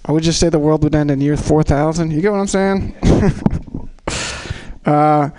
I 0.06 0.12
would 0.12 0.22
just 0.22 0.40
say 0.40 0.48
the 0.48 0.58
world 0.58 0.82
would 0.82 0.94
end 0.94 1.10
in 1.10 1.20
year 1.20 1.36
4,000. 1.36 2.10
You 2.10 2.22
get 2.22 2.32
what 2.32 2.38
I'm 2.38 2.46
saying? 2.46 2.94
uh, 4.86 5.30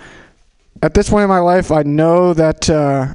at 0.82 0.94
this 0.94 1.10
point 1.10 1.24
in 1.24 1.28
my 1.28 1.38
life, 1.40 1.72
I 1.72 1.82
know 1.82 2.34
that 2.34 2.68
uh, 2.70 3.14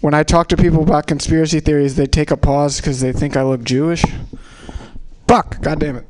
when 0.00 0.14
I 0.14 0.22
talk 0.22 0.48
to 0.48 0.56
people 0.56 0.82
about 0.82 1.06
conspiracy 1.06 1.60
theories, 1.60 1.96
they 1.96 2.06
take 2.06 2.30
a 2.30 2.36
pause 2.36 2.78
because 2.78 3.00
they 3.00 3.12
think 3.12 3.36
I 3.36 3.42
look 3.42 3.62
Jewish. 3.62 4.04
Fuck! 5.28 5.60
God 5.62 5.80
damn 5.80 5.96
it. 5.96 6.08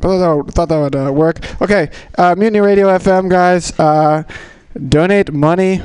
Thought 0.00 0.18
that 0.18 0.34
would, 0.34 0.54
thought 0.54 0.68
that 0.70 0.78
would 0.78 0.96
uh, 0.96 1.12
work. 1.12 1.60
Okay, 1.62 1.90
uh, 2.16 2.34
Mutiny 2.36 2.60
Radio 2.60 2.86
FM, 2.88 3.30
guys. 3.30 3.78
Uh, 3.78 4.24
donate 4.88 5.32
money 5.32 5.80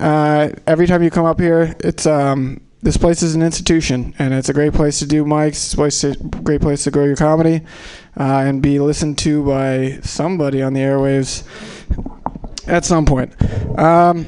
every 0.00 0.86
time 0.86 1.02
you 1.02 1.10
come 1.10 1.24
up 1.24 1.40
here. 1.40 1.74
It's 1.80 2.06
um, 2.06 2.60
this 2.82 2.96
place 2.96 3.22
is 3.22 3.34
an 3.34 3.42
institution, 3.42 4.14
and 4.18 4.32
it's 4.32 4.48
a 4.48 4.54
great 4.54 4.72
place 4.72 4.98
to 5.00 5.06
do 5.06 5.24
mics. 5.24 5.78
It's 5.78 6.04
a 6.04 6.16
great 6.42 6.62
place 6.62 6.84
to 6.84 6.90
grow 6.90 7.04
your 7.04 7.16
comedy, 7.16 7.62
uh, 8.18 8.22
and 8.22 8.62
be 8.62 8.78
listened 8.78 9.18
to 9.18 9.44
by 9.44 9.98
somebody 10.02 10.62
on 10.62 10.72
the 10.72 10.80
airwaves 10.80 11.44
at 12.66 12.84
some 12.84 13.04
point. 13.04 13.34
Um, 13.78 14.26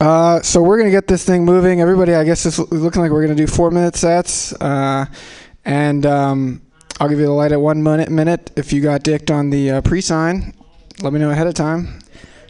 uh, 0.00 0.40
so 0.42 0.62
we're 0.62 0.78
gonna 0.78 0.90
get 0.90 1.08
this 1.08 1.24
thing 1.24 1.44
moving. 1.44 1.80
Everybody, 1.80 2.14
I 2.14 2.24
guess 2.24 2.46
it's 2.46 2.58
looking 2.58 3.02
like 3.02 3.10
we're 3.10 3.22
gonna 3.22 3.34
do 3.34 3.46
four 3.46 3.70
minute 3.70 3.96
sets, 3.96 4.52
uh, 4.60 5.06
and 5.64 6.06
um, 6.06 6.62
I'll 7.00 7.08
give 7.08 7.18
you 7.18 7.26
the 7.26 7.32
light 7.32 7.52
at 7.52 7.60
one 7.60 7.82
minute. 7.82 8.08
Minute 8.08 8.52
if 8.54 8.72
you 8.72 8.80
got 8.80 9.02
dicked 9.02 9.30
on 9.30 9.50
the 9.50 9.70
uh, 9.70 9.80
pre-sign, 9.80 10.54
let 11.02 11.12
me 11.12 11.18
know 11.18 11.30
ahead 11.30 11.48
of 11.48 11.54
time. 11.54 12.00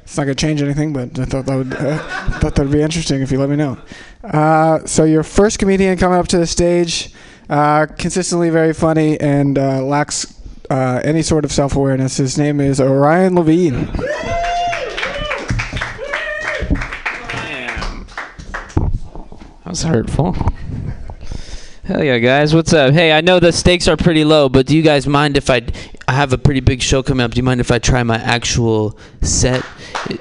It's 0.05 0.17
not 0.17 0.25
gonna 0.25 0.35
change 0.35 0.63
anything, 0.63 0.93
but 0.93 1.19
I 1.19 1.25
thought 1.25 1.47
that 1.47 1.57
would 1.57 1.75
uh, 1.75 1.99
thought 2.39 2.55
that 2.55 2.63
would 2.63 2.73
be 2.73 2.83
interesting 2.83 3.23
if 3.23 3.33
you 3.33 3.39
let 3.41 3.49
me 3.49 3.57
know. 3.57 3.79
Uh, 4.23 4.85
so 4.87 5.05
your 5.05 5.23
first 5.23 5.59
comedian 5.59 5.97
coming 5.99 6.19
up 6.19 6.29
to 6.29 6.39
the 6.39 6.47
stage, 6.47 7.13
uh, 7.49 7.87
consistently 7.99 8.51
very 8.51 8.73
funny 8.75 9.19
and 9.19 9.59
uh, 9.59 9.83
lacks 9.83 10.41
uh, 10.71 11.01
any 11.05 11.23
sort 11.23 11.45
of 11.45 11.53
self-awareness. 11.53 12.19
His 12.19 12.39
name 12.39 12.61
is 12.61 12.81
Orion 12.81 13.35
Levine. 13.35 13.87
That 19.65 19.71
was 19.71 19.83
hurtful. 19.83 20.37
Hell 21.85 22.03
yeah, 22.03 22.19
guys. 22.19 22.55
What's 22.55 22.73
up? 22.73 22.95
Hey, 22.95 23.13
I 23.13 23.21
know 23.21 23.39
the 23.39 23.53
stakes 23.53 23.89
are 23.89 23.97
pretty 23.97 24.25
low, 24.25 24.49
but 24.49 24.65
do 24.65 24.75
you 24.75 24.83
guys 24.83 25.07
mind 25.07 25.37
if 25.37 25.51
I 25.51 25.61
I 26.09 26.15
have 26.15 26.33
a 26.33 26.39
pretty 26.39 26.61
big 26.61 26.81
show 26.81 27.03
coming 27.03 27.23
up? 27.23 27.33
Do 27.33 27.37
you 27.37 27.43
mind 27.43 27.61
if 27.61 27.71
I 27.71 27.79
try 27.79 28.03
my 28.03 28.17
actual 28.17 28.99
set? 29.21 29.63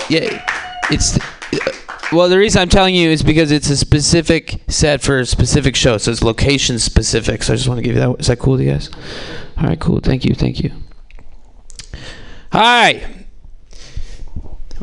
Yeah, 0.09 0.45
it's 0.91 1.17
uh, 1.17 1.71
well, 2.11 2.27
the 2.27 2.37
reason 2.37 2.61
I'm 2.61 2.67
telling 2.67 2.95
you 2.95 3.09
is 3.09 3.23
because 3.23 3.49
it's 3.53 3.69
a 3.69 3.77
specific 3.77 4.61
set 4.67 5.01
for 5.01 5.19
a 5.19 5.25
specific 5.25 5.77
show, 5.77 5.97
so 5.97 6.11
it's 6.11 6.21
location 6.21 6.79
specific. 6.79 7.43
So 7.43 7.53
I 7.53 7.55
just 7.55 7.69
want 7.69 7.77
to 7.77 7.81
give 7.81 7.95
you 7.95 8.01
that. 8.01 8.19
Is 8.19 8.27
that 8.27 8.39
cool 8.39 8.57
to 8.57 8.63
you 8.63 8.71
guys? 8.71 8.89
All 9.57 9.63
right, 9.63 9.79
cool. 9.79 10.01
Thank 10.01 10.25
you. 10.25 10.35
Thank 10.35 10.59
you. 10.61 10.71
Hi. 12.51 13.25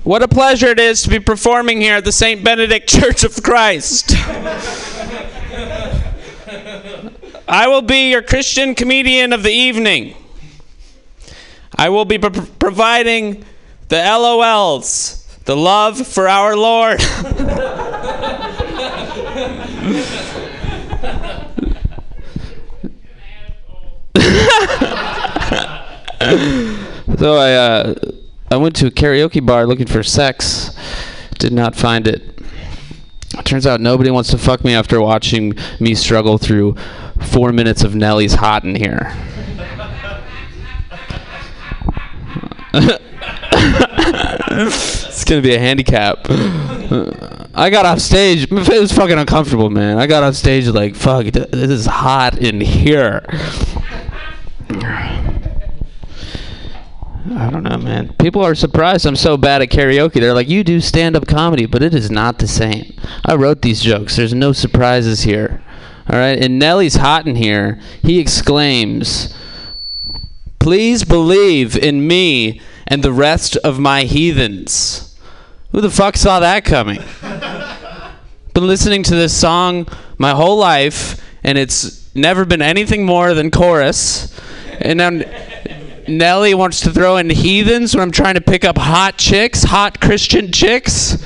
What 0.02 0.22
a 0.22 0.28
pleasure 0.28 0.68
it 0.68 0.80
is 0.80 1.02
to 1.02 1.10
be 1.10 1.20
performing 1.20 1.82
here 1.82 1.96
at 1.96 2.06
the 2.06 2.12
St. 2.12 2.42
Benedict 2.42 2.88
Church 2.88 3.22
of 3.22 3.42
Christ. 3.42 4.14
I 7.48 7.66
will 7.68 7.82
be 7.82 8.10
your 8.10 8.22
Christian 8.22 8.74
comedian 8.74 9.32
of 9.32 9.42
the 9.42 9.52
evening. 9.52 10.14
I 11.76 11.88
will 11.88 12.04
be 12.04 12.18
pro- 12.18 12.30
providing 12.30 13.44
the 13.88 13.96
LOLs, 13.96 15.42
the 15.44 15.56
love 15.56 16.06
for 16.06 16.28
our 16.28 16.56
Lord. 16.56 17.00
so 27.18 27.36
I 27.36 27.52
uh, 27.54 27.94
I 28.50 28.56
went 28.56 28.76
to 28.76 28.86
a 28.88 28.90
karaoke 28.90 29.44
bar 29.44 29.66
looking 29.66 29.86
for 29.86 30.02
sex. 30.02 30.76
Did 31.38 31.52
not 31.52 31.74
find 31.74 32.06
it. 32.06 32.39
Turns 33.44 33.66
out 33.66 33.80
nobody 33.80 34.10
wants 34.10 34.30
to 34.30 34.38
fuck 34.38 34.64
me 34.64 34.74
after 34.74 35.00
watching 35.00 35.54
me 35.78 35.94
struggle 35.94 36.36
through 36.36 36.74
four 37.20 37.52
minutes 37.52 37.84
of 37.84 37.94
Nelly's 37.94 38.34
Hot 38.34 38.64
in 38.64 38.74
here. 38.74 39.14
it's 44.52 45.24
gonna 45.24 45.42
be 45.42 45.54
a 45.54 45.58
handicap. 45.58 46.26
I 47.54 47.70
got 47.70 47.86
off 47.86 48.00
stage. 48.00 48.50
It 48.50 48.80
was 48.80 48.92
fucking 48.92 49.18
uncomfortable, 49.18 49.70
man. 49.70 49.98
I 49.98 50.06
got 50.06 50.22
off 50.22 50.34
stage 50.34 50.66
like, 50.68 50.96
fuck, 50.96 51.26
this 51.26 51.70
is 51.70 51.86
hot 51.86 52.38
in 52.38 52.60
here. 52.60 53.24
I 57.30 57.48
don't 57.48 57.62
know, 57.62 57.78
man. 57.78 58.12
People 58.14 58.44
are 58.44 58.56
surprised 58.56 59.06
I'm 59.06 59.14
so 59.14 59.36
bad 59.36 59.62
at 59.62 59.68
karaoke. 59.68 60.14
They're 60.14 60.34
like, 60.34 60.48
you 60.48 60.64
do 60.64 60.80
stand 60.80 61.14
up 61.14 61.28
comedy, 61.28 61.64
but 61.64 61.80
it 61.80 61.94
is 61.94 62.10
not 62.10 62.38
the 62.38 62.48
same. 62.48 62.92
I 63.24 63.36
wrote 63.36 63.62
these 63.62 63.80
jokes. 63.80 64.16
There's 64.16 64.34
no 64.34 64.52
surprises 64.52 65.22
here. 65.22 65.62
All 66.08 66.18
right? 66.18 66.42
And 66.42 66.58
Nelly's 66.58 66.96
hot 66.96 67.28
in 67.28 67.36
here. 67.36 67.80
He 68.02 68.18
exclaims, 68.18 69.32
Please 70.58 71.04
believe 71.04 71.76
in 71.76 72.06
me 72.06 72.60
and 72.88 73.04
the 73.04 73.12
rest 73.12 73.56
of 73.58 73.78
my 73.78 74.02
heathens. 74.02 75.16
Who 75.70 75.80
the 75.80 75.90
fuck 75.90 76.16
saw 76.16 76.40
that 76.40 76.64
coming? 76.64 77.00
Been 78.54 78.66
listening 78.66 79.04
to 79.04 79.14
this 79.14 79.38
song 79.38 79.86
my 80.18 80.32
whole 80.32 80.58
life, 80.58 81.24
and 81.44 81.56
it's 81.56 82.12
never 82.16 82.44
been 82.44 82.60
anything 82.60 83.06
more 83.06 83.32
than 83.32 83.52
chorus. 83.52 84.36
And 84.80 84.98
now 84.98 85.10
Nelly 86.08 86.54
wants 86.54 86.80
to 86.80 86.90
throw 86.90 87.16
in 87.16 87.30
heathens 87.30 87.94
when 87.94 88.02
I'm 88.02 88.10
trying 88.10 88.34
to 88.34 88.40
pick 88.40 88.64
up 88.64 88.78
hot 88.78 89.18
chicks, 89.18 89.64
hot 89.64 90.00
Christian 90.00 90.52
chicks. 90.52 91.22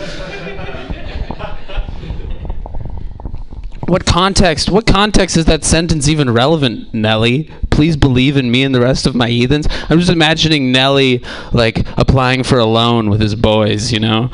what 3.87 4.07
context? 4.07 4.71
What 4.71 4.87
context 4.87 5.37
is 5.37 5.45
that 5.45 5.65
sentence 5.65 6.09
even 6.09 6.31
relevant, 6.31 6.93
Nelly? 6.95 7.51
Please 7.71 7.97
believe 7.97 8.37
in 8.37 8.51
me 8.51 8.63
and 8.63 8.75
the 8.75 8.81
rest 8.81 9.07
of 9.07 9.15
my 9.15 9.29
heathens. 9.29 9.67
I'm 9.89 9.99
just 9.99 10.11
imagining 10.11 10.73
Nelly 10.73 11.23
like 11.53 11.87
applying 11.99 12.43
for 12.43 12.59
a 12.59 12.65
loan 12.65 13.11
with 13.11 13.21
his 13.21 13.35
boys, 13.35 13.93
you 13.93 14.01
know, 14.01 14.31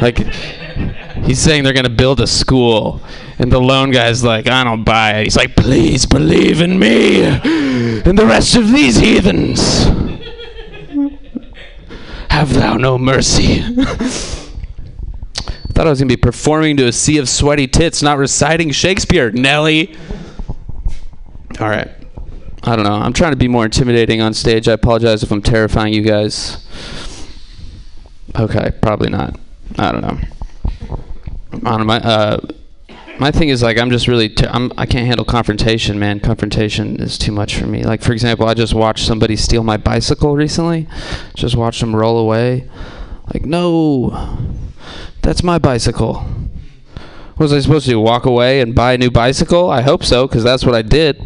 like 0.00 0.18
he's 1.24 1.38
saying 1.38 1.64
they're 1.64 1.72
gonna 1.72 1.88
build 1.88 2.20
a 2.20 2.26
school, 2.26 3.00
and 3.38 3.52
the 3.52 3.60
loan 3.60 3.90
guy's 3.90 4.24
like, 4.24 4.48
I 4.48 4.64
don't 4.64 4.84
buy 4.84 5.20
it. 5.20 5.24
He's 5.24 5.36
like, 5.36 5.56
please 5.56 6.06
believe 6.06 6.60
in 6.60 6.78
me 6.78 7.22
and 8.08 8.18
the 8.18 8.26
rest 8.26 8.56
of 8.56 8.72
these 8.72 8.96
heathens. 8.96 9.84
Have 12.30 12.54
thou 12.54 12.76
no 12.76 12.98
mercy. 12.98 13.62
I 13.62 13.84
thought 15.72 15.86
I 15.86 15.90
was 15.90 15.98
gonna 15.98 16.08
be 16.08 16.16
performing 16.16 16.76
to 16.78 16.86
a 16.86 16.92
sea 16.92 17.18
of 17.18 17.28
sweaty 17.28 17.66
tits, 17.66 18.02
not 18.02 18.18
reciting 18.18 18.70
Shakespeare, 18.70 19.30
Nelly. 19.30 19.96
All 21.60 21.68
right. 21.68 21.90
I 22.64 22.76
don't 22.76 22.84
know. 22.84 22.94
I'm 22.94 23.12
trying 23.12 23.32
to 23.32 23.36
be 23.36 23.48
more 23.48 23.64
intimidating 23.64 24.20
on 24.20 24.34
stage. 24.34 24.68
I 24.68 24.72
apologize 24.72 25.22
if 25.22 25.30
I'm 25.30 25.42
terrifying 25.42 25.94
you 25.94 26.02
guys. 26.02 26.66
Okay, 28.38 28.70
probably 28.82 29.10
not. 29.10 29.38
I 29.78 29.92
don't 29.92 30.02
know. 30.02 30.18
Know. 31.62 31.84
My, 31.84 31.98
uh, 32.00 32.40
my 33.18 33.30
thing 33.30 33.48
is 33.48 33.62
like 33.62 33.78
I'm 33.78 33.90
just 33.90 34.06
really 34.08 34.32
I'm 34.48 34.72
I 34.76 34.86
can't 34.86 35.06
handle 35.06 35.24
confrontation, 35.24 35.98
man. 35.98 36.20
Confrontation 36.20 37.00
is 37.00 37.18
too 37.18 37.32
much 37.32 37.56
for 37.56 37.66
me. 37.66 37.82
Like 37.82 38.02
for 38.02 38.12
example, 38.12 38.46
I 38.46 38.54
just 38.54 38.74
watched 38.74 39.04
somebody 39.04 39.36
steal 39.36 39.64
my 39.64 39.76
bicycle 39.76 40.36
recently. 40.36 40.88
Just 41.34 41.56
watched 41.56 41.80
them 41.80 41.94
roll 41.94 42.18
away. 42.18 42.68
Like 43.32 43.44
no, 43.44 44.38
that's 45.22 45.42
my 45.42 45.58
bicycle. 45.58 46.24
What 47.38 47.44
was 47.44 47.52
I 47.52 47.60
supposed 47.60 47.84
to 47.84 47.92
do? 47.92 48.00
Walk 48.00 48.26
away 48.26 48.60
and 48.60 48.74
buy 48.74 48.94
a 48.94 48.98
new 48.98 49.10
bicycle? 49.12 49.70
I 49.70 49.82
hope 49.82 50.04
so, 50.04 50.26
because 50.26 50.42
that's 50.42 50.64
what 50.64 50.74
I 50.74 50.82
did. 50.82 51.20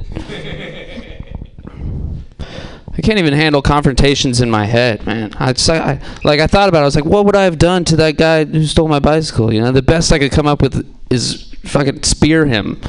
I 2.94 3.00
can't 3.00 3.18
even 3.18 3.32
handle 3.32 3.62
confrontations 3.62 4.42
in 4.42 4.50
my 4.50 4.66
head, 4.66 5.06
man. 5.06 5.32
I, 5.38 5.54
just, 5.54 5.70
I 5.70 6.02
like 6.22 6.40
I 6.40 6.46
thought 6.46 6.68
about 6.68 6.80
it. 6.80 6.82
I 6.82 6.84
was 6.84 6.96
like, 6.96 7.06
what 7.06 7.24
would 7.24 7.34
I 7.34 7.44
have 7.44 7.58
done 7.58 7.84
to 7.86 7.96
that 7.96 8.18
guy 8.18 8.44
who 8.44 8.66
stole 8.66 8.88
my 8.88 8.98
bicycle? 8.98 9.52
You 9.52 9.62
know, 9.62 9.72
the 9.72 9.80
best 9.80 10.12
I 10.12 10.18
could 10.18 10.32
come 10.32 10.46
up 10.46 10.60
with 10.60 10.86
is 11.10 11.51
fucking 11.64 12.02
spear 12.02 12.46
him. 12.46 12.80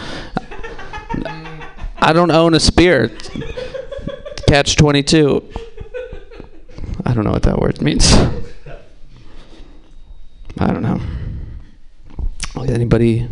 I 1.98 2.12
don't 2.14 2.32
own 2.32 2.54
a 2.54 2.60
spear. 2.60 3.12
Catch 4.48 4.76
22. 4.76 5.50
I 7.06 7.14
don't 7.14 7.24
know 7.24 7.32
what 7.32 7.44
that 7.44 7.58
word 7.60 7.82
means. 7.82 8.14
I 10.60 10.68
don't 10.68 10.82
know. 10.82 11.00
Anybody 12.56 13.28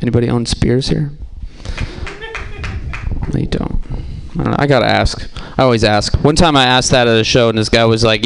anybody 0.00 0.28
own 0.28 0.46
spears 0.46 0.88
here? 0.88 1.10
You 3.34 3.46
don't. 3.46 3.80
I, 4.38 4.42
don't. 4.42 4.60
I 4.60 4.66
gotta 4.66 4.86
ask. 4.86 5.28
I 5.58 5.62
always 5.62 5.84
ask. 5.84 6.14
One 6.24 6.36
time 6.36 6.56
I 6.56 6.64
asked 6.64 6.90
that 6.90 7.08
at 7.08 7.18
a 7.18 7.24
show, 7.24 7.48
and 7.48 7.58
this 7.58 7.68
guy 7.68 7.84
was 7.84 8.04
like, 8.04 8.24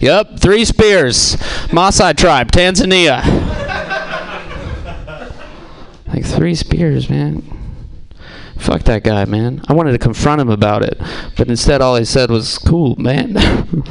"Yep, 0.00 0.38
three 0.38 0.64
spears, 0.64 1.36
Maasai 1.70 2.16
tribe, 2.16 2.50
Tanzania." 2.52 3.53
Like 6.14 6.24
three 6.24 6.54
spears, 6.54 7.10
man. 7.10 7.42
Fuck 8.56 8.82
that 8.84 9.02
guy, 9.02 9.24
man. 9.24 9.62
I 9.66 9.72
wanted 9.72 9.92
to 9.92 9.98
confront 9.98 10.40
him 10.40 10.48
about 10.48 10.82
it, 10.82 10.96
but 11.36 11.48
instead, 11.48 11.80
all 11.80 11.96
he 11.96 12.04
said 12.04 12.30
was, 12.30 12.58
"Cool, 12.58 12.96
man." 12.96 13.36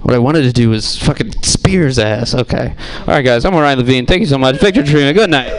What 0.00 0.14
I 0.14 0.18
wanted 0.20 0.42
to 0.42 0.52
do 0.52 0.70
was 0.70 0.96
fucking 0.96 1.42
spear 1.42 1.84
his 1.84 1.98
ass. 1.98 2.34
Okay. 2.34 2.74
All 3.00 3.06
right, 3.08 3.20
guys. 3.20 3.44
I'm 3.44 3.54
Ryan 3.54 3.80
Levine. 3.80 4.06
Thank 4.06 4.20
you 4.20 4.26
so 4.26 4.38
much. 4.38 4.56
Victor 4.56 4.82
Trina. 4.82 5.12
Good 5.12 5.28
night. 5.28 5.50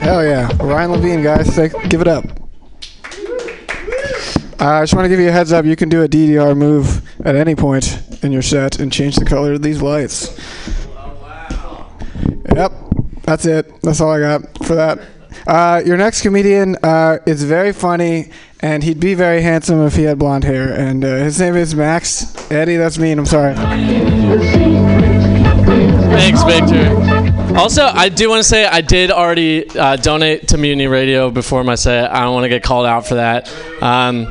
Hell 0.00 0.24
yeah. 0.24 0.48
Ryan 0.62 0.92
Levine, 0.92 1.22
guys. 1.22 1.54
Give 1.88 2.00
it 2.00 2.08
up. 2.08 2.24
Uh, 4.58 4.64
I 4.64 4.82
just 4.84 4.94
want 4.94 5.04
to 5.04 5.08
give 5.10 5.20
you 5.20 5.28
a 5.28 5.32
heads 5.32 5.52
up. 5.52 5.66
You 5.66 5.76
can 5.76 5.90
do 5.90 6.02
a 6.02 6.08
DDR 6.08 6.56
move 6.56 7.02
at 7.26 7.34
any 7.34 7.56
point 7.56 8.00
in 8.22 8.32
your 8.32 8.42
set 8.42 8.78
and 8.78 8.92
change 8.92 9.16
the 9.16 9.24
color 9.24 9.52
of 9.54 9.62
these 9.62 9.82
lights. 9.82 10.38
Yep. 12.54 12.72
That's 13.22 13.46
it. 13.46 13.80
That's 13.82 14.00
all 14.00 14.10
I 14.10 14.20
got 14.20 14.64
for 14.64 14.74
that. 14.74 15.00
Uh, 15.46 15.82
your 15.84 15.96
next 15.96 16.22
comedian 16.22 16.76
uh, 16.82 17.18
is 17.26 17.44
very 17.44 17.72
funny, 17.72 18.30
and 18.60 18.82
he'd 18.82 19.00
be 19.00 19.14
very 19.14 19.42
handsome 19.42 19.86
if 19.86 19.94
he 19.94 20.02
had 20.02 20.18
blonde 20.18 20.44
hair. 20.44 20.72
And 20.72 21.04
uh, 21.04 21.16
his 21.16 21.40
name 21.40 21.56
is 21.56 21.74
Max. 21.74 22.50
Eddie, 22.50 22.76
that's 22.76 22.98
me, 22.98 23.12
and 23.12 23.20
I'm 23.20 23.26
sorry. 23.26 23.54
Thanks, 26.10 26.42
Victor. 26.42 27.56
Also, 27.56 27.84
I 27.84 28.08
do 28.08 28.28
want 28.28 28.42
to 28.42 28.48
say 28.48 28.66
I 28.66 28.80
did 28.80 29.10
already 29.10 29.68
uh, 29.70 29.96
donate 29.96 30.48
to 30.48 30.58
Mutiny 30.58 30.86
Radio 30.86 31.30
before 31.30 31.64
my 31.64 31.74
set. 31.74 32.10
I 32.10 32.20
don't 32.20 32.34
want 32.34 32.44
to 32.44 32.48
get 32.48 32.62
called 32.62 32.86
out 32.86 33.06
for 33.06 33.14
that. 33.16 33.52
Um, 33.80 34.26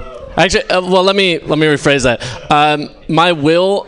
actually, 0.45 0.63
uh, 0.69 0.81
well, 0.81 1.03
let 1.03 1.15
me 1.15 1.39
let 1.39 1.59
me 1.59 1.67
rephrase 1.67 2.03
that. 2.03 2.21
Um, 2.51 2.89
my 3.07 3.31
will 3.31 3.87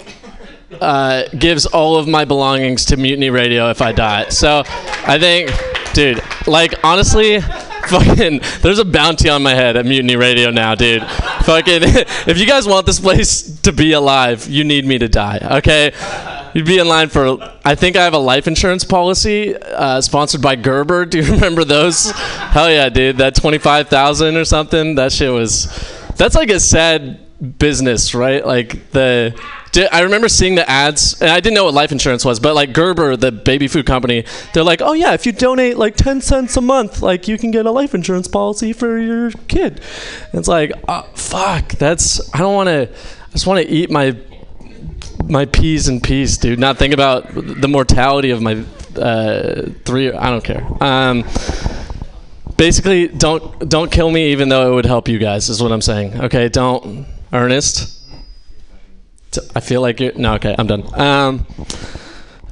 uh, 0.79 1.23
gives 1.37 1.65
all 1.65 1.97
of 1.97 2.07
my 2.07 2.25
belongings 2.25 2.85
to 2.85 2.97
Mutiny 2.97 3.29
Radio 3.29 3.69
if 3.69 3.81
I 3.81 3.91
die. 3.91 4.29
So, 4.29 4.63
I 4.65 5.17
think, 5.19 5.51
dude, 5.93 6.21
like 6.47 6.73
honestly. 6.83 7.41
Fucking, 7.81 8.39
there's 8.61 8.79
a 8.79 8.85
bounty 8.85 9.27
on 9.27 9.43
my 9.43 9.53
head 9.53 9.75
at 9.75 9.85
Mutiny 9.85 10.15
Radio 10.15 10.49
now, 10.49 10.75
dude. 10.75 11.03
Fucking, 11.43 11.81
if 11.83 12.37
you 12.37 12.45
guys 12.45 12.65
want 12.65 12.85
this 12.85 13.01
place 13.01 13.59
to 13.63 13.73
be 13.73 13.91
alive, 13.91 14.47
you 14.47 14.63
need 14.63 14.85
me 14.85 14.97
to 14.97 15.09
die, 15.09 15.39
okay? 15.57 15.91
You'd 16.53 16.65
be 16.65 16.79
in 16.79 16.87
line 16.87 17.09
for. 17.09 17.37
I 17.63 17.75
think 17.75 17.95
I 17.95 18.03
have 18.03 18.13
a 18.13 18.19
life 18.19 18.47
insurance 18.47 18.83
policy 18.83 19.55
uh, 19.55 20.01
sponsored 20.01 20.41
by 20.41 20.55
Gerber. 20.55 21.05
Do 21.05 21.19
you 21.19 21.31
remember 21.33 21.63
those? 21.63 22.11
Hell 22.11 22.69
yeah, 22.69 22.89
dude! 22.89 23.17
That 23.17 23.35
twenty-five 23.35 23.87
thousand 23.87 24.35
or 24.35 24.43
something. 24.43 24.95
That 24.95 25.13
shit 25.13 25.31
was. 25.31 25.67
That's 26.21 26.35
like 26.35 26.51
a 26.51 26.59
sad 26.59 27.57
business, 27.57 28.13
right? 28.13 28.45
Like 28.45 28.91
the. 28.91 29.33
I 29.91 30.01
remember 30.01 30.29
seeing 30.29 30.53
the 30.53 30.69
ads, 30.69 31.19
and 31.19 31.31
I 31.31 31.39
didn't 31.39 31.55
know 31.55 31.63
what 31.63 31.73
life 31.73 31.91
insurance 31.91 32.23
was, 32.23 32.39
but 32.39 32.53
like 32.53 32.73
Gerber, 32.73 33.17
the 33.17 33.31
baby 33.31 33.67
food 33.67 33.87
company, 33.87 34.25
they're 34.53 34.63
like, 34.63 34.83
"Oh 34.83 34.93
yeah, 34.93 35.13
if 35.13 35.25
you 35.25 35.31
donate 35.31 35.77
like 35.77 35.95
ten 35.95 36.21
cents 36.21 36.55
a 36.57 36.61
month, 36.61 37.01
like 37.01 37.27
you 37.27 37.39
can 37.39 37.49
get 37.49 37.65
a 37.65 37.71
life 37.71 37.95
insurance 37.95 38.27
policy 38.27 38.71
for 38.71 38.99
your 38.99 39.31
kid." 39.47 39.81
And 40.31 40.35
it's 40.35 40.47
like, 40.47 40.73
oh, 40.87 41.09
fuck. 41.15 41.69
That's. 41.69 42.21
I 42.35 42.37
don't 42.37 42.53
want 42.53 42.67
to. 42.67 42.87
I 42.91 43.31
just 43.31 43.47
want 43.47 43.65
to 43.65 43.73
eat 43.73 43.89
my 43.89 44.15
my 45.27 45.45
peas 45.45 45.87
in 45.87 46.01
peace, 46.01 46.37
dude. 46.37 46.59
Not 46.59 46.77
think 46.77 46.93
about 46.93 47.33
the 47.33 47.67
mortality 47.67 48.29
of 48.29 48.43
my 48.43 48.63
uh, 48.95 49.71
three. 49.85 50.11
I 50.11 50.29
don't 50.29 50.43
care. 50.43 50.63
Um, 50.83 51.23
basically, 52.61 53.07
don't 53.07 53.67
don't 53.67 53.91
kill 53.91 54.11
me, 54.11 54.31
even 54.31 54.49
though 54.49 54.71
it 54.71 54.75
would 54.75 54.85
help 54.85 55.07
you 55.07 55.17
guys. 55.17 55.49
Is 55.49 55.61
what 55.63 55.71
I'm 55.71 55.81
saying. 55.81 56.21
Okay, 56.21 56.47
don't. 56.47 57.07
Ernest. 57.33 57.97
I 59.55 59.61
feel 59.61 59.81
like 59.81 59.99
you're. 59.99 60.13
No, 60.13 60.35
okay, 60.35 60.55
I'm 60.57 60.67
done. 60.67 60.83
Um, 60.93 61.45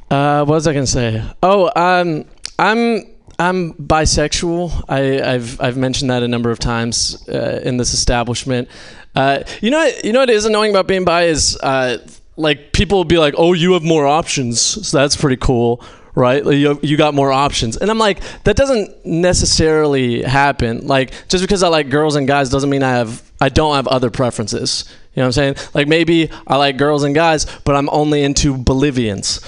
uh, 0.09 0.43
what 0.45 0.55
was 0.55 0.67
I 0.67 0.73
gonna 0.73 0.87
say? 0.87 1.23
Oh, 1.43 1.69
um, 1.75 2.25
I'm 2.57 3.05
I'm 3.37 3.73
bisexual. 3.73 4.85
I, 4.89 5.33
I've 5.33 5.61
I've 5.61 5.77
mentioned 5.77 6.09
that 6.09 6.23
a 6.23 6.27
number 6.27 6.49
of 6.49 6.57
times 6.57 7.27
uh, 7.29 7.61
in 7.63 7.77
this 7.77 7.93
establishment. 7.93 8.67
Uh, 9.15 9.43
you 9.61 9.69
know, 9.69 9.91
you 10.03 10.11
know 10.11 10.21
what 10.21 10.31
is 10.31 10.45
annoying 10.45 10.71
about 10.71 10.87
being 10.87 11.05
bi 11.05 11.23
is 11.25 11.55
uh, 11.61 11.99
like 12.35 12.73
people 12.73 12.97
will 12.97 13.05
be 13.05 13.19
like, 13.19 13.35
"Oh, 13.37 13.53
you 13.53 13.73
have 13.73 13.83
more 13.83 14.07
options," 14.07 14.59
so 14.59 14.97
that's 14.97 15.15
pretty 15.15 15.37
cool, 15.37 15.83
right? 16.15 16.43
You 16.45 16.79
you 16.81 16.97
got 16.97 17.13
more 17.13 17.31
options, 17.31 17.77
and 17.77 17.89
I'm 17.89 17.99
like, 17.99 18.19
that 18.43 18.55
doesn't 18.55 19.05
necessarily 19.05 20.23
happen. 20.23 20.87
Like 20.87 21.11
just 21.27 21.43
because 21.43 21.63
I 21.63 21.67
like 21.67 21.89
girls 21.89 22.15
and 22.15 22.27
guys 22.27 22.49
doesn't 22.49 22.69
mean 22.69 22.83
I 22.83 22.91
have 22.91 23.23
I 23.41 23.49
don't 23.49 23.75
have 23.75 23.87
other 23.87 24.09
preferences. 24.09 24.85
You 25.15 25.21
know 25.21 25.23
what 25.23 25.37
I'm 25.37 25.55
saying? 25.55 25.69
Like 25.73 25.87
maybe 25.87 26.29
I 26.47 26.57
like 26.57 26.77
girls 26.77 27.03
and 27.03 27.15
guys, 27.15 27.45
but 27.65 27.75
I'm 27.75 27.89
only 27.89 28.23
into 28.23 28.57
Bolivians. 28.57 29.41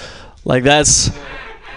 Like 0.44 0.63
that's 0.63 1.12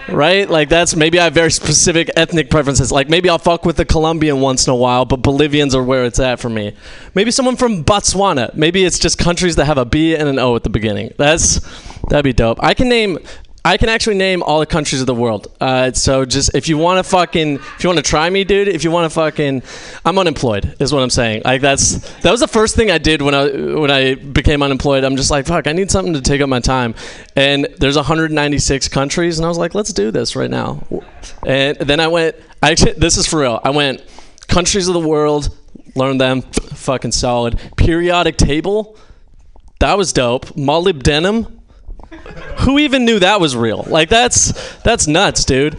right? 0.09 0.49
Like 0.49 0.69
that's 0.69 0.95
maybe 0.95 1.19
I 1.19 1.25
have 1.25 1.33
very 1.33 1.51
specific 1.51 2.09
ethnic 2.15 2.49
preferences. 2.49 2.91
Like 2.91 3.09
maybe 3.09 3.29
I'll 3.29 3.37
fuck 3.37 3.65
with 3.65 3.77
the 3.77 3.85
Colombian 3.85 4.41
once 4.41 4.67
in 4.67 4.73
a 4.73 4.75
while, 4.75 5.05
but 5.05 5.17
Bolivians 5.17 5.75
are 5.75 5.83
where 5.83 6.05
it's 6.05 6.19
at 6.19 6.39
for 6.39 6.49
me. 6.49 6.75
Maybe 7.13 7.31
someone 7.31 7.55
from 7.55 7.83
Botswana. 7.83 8.53
Maybe 8.55 8.83
it's 8.83 8.99
just 8.99 9.17
countries 9.17 9.55
that 9.55 9.65
have 9.65 9.77
a 9.77 9.85
B 9.85 10.15
and 10.15 10.27
an 10.27 10.39
O 10.39 10.55
at 10.55 10.63
the 10.63 10.69
beginning. 10.69 11.13
That's 11.17 11.59
that'd 12.09 12.23
be 12.23 12.33
dope. 12.33 12.59
I 12.61 12.73
can 12.73 12.89
name. 12.89 13.19
I 13.65 13.77
can 13.77 13.89
actually 13.89 14.17
name 14.17 14.43
all 14.43 14.59
the 14.59 14.67
countries 14.67 15.01
of 15.01 15.07
the 15.07 15.15
world. 15.15 15.51
Uh, 15.59 15.91
so 15.91 16.23
just 16.23 16.53
if 16.53 16.69
you 16.69 16.77
want 16.77 17.03
to 17.03 17.09
fucking, 17.09 17.55
if 17.55 17.83
you 17.83 17.89
want 17.89 17.97
to 17.97 18.07
try 18.07 18.29
me, 18.29 18.43
dude, 18.43 18.67
if 18.67 18.83
you 18.83 18.91
want 18.91 19.11
to 19.11 19.13
fucking, 19.13 19.63
I'm 20.05 20.19
unemployed, 20.19 20.75
is 20.79 20.93
what 20.93 21.01
I'm 21.01 21.09
saying. 21.09 21.41
Like 21.43 21.61
that's 21.61 21.97
that 22.19 22.29
was 22.29 22.41
the 22.41 22.47
first 22.47 22.75
thing 22.75 22.91
I 22.91 22.99
did 22.99 23.23
when 23.23 23.33
I 23.33 23.49
when 23.49 23.89
I 23.89 24.13
became 24.13 24.61
unemployed. 24.61 25.03
I'm 25.03 25.15
just 25.15 25.31
like, 25.31 25.47
fuck, 25.47 25.65
I 25.65 25.71
need 25.71 25.89
something 25.89 26.13
to 26.13 26.21
take 26.21 26.41
up 26.41 26.47
my 26.47 26.59
time. 26.59 26.93
And 27.35 27.67
there's 27.79 27.95
196 27.95 28.87
countries, 28.89 29.39
and 29.39 29.45
I 29.47 29.49
was 29.49 29.57
like, 29.57 29.73
let's 29.73 29.91
do 29.91 30.11
this 30.11 30.35
right 30.35 30.51
now. 30.51 30.85
And 31.43 31.75
then 31.77 31.99
I 31.99 32.07
went. 32.07 32.35
I 32.61 32.69
actually, 32.69 32.93
this 32.97 33.17
is 33.17 33.25
for 33.25 33.39
real. 33.39 33.59
I 33.63 33.71
went 33.71 34.03
countries 34.47 34.87
of 34.87 34.93
the 34.93 34.99
world, 34.99 35.49
learned 35.95 36.21
them, 36.21 36.43
fucking 36.43 37.13
solid. 37.13 37.59
Periodic 37.77 38.37
table, 38.37 38.95
that 39.79 39.97
was 39.97 40.13
dope. 40.13 40.45
Molybdenum. 40.49 41.54
Who 42.59 42.79
even 42.79 43.05
knew 43.05 43.19
that 43.19 43.39
was 43.39 43.55
real? 43.55 43.85
Like 43.87 44.09
that's 44.09 44.77
that's 44.81 45.07
nuts, 45.07 45.45
dude. 45.45 45.77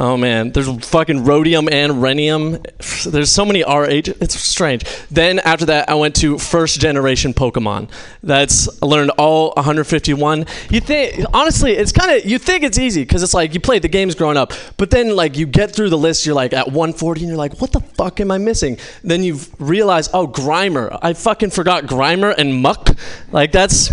Oh 0.00 0.16
man, 0.16 0.52
there's 0.52 0.68
fucking 0.86 1.24
rhodium 1.24 1.68
and 1.72 1.94
rhenium. 1.94 2.62
There's 3.04 3.32
so 3.32 3.44
many 3.44 3.64
RH. 3.64 4.14
It's 4.20 4.38
strange. 4.38 4.84
Then 5.10 5.40
after 5.40 5.64
that, 5.66 5.90
I 5.90 5.94
went 5.94 6.14
to 6.16 6.38
first 6.38 6.80
generation 6.80 7.34
Pokemon. 7.34 7.90
That's 8.22 8.68
I 8.80 8.86
learned 8.86 9.10
all 9.18 9.52
151. 9.56 10.46
You 10.70 10.80
think 10.80 11.24
honestly, 11.34 11.72
it's 11.72 11.90
kind 11.90 12.12
of 12.12 12.24
you 12.24 12.38
think 12.38 12.62
it's 12.62 12.78
easy 12.78 13.02
because 13.02 13.24
it's 13.24 13.34
like 13.34 13.54
you 13.54 13.60
played 13.60 13.82
the 13.82 13.88
games 13.88 14.14
growing 14.14 14.36
up, 14.36 14.52
but 14.76 14.90
then 14.90 15.16
like 15.16 15.36
you 15.36 15.46
get 15.46 15.72
through 15.72 15.90
the 15.90 15.98
list, 15.98 16.24
you're 16.24 16.34
like 16.36 16.52
at 16.52 16.66
140, 16.66 17.22
and 17.22 17.28
you're 17.30 17.36
like, 17.36 17.60
what 17.60 17.72
the 17.72 17.80
fuck 17.80 18.20
am 18.20 18.30
I 18.30 18.38
missing? 18.38 18.78
Then 19.02 19.24
you 19.24 19.40
realize, 19.58 20.08
oh, 20.14 20.28
Grimer. 20.28 20.96
I 21.02 21.12
fucking 21.12 21.50
forgot 21.50 21.84
Grimer 21.84 22.32
and 22.38 22.62
Muk. 22.62 22.90
Like 23.32 23.50
that's 23.50 23.90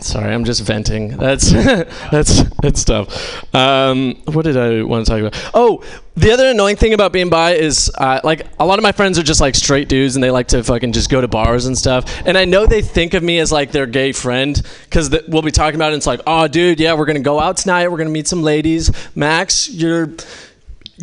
Sorry, 0.00 0.32
I'm 0.32 0.44
just 0.44 0.62
venting. 0.62 1.16
That's 1.16 1.50
that's 2.10 2.42
that's 2.60 2.84
tough. 2.84 3.54
Um, 3.54 4.16
what 4.26 4.44
did 4.44 4.56
I 4.56 4.82
want 4.82 5.06
to 5.06 5.10
talk 5.10 5.20
about? 5.20 5.50
Oh, 5.54 5.82
the 6.16 6.32
other 6.32 6.48
annoying 6.48 6.76
thing 6.76 6.94
about 6.94 7.12
being 7.12 7.30
bi 7.30 7.52
is 7.52 7.90
uh, 7.98 8.20
like 8.24 8.46
a 8.58 8.66
lot 8.66 8.78
of 8.78 8.82
my 8.82 8.92
friends 8.92 9.18
are 9.18 9.22
just 9.22 9.40
like 9.40 9.54
straight 9.54 9.88
dudes 9.88 10.16
and 10.16 10.22
they 10.22 10.30
like 10.30 10.48
to 10.48 10.62
fucking 10.62 10.92
just 10.92 11.10
go 11.10 11.20
to 11.20 11.28
bars 11.28 11.66
and 11.66 11.76
stuff. 11.76 12.22
And 12.26 12.38
I 12.38 12.44
know 12.44 12.66
they 12.66 12.82
think 12.82 13.14
of 13.14 13.22
me 13.22 13.38
as 13.38 13.52
like 13.52 13.72
their 13.72 13.86
gay 13.86 14.12
friend 14.12 14.60
because 14.84 15.08
th- 15.10 15.24
we'll 15.28 15.42
be 15.42 15.50
talking 15.50 15.76
about 15.76 15.86
it. 15.86 15.94
And 15.94 16.00
it's 16.00 16.06
like, 16.06 16.20
oh, 16.26 16.46
dude, 16.48 16.80
yeah, 16.80 16.94
we're 16.94 17.06
gonna 17.06 17.20
go 17.20 17.40
out 17.40 17.56
tonight. 17.56 17.88
We're 17.88 17.98
gonna 17.98 18.10
meet 18.10 18.28
some 18.28 18.42
ladies. 18.42 18.90
Max, 19.16 19.68
you're 19.68 20.10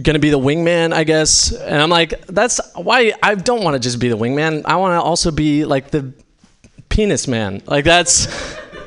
gonna 0.01 0.19
be 0.19 0.29
the 0.29 0.39
wingman, 0.39 0.93
I 0.93 1.03
guess. 1.03 1.51
And 1.51 1.81
I'm 1.81 1.89
like, 1.89 2.25
that's 2.27 2.59
why 2.75 3.13
I 3.21 3.35
don't 3.35 3.63
want 3.63 3.75
to 3.75 3.79
just 3.79 4.00
be 4.00 4.09
the 4.09 4.17
wingman. 4.17 4.63
I 4.65 4.77
want 4.77 5.00
to 5.00 5.01
also 5.01 5.31
be 5.31 5.65
like 5.65 5.91
the 5.91 6.13
penis 6.89 7.27
man. 7.27 7.62
Like 7.65 7.85
that's 7.85 8.27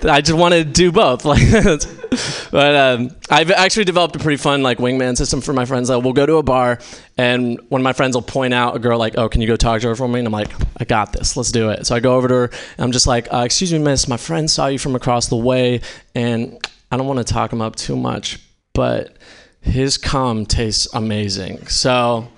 I 0.05 0.21
just 0.21 0.39
want 0.39 0.55
to 0.55 0.65
do 0.65 0.93
both. 0.93 1.25
Like, 1.37 2.51
but 2.51 2.77
um, 2.77 3.11
I've 3.29 3.51
actually 3.51 3.85
developed 3.85 4.15
a 4.17 4.19
pretty 4.19 4.37
fun 4.37 4.63
like 4.63 4.79
wingman 4.79 5.17
system 5.17 5.41
for 5.41 5.53
my 5.53 5.65
friends. 5.65 5.91
Like, 5.91 6.03
we'll 6.05 6.13
go 6.13 6.25
to 6.25 6.37
a 6.37 6.43
bar, 6.43 6.79
and 7.19 7.61
one 7.69 7.81
of 7.81 7.83
my 7.83 7.93
friends 7.93 8.15
will 8.17 8.23
point 8.23 8.55
out 8.55 8.77
a 8.77 8.79
girl 8.79 8.99
like, 8.99 9.19
"Oh, 9.19 9.29
can 9.29 9.41
you 9.41 9.47
go 9.47 9.57
talk 9.57 9.81
to 9.81 9.89
her 9.89 9.97
for 9.97 10.07
me?" 10.07 10.21
And 10.21 10.27
I'm 10.27 10.33
like, 10.33 10.53
"I 10.79 10.85
got 10.85 11.13
this. 11.13 11.37
Let's 11.37 11.51
do 11.51 11.71
it." 11.71 11.87
So 11.87 11.97
I 11.97 12.01
go 12.01 12.15
over 12.15 12.29
to 12.29 12.35
her, 12.35 12.45
and 12.45 12.85
I'm 12.85 12.93
just 12.93 13.07
like, 13.07 13.27
uh, 13.33 13.39
"Excuse 13.45 13.73
me, 13.73 13.81
miss. 13.81 14.07
My 14.09 14.17
friend 14.17 14.51
saw 14.51 14.69
you 14.69 14.79
from 14.79 14.95
across 14.95 15.27
the 15.27 15.37
way, 15.37 15.81
and 16.15 16.59
I 16.91 16.97
don't 16.97 17.07
want 17.07 17.19
to 17.19 17.25
talk 17.25 17.53
him 17.53 17.61
up 17.61 17.75
too 17.77 17.97
much, 17.97 18.39
but 18.73 19.17
his 19.61 19.99
cum 19.99 20.47
tastes 20.47 20.87
amazing. 20.95 21.67
So." 21.67 22.29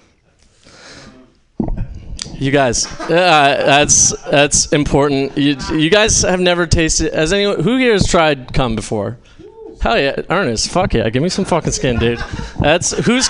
You 2.34 2.50
guys, 2.50 2.86
uh, 2.86 3.08
that's 3.08 4.10
that's 4.22 4.72
important. 4.72 5.36
You, 5.36 5.56
you 5.72 5.90
guys 5.90 6.22
have 6.22 6.40
never 6.40 6.66
tasted. 6.66 7.12
Has 7.12 7.32
anyone 7.32 7.62
who 7.62 7.76
here 7.76 7.92
has 7.92 8.06
tried 8.06 8.52
cum 8.52 8.76
before? 8.76 9.18
Hell 9.80 9.98
yeah, 9.98 10.20
Ernest. 10.28 10.70
Fuck 10.70 10.94
yeah, 10.94 11.08
give 11.10 11.22
me 11.22 11.28
some 11.28 11.44
fucking 11.44 11.72
skin, 11.72 11.98
dude. 11.98 12.20
That's 12.60 12.92
who's. 13.06 13.28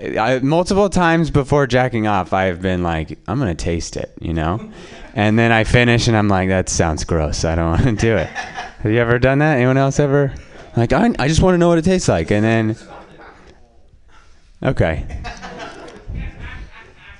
I, 0.00 0.18
I, 0.18 0.38
multiple 0.40 0.90
times 0.90 1.30
before 1.30 1.68
jacking 1.68 2.08
off, 2.08 2.32
I've 2.32 2.60
been 2.60 2.82
like, 2.82 3.20
I'm 3.28 3.38
gonna 3.38 3.54
taste 3.54 3.96
it, 3.96 4.12
you 4.20 4.34
know, 4.34 4.68
and 5.14 5.38
then 5.38 5.52
I 5.52 5.62
finish 5.62 6.08
and 6.08 6.16
I'm 6.16 6.26
like, 6.26 6.48
that 6.48 6.68
sounds 6.68 7.04
gross. 7.04 7.44
I 7.44 7.54
don't 7.54 7.70
want 7.70 7.84
to 7.84 7.92
do 8.06 8.16
it. 8.16 8.26
Have 8.26 8.90
you 8.90 8.98
ever 8.98 9.20
done 9.20 9.38
that? 9.38 9.58
Anyone 9.58 9.76
else 9.76 10.00
ever? 10.00 10.34
Like, 10.76 10.92
I, 10.92 11.12
I 11.18 11.28
just 11.28 11.40
want 11.40 11.54
to 11.54 11.58
know 11.58 11.68
what 11.68 11.78
it 11.78 11.84
tastes 11.84 12.08
like, 12.08 12.32
and 12.32 12.44
then, 12.44 12.76
okay. 14.60 15.22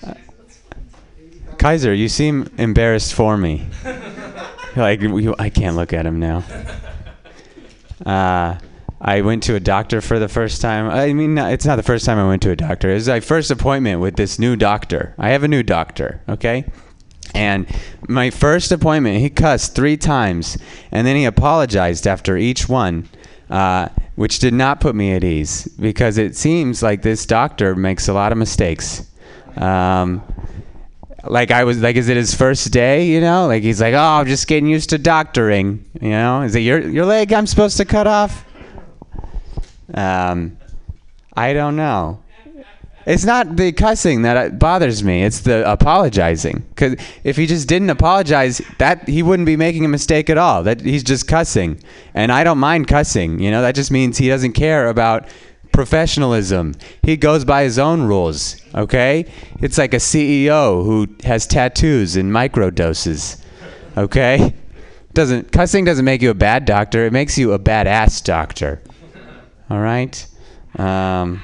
Kaiser, 1.57 1.95
you 1.95 2.09
seem 2.09 2.51
embarrassed 2.59 3.15
for 3.15 3.37
me. 3.37 3.67
like 4.77 5.01
you, 5.01 5.35
I 5.39 5.51
can't 5.51 5.77
look 5.77 5.93
at 5.93 6.07
him 6.07 6.19
now. 6.19 6.45
Uh, 8.05 8.59
I 9.01 9.23
went 9.23 9.43
to 9.45 9.55
a 9.55 9.61
doctor 9.61 10.01
for 10.01 10.19
the 10.19 10.29
first 10.29 10.61
time. 10.61 10.91
I 10.91 11.13
mean, 11.13 11.39
it's 11.39 11.65
not 11.65 11.77
the 11.77 11.83
first 11.83 12.05
time 12.05 12.19
I 12.19 12.29
went 12.29 12.43
to 12.43 12.51
a 12.51 12.57
doctor. 12.57 12.91
It 12.91 12.95
was 12.95 13.09
my 13.09 13.21
first 13.21 13.51
appointment 13.51 14.01
with 14.01 14.17
this 14.17 14.39
new 14.39 14.57
doctor. 14.57 15.15
I 15.19 15.31
have 15.31 15.43
a 15.43 15.49
new 15.49 15.63
doctor, 15.63 16.21
okay? 16.29 16.67
And 17.35 17.67
my 18.09 18.31
first 18.31 18.73
appointment, 18.73 19.21
he 19.21 19.31
cussed 19.31 19.75
three 19.75 19.97
times, 19.97 20.59
and 20.93 21.07
then 21.07 21.17
he 21.17 21.25
apologized 21.25 22.07
after 22.07 22.37
each 22.37 22.69
one, 22.69 23.09
uh, 23.49 23.89
which 24.17 24.39
did 24.39 24.53
not 24.53 24.81
put 24.81 24.95
me 24.95 25.13
at 25.13 25.25
ease 25.25 25.67
because 25.79 26.19
it 26.19 26.37
seems 26.37 26.83
like 26.83 27.03
this 27.03 27.25
doctor 27.25 27.75
makes 27.75 28.09
a 28.09 28.13
lot 28.13 28.33
of 28.33 28.39
mistakes. 28.39 29.09
Um, 29.57 30.23
like 31.25 31.51
I 31.51 31.65
was 31.65 31.81
like, 31.81 31.97
is 31.97 32.09
it 32.09 32.17
his 32.17 32.35
first 32.35 32.73
day? 32.73 33.07
You 33.07 33.21
know, 33.21 33.47
like 33.47 33.63
he's 33.63 33.81
like, 33.81 33.95
oh, 33.95 33.99
I'm 33.99 34.27
just 34.27 34.47
getting 34.47 34.69
used 34.69 34.91
to 34.91 34.99
doctoring. 34.99 35.85
You 36.01 36.11
know, 36.11 36.43
is 36.43 36.55
it 36.55 36.61
your 36.61 36.81
your 36.81 37.05
leg 37.05 37.33
I'm 37.33 37.47
supposed 37.47 37.77
to 37.79 37.85
cut 37.85 38.07
off? 38.07 38.45
Um, 39.93 40.59
I 41.37 41.53
don't 41.53 41.77
know. 41.77 42.23
It's 43.07 43.25
not 43.25 43.57
the 43.57 43.73
cussing 43.73 44.23
that 44.23 44.59
bothers 44.59 45.03
me. 45.03 45.25
It's 45.25 45.41
the 45.41 45.69
apologizing. 45.71 46.65
Because 46.69 46.97
if 47.25 47.37
he 47.37 47.47
just 47.47 47.67
didn't 47.67 47.91
apologize, 47.91 48.61
that 48.79 49.09
he 49.09 49.23
wouldn't 49.23 49.47
be 49.47 49.57
making 49.57 49.85
a 49.85 49.89
mistake 49.89 50.29
at 50.29 50.37
all. 50.37 50.63
That 50.63 50.83
he's 50.83 51.03
just 51.03 51.27
cussing, 51.27 51.83
and 52.15 52.31
I 52.31 52.45
don't 52.45 52.59
mind 52.59 52.89
cussing. 52.89 53.41
You 53.41 53.51
know, 53.51 53.63
that 53.63 53.75
just 53.75 53.91
means 53.91 54.19
he 54.19 54.29
doesn't 54.29 54.53
care 54.53 54.89
about 54.89 55.27
professionalism. 55.73 56.75
He 57.03 57.17
goes 57.17 57.45
by 57.45 57.63
his 57.63 57.79
own 57.79 58.03
rules, 58.03 58.61
okay? 58.75 59.27
It's 59.61 59.79
like 59.79 59.95
a 59.95 59.99
CEO 59.99 60.85
who 60.85 61.07
has 61.25 61.47
tattoos 61.47 62.17
and 62.17 62.33
micro 62.33 62.71
doses, 62.71 63.45
okay? 63.97 64.55
Doesn't 65.13 65.51
cussing 65.51 65.85
doesn't 65.85 66.05
make 66.05 66.23
you 66.23 66.31
a 66.31 66.35
bad 66.35 66.65
doctor. 66.65 67.05
It 67.05 67.13
makes 67.13 67.37
you 67.37 67.53
a 67.53 67.59
badass 67.59 68.23
doctor. 68.23 68.81
All 69.69 69.81
right? 69.81 70.27
Um, 70.77 71.43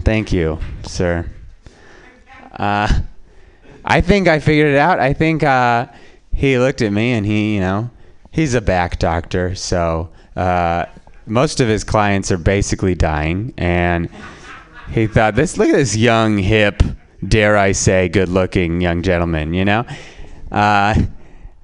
thank 0.00 0.32
you, 0.32 0.58
sir. 0.84 1.30
Uh, 2.52 3.00
I 3.84 4.00
think 4.00 4.28
I 4.28 4.38
figured 4.38 4.72
it 4.72 4.78
out. 4.78 5.00
I 5.00 5.12
think 5.12 5.42
uh, 5.42 5.86
he 6.32 6.58
looked 6.58 6.82
at 6.82 6.92
me 6.92 7.12
and 7.12 7.26
he, 7.26 7.54
you 7.54 7.60
know, 7.60 7.90
he's 8.30 8.54
a 8.54 8.60
back 8.60 8.98
doctor, 8.98 9.54
so 9.54 10.10
uh, 10.36 10.86
most 11.26 11.60
of 11.60 11.68
his 11.68 11.84
clients 11.84 12.30
are 12.32 12.38
basically 12.38 12.94
dying, 12.94 13.54
and 13.56 14.08
he 14.90 15.06
thought, 15.06 15.34
"This 15.34 15.56
look 15.56 15.68
at 15.68 15.76
this 15.76 15.96
young, 15.96 16.38
hip, 16.38 16.82
dare 17.26 17.56
I 17.56 17.72
say, 17.72 18.08
good-looking 18.08 18.80
young 18.80 19.02
gentleman," 19.02 19.54
you 19.54 19.64
know. 19.64 19.84
Uh, 20.50 20.94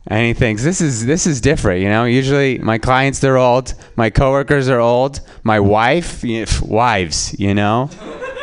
and 0.07 0.25
he 0.25 0.33
thinks 0.33 0.65
this 0.65 0.81
is 0.81 1.05
this 1.05 1.27
is 1.27 1.41
different, 1.41 1.83
you 1.83 1.89
know. 1.89 2.05
Usually, 2.05 2.59
my 2.59 2.79
clients 2.79 3.19
they're 3.19 3.37
old, 3.37 3.75
my 3.97 4.09
coworkers 4.09 4.69
are 4.69 4.81
old, 4.81 5.21
my 5.43 5.61
wife, 5.61 6.25
wives, 6.63 7.39
you 7.39 7.55
know, 7.55 7.91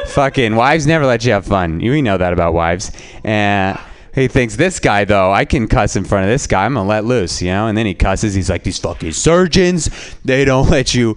fucking 0.07 0.55
wives 0.55 0.85
never 0.85 1.05
let 1.05 1.25
you 1.25 1.31
have 1.31 1.45
fun. 1.45 1.79
You 1.79 1.99
know 2.01 2.17
that 2.17 2.33
about 2.33 2.53
wives, 2.53 2.91
and 3.23 3.79
he 4.15 4.29
thinks 4.29 4.55
this 4.55 4.79
guy 4.79 5.03
though, 5.05 5.31
I 5.31 5.45
can 5.45 5.67
cuss 5.67 5.95
in 5.95 6.05
front 6.05 6.23
of 6.23 6.29
this 6.29 6.47
guy. 6.47 6.65
I'm 6.65 6.73
gonna 6.73 6.87
let 6.87 7.03
loose, 7.05 7.41
you 7.41 7.49
know. 7.49 7.67
And 7.67 7.77
then 7.77 7.85
he 7.85 7.93
cusses. 7.93 8.33
He's 8.33 8.49
like, 8.49 8.63
these 8.63 8.79
fucking 8.79 9.11
surgeons, 9.11 9.89
they 10.23 10.45
don't 10.45 10.69
let 10.71 10.95
you. 10.95 11.15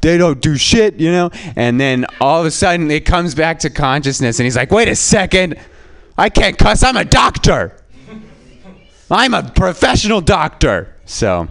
They 0.00 0.18
don't 0.18 0.40
do 0.40 0.56
shit, 0.56 1.00
you 1.00 1.10
know. 1.10 1.30
And 1.56 1.80
then 1.80 2.06
all 2.20 2.40
of 2.40 2.46
a 2.46 2.50
sudden, 2.50 2.90
it 2.90 3.04
comes 3.04 3.34
back 3.34 3.58
to 3.60 3.70
consciousness, 3.70 4.38
and 4.38 4.44
he's 4.44 4.54
like, 4.54 4.70
"Wait 4.70 4.88
a 4.88 4.94
second, 4.94 5.58
I 6.16 6.28
can't 6.28 6.56
cuss. 6.56 6.84
I'm 6.84 6.96
a 6.96 7.04
doctor. 7.04 7.76
I'm 9.10 9.34
a 9.34 9.42
professional 9.42 10.20
doctor." 10.20 10.94
So, 11.06 11.48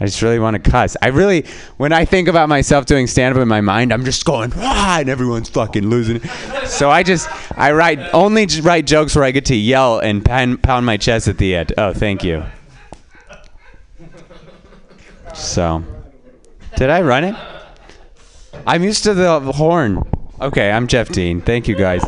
I 0.00 0.06
just 0.06 0.22
really 0.22 0.38
want 0.38 0.62
to 0.62 0.70
cuss. 0.70 0.96
I 1.02 1.08
really, 1.08 1.44
when 1.76 1.92
I 1.92 2.06
think 2.06 2.26
about 2.26 2.48
myself 2.48 2.86
doing 2.86 3.06
stand 3.06 3.36
up 3.36 3.42
in 3.42 3.48
my 3.48 3.60
mind, 3.60 3.92
I'm 3.92 4.06
just 4.06 4.24
going, 4.24 4.50
ah, 4.56 5.00
and 5.00 5.10
everyone's 5.10 5.50
fucking 5.50 5.86
losing. 5.86 6.20
So 6.64 6.90
I 6.90 7.02
just, 7.02 7.28
I 7.58 7.72
write, 7.72 7.98
only 8.14 8.46
write 8.62 8.86
jokes 8.86 9.14
where 9.14 9.24
I 9.24 9.30
get 9.30 9.44
to 9.46 9.54
yell 9.54 9.98
and 9.98 10.24
pound, 10.24 10.62
pound 10.62 10.86
my 10.86 10.96
chest 10.96 11.28
at 11.28 11.36
the 11.36 11.54
end. 11.54 11.74
Oh, 11.76 11.92
thank 11.92 12.24
you. 12.24 12.44
So, 15.34 15.84
did 16.76 16.88
I 16.88 17.02
run 17.02 17.24
it? 17.24 17.36
I'm 18.66 18.82
used 18.82 19.04
to 19.04 19.12
the 19.12 19.40
horn. 19.52 20.02
Okay, 20.40 20.70
I'm 20.70 20.86
Jeff 20.86 21.10
Dean. 21.10 21.42
Thank 21.42 21.68
you 21.68 21.76
guys. 21.76 22.02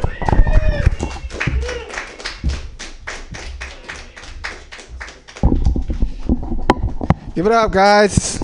Give 7.34 7.46
it 7.46 7.52
up, 7.52 7.72
guys. 7.72 8.42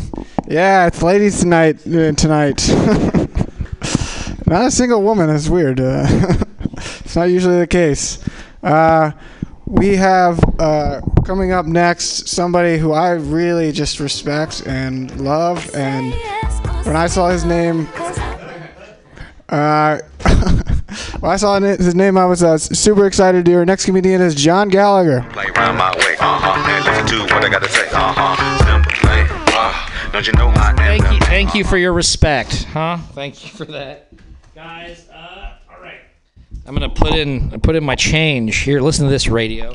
Yeah, 0.48 0.86
it's 0.86 1.02
ladies 1.02 1.40
tonight. 1.40 1.86
Uh, 1.86 2.12
tonight. 2.12 2.66
not 4.46 4.64
a 4.64 4.70
single 4.70 5.02
woman. 5.02 5.26
That's 5.26 5.50
weird. 5.50 5.78
Uh, 5.78 6.06
it's 6.72 7.14
not 7.14 7.24
usually 7.24 7.58
the 7.58 7.66
case. 7.66 8.26
Uh, 8.62 9.10
we 9.66 9.94
have 9.96 10.40
uh, 10.58 11.02
coming 11.26 11.52
up 11.52 11.66
next 11.66 12.28
somebody 12.28 12.78
who 12.78 12.92
I 12.92 13.10
really 13.10 13.72
just 13.72 14.00
respect 14.00 14.66
and 14.66 15.20
love. 15.20 15.70
And 15.74 16.14
when 16.86 16.96
I 16.96 17.08
saw 17.08 17.28
his 17.28 17.44
name, 17.44 17.86
uh, 19.50 19.98
when 21.20 21.30
I 21.32 21.36
saw 21.36 21.60
his 21.60 21.94
name, 21.94 22.16
I 22.16 22.24
was 22.24 22.42
uh, 22.42 22.58
super 22.58 23.06
excited. 23.06 23.44
to 23.44 23.54
Our 23.54 23.64
next 23.66 23.84
comedian 23.84 24.20
is 24.20 24.34
John 24.34 24.68
Gallagher. 24.68 25.22
play 25.30 25.46
round 25.56 25.78
my 25.78 25.90
way. 25.96 26.16
Uh-huh. 26.18 26.70
And 26.70 26.84
listen 26.84 27.06
to 27.28 27.34
what 27.34 27.44
I 27.44 27.48
gotta 27.48 27.68
say. 27.68 27.88
Uh-huh. 27.92 28.64
Simple 28.64 28.92
play. 28.92 29.26
Uh, 29.30 30.10
don't 30.12 30.26
you 30.26 30.32
know 30.34 30.48
I 30.48 30.70
am 30.70 30.76
Thank 30.76 31.12
you, 31.12 31.18
thank 31.26 31.54
you 31.54 31.64
for 31.64 31.76
your 31.76 31.92
respect, 31.92 32.64
huh? 32.64 32.96
Thank 33.12 33.44
you 33.44 33.50
for 33.50 33.64
that, 33.66 34.10
guys. 34.54 35.06
Uh, 35.12 35.52
all 35.70 35.82
right, 35.82 36.00
I'm 36.66 36.74
gonna 36.74 36.88
put 36.88 37.12
in 37.14 37.60
put 37.60 37.76
in 37.76 37.84
my 37.84 37.94
change 37.94 38.56
here. 38.58 38.80
Listen 38.80 39.04
to 39.04 39.10
this 39.10 39.28
radio. 39.28 39.74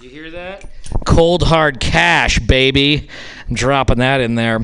You 0.00 0.08
hear 0.08 0.30
that? 0.30 0.64
Cold 1.04 1.42
hard 1.42 1.80
cash, 1.80 2.38
baby. 2.38 3.08
I'm 3.48 3.54
dropping 3.54 3.98
that 3.98 4.20
in 4.20 4.34
there. 4.34 4.60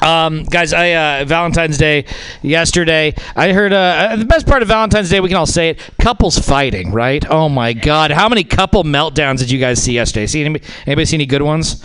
Um, 0.00 0.44
guys, 0.44 0.72
I 0.72 0.92
uh, 0.92 1.24
Valentine's 1.24 1.78
Day 1.78 2.04
yesterday. 2.42 3.14
I 3.34 3.52
heard 3.52 3.72
uh, 3.72 3.76
uh, 3.76 4.16
the 4.16 4.24
best 4.24 4.46
part 4.46 4.62
of 4.62 4.68
Valentine's 4.68 5.10
Day. 5.10 5.20
We 5.20 5.28
can 5.28 5.36
all 5.38 5.46
say 5.46 5.70
it: 5.70 5.80
couples 6.00 6.38
fighting. 6.38 6.92
Right? 6.92 7.24
Oh 7.28 7.48
my 7.48 7.72
God! 7.72 8.10
How 8.10 8.28
many 8.28 8.44
couple 8.44 8.84
meltdowns 8.84 9.38
did 9.38 9.50
you 9.50 9.58
guys 9.58 9.82
see 9.82 9.92
yesterday? 9.92 10.26
See 10.26 10.42
anybody, 10.42 10.64
anybody 10.86 11.04
see 11.06 11.16
any 11.16 11.26
good 11.26 11.42
ones? 11.42 11.84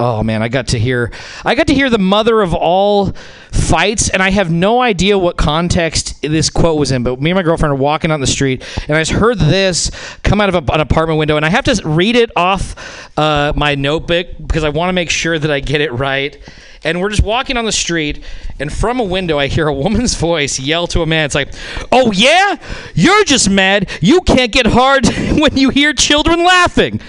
Oh 0.00 0.22
man, 0.22 0.44
I 0.44 0.48
got 0.48 0.68
to 0.68 0.78
hear 0.78 1.10
I 1.44 1.56
got 1.56 1.66
to 1.66 1.74
hear 1.74 1.90
the 1.90 1.98
mother 1.98 2.40
of 2.40 2.54
all 2.54 3.12
fights, 3.50 4.08
and 4.08 4.22
I 4.22 4.30
have 4.30 4.48
no 4.48 4.80
idea 4.80 5.18
what 5.18 5.36
context 5.36 6.22
this 6.22 6.50
quote 6.50 6.78
was 6.78 6.92
in. 6.92 7.02
But 7.02 7.20
me 7.20 7.30
and 7.30 7.36
my 7.36 7.42
girlfriend 7.42 7.72
are 7.72 7.76
walking 7.76 8.12
on 8.12 8.20
the 8.20 8.26
street, 8.28 8.64
and 8.86 8.96
I 8.96 9.00
just 9.00 9.10
heard 9.10 9.40
this 9.40 9.90
come 10.22 10.40
out 10.40 10.54
of 10.54 10.54
a, 10.54 10.72
an 10.72 10.80
apartment 10.80 11.18
window, 11.18 11.36
and 11.36 11.44
I 11.44 11.50
have 11.50 11.64
to 11.64 11.82
read 11.84 12.14
it 12.14 12.30
off 12.36 13.18
uh, 13.18 13.52
my 13.56 13.74
notebook 13.74 14.28
because 14.38 14.62
I 14.62 14.68
want 14.68 14.88
to 14.90 14.92
make 14.92 15.10
sure 15.10 15.36
that 15.36 15.50
I 15.50 15.58
get 15.58 15.80
it 15.80 15.92
right. 15.92 16.38
And 16.84 17.00
we're 17.00 17.10
just 17.10 17.22
walking 17.22 17.56
on 17.56 17.64
the 17.64 17.72
street, 17.72 18.22
and 18.60 18.72
from 18.72 19.00
a 19.00 19.04
window, 19.04 19.38
I 19.38 19.48
hear 19.48 19.66
a 19.68 19.74
woman's 19.74 20.14
voice 20.20 20.58
yell 20.60 20.86
to 20.88 21.02
a 21.02 21.06
man. 21.06 21.24
It's 21.24 21.34
like, 21.34 21.52
"Oh 21.90 22.12
yeah, 22.12 22.56
you're 22.94 23.24
just 23.24 23.50
mad. 23.50 23.90
You 24.00 24.20
can't 24.20 24.52
get 24.52 24.66
hard 24.66 25.06
when 25.38 25.56
you 25.56 25.70
hear 25.70 25.92
children 25.92 26.44
laughing." 26.44 27.00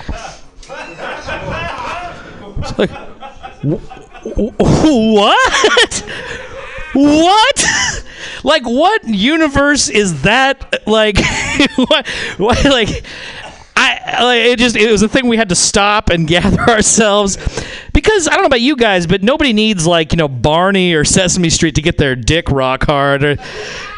It's 2.61 2.77
like, 2.77 2.89
what? 4.83 6.03
What? 6.93 7.65
Like, 8.43 8.63
what 8.63 9.03
universe 9.05 9.89
is 9.89 10.21
that? 10.21 10.87
Like, 10.87 11.17
what? 11.75 12.07
what 12.37 12.63
like, 12.65 13.03
I 13.89 14.35
it. 14.35 14.59
Just 14.59 14.75
it 14.75 14.91
was 14.91 15.01
a 15.01 15.07
thing 15.07 15.27
we 15.27 15.37
had 15.37 15.49
to 15.49 15.55
stop 15.55 16.09
and 16.09 16.27
gather 16.27 16.61
ourselves 16.61 17.37
because 17.93 18.27
I 18.27 18.31
don't 18.31 18.41
know 18.41 18.47
about 18.47 18.61
you 18.61 18.75
guys, 18.75 19.07
but 19.07 19.23
nobody 19.23 19.53
needs 19.53 19.87
like 19.87 20.11
you 20.11 20.17
know 20.17 20.27
Barney 20.27 20.93
or 20.93 21.03
Sesame 21.03 21.49
Street 21.49 21.75
to 21.75 21.81
get 21.81 21.97
their 21.97 22.15
dick 22.15 22.49
rock 22.49 22.85
hard. 22.85 23.23
Or, 23.23 23.37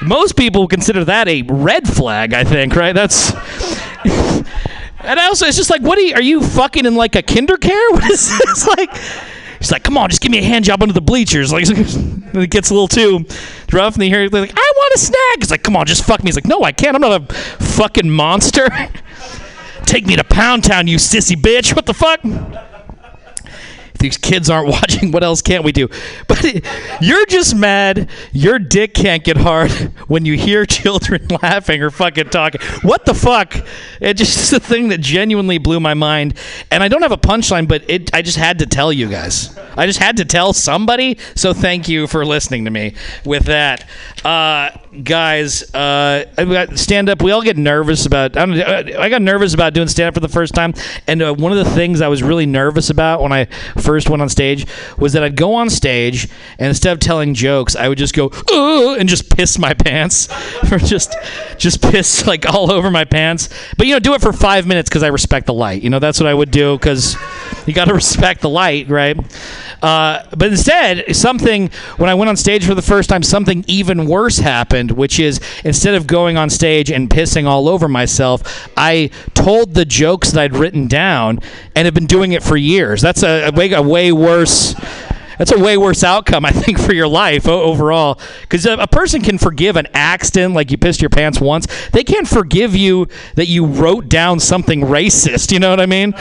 most 0.02 0.36
people 0.36 0.68
consider 0.68 1.06
that 1.06 1.28
a 1.28 1.44
red 1.44 1.88
flag. 1.88 2.34
I 2.34 2.44
think, 2.44 2.76
right? 2.76 2.94
That's. 2.94 3.34
And 5.04 5.20
I 5.20 5.26
also, 5.26 5.48
it's 5.48 5.58
just 5.58 5.70
like, 5.70 5.82
what 5.82 5.98
are 5.98 6.02
you, 6.02 6.14
are 6.14 6.22
you 6.22 6.42
fucking 6.42 6.86
in 6.86 6.96
like 6.96 7.16
a 7.16 7.24
KinderCare? 7.24 7.72
What 7.92 8.10
is 8.10 8.38
this? 8.38 8.68
like, 8.68 8.96
he's 9.58 9.72
like, 9.72 9.84
come 9.84 9.98
on, 9.98 10.10
just 10.10 10.22
give 10.22 10.32
me 10.32 10.38
a 10.40 10.44
hand 10.44 10.66
job 10.66 10.82
under 10.82 10.94
the 10.94 11.02
bleachers. 11.02 11.52
Like, 11.52 11.66
it 11.68 12.50
gets 12.50 12.70
a 12.70 12.74
little 12.74 12.88
too 12.88 13.26
rough. 13.72 13.96
And 13.96 14.04
you 14.04 14.10
hear, 14.10 14.30
like, 14.30 14.54
I 14.56 14.74
want 14.76 14.96
a 14.96 15.00
snack. 15.00 15.38
He's 15.40 15.52
like, 15.52 15.64
come 15.64 15.76
on, 15.76 15.86
just 15.86 16.04
fuck 16.04 16.24
me. 16.24 16.28
He's 16.28 16.36
like, 16.36 16.46
no, 16.46 16.64
I 16.64 16.72
can't. 16.72 16.96
I'm 16.96 17.02
not 17.02 17.22
a 17.22 17.34
fucking 17.34 18.10
monster. 18.10 18.70
Take 19.86 20.06
me 20.06 20.16
to 20.16 20.24
Pound 20.24 20.64
Town, 20.64 20.88
you 20.88 20.98
sissy 20.98 21.36
bitch. 21.36 21.76
What 21.76 21.86
the 21.86 21.94
fuck? 21.94 22.22
These 24.02 24.18
kids 24.18 24.50
aren't 24.50 24.68
watching, 24.82 25.12
what 25.12 25.24
else 25.24 25.42
can't 25.42 25.64
we 25.64 25.72
do? 25.72 25.88
But 26.28 26.44
you're 27.02 27.26
just 27.28 27.56
mad 27.56 28.10
your 28.34 28.60
dick 28.60 28.94
can't 28.94 29.24
get 29.24 29.38
hard 29.38 29.72
when 30.08 30.26
you 30.26 30.38
hear 30.38 30.66
children 30.66 31.28
laughing 31.42 31.82
or 31.82 31.90
fucking 31.90 32.30
talking. 32.30 32.62
What 32.82 33.06
the 33.06 33.14
fuck? 33.14 33.56
It 34.00 34.16
just 34.16 34.38
is 34.38 34.54
a 34.54 34.60
thing 34.60 34.90
that 34.90 35.00
genuinely 35.00 35.58
blew 35.58 35.80
my 35.80 35.94
mind. 35.94 36.38
And 36.72 36.84
I 36.84 36.88
don't 36.88 37.02
have 37.02 37.12
a 37.12 37.18
punchline, 37.18 37.68
but 37.68 37.88
it 37.90 38.14
I 38.14 38.22
just 38.22 38.38
had 38.38 38.60
to 38.60 38.66
tell 38.66 38.92
you 38.92 39.10
guys. 39.10 39.58
I 39.78 39.86
just 39.86 40.00
had 40.00 40.18
to 40.18 40.26
tell 40.26 40.54
somebody. 40.54 41.18
So 41.36 41.54
thank 41.54 41.88
you 41.88 42.08
for 42.08 42.26
listening 42.26 42.66
to 42.66 42.72
me 42.72 42.96
with 43.26 43.46
that. 43.46 43.88
Uh, 44.24 44.72
guys, 45.04 45.74
uh, 45.74 46.26
stand 46.76 47.10
up. 47.10 47.22
We 47.22 47.32
all 47.32 47.42
get 47.42 47.58
nervous 47.58 48.06
about. 48.06 48.38
I, 48.38 48.44
I 49.00 49.10
got 49.10 49.22
nervous 49.22 49.54
about 49.54 49.74
doing 49.74 49.88
stand 49.88 50.10
up 50.10 50.14
for 50.14 50.20
the 50.20 50.28
first 50.28 50.54
time, 50.54 50.74
and 51.08 51.22
uh, 51.22 51.34
one 51.34 51.52
of 51.52 51.58
the 51.58 51.72
things 51.72 52.02
I 52.02 52.08
was 52.08 52.22
really 52.22 52.46
nervous 52.46 52.90
about 52.90 53.22
when 53.22 53.32
I 53.32 53.46
first 53.46 53.91
went 54.10 54.22
on 54.22 54.30
stage 54.30 54.66
was 54.98 55.14
that 55.14 55.24
I'd 55.24 55.36
go 55.36 55.54
on 55.54 55.70
stage 55.70 56.28
and 56.58 56.68
instead 56.68 56.94
of 56.94 57.00
telling 57.00 57.34
jokes, 57.34 57.76
I 57.76 57.88
would 57.88 57.98
just 57.98 58.14
go 58.14 58.32
and 58.98 59.08
just 59.08 59.36
piss 59.36 59.58
my 59.58 59.74
pants, 59.74 60.30
or 60.72 60.78
just 60.78 61.16
just 61.58 61.82
piss 61.82 62.26
like 62.26 62.46
all 62.52 62.72
over 62.72 62.92
my 62.92 63.06
pants. 63.06 63.50
But 63.78 63.88
you 63.88 63.94
know, 63.94 64.00
do 64.00 64.14
it 64.14 64.22
for 64.22 64.34
five 64.34 64.68
minutes 64.68 64.90
because 64.90 65.04
I 65.04 65.08
respect 65.08 65.46
the 65.46 65.54
light. 65.54 65.82
You 65.82 65.90
know, 65.90 66.00
that's 66.00 66.20
what 66.20 66.28
I 66.28 66.34
would 66.34 66.52
do 66.52 66.78
because 66.78 67.16
you 67.66 67.74
got 67.74 67.86
to 67.86 67.94
respect 67.94 68.42
the 68.42 68.50
light, 68.50 68.90
right? 68.90 69.18
Uh, 69.82 70.24
but 70.38 70.50
instead, 70.50 71.16
something 71.16 71.70
when 71.98 72.10
I 72.10 72.14
went 72.14 72.30
on 72.30 72.38
stage 72.38 72.66
for 72.66 72.76
the 72.76 72.82
first 72.82 73.10
time, 73.10 73.24
something 73.24 73.66
even 73.68 74.06
worse 74.06 74.38
happened, 74.38 74.92
which 74.92 75.20
is 75.20 75.40
instead 75.64 75.96
of 75.96 76.06
going 76.06 76.38
on 76.38 76.50
stage 76.50 76.92
and 76.92 77.10
pissing 77.10 77.46
all 77.46 77.68
over 77.68 77.88
myself, 77.88 78.70
I 78.78 79.10
told 79.34 79.74
the 79.74 79.86
jokes 79.86 80.32
that 80.32 80.42
I'd 80.42 80.56
written 80.56 80.88
down 80.88 81.40
and 81.76 81.86
have 81.86 81.94
been 81.94 82.06
doing 82.06 82.34
it 82.34 82.44
for 82.44 82.58
years. 82.58 83.02
That's 83.02 83.24
a, 83.24 83.48
a, 83.48 83.52
way, 83.52 83.72
a 83.72 83.82
way 83.82 84.12
worse. 84.12 84.76
That's 85.38 85.52
a 85.52 85.58
way 85.58 85.76
worse 85.76 86.04
outcome, 86.04 86.46
I 86.46 86.52
think, 86.52 86.78
for 86.78 86.94
your 86.94 87.08
life 87.08 87.48
overall. 87.48 88.20
Because 88.42 88.68
a, 88.68 88.74
a 88.74 88.88
person 88.88 89.24
can 89.24 89.40
forgive 89.40 89.76
an 89.76 89.88
accident, 89.96 90.54
like 90.54 90.70
you 90.70 90.78
pissed 90.78 91.02
your 91.02 91.10
pants 91.10 91.42
once. 91.42 91.66
They 91.90 92.04
can't 92.04 92.28
forgive 92.28 92.76
you 92.76 93.08
that 93.34 93.48
you 93.48 93.66
wrote 93.66 94.08
down 94.08 94.40
something 94.40 94.82
racist. 94.82 95.52
You 95.52 95.58
know 95.58 95.72
what 95.72 95.80
I 95.80 95.88
mean? 95.88 96.14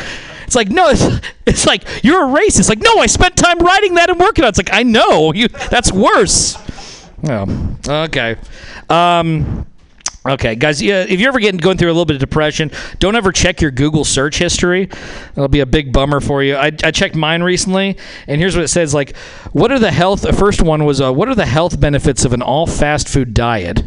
It's 0.50 0.56
like 0.56 0.68
no, 0.68 0.88
it's, 0.88 1.04
it's 1.46 1.64
like 1.64 1.84
you're 2.02 2.24
a 2.24 2.40
racist. 2.40 2.68
Like 2.68 2.80
no, 2.80 2.96
I 2.96 3.06
spent 3.06 3.36
time 3.36 3.60
writing 3.60 3.94
that 3.94 4.10
and 4.10 4.18
working 4.18 4.42
on. 4.42 4.48
it. 4.48 4.58
It's 4.58 4.58
like 4.58 4.72
I 4.72 4.82
know 4.82 5.32
you. 5.32 5.46
That's 5.46 5.92
worse. 5.92 6.56
Oh, 7.22 7.76
okay. 7.88 8.34
Um, 8.88 9.64
okay, 10.28 10.56
guys. 10.56 10.82
Yeah, 10.82 11.06
if 11.08 11.20
you're 11.20 11.28
ever 11.28 11.38
getting 11.38 11.60
going 11.60 11.78
through 11.78 11.86
a 11.86 11.94
little 11.94 12.04
bit 12.04 12.16
of 12.16 12.20
depression, 12.20 12.72
don't 12.98 13.14
ever 13.14 13.30
check 13.30 13.60
your 13.60 13.70
Google 13.70 14.04
search 14.04 14.38
history. 14.38 14.86
That'll 14.86 15.46
be 15.46 15.60
a 15.60 15.66
big 15.66 15.92
bummer 15.92 16.18
for 16.18 16.42
you. 16.42 16.56
I, 16.56 16.72
I 16.82 16.90
checked 16.90 17.14
mine 17.14 17.44
recently, 17.44 17.96
and 18.26 18.40
here's 18.40 18.56
what 18.56 18.64
it 18.64 18.68
says: 18.68 18.92
like, 18.92 19.16
what 19.52 19.70
are 19.70 19.78
the 19.78 19.92
health? 19.92 20.22
The 20.22 20.32
first 20.32 20.62
one 20.62 20.84
was, 20.84 21.00
uh, 21.00 21.12
what 21.12 21.28
are 21.28 21.36
the 21.36 21.46
health 21.46 21.78
benefits 21.78 22.24
of 22.24 22.32
an 22.32 22.42
all 22.42 22.66
fast 22.66 23.08
food 23.08 23.34
diet? 23.34 23.84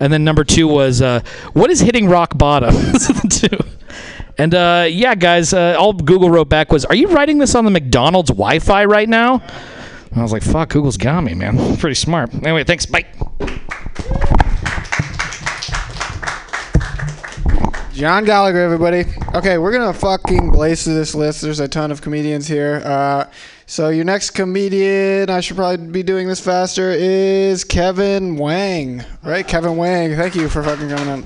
And 0.00 0.12
then 0.12 0.22
number 0.22 0.44
two 0.44 0.68
was, 0.68 1.00
uh, 1.00 1.20
what 1.54 1.70
is 1.70 1.80
hitting 1.80 2.10
rock 2.10 2.36
bottom? 2.36 2.74
And 4.36 4.54
uh, 4.54 4.86
yeah, 4.90 5.14
guys, 5.14 5.52
uh, 5.52 5.76
all 5.78 5.92
Google 5.92 6.30
wrote 6.30 6.48
back 6.48 6.72
was, 6.72 6.84
"Are 6.84 6.94
you 6.94 7.08
writing 7.08 7.38
this 7.38 7.54
on 7.54 7.64
the 7.64 7.70
McDonald's 7.70 8.30
Wi-Fi 8.30 8.84
right 8.86 9.08
now?" 9.08 9.34
And 10.10 10.18
I 10.18 10.22
was 10.22 10.32
like, 10.32 10.42
"Fuck, 10.42 10.70
Google's 10.70 10.96
got 10.96 11.22
me, 11.22 11.34
man. 11.34 11.76
Pretty 11.78 11.94
smart." 11.94 12.34
Anyway, 12.34 12.64
thanks. 12.64 12.86
Bye. 12.86 13.06
John 17.92 18.24
Gallagher, 18.24 18.58
everybody. 18.58 19.04
Okay, 19.34 19.56
we're 19.56 19.70
gonna 19.70 19.94
fucking 19.94 20.50
blaze 20.50 20.82
through 20.82 20.94
this 20.94 21.14
list. 21.14 21.42
There's 21.42 21.60
a 21.60 21.68
ton 21.68 21.92
of 21.92 22.02
comedians 22.02 22.48
here. 22.48 22.82
Uh, 22.84 23.30
so 23.66 23.90
your 23.90 24.04
next 24.04 24.30
comedian, 24.30 25.30
I 25.30 25.38
should 25.38 25.56
probably 25.56 25.86
be 25.86 26.02
doing 26.02 26.26
this 26.26 26.40
faster, 26.40 26.90
is 26.90 27.62
Kevin 27.62 28.36
Wang. 28.36 29.04
Right, 29.22 29.46
Kevin 29.46 29.76
Wang. 29.76 30.16
Thank 30.16 30.34
you 30.34 30.48
for 30.48 30.64
fucking 30.64 30.88
coming 30.88 31.08
on. 31.08 31.24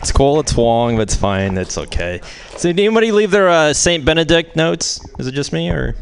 It's 0.00 0.12
cool. 0.12 0.40
It's 0.40 0.56
long, 0.56 0.96
but 0.96 1.02
it's 1.02 1.14
fine. 1.14 1.58
It's 1.58 1.76
okay. 1.76 2.22
So, 2.56 2.72
did 2.72 2.80
anybody 2.80 3.12
leave 3.12 3.30
their 3.30 3.50
uh, 3.50 3.74
Saint 3.74 4.02
Benedict 4.02 4.56
notes? 4.56 5.00
Is 5.18 5.26
it 5.26 5.32
just 5.32 5.52
me 5.52 5.68
or? 5.68 5.94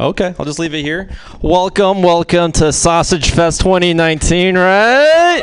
Okay, 0.00 0.34
I'll 0.38 0.44
just 0.44 0.58
leave 0.58 0.74
it 0.74 0.82
here. 0.82 1.08
Welcome, 1.40 2.02
welcome 2.02 2.50
to 2.52 2.72
Sausage 2.72 3.30
Fest 3.30 3.60
2019, 3.60 4.58
right? 4.58 5.40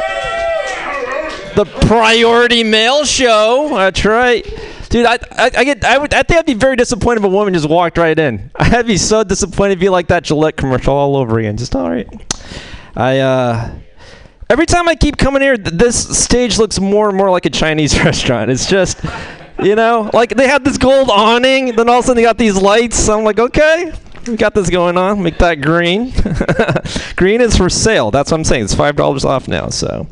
The 1.56 1.64
priority 1.88 2.66
mail 2.66 3.06
show. 3.06 3.70
That's 3.72 4.04
right. 4.04 4.44
Dude, 4.90 5.06
I, 5.06 5.18
I, 5.32 5.52
I 5.58 5.64
get, 5.64 5.86
I 5.86 5.98
would, 5.98 6.14
I 6.14 6.22
think 6.24 6.40
I'd 6.40 6.46
be 6.46 6.54
very 6.54 6.76
disappointed 6.76 7.22
if 7.22 7.24
a 7.24 7.30
woman 7.30 7.54
just 7.54 7.68
walked 7.70 7.98
right 7.98 8.18
in. 8.20 8.52
I'd 8.56 8.86
be 8.86 8.98
so 8.98 9.24
disappointed 9.24 9.78
if 9.78 9.84
you 9.84 9.90
like 9.90 10.10
that 10.10 10.24
Gillette 10.24 10.58
commercial 10.58 10.94
all 10.94 11.16
over 11.16 11.40
again. 11.40 11.56
Just 11.56 11.76
all 11.76 11.90
right. 11.90 12.08
I, 12.96 13.20
uh, 13.20 13.72
every 14.54 14.68
time 14.68 14.88
I 14.88 14.94
keep 14.94 15.18
coming 15.18 15.42
here, 15.42 15.58
th- 15.58 15.76
this 15.76 16.24
stage 16.24 16.60
looks 16.60 16.80
more 16.80 17.10
and 17.10 17.18
more 17.18 17.32
like 17.32 17.48
a 17.48 17.50
Chinese 17.50 18.00
restaurant. 18.04 18.52
It's 18.52 18.70
just, 18.70 19.04
you 19.62 19.76
know, 19.76 20.12
like 20.14 20.30
they 20.30 20.48
have 20.48 20.64
this 20.64 20.78
gold 20.78 21.10
awning, 21.10 21.76
then 21.76 21.90
all 21.90 22.00
of 22.00 22.06
a 22.06 22.08
sudden 22.08 22.18
they 22.18 22.24
got 22.24 22.38
these 22.38 22.56
lights. 22.56 22.98
So 22.98 23.18
I'm 23.18 23.26
like, 23.26 23.40
okay, 23.40 23.92
we 24.28 24.38
got 24.38 24.54
this 24.54 24.70
going 24.70 24.96
on. 24.96 25.24
Make 25.24 25.40
that 25.40 25.56
green. 25.56 26.14
green 27.16 27.42
is 27.42 27.58
for 27.58 27.68
sale. 27.68 28.12
That's 28.12 28.30
what 28.30 28.38
I'm 28.38 28.44
saying. 28.44 28.66
It's 28.66 28.76
five 28.76 28.96
dollars 28.96 29.26
off 29.26 29.48
now. 29.48 29.70
So, 29.70 30.08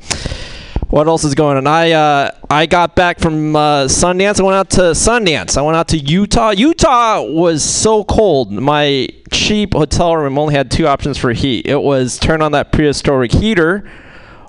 what 0.90 1.08
else 1.08 1.24
is 1.24 1.36
going 1.36 1.58
on? 1.58 1.68
I 1.68 1.92
uh, 1.92 2.32
I 2.50 2.66
got 2.66 2.96
back 2.96 3.20
from 3.20 3.56
uh, 3.56 3.84
Sundance. 3.84 4.40
I 4.40 4.44
went 4.44 4.56
out 4.56 4.70
to 4.72 4.82
Sundance. 4.96 5.56
I 5.56 5.62
went 5.62 5.78
out 5.78 5.88
to 5.90 6.00
Utah. 6.00 6.50
Utah 6.50 7.22
was 7.22 7.64
so 7.64 8.04
cold. 8.06 8.52
My 8.52 9.08
cheap 9.32 9.76
hotel 9.76 10.18
room 10.18 10.40
only 10.40 10.56
had 10.56 10.72
two 10.72 10.88
options 10.88 11.20
for 11.20 11.32
heat. 11.32 11.68
It 11.68 11.82
was 11.82 12.18
turn 12.18 12.42
on 12.42 12.54
that 12.54 12.72
prehistoric 12.72 13.32
heater 13.32 13.88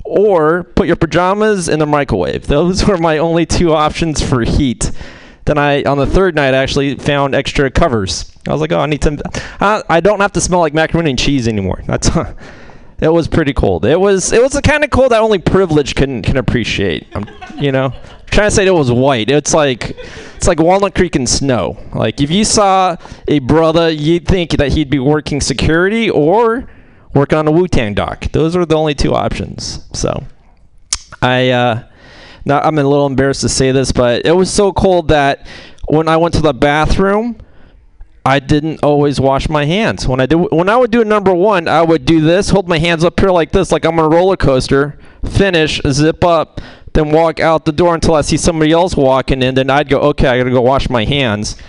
or 0.04 0.64
put 0.64 0.86
your 0.86 0.96
pajamas 0.96 1.68
in 1.68 1.78
the 1.78 1.86
microwave. 1.86 2.46
Those 2.46 2.86
were 2.86 2.98
my 2.98 3.18
only 3.18 3.46
two 3.46 3.72
options 3.72 4.22
for 4.22 4.42
heat. 4.42 4.90
Then 5.44 5.58
I, 5.58 5.82
on 5.82 5.98
the 5.98 6.06
third 6.06 6.34
night, 6.34 6.54
I 6.54 6.58
actually 6.58 6.94
found 6.96 7.34
extra 7.34 7.70
covers. 7.70 8.32
I 8.46 8.52
was 8.52 8.60
like, 8.60 8.72
oh, 8.72 8.80
I 8.80 8.86
need 8.86 9.02
to. 9.02 9.20
I, 9.60 9.82
I 9.88 10.00
don't 10.00 10.20
have 10.20 10.32
to 10.32 10.40
smell 10.40 10.60
like 10.60 10.74
macaroni 10.74 11.10
and 11.10 11.18
cheese 11.18 11.48
anymore. 11.48 11.82
That's. 11.86 12.10
it 13.00 13.12
was 13.12 13.26
pretty 13.28 13.52
cold. 13.52 13.84
It 13.84 14.00
was. 14.00 14.32
It 14.32 14.42
was 14.42 14.52
the 14.52 14.62
kind 14.62 14.84
of 14.84 14.90
cold 14.90 15.12
that 15.12 15.20
only 15.20 15.38
privilege 15.38 15.94
can 15.94 16.22
can 16.22 16.36
appreciate. 16.36 17.08
I'm, 17.14 17.26
you 17.58 17.72
know, 17.72 17.92
trying 18.26 18.48
to 18.48 18.54
say 18.54 18.66
it 18.66 18.70
was 18.70 18.90
white. 18.90 19.30
It's 19.30 19.54
like. 19.54 19.96
It's 20.36 20.48
like 20.48 20.58
Walnut 20.58 20.96
Creek 20.96 21.14
in 21.14 21.24
snow. 21.24 21.78
Like 21.94 22.20
if 22.20 22.28
you 22.28 22.44
saw 22.44 22.96
a 23.28 23.38
brother, 23.38 23.88
you'd 23.88 24.26
think 24.26 24.50
that 24.56 24.72
he'd 24.72 24.90
be 24.90 24.98
working 24.98 25.40
security 25.40 26.10
or 26.10 26.68
working 27.14 27.38
on 27.38 27.48
a 27.48 27.50
Wu 27.50 27.68
Tang 27.68 27.94
dock. 27.94 28.30
Those 28.32 28.56
are 28.56 28.64
the 28.64 28.76
only 28.76 28.94
two 28.94 29.14
options. 29.14 29.86
So, 29.92 30.24
I 31.20 31.50
uh, 31.50 31.84
now 32.44 32.60
I'm 32.60 32.78
a 32.78 32.82
little 32.82 33.06
embarrassed 33.06 33.42
to 33.42 33.48
say 33.48 33.72
this, 33.72 33.92
but 33.92 34.26
it 34.26 34.32
was 34.32 34.50
so 34.50 34.72
cold 34.72 35.08
that 35.08 35.46
when 35.88 36.08
I 36.08 36.16
went 36.16 36.34
to 36.34 36.40
the 36.40 36.54
bathroom, 36.54 37.38
I 38.24 38.38
didn't 38.38 38.84
always 38.84 39.20
wash 39.20 39.48
my 39.48 39.64
hands. 39.64 40.06
When 40.06 40.20
I 40.20 40.26
do, 40.26 40.44
when 40.44 40.68
I 40.68 40.76
would 40.76 40.90
do 40.90 41.04
number 41.04 41.34
one, 41.34 41.66
I 41.66 41.82
would 41.82 42.04
do 42.04 42.20
this, 42.20 42.50
hold 42.50 42.68
my 42.68 42.78
hands 42.78 43.04
up 43.04 43.18
here 43.18 43.30
like 43.30 43.50
this, 43.50 43.72
like 43.72 43.84
I'm 43.84 43.98
on 43.98 44.04
a 44.04 44.08
roller 44.08 44.36
coaster. 44.36 44.98
Finish, 45.28 45.80
zip 45.90 46.24
up, 46.24 46.60
then 46.92 47.10
walk 47.10 47.40
out 47.40 47.64
the 47.64 47.72
door 47.72 47.94
until 47.94 48.14
I 48.14 48.20
see 48.20 48.36
somebody 48.36 48.72
else 48.72 48.96
walking 48.96 49.42
in. 49.42 49.54
Then 49.54 49.70
I'd 49.70 49.88
go, 49.88 49.98
okay, 50.00 50.28
I 50.28 50.38
gotta 50.38 50.50
go 50.50 50.60
wash 50.60 50.88
my 50.88 51.04
hands. 51.04 51.56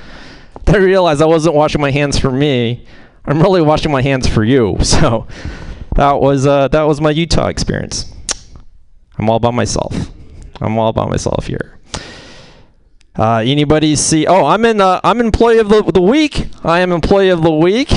Then 0.65 0.75
I 0.75 0.77
realized 0.77 1.21
I 1.21 1.25
wasn't 1.25 1.55
washing 1.55 1.81
my 1.81 1.91
hands 1.91 2.17
for 2.17 2.31
me. 2.31 2.85
I'm 3.25 3.41
really 3.41 3.61
washing 3.61 3.91
my 3.91 4.01
hands 4.01 4.27
for 4.27 4.43
you. 4.43 4.77
So 4.83 5.27
that 5.95 6.19
was 6.19 6.45
uh, 6.45 6.67
that 6.69 6.83
was 6.83 6.99
my 6.99 7.11
Utah 7.11 7.47
experience. 7.47 8.11
I'm 9.17 9.29
all 9.29 9.39
by 9.39 9.51
myself. 9.51 9.95
I'm 10.59 10.77
all 10.77 10.93
by 10.93 11.05
myself 11.05 11.47
here. 11.47 11.79
Uh, 13.15 13.43
anybody 13.45 13.95
see? 13.95 14.25
Oh, 14.25 14.45
I'm 14.45 14.65
in. 14.65 14.81
Uh, 14.81 14.99
I'm 15.03 15.19
employee 15.19 15.59
of 15.59 15.69
the, 15.69 15.83
the 15.83 16.01
week. 16.01 16.47
I 16.63 16.79
am 16.79 16.91
employee 16.91 17.29
of 17.29 17.43
the 17.43 17.51
week. 17.51 17.91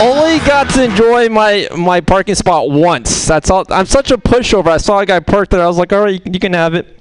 Only 0.00 0.38
got 0.40 0.68
to 0.70 0.84
enjoy 0.84 1.28
my 1.28 1.68
my 1.76 2.00
parking 2.00 2.34
spot 2.34 2.70
once. 2.70 3.26
That's 3.26 3.50
all. 3.50 3.64
I'm 3.70 3.86
such 3.86 4.10
a 4.10 4.18
pushover. 4.18 4.66
I 4.66 4.78
saw 4.78 4.98
a 4.98 5.06
guy 5.06 5.20
parked 5.20 5.52
there. 5.52 5.62
I 5.62 5.66
was 5.66 5.78
like, 5.78 5.92
all 5.92 6.02
right, 6.02 6.20
you, 6.26 6.40
can 6.40 6.52
have 6.52 6.74
it. 6.74 6.98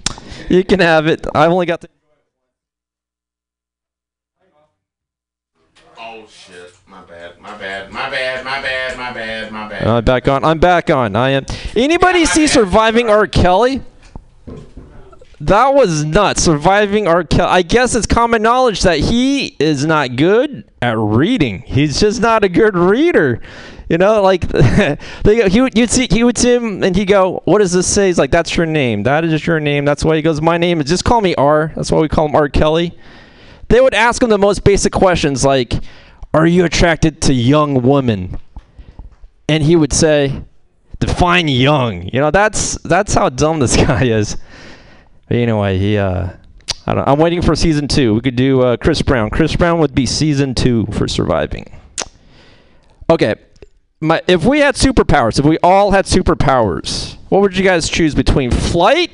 You 0.49 0.63
can 0.63 0.79
have 0.79 1.07
it. 1.07 1.25
I've 1.33 1.51
only 1.51 1.65
got 1.65 1.81
to. 1.81 1.89
Oh 5.97 6.27
shit! 6.27 6.73
My 6.87 7.01
bad. 7.61 7.91
My 7.91 8.09
bad. 8.09 8.43
My 8.43 8.61
bad. 8.61 8.97
My 8.97 9.13
bad. 9.13 9.51
My 9.51 9.69
bad. 9.69 9.87
I'm 9.87 10.03
back 10.03 10.27
on. 10.27 10.43
I'm 10.43 10.59
back 10.59 10.89
on. 10.89 11.15
I 11.15 11.29
am. 11.29 11.45
Anybody 11.75 12.25
see 12.25 12.47
Surviving 12.47 13.09
R. 13.09 13.27
Kelly? 13.27 13.81
That 15.39 15.73
was 15.73 16.03
nuts. 16.03 16.43
Surviving 16.43 17.07
R. 17.07 17.23
Kelly. 17.23 17.49
I 17.49 17.61
guess 17.61 17.95
it's 17.95 18.07
common 18.07 18.41
knowledge 18.41 18.81
that 18.81 18.99
he 18.99 19.55
is 19.59 19.85
not 19.85 20.15
good 20.15 20.69
at 20.81 20.97
reading. 20.97 21.61
He's 21.61 21.99
just 21.99 22.19
not 22.19 22.43
a 22.43 22.49
good 22.49 22.75
reader. 22.75 23.39
You 23.89 23.97
know, 23.97 24.21
like 24.21 24.47
they 25.23 25.49
he 25.49 25.61
would 25.61 25.77
you'd 25.77 25.89
see 25.89 26.07
he 26.09 26.23
would 26.23 26.37
see 26.37 26.55
him 26.55 26.83
and 26.83 26.95
he 26.95 27.05
go, 27.05 27.41
"What 27.45 27.59
does 27.59 27.73
this 27.73 27.87
say?" 27.87 28.07
He's 28.07 28.17
like, 28.17 28.31
"That's 28.31 28.55
your 28.55 28.65
name. 28.65 29.03
That 29.03 29.23
is 29.23 29.45
your 29.45 29.59
name." 29.59 29.85
That's 29.85 30.03
why 30.05 30.15
he 30.15 30.21
goes, 30.21 30.41
"My 30.41 30.57
name 30.57 30.79
is 30.79 30.87
just 30.87 31.03
call 31.03 31.21
me 31.21 31.35
R." 31.35 31.73
That's 31.75 31.91
why 31.91 31.99
we 31.99 32.07
call 32.07 32.27
him 32.27 32.35
R. 32.35 32.49
Kelly. 32.49 32.97
They 33.67 33.79
would 33.79 33.93
ask 33.93 34.21
him 34.21 34.29
the 34.29 34.37
most 34.37 34.65
basic 34.65 34.91
questions 34.91 35.45
like, 35.45 35.73
"Are 36.33 36.45
you 36.45 36.65
attracted 36.65 37.21
to 37.23 37.33
young 37.33 37.81
women?" 37.81 38.37
And 39.47 39.63
he 39.63 39.75
would 39.75 39.93
say, 39.93 40.43
"Define 40.99 41.47
young." 41.47 42.07
You 42.07 42.19
know, 42.19 42.31
that's 42.31 42.75
that's 42.83 43.13
how 43.13 43.29
dumb 43.29 43.59
this 43.59 43.75
guy 43.87 44.05
is. 44.05 44.37
But 45.27 45.37
anyway, 45.37 45.77
he 45.77 45.97
uh, 45.97 46.29
I 46.85 46.93
don't. 46.93 47.07
I'm 47.07 47.19
waiting 47.19 47.41
for 47.41 47.55
season 47.55 47.87
two. 47.87 48.13
We 48.13 48.21
could 48.21 48.35
do 48.35 48.61
uh, 48.61 48.77
Chris 48.77 49.01
Brown. 49.01 49.29
Chris 49.29 49.55
Brown 49.55 49.79
would 49.79 49.95
be 49.95 50.05
season 50.05 50.55
two 50.55 50.85
for 50.87 51.07
surviving. 51.07 51.71
Okay, 53.09 53.35
my 53.99 54.21
if 54.27 54.45
we 54.45 54.59
had 54.59 54.75
superpowers, 54.75 55.39
if 55.39 55.45
we 55.45 55.57
all 55.59 55.91
had 55.91 56.05
superpowers, 56.05 57.17
what 57.29 57.41
would 57.41 57.55
you 57.55 57.63
guys 57.63 57.87
choose 57.87 58.15
between 58.15 58.51
flight 58.51 59.11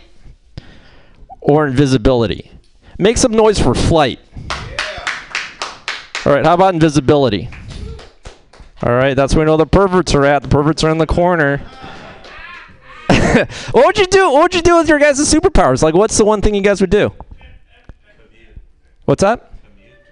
or 1.42 1.68
invisibility? 1.68 2.52
Make 2.98 3.18
some 3.18 3.32
noise 3.32 3.60
for 3.60 3.76
flight. 3.76 4.20
All 6.28 6.34
right, 6.34 6.44
how 6.44 6.56
about 6.56 6.74
invisibility? 6.74 7.48
All 8.84 8.92
right, 8.92 9.14
that's 9.14 9.34
where 9.34 9.46
know 9.46 9.56
the 9.56 9.66
perverts 9.66 10.14
are 10.14 10.26
at. 10.26 10.44
The 10.44 10.50
perverts 10.50 10.84
are 10.84 10.90
in 10.90 10.98
the 10.98 11.08
corner. 11.08 11.60
what 13.08 13.86
would 13.86 13.98
you 13.98 14.08
do? 14.08 14.30
What 14.30 14.42
would 14.42 14.54
you 14.54 14.62
do 14.62 14.76
with 14.76 14.90
your 14.90 15.00
guys' 15.00 15.22
superpowers? 15.22 15.82
Like, 15.82 15.94
what's 15.94 16.18
the 16.18 16.26
one 16.26 16.42
thing 16.42 16.54
you 16.54 16.62
guys 16.62 16.82
would 16.82 16.90
do? 16.90 17.14
What's 19.06 19.22
that? 19.22 19.54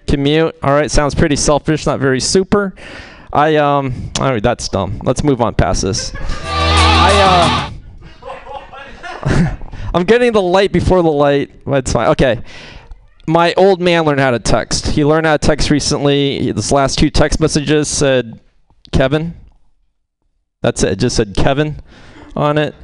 Commute. 0.06 0.56
All 0.62 0.72
right, 0.72 0.90
sounds 0.90 1.14
pretty 1.14 1.36
selfish, 1.36 1.84
not 1.84 2.00
very 2.00 2.20
super. 2.20 2.74
I 3.30 3.56
um, 3.56 4.10
all 4.18 4.30
right, 4.30 4.42
that's 4.42 4.70
dumb. 4.70 5.02
Let's 5.04 5.22
move 5.22 5.42
on 5.42 5.54
past 5.54 5.82
this. 5.82 6.12
I 6.14 7.70
uh, 9.28 9.56
I'm 9.94 10.04
getting 10.04 10.32
the 10.32 10.40
light 10.40 10.72
before 10.72 11.02
the 11.02 11.12
light. 11.12 11.50
That's 11.66 11.92
fine. 11.92 12.08
Okay. 12.08 12.42
My 13.26 13.54
old 13.54 13.80
man 13.80 14.04
learned 14.04 14.20
how 14.20 14.30
to 14.30 14.38
text. 14.38 14.88
He 14.88 15.04
learned 15.04 15.26
how 15.26 15.36
to 15.36 15.46
text 15.46 15.70
recently. 15.70 16.52
His 16.52 16.70
last 16.70 16.98
two 16.98 17.10
text 17.10 17.40
messages 17.40 17.88
said, 17.88 18.40
"Kevin." 18.92 19.34
That's 20.62 20.82
it. 20.82 20.92
It 20.92 20.96
just 20.96 21.16
said 21.16 21.34
Kevin 21.36 21.80
on 22.34 22.58
it. 22.58 22.74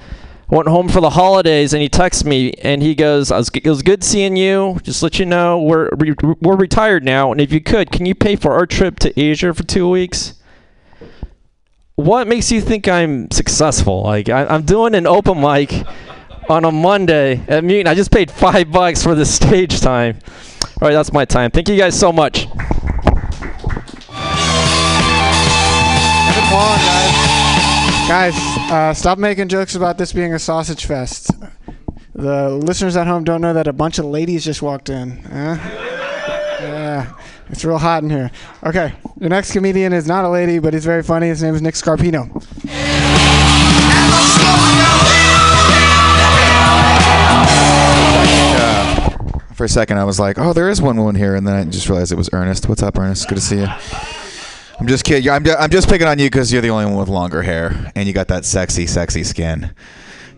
Went 0.51 0.69
home 0.69 0.89
for 0.89 1.01
the 1.01 1.11
holidays 1.11 1.73
and 1.73 1.81
he 1.81 1.89
texts 1.89 2.25
me 2.25 2.53
and 2.63 2.83
he 2.83 2.95
goes, 2.95 3.31
"It 3.31 3.67
was 3.67 3.83
good 3.83 4.05
seeing 4.05 4.37
you. 4.37 4.79
Just 4.83 5.03
let 5.03 5.19
you 5.19 5.27
know 5.27 5.61
we're 5.61 5.89
re- 5.97 6.15
we're 6.41 6.57
retired 6.57 7.05
now, 7.05 7.33
and 7.33 7.41
if 7.41 7.53
you 7.53 7.61
could, 7.61 7.91
can 7.91 8.05
you 8.05 8.15
pay 8.15 8.37
for 8.37 8.53
our 8.53 8.67
trip 8.67 8.99
to 9.01 9.19
Asia 9.19 9.55
for 9.55 9.63
two 9.63 9.89
weeks?" 9.89 10.35
What 11.95 12.27
makes 12.27 12.51
you 12.51 12.61
think 12.61 12.89
I'm 12.89 13.31
successful? 13.31 14.03
Like 14.03 14.29
I, 14.29 14.45
I'm 14.47 14.63
doing 14.63 14.95
an 14.95 15.07
open 15.07 15.41
mic 15.41 15.85
on 16.49 16.65
a 16.65 16.73
Monday 16.73 17.43
at 17.49 17.65
Mutiny. 17.65 17.89
I 17.89 17.95
just 17.95 18.11
paid 18.11 18.31
five 18.31 18.71
bucks 18.71 19.03
for 19.03 19.15
the 19.15 19.25
stage 19.27 19.81
time. 19.81 20.19
All 20.81 20.89
right, 20.89 20.95
that's 20.95 21.13
my 21.13 21.25
time. 21.25 21.51
Thank 21.51 21.69
you 21.69 21.77
guys 21.77 21.99
so 21.99 22.13
much. 22.13 22.47
Come 22.47 22.59
on, 26.55 26.79
guys. 26.79 28.09
Guys, 28.09 28.35
uh, 28.71 28.93
stop 28.93 29.19
making 29.19 29.49
jokes 29.49 29.75
about 29.75 29.97
this 29.97 30.13
being 30.13 30.35
a 30.35 30.39
sausage 30.39 30.85
fest. 30.87 31.31
The 32.15 32.51
listeners 32.51 32.97
at 32.97 33.07
home 33.07 33.25
don't 33.25 33.41
know 33.41 33.55
that 33.55 33.67
a 33.67 33.73
bunch 33.73 33.99
of 33.99 34.05
ladies 34.05 34.45
just 34.45 34.61
walked 34.61 34.91
in. 34.91 35.19
Huh? 35.23 35.57
Yeah, 36.61 37.17
it's 37.49 37.65
real 37.65 37.79
hot 37.79 38.03
in 38.03 38.11
here. 38.11 38.31
Okay, 38.65 38.93
the 39.17 39.29
next 39.29 39.53
comedian 39.53 39.93
is 39.93 40.07
not 40.07 40.25
a 40.25 40.29
lady, 40.29 40.59
but 40.59 40.75
he's 40.75 40.85
very 40.85 41.03
funny. 41.03 41.29
His 41.29 41.43
name 41.43 41.55
is 41.55 41.63
Nick 41.63 41.75
Scarpino. 41.75 42.29
For 49.55 49.65
a 49.65 49.69
second, 49.69 49.99
I 49.99 50.05
was 50.05 50.19
like, 50.19 50.39
"Oh, 50.39 50.53
there 50.53 50.71
is 50.71 50.81
one 50.81 50.97
woman 50.97 51.15
here," 51.15 51.35
and 51.35 51.47
then 51.47 51.55
I 51.55 51.65
just 51.65 51.89
realized 51.89 52.11
it 52.11 52.17
was 52.17 52.31
Ernest. 52.33 52.69
What's 52.69 52.83
up, 52.83 52.99
Ernest? 52.99 53.29
Good 53.29 53.35
to 53.37 53.41
see 53.41 53.59
you. 53.59 53.69
I'm 54.81 54.87
just 54.87 55.05
kidding. 55.05 55.31
I'm, 55.31 55.45
I'm 55.59 55.71
just 55.71 55.89
picking 55.89 56.07
on 56.07 56.19
you 56.19 56.27
because 56.27 56.53
you're 56.53 56.63
the 56.63 56.71
only 56.71 56.87
one 56.87 56.97
with 56.97 57.09
longer 57.09 57.43
hair, 57.43 57.93
and 57.95 58.09
you 58.09 58.15
got 58.15 58.29
that 58.29 58.45
sexy, 58.45 58.87
sexy 58.87 59.23
skin. 59.25 59.75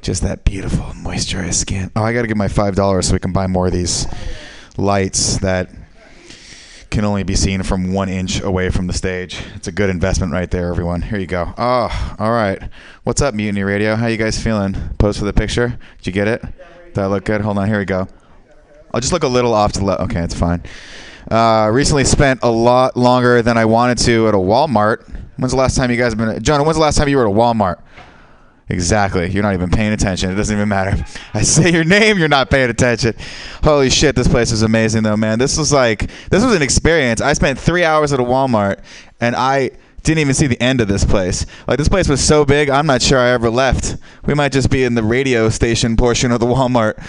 Just 0.03 0.22
that 0.22 0.44
beautiful 0.44 0.85
moisturized 0.87 1.55
skin. 1.55 1.90
Oh, 1.96 2.03
I 2.03 2.12
got 2.12 2.22
to 2.22 2.29
give 2.29 2.37
my 2.37 2.48
five 2.48 2.74
dollars 2.74 3.07
so 3.09 3.14
we 3.14 3.20
can 3.20 3.33
buy 3.33 3.46
more 3.46 3.68
of 3.68 3.72
these 3.72 4.07
lights 4.77 5.38
that 5.38 5.70
can 6.90 7.05
only 7.05 7.22
be 7.22 7.35
seen 7.35 7.62
from 7.62 7.92
one 7.92 8.09
inch 8.09 8.40
away 8.40 8.68
from 8.68 8.87
the 8.87 8.92
stage. 8.92 9.40
It's 9.55 9.68
a 9.68 9.72
good 9.72 9.90
investment 9.90 10.33
right 10.33 10.50
there, 10.50 10.68
everyone. 10.68 11.03
Here 11.03 11.18
you 11.18 11.27
go. 11.27 11.55
Oh, 11.57 12.16
all 12.18 12.33
right. 12.33 12.61
What's 13.05 13.22
up, 13.22 13.35
Mutiny 13.35 13.62
Radio? 13.62 13.94
How 13.96 14.09
you 14.09 14.16
guys 14.16 14.42
feeling? 14.42 14.77
Pose 14.98 15.18
for 15.18 15.24
the 15.24 15.33
picture. 15.33 15.79
Did 15.98 16.07
you 16.07 16.12
get 16.12 16.29
it? 16.29 16.42
Did 16.92 16.98
I 16.98 17.07
look 17.07 17.24
good? 17.24 17.40
Hold 17.40 17.59
on. 17.59 17.68
Here 17.68 17.79
we 17.79 17.85
go. 17.85 18.09
I'll 18.94 19.00
just 19.00 19.12
look 19.12 19.24
a 19.24 19.28
little 19.28 19.52
off 19.52 19.72
to 19.72 19.80
the 19.80 19.85
left. 19.87 20.02
Okay, 20.02 20.20
it's 20.20 20.38
fine. 20.38 20.62
Uh, 21.28 21.68
recently 21.72 22.04
spent 22.04 22.38
a 22.44 22.50
lot 22.50 22.96
longer 22.96 23.42
than 23.42 23.59
I 23.59 23.64
wanted 23.64 23.98
to 23.98 24.28
at 24.28 24.35
a 24.35 24.38
Walmart. 24.38 25.11
When's 25.37 25.50
the 25.50 25.59
last 25.59 25.76
time 25.76 25.90
you 25.90 25.96
guys 25.96 26.12
have 26.12 26.18
been? 26.18 26.40
Jonah, 26.40 26.62
when's 26.62 26.76
the 26.76 26.83
last 26.83 26.96
time 26.96 27.09
you 27.09 27.16
were 27.16 27.26
at 27.26 27.33
a 27.33 27.35
Walmart? 27.35 27.83
Exactly. 28.68 29.28
You're 29.28 29.42
not 29.42 29.54
even 29.54 29.68
paying 29.68 29.92
attention. 29.92 30.30
It 30.30 30.37
doesn't 30.37 30.57
even 30.57 30.68
matter. 30.68 31.04
I 31.35 31.42
say 31.42 31.72
your 31.72 31.83
name, 31.83 32.18
you're 32.18 32.28
not 32.28 32.50
paying 32.50 32.70
attention. 32.70 33.16
Holy 33.64 33.90
shit, 33.90 34.14
this 34.14 34.28
place 34.28 34.52
is 34.52 34.62
amazing 34.62 35.02
though, 35.02 35.16
man. 35.16 35.40
This 35.40 35.59
was 35.59 35.72
like 35.72 36.09
this 36.30 36.44
was 36.44 36.54
an 36.54 36.62
experience. 36.62 37.20
I 37.20 37.33
spent 37.33 37.59
three 37.59 37.83
hours 37.83 38.12
at 38.12 38.20
a 38.20 38.24
Walmart 38.24 38.85
and 39.20 39.35
I 39.35 39.72
didn't 40.04 40.20
even 40.20 40.35
see 40.35 40.46
the 40.46 40.61
end 40.62 40.80
of 40.80 40.87
this 40.87 41.04
place. 41.04 41.46
Like 41.66 41.78
this 41.78 41.88
place 41.88 42.09
was 42.09 42.22
so 42.22 42.44
big, 42.44 42.70
I'm 42.70 42.87
not 42.87 43.02
sure 43.02 43.18
I 43.18 43.30
ever 43.30 43.50
left. 43.50 43.96
We 44.24 44.35
might 44.35 44.52
just 44.52 44.70
be 44.70 44.85
in 44.85 44.94
the 44.94 45.02
radio 45.02 45.48
station 45.48 45.96
portion 45.96 46.30
of 46.30 46.38
the 46.38 46.46
Walmart. 46.46 47.02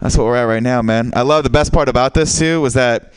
That's 0.00 0.16
what 0.16 0.24
we're 0.24 0.36
at 0.36 0.44
right 0.44 0.62
now, 0.62 0.82
man. 0.82 1.12
I 1.14 1.22
love 1.22 1.44
the 1.44 1.50
best 1.50 1.72
part 1.72 1.88
about 1.88 2.14
this 2.14 2.38
too 2.38 2.60
was 2.60 2.74
that, 2.74 3.12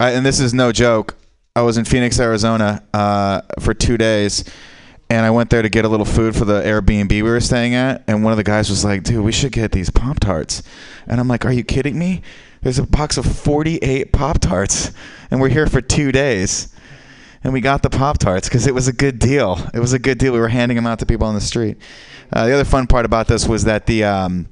I, 0.00 0.12
and 0.12 0.24
this 0.24 0.40
is 0.40 0.54
no 0.54 0.72
joke. 0.72 1.16
I 1.54 1.62
was 1.62 1.76
in 1.76 1.84
Phoenix, 1.84 2.18
Arizona, 2.18 2.82
uh, 2.94 3.42
for 3.60 3.74
two 3.74 3.98
days 3.98 4.44
and 5.12 5.26
I 5.26 5.30
went 5.30 5.50
there 5.50 5.60
to 5.60 5.68
get 5.68 5.84
a 5.84 5.88
little 5.88 6.06
food 6.06 6.34
for 6.34 6.46
the 6.46 6.62
Airbnb 6.62 7.10
we 7.10 7.22
were 7.22 7.38
staying 7.38 7.74
at, 7.74 8.02
and 8.06 8.24
one 8.24 8.32
of 8.32 8.38
the 8.38 8.44
guys 8.44 8.70
was 8.70 8.82
like, 8.82 9.02
"Dude, 9.02 9.22
we 9.22 9.30
should 9.30 9.52
get 9.52 9.72
these 9.72 9.90
Pop 9.90 10.20
Tarts," 10.20 10.62
and 11.06 11.20
I'm 11.20 11.28
like, 11.28 11.44
"Are 11.44 11.52
you 11.52 11.64
kidding 11.64 11.98
me? 11.98 12.22
There's 12.62 12.78
a 12.78 12.84
box 12.84 13.18
of 13.18 13.26
48 13.26 14.10
Pop 14.12 14.38
Tarts, 14.38 14.90
and 15.30 15.38
we're 15.38 15.50
here 15.50 15.66
for 15.66 15.82
two 15.82 16.12
days." 16.12 16.68
And 17.44 17.52
we 17.52 17.60
got 17.60 17.82
the 17.82 17.90
Pop 17.90 18.18
Tarts 18.18 18.48
because 18.48 18.66
it 18.66 18.74
was 18.74 18.88
a 18.88 18.92
good 18.92 19.18
deal. 19.18 19.58
It 19.74 19.80
was 19.80 19.92
a 19.92 19.98
good 19.98 20.16
deal. 20.16 20.32
We 20.32 20.38
were 20.38 20.48
handing 20.48 20.76
them 20.76 20.86
out 20.86 21.00
to 21.00 21.06
people 21.06 21.26
on 21.26 21.34
the 21.34 21.40
street. 21.40 21.76
Uh, 22.32 22.46
the 22.46 22.54
other 22.54 22.64
fun 22.64 22.86
part 22.86 23.04
about 23.04 23.26
this 23.26 23.48
was 23.48 23.64
that 23.64 23.84
the 23.86 24.04
um, 24.04 24.46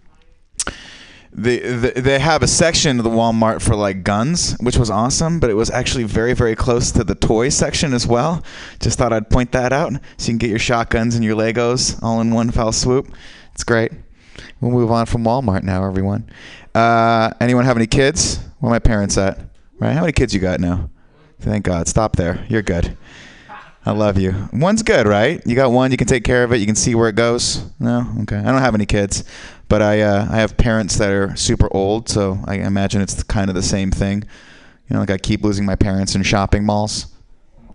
the, 1.32 1.60
the, 1.60 2.00
they 2.00 2.18
have 2.18 2.42
a 2.42 2.46
section 2.46 2.98
of 2.98 3.04
the 3.04 3.10
Walmart 3.10 3.62
for 3.62 3.76
like 3.76 4.02
guns, 4.02 4.56
which 4.60 4.76
was 4.76 4.90
awesome, 4.90 5.38
but 5.38 5.48
it 5.48 5.54
was 5.54 5.70
actually 5.70 6.04
very 6.04 6.34
very 6.34 6.56
close 6.56 6.90
to 6.92 7.04
the 7.04 7.14
toy 7.14 7.48
section 7.48 7.94
as 7.94 8.06
well. 8.06 8.42
Just 8.80 8.98
thought 8.98 9.12
I'd 9.12 9.30
point 9.30 9.52
that 9.52 9.72
out 9.72 9.92
so 10.16 10.26
you 10.26 10.32
can 10.32 10.38
get 10.38 10.50
your 10.50 10.58
shotguns 10.58 11.14
and 11.14 11.24
your 11.24 11.36
Legos 11.36 12.02
all 12.02 12.20
in 12.20 12.32
one 12.32 12.50
fell 12.50 12.72
swoop. 12.72 13.12
It's 13.54 13.64
great. 13.64 13.92
We'll 14.60 14.70
move 14.70 14.90
on 14.90 15.06
from 15.06 15.24
Walmart 15.24 15.62
now, 15.62 15.84
everyone. 15.86 16.28
Uh, 16.74 17.30
anyone 17.40 17.64
have 17.64 17.76
any 17.76 17.86
kids? 17.86 18.40
Where 18.58 18.70
my 18.70 18.78
parents 18.78 19.16
at? 19.18 19.38
Right? 19.78 19.92
How 19.92 20.00
many 20.00 20.12
kids 20.12 20.34
you 20.34 20.40
got 20.40 20.60
now? 20.60 20.90
Thank 21.40 21.64
God. 21.64 21.88
Stop 21.88 22.16
there. 22.16 22.44
You're 22.48 22.62
good. 22.62 22.96
I 23.84 23.92
love 23.92 24.18
you. 24.18 24.48
One's 24.52 24.82
good, 24.82 25.06
right? 25.06 25.40
You 25.46 25.56
got 25.56 25.72
one. 25.72 25.90
You 25.90 25.96
can 25.96 26.06
take 26.06 26.22
care 26.22 26.44
of 26.44 26.52
it. 26.52 26.58
You 26.58 26.66
can 26.66 26.74
see 26.74 26.94
where 26.94 27.08
it 27.08 27.16
goes. 27.16 27.64
No, 27.80 28.06
okay. 28.22 28.36
I 28.36 28.52
don't 28.52 28.60
have 28.60 28.74
any 28.74 28.84
kids, 28.84 29.24
but 29.70 29.80
I 29.80 30.00
uh, 30.02 30.26
I 30.28 30.38
have 30.38 30.56
parents 30.58 30.98
that 30.98 31.10
are 31.10 31.34
super 31.36 31.68
old, 31.74 32.08
so 32.10 32.40
I 32.44 32.56
imagine 32.56 33.00
it's 33.00 33.22
kind 33.22 33.48
of 33.48 33.54
the 33.54 33.62
same 33.62 33.92
thing. 33.92 34.24
You 34.88 34.94
know, 34.94 35.00
like 35.00 35.10
I 35.10 35.16
keep 35.16 35.42
losing 35.42 35.64
my 35.64 35.76
parents 35.76 36.16
in 36.16 36.24
shopping 36.24 36.64
malls. 36.64 37.06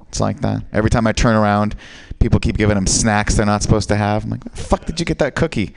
It's 0.09 0.19
like 0.19 0.41
that. 0.41 0.63
Every 0.73 0.89
time 0.89 1.07
I 1.07 1.13
turn 1.13 1.35
around, 1.35 1.75
people 2.19 2.39
keep 2.39 2.57
giving 2.57 2.75
them 2.75 2.85
snacks 2.85 3.35
they're 3.35 3.45
not 3.45 3.63
supposed 3.63 3.87
to 3.89 3.95
have. 3.95 4.25
I'm 4.25 4.29
like, 4.29 4.53
fuck 4.53 4.85
did 4.85 4.99
you 4.99 5.05
get 5.05 5.19
that 5.19 5.35
cookie? 5.35 5.73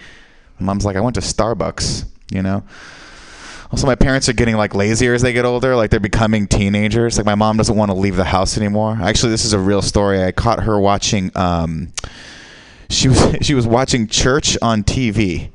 Mom's 0.59 0.85
like, 0.85 0.97
I 0.97 1.01
went 1.01 1.15
to 1.15 1.21
Starbucks. 1.21 2.05
You 2.33 2.43
know. 2.43 2.65
Also, 3.71 3.87
my 3.87 3.95
parents 3.95 4.29
are 4.29 4.33
getting 4.33 4.57
like 4.57 4.75
lazier 4.75 5.15
as 5.15 5.23
they 5.23 5.33
get 5.33 5.45
older. 5.45 5.77
Like 5.77 5.91
they're 5.91 6.01
becoming 6.01 6.49
teenagers. 6.49 7.17
Like 7.17 7.27
my 7.27 7.37
mom 7.37 7.59
doesn't 7.59 7.77
want 7.77 7.93
to 7.93 7.97
leave 7.97 8.17
the 8.17 8.25
house 8.25 8.57
anymore. 8.57 8.99
Actually, 9.01 9.31
this 9.31 9.45
is 9.45 9.53
a 9.53 9.59
real 9.59 9.83
story. 9.83 10.25
I 10.25 10.33
caught 10.33 10.65
her 10.65 10.81
watching. 10.81 11.31
Um, 11.37 11.93
she 12.91 13.07
was 13.07 13.37
she 13.43 13.55
was 13.55 13.69
watching 13.69 14.09
church 14.09 14.59
on 14.61 14.83
TV. 14.83 15.51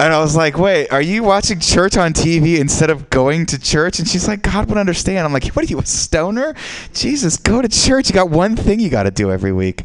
And 0.00 0.14
I 0.14 0.20
was 0.20 0.36
like, 0.36 0.56
wait, 0.56 0.88
are 0.92 1.02
you 1.02 1.24
watching 1.24 1.58
church 1.58 1.96
on 1.96 2.12
TV 2.12 2.58
instead 2.58 2.88
of 2.88 3.10
going 3.10 3.46
to 3.46 3.58
church? 3.58 3.98
And 3.98 4.06
she's 4.06 4.28
like, 4.28 4.42
God 4.42 4.68
would 4.68 4.78
understand. 4.78 5.26
I'm 5.26 5.32
like, 5.32 5.48
what 5.48 5.64
are 5.64 5.68
you, 5.68 5.80
a 5.80 5.86
stoner? 5.86 6.54
Jesus, 6.94 7.36
go 7.36 7.60
to 7.60 7.68
church. 7.68 8.08
You 8.08 8.14
got 8.14 8.30
one 8.30 8.54
thing 8.54 8.78
you 8.78 8.90
got 8.90 9.04
to 9.04 9.10
do 9.10 9.32
every 9.32 9.52
week. 9.52 9.82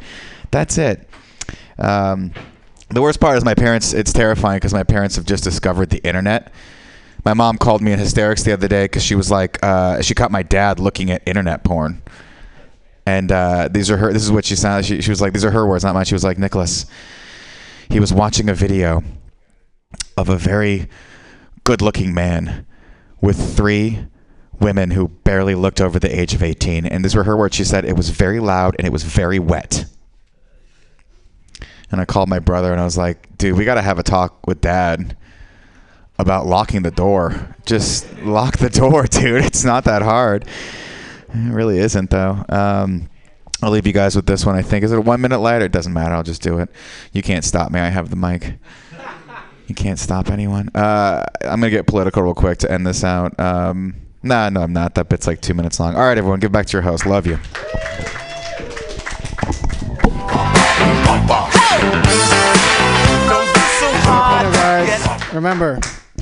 That's 0.52 0.78
it. 0.78 1.10
Um, 1.80 2.32
the 2.89 3.02
worst 3.02 3.19
part 3.19 3.38
is 3.38 3.43
my 3.43 3.56
parents. 3.56 3.93
It's 3.93 4.13
terrifying 4.13 4.58
because 4.58 4.73
my 4.73 4.84
parents 4.84 5.15
have 5.15 5.26
just 5.26 5.43
discovered 5.43 5.89
the 5.89 6.04
internet. 6.04 6.54
My 7.26 7.34
mom 7.34 7.58
called 7.58 7.82
me 7.82 7.91
in 7.91 7.97
hysterics 7.97 8.43
the 8.43 8.54
other 8.54 8.67
day 8.67 8.86
because 8.86 9.04
she 9.04 9.15
was 9.15 9.32
like, 9.32 9.58
uh, 9.63 10.02
she 10.04 10.13
caught 10.13 10.30
my 10.30 10.43
dad 10.43 10.80
looking 10.80 11.10
at 11.10 11.23
internet 11.26 11.63
porn, 11.63 12.04
and 13.06 13.32
uh, 13.32 13.69
these 13.71 13.89
are 13.89 13.95
her. 13.95 14.12
This 14.12 14.23
is 14.23 14.32
what 14.32 14.43
she 14.43 14.58
sounded. 14.58 14.86
She, 14.86 15.02
she 15.02 15.10
was 15.10 15.21
like, 15.21 15.32
these 15.32 15.45
are 15.45 15.52
her 15.52 15.65
words, 15.65 15.86
not 15.86 15.95
mine. 15.95 16.04
She 16.04 16.15
was 16.15 16.26
like, 16.26 16.38
Nicholas, 16.38 16.86
he 17.89 18.02
was 18.02 18.13
watching 18.13 18.49
a 18.49 18.54
video 18.54 19.02
of 20.17 20.30
a 20.30 20.38
very 20.38 20.88
good-looking 21.63 22.13
man 22.13 22.65
with 23.21 23.56
three 23.56 24.06
women 24.60 24.91
who 24.91 25.08
barely 25.08 25.56
looked 25.56 25.82
over 25.82 25.99
the 25.99 26.19
age 26.19 26.34
of 26.34 26.43
18, 26.43 26.86
and 26.86 27.04
these 27.04 27.15
were 27.15 27.23
her 27.23 27.38
words. 27.38 27.56
She 27.56 27.63
said 27.63 27.86
it 27.86 27.97
was 27.97 28.10
very 28.10 28.39
loud 28.39 28.76
and 28.78 28.86
it 28.86 28.93
was 28.93 29.04
very 29.04 29.39
wet 29.39 29.86
and 31.93 32.02
I 32.02 32.06
called 32.06 32.28
my 32.28 32.39
brother 32.39 32.71
and 32.71 32.82
I 32.82 32.86
was 32.86 32.97
like, 32.97 33.38
dude, 33.38 33.56
we 33.56 33.65
got 33.65 33.76
to 33.76 33.82
have 33.84 33.99
a 33.99 34.04
talk 34.04 34.47
with 34.47 34.62
dad 34.62 35.15
about 36.17 36.47
locking 36.47 36.82
the 36.82 36.89
door. 36.89 37.56
Just 37.67 38.12
lock 38.23 38.58
the 38.58 38.71
door, 38.71 39.04
dude. 39.10 39.45
It's 39.45 39.63
not 39.63 39.84
that 39.84 40.02
hard. 40.02 40.47
It 41.30 41.54
really 41.54 41.78
isn't, 41.78 42.10
though. 42.10 42.43
Um, 42.49 43.12
I'll 43.62 43.69
leave 43.69 43.86
you 43.86 43.93
guys 43.93 44.15
with 44.15 44.26
this 44.26 44.43
one. 44.43 44.56
I 44.56 44.63
think 44.63 44.84
is 44.84 44.91
it 44.91 44.97
a 44.97 45.02
one 45.02 45.21
minute 45.21 45.38
light? 45.38 45.62
It 45.62 45.71
doesn't 45.71 45.93
matter. 45.93 46.15
I'll 46.15 46.23
just 46.23 46.41
do 46.41 46.58
it. 46.58 46.69
You 47.12 47.21
can't 47.21 47.45
stop 47.45 47.71
me. 47.71 47.80
I 47.80 47.89
have 47.89 48.10
the 48.10 48.15
mic. 48.15 48.56
You 49.67 49.76
can't 49.76 49.99
stop 49.99 50.30
anyone. 50.30 50.69
Uh, 50.76 51.23
I'm 51.41 51.60
gonna 51.60 51.69
get 51.69 51.88
political 51.88 52.23
real 52.23 52.34
quick 52.34 52.60
to 52.60 52.71
end 52.71 52.86
this 52.86 53.04
out. 53.04 53.39
Um, 53.39 53.95
nah, 54.21 54.49
no, 54.49 54.62
I'm 54.62 54.73
not. 54.73 54.95
That 54.95 55.10
bit's 55.10 55.28
like 55.28 55.41
two 55.41 55.54
minutes 55.54 55.80
long. 55.80 55.95
All 55.95 56.02
right, 56.02 56.17
everyone, 56.17 56.39
give 56.39 56.52
back 56.52 56.65
to 56.67 56.71
your 56.73 56.82
host. 56.82 57.06
Love 57.06 57.26
you. 57.26 57.39
remember, 65.34 65.80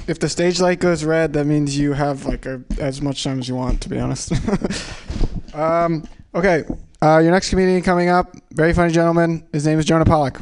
if 0.08 0.20
the 0.20 0.30
stage 0.30 0.60
light 0.60 0.80
goes 0.80 1.04
red, 1.04 1.34
that 1.34 1.46
means 1.46 1.78
you 1.78 1.94
have 1.94 2.26
like 2.26 2.46
a, 2.46 2.62
as 2.80 3.02
much 3.02 3.24
time 3.24 3.40
as 3.40 3.48
you 3.48 3.56
want. 3.56 3.82
To 3.82 3.90
be 3.90 4.00
honest. 4.00 4.34
um, 5.54 6.04
okay, 6.34 6.64
uh, 7.02 7.20
your 7.20 7.32
next 7.32 7.50
comedian 7.50 7.82
coming 7.82 8.10
up, 8.10 8.36
very 8.52 8.74
funny 8.74 8.92
gentleman. 8.94 9.48
His 9.52 9.66
name 9.66 9.80
is 9.80 9.86
Jonah 9.86 10.06
Pollock. 10.06 10.40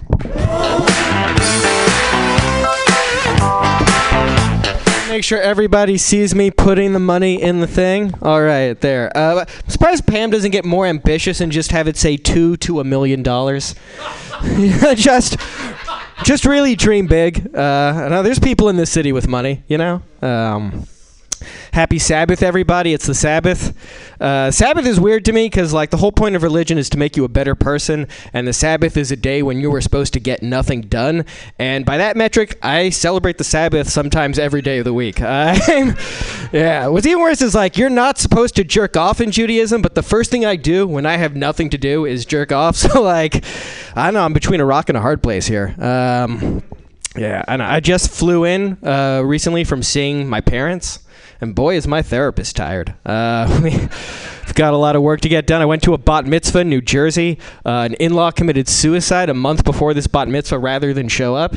Make 5.19 5.25
sure 5.25 5.41
everybody 5.41 5.97
sees 5.97 6.33
me 6.33 6.49
putting 6.49 6.93
the 6.93 6.99
money 6.99 7.41
in 7.41 7.59
the 7.59 7.67
thing. 7.67 8.13
All 8.21 8.41
right, 8.41 8.79
there. 8.79 9.11
Uh, 9.13 9.43
I'm 9.45 9.69
surprised 9.69 10.07
Pam 10.07 10.29
doesn't 10.29 10.51
get 10.51 10.63
more 10.63 10.85
ambitious 10.85 11.41
and 11.41 11.51
just 11.51 11.73
have 11.73 11.89
it 11.89 11.97
say 11.97 12.15
two 12.15 12.55
to 12.55 12.79
a 12.79 12.85
million 12.85 13.21
dollars. 13.21 13.75
just, 14.95 15.35
just 16.23 16.45
really 16.45 16.73
dream 16.73 17.07
big. 17.07 17.53
Uh, 17.53 18.07
now 18.07 18.21
there's 18.21 18.39
people 18.39 18.69
in 18.69 18.77
this 18.77 18.89
city 18.89 19.11
with 19.11 19.27
money, 19.27 19.61
you 19.67 19.77
know. 19.77 20.01
Um, 20.21 20.87
Happy 21.73 21.99
Sabbath, 21.99 22.43
everybody. 22.43 22.93
It's 22.93 23.05
the 23.07 23.15
Sabbath. 23.15 23.73
Uh, 24.19 24.51
Sabbath 24.51 24.85
is 24.85 24.99
weird 24.99 25.25
to 25.25 25.31
me 25.31 25.45
because, 25.45 25.73
like, 25.73 25.89
the 25.89 25.97
whole 25.97 26.11
point 26.11 26.35
of 26.35 26.43
religion 26.43 26.77
is 26.77 26.89
to 26.89 26.97
make 26.97 27.15
you 27.15 27.23
a 27.23 27.29
better 27.29 27.55
person, 27.55 28.07
and 28.33 28.47
the 28.47 28.53
Sabbath 28.53 28.97
is 28.97 29.11
a 29.11 29.15
day 29.15 29.41
when 29.41 29.59
you 29.59 29.71
were 29.71 29.81
supposed 29.81 30.13
to 30.13 30.19
get 30.19 30.43
nothing 30.43 30.81
done. 30.81 31.25
And 31.57 31.85
by 31.85 31.97
that 31.97 32.17
metric, 32.17 32.57
I 32.61 32.89
celebrate 32.89 33.37
the 33.37 33.43
Sabbath 33.43 33.89
sometimes 33.89 34.37
every 34.37 34.61
day 34.61 34.79
of 34.79 34.85
the 34.85 34.93
week. 34.93 35.21
I'm, 35.21 35.95
yeah. 36.51 36.87
What's 36.87 37.05
even 37.05 37.21
worse 37.21 37.41
is, 37.41 37.55
like, 37.55 37.77
you're 37.77 37.89
not 37.89 38.17
supposed 38.17 38.55
to 38.57 38.63
jerk 38.63 38.97
off 38.97 39.21
in 39.21 39.31
Judaism, 39.31 39.81
but 39.81 39.95
the 39.95 40.03
first 40.03 40.31
thing 40.31 40.45
I 40.45 40.55
do 40.55 40.87
when 40.87 41.05
I 41.05 41.17
have 41.17 41.35
nothing 41.35 41.69
to 41.69 41.77
do 41.77 42.05
is 42.05 42.25
jerk 42.25 42.51
off. 42.51 42.77
So, 42.89 43.01
like, 43.01 43.43
I 43.95 44.05
don't 44.05 44.13
know, 44.13 44.21
I'm 44.21 44.31
between 44.31 44.61
a 44.61 44.65
rock 44.65 44.89
and 44.89 44.97
a 44.97 45.01
hard 45.01 45.21
place 45.21 45.45
here. 45.47 45.75
Um, 45.79 46.63
yeah, 47.15 47.43
and 47.47 47.61
I 47.61 47.79
just 47.79 48.09
flew 48.09 48.45
in 48.45 48.77
uh, 48.83 49.21
recently 49.25 49.63
from 49.63 49.83
seeing 49.83 50.29
my 50.29 50.39
parents 50.39 50.99
and 51.41 51.55
boy 51.55 51.75
is 51.75 51.87
my 51.87 52.01
therapist 52.01 52.55
tired. 52.55 52.93
Uh, 53.05 53.59
we've 53.63 54.55
got 54.55 54.73
a 54.73 54.77
lot 54.77 54.95
of 54.95 55.01
work 55.01 55.21
to 55.21 55.29
get 55.29 55.47
done. 55.47 55.61
I 55.61 55.65
went 55.65 55.83
to 55.83 55.93
a 55.93 55.97
bat 55.97 56.25
mitzvah 56.25 56.59
in 56.59 56.69
New 56.69 56.81
Jersey. 56.81 57.39
Uh, 57.65 57.87
an 57.89 57.93
in-law 57.95 58.31
committed 58.31 58.67
suicide 58.67 59.29
a 59.29 59.33
month 59.33 59.63
before 59.63 59.93
this 59.93 60.07
bat 60.07 60.27
mitzvah 60.27 60.59
rather 60.59 60.93
than 60.93 61.07
show 61.07 61.35
up. 61.35 61.55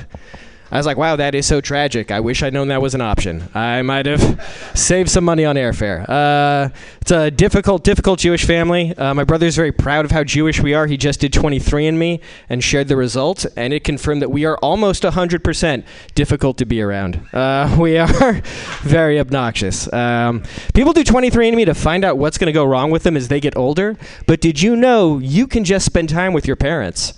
I 0.72 0.78
was 0.78 0.86
like, 0.86 0.96
wow, 0.96 1.16
that 1.16 1.34
is 1.34 1.44
so 1.44 1.60
tragic. 1.60 2.10
I 2.10 2.20
wish 2.20 2.42
I'd 2.42 2.54
known 2.54 2.68
that 2.68 2.80
was 2.80 2.94
an 2.94 3.02
option. 3.02 3.46
I 3.52 3.82
might 3.82 4.06
have 4.06 4.72
saved 4.74 5.10
some 5.10 5.22
money 5.22 5.44
on 5.44 5.56
airfare. 5.56 6.08
Uh, 6.08 6.70
it's 7.02 7.10
a 7.10 7.30
difficult, 7.30 7.84
difficult 7.84 8.20
Jewish 8.20 8.46
family. 8.46 8.96
Uh, 8.96 9.12
my 9.12 9.24
brother's 9.24 9.54
very 9.54 9.70
proud 9.70 10.06
of 10.06 10.10
how 10.10 10.24
Jewish 10.24 10.62
we 10.62 10.72
are. 10.72 10.86
He 10.86 10.96
just 10.96 11.20
did 11.20 11.30
23andMe 11.30 12.22
and 12.48 12.64
shared 12.64 12.88
the 12.88 12.96
results, 12.96 13.44
and 13.54 13.74
it 13.74 13.84
confirmed 13.84 14.22
that 14.22 14.30
we 14.30 14.46
are 14.46 14.56
almost 14.62 15.02
100% 15.02 15.84
difficult 16.14 16.56
to 16.56 16.64
be 16.64 16.80
around. 16.80 17.20
Uh, 17.34 17.76
we 17.78 17.98
are 17.98 18.40
very 18.80 19.20
obnoxious. 19.20 19.92
Um, 19.92 20.42
people 20.72 20.94
do 20.94 21.04
23andMe 21.04 21.66
to 21.66 21.74
find 21.74 22.02
out 22.02 22.16
what's 22.16 22.38
going 22.38 22.46
to 22.46 22.52
go 22.52 22.64
wrong 22.64 22.90
with 22.90 23.02
them 23.02 23.14
as 23.14 23.28
they 23.28 23.40
get 23.40 23.58
older, 23.58 23.98
but 24.26 24.40
did 24.40 24.62
you 24.62 24.74
know 24.74 25.18
you 25.18 25.46
can 25.46 25.64
just 25.64 25.84
spend 25.84 26.08
time 26.08 26.32
with 26.32 26.46
your 26.46 26.56
parents? 26.56 27.12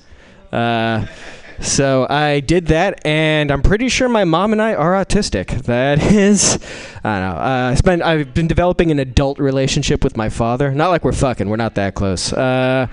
Uh, 0.50 1.06
so 1.60 2.06
I 2.08 2.40
did 2.40 2.66
that, 2.66 3.04
and 3.06 3.50
I'm 3.50 3.62
pretty 3.62 3.88
sure 3.88 4.08
my 4.08 4.24
mom 4.24 4.52
and 4.52 4.60
I 4.60 4.74
are 4.74 4.92
autistic. 4.92 5.64
That 5.64 6.02
is, 6.12 6.58
I 7.04 7.20
don't 7.20 7.28
know. 7.28 7.40
Uh, 7.40 7.70
I 7.72 7.74
spent, 7.74 8.02
I've 8.02 8.34
been 8.34 8.46
developing 8.46 8.90
an 8.90 8.98
adult 8.98 9.38
relationship 9.38 10.04
with 10.04 10.16
my 10.16 10.28
father. 10.28 10.72
Not 10.72 10.88
like 10.88 11.04
we're 11.04 11.12
fucking. 11.12 11.48
We're 11.48 11.56
not 11.56 11.74
that 11.76 11.94
close. 11.94 12.32
Uh, 12.32 12.86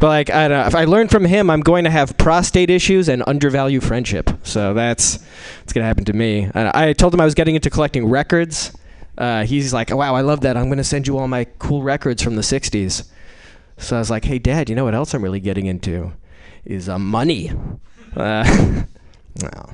but 0.00 0.06
like, 0.08 0.30
I 0.30 0.48
don't 0.48 0.60
know. 0.60 0.66
If 0.66 0.74
I 0.74 0.84
learned 0.84 1.10
from 1.10 1.24
him, 1.24 1.50
I'm 1.50 1.60
going 1.60 1.84
to 1.84 1.90
have 1.90 2.16
prostate 2.16 2.70
issues 2.70 3.08
and 3.08 3.22
undervalue 3.26 3.80
friendship. 3.80 4.30
So 4.42 4.74
that's 4.74 5.18
what's 5.60 5.72
gonna 5.72 5.86
happen 5.86 6.04
to 6.06 6.12
me. 6.12 6.50
I, 6.54 6.88
I 6.88 6.92
told 6.94 7.14
him 7.14 7.20
I 7.20 7.24
was 7.24 7.34
getting 7.34 7.54
into 7.54 7.70
collecting 7.70 8.08
records. 8.08 8.72
Uh, 9.18 9.44
he's 9.44 9.74
like, 9.74 9.94
wow, 9.94 10.14
I 10.14 10.22
love 10.22 10.40
that. 10.40 10.56
I'm 10.56 10.68
gonna 10.68 10.84
send 10.84 11.06
you 11.06 11.18
all 11.18 11.28
my 11.28 11.44
cool 11.58 11.82
records 11.82 12.22
from 12.22 12.36
the 12.36 12.42
'60s. 12.42 13.08
So 13.76 13.96
I 13.96 13.98
was 13.98 14.10
like, 14.10 14.24
hey, 14.24 14.38
Dad, 14.38 14.68
you 14.68 14.76
know 14.76 14.84
what 14.84 14.94
else 14.94 15.14
I'm 15.14 15.22
really 15.22 15.40
getting 15.40 15.66
into? 15.66 16.12
Is 16.64 16.88
uh, 16.88 16.98
money. 16.98 17.52
Uh, 18.16 18.44
no. 19.42 19.70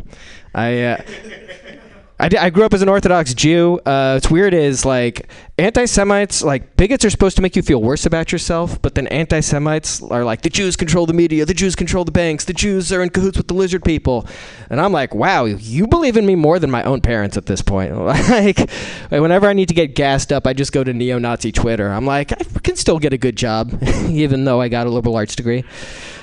I, 0.55 0.83
uh, 0.83 1.03
I, 2.18 2.48
grew 2.48 2.64
up 2.64 2.72
as 2.72 2.81
an 2.81 2.88
Orthodox 2.88 3.35
Jew. 3.35 3.79
Uh, 3.85 4.14
what's 4.14 4.31
weird 4.31 4.55
is 4.55 4.87
like 4.87 5.29
anti-Semites, 5.59 6.42
like 6.42 6.74
bigots 6.76 7.05
are 7.05 7.11
supposed 7.11 7.37
to 7.37 7.42
make 7.42 7.57
you 7.57 7.62
feel 7.62 7.83
worse 7.83 8.07
about 8.07 8.33
yourself, 8.33 8.81
but 8.81 8.94
then 8.94 9.07
anti-Semites 9.09 10.02
are 10.02 10.24
like 10.24 10.40
the 10.40 10.48
Jews 10.48 10.76
control 10.76 11.05
the 11.05 11.12
media, 11.12 11.44
the 11.44 11.52
Jews 11.52 11.76
control 11.76 12.05
the 12.05 12.12
banks, 12.12 12.46
the 12.46 12.55
Jews 12.55 12.90
are 12.90 13.02
in 13.02 13.11
cahoots 13.11 13.37
with 13.37 13.48
the 13.48 13.55
lizard 13.55 13.85
people, 13.85 14.26
and 14.70 14.81
I'm 14.81 14.92
like, 14.92 15.14
wow, 15.14 15.44
you 15.44 15.87
believe 15.87 16.16
in 16.16 16.24
me 16.24 16.37
more 16.37 16.59
than 16.59 16.70
my 16.70 16.83
own 16.85 17.02
parents 17.02 17.37
at 17.37 17.44
this 17.44 17.61
point. 17.61 17.94
like, 18.07 18.70
whenever 19.11 19.46
I 19.46 19.52
need 19.52 19.68
to 19.68 19.74
get 19.74 19.94
gassed 19.94 20.33
up, 20.33 20.46
I 20.46 20.55
just 20.55 20.72
go 20.72 20.83
to 20.83 20.94
neo-Nazi 20.94 21.52
Twitter. 21.52 21.88
I'm 21.88 22.07
like, 22.07 22.33
I 22.33 22.61
can 22.61 22.76
still 22.76 22.98
get 22.98 23.12
a 23.12 23.18
good 23.18 23.37
job, 23.37 23.79
even 24.09 24.46
though 24.46 24.61
I 24.61 24.68
got 24.68 24.87
a 24.87 24.90
liberal 24.90 25.16
arts 25.16 25.37
degree. 25.37 25.64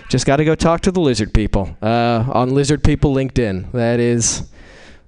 Just 0.09 0.25
got 0.25 0.37
to 0.37 0.45
go 0.45 0.55
talk 0.55 0.81
to 0.81 0.91
the 0.91 0.99
lizard 0.99 1.33
people 1.33 1.75
uh, 1.81 2.25
on 2.31 2.49
Lizard 2.53 2.83
People 2.83 3.13
LinkedIn. 3.15 3.71
That 3.71 3.99
is 3.99 4.43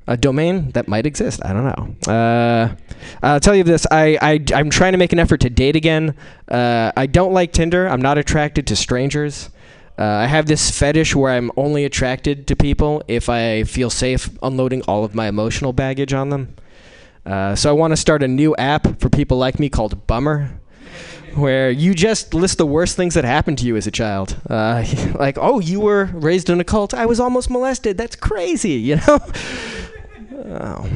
a 0.08 0.18
domain 0.18 0.72
that 0.72 0.88
might 0.88 1.06
exist. 1.06 1.42
I 1.44 1.54
don't 1.54 1.66
know. 1.66 2.12
Uh, 2.14 2.76
I'll 3.24 3.40
tell 3.40 3.56
you 3.56 3.64
this. 3.64 3.88
I, 3.92 4.18
I 4.22 4.44
I'm 4.54 4.70
trying 4.70 4.92
to 4.92 4.98
make 4.98 5.14
an 5.14 5.20
effort 5.20 5.42
to 5.42 5.50
date 5.50 5.76
again. 5.76 6.16
Uh, 6.48 6.92
I 6.96 7.06
don't 7.08 7.34
like 7.34 7.52
Tinder. 7.52 7.88
I'm 7.88 8.02
not 8.02 8.18
attracted 8.18 8.68
to 8.68 8.76
strangers. 8.76 9.50
Uh, 9.98 10.04
I 10.04 10.26
have 10.26 10.46
this 10.46 10.78
fetish 10.78 11.16
where 11.16 11.32
I'm 11.32 11.52
only 11.56 11.86
attracted 11.86 12.48
to 12.48 12.56
people 12.56 13.02
if 13.08 13.30
I 13.30 13.64
feel 13.64 13.90
safe 13.90 14.30
unloading 14.44 14.82
all 14.84 15.06
of 15.06 15.16
my 15.16 15.28
emotional 15.28 15.72
baggage 15.72 16.14
on 16.14 16.30
them. 16.30 16.56
Uh, 17.26 17.56
so 17.56 17.70
I 17.70 17.74
want 17.74 17.92
to 17.92 17.98
start 17.98 18.22
a 18.22 18.28
new 18.28 18.56
app 18.58 19.00
for 19.00 19.10
people 19.10 19.38
like 19.38 19.60
me 19.60 19.70
called 19.70 20.06
Bummer 20.06 20.60
where 21.36 21.70
you 21.70 21.94
just 21.94 22.34
list 22.34 22.58
the 22.58 22.66
worst 22.66 22.96
things 22.96 23.14
that 23.14 23.26
happened 23.26 23.58
to 23.60 23.66
you 23.66 23.76
as 23.76 23.88
a 23.88 23.92
child. 23.92 24.38
Uh, 24.50 24.86
like, 25.16 25.38
oh, 25.40 25.60
you 25.60 25.80
were 25.80 26.06
raised 26.14 26.50
in 26.50 26.60
a 26.60 26.64
cult. 26.64 26.94
I 26.94 27.06
was 27.06 27.20
almost 27.20 27.50
molested. 27.50 27.98
That's 27.98 28.16
crazy, 28.16 28.74
you 28.74 28.98
know. 29.08 29.20
oh. 30.36 30.90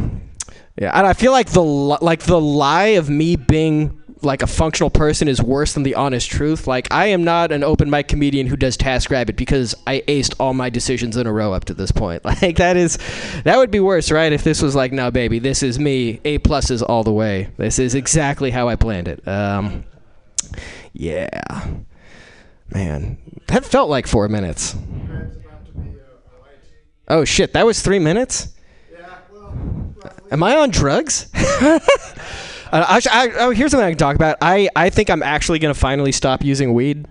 Yeah, 0.79 0.97
and 0.97 1.05
I 1.05 1.13
feel 1.13 1.31
like 1.31 1.49
the 1.49 1.63
li- 1.63 1.97
like 2.01 2.23
the 2.23 2.39
lie 2.39 2.95
of 2.95 3.09
me 3.09 3.35
being 3.35 3.99
like 4.21 4.41
a 4.41 4.47
functional 4.47 4.89
person 4.89 5.27
is 5.27 5.41
worse 5.41 5.73
than 5.73 5.83
the 5.83 5.95
honest 5.95 6.29
truth. 6.29 6.67
Like 6.67 6.87
I 6.91 7.07
am 7.07 7.23
not 7.23 7.51
an 7.51 7.63
open 7.63 7.89
mic 7.89 8.07
comedian 8.07 8.47
who 8.47 8.55
does 8.55 8.77
TaskRabbit 8.77 9.35
because 9.35 9.75
I 9.87 10.03
aced 10.07 10.35
all 10.39 10.53
my 10.53 10.69
decisions 10.69 11.17
in 11.17 11.27
a 11.27 11.33
row 11.33 11.53
up 11.53 11.65
to 11.65 11.73
this 11.73 11.91
point. 11.91 12.23
Like 12.41 12.57
that 12.57 12.77
is 12.77 12.97
that 13.43 13.57
would 13.57 13.71
be 13.71 13.79
worse, 13.79 14.11
right? 14.11 14.31
If 14.31 14.43
this 14.43 14.61
was 14.61 14.75
like, 14.75 14.93
no, 14.93 15.11
baby, 15.11 15.39
this 15.39 15.63
is 15.63 15.77
me, 15.79 16.21
A 16.23 16.39
pluses 16.39 16.83
all 16.87 17.03
the 17.03 17.11
way. 17.11 17.49
This 17.57 17.79
is 17.79 17.95
exactly 17.95 18.51
how 18.51 18.69
I 18.69 18.75
planned 18.75 19.07
it. 19.07 19.27
Um, 19.27 19.83
yeah. 20.93 21.67
Man, 22.73 23.17
that 23.47 23.65
felt 23.65 23.89
like 23.89 24.07
four 24.07 24.29
minutes. 24.29 24.75
Oh 27.07 27.25
shit, 27.25 27.53
that 27.53 27.65
was 27.65 27.81
three 27.81 27.99
minutes? 27.99 28.53
Am 30.31 30.43
I 30.43 30.57
on 30.57 30.69
drugs? 30.69 31.29
uh, 31.35 31.79
I, 32.71 33.01
I, 33.11 33.31
oh, 33.39 33.49
here's 33.51 33.71
something 33.71 33.85
I 33.85 33.91
can 33.91 33.97
talk 33.97 34.15
about. 34.15 34.37
I, 34.41 34.69
I 34.75 34.89
think 34.89 35.09
I'm 35.09 35.23
actually 35.23 35.59
going 35.59 35.73
to 35.73 35.79
finally 35.79 36.11
stop 36.11 36.43
using 36.43 36.73
weed. 36.73 37.07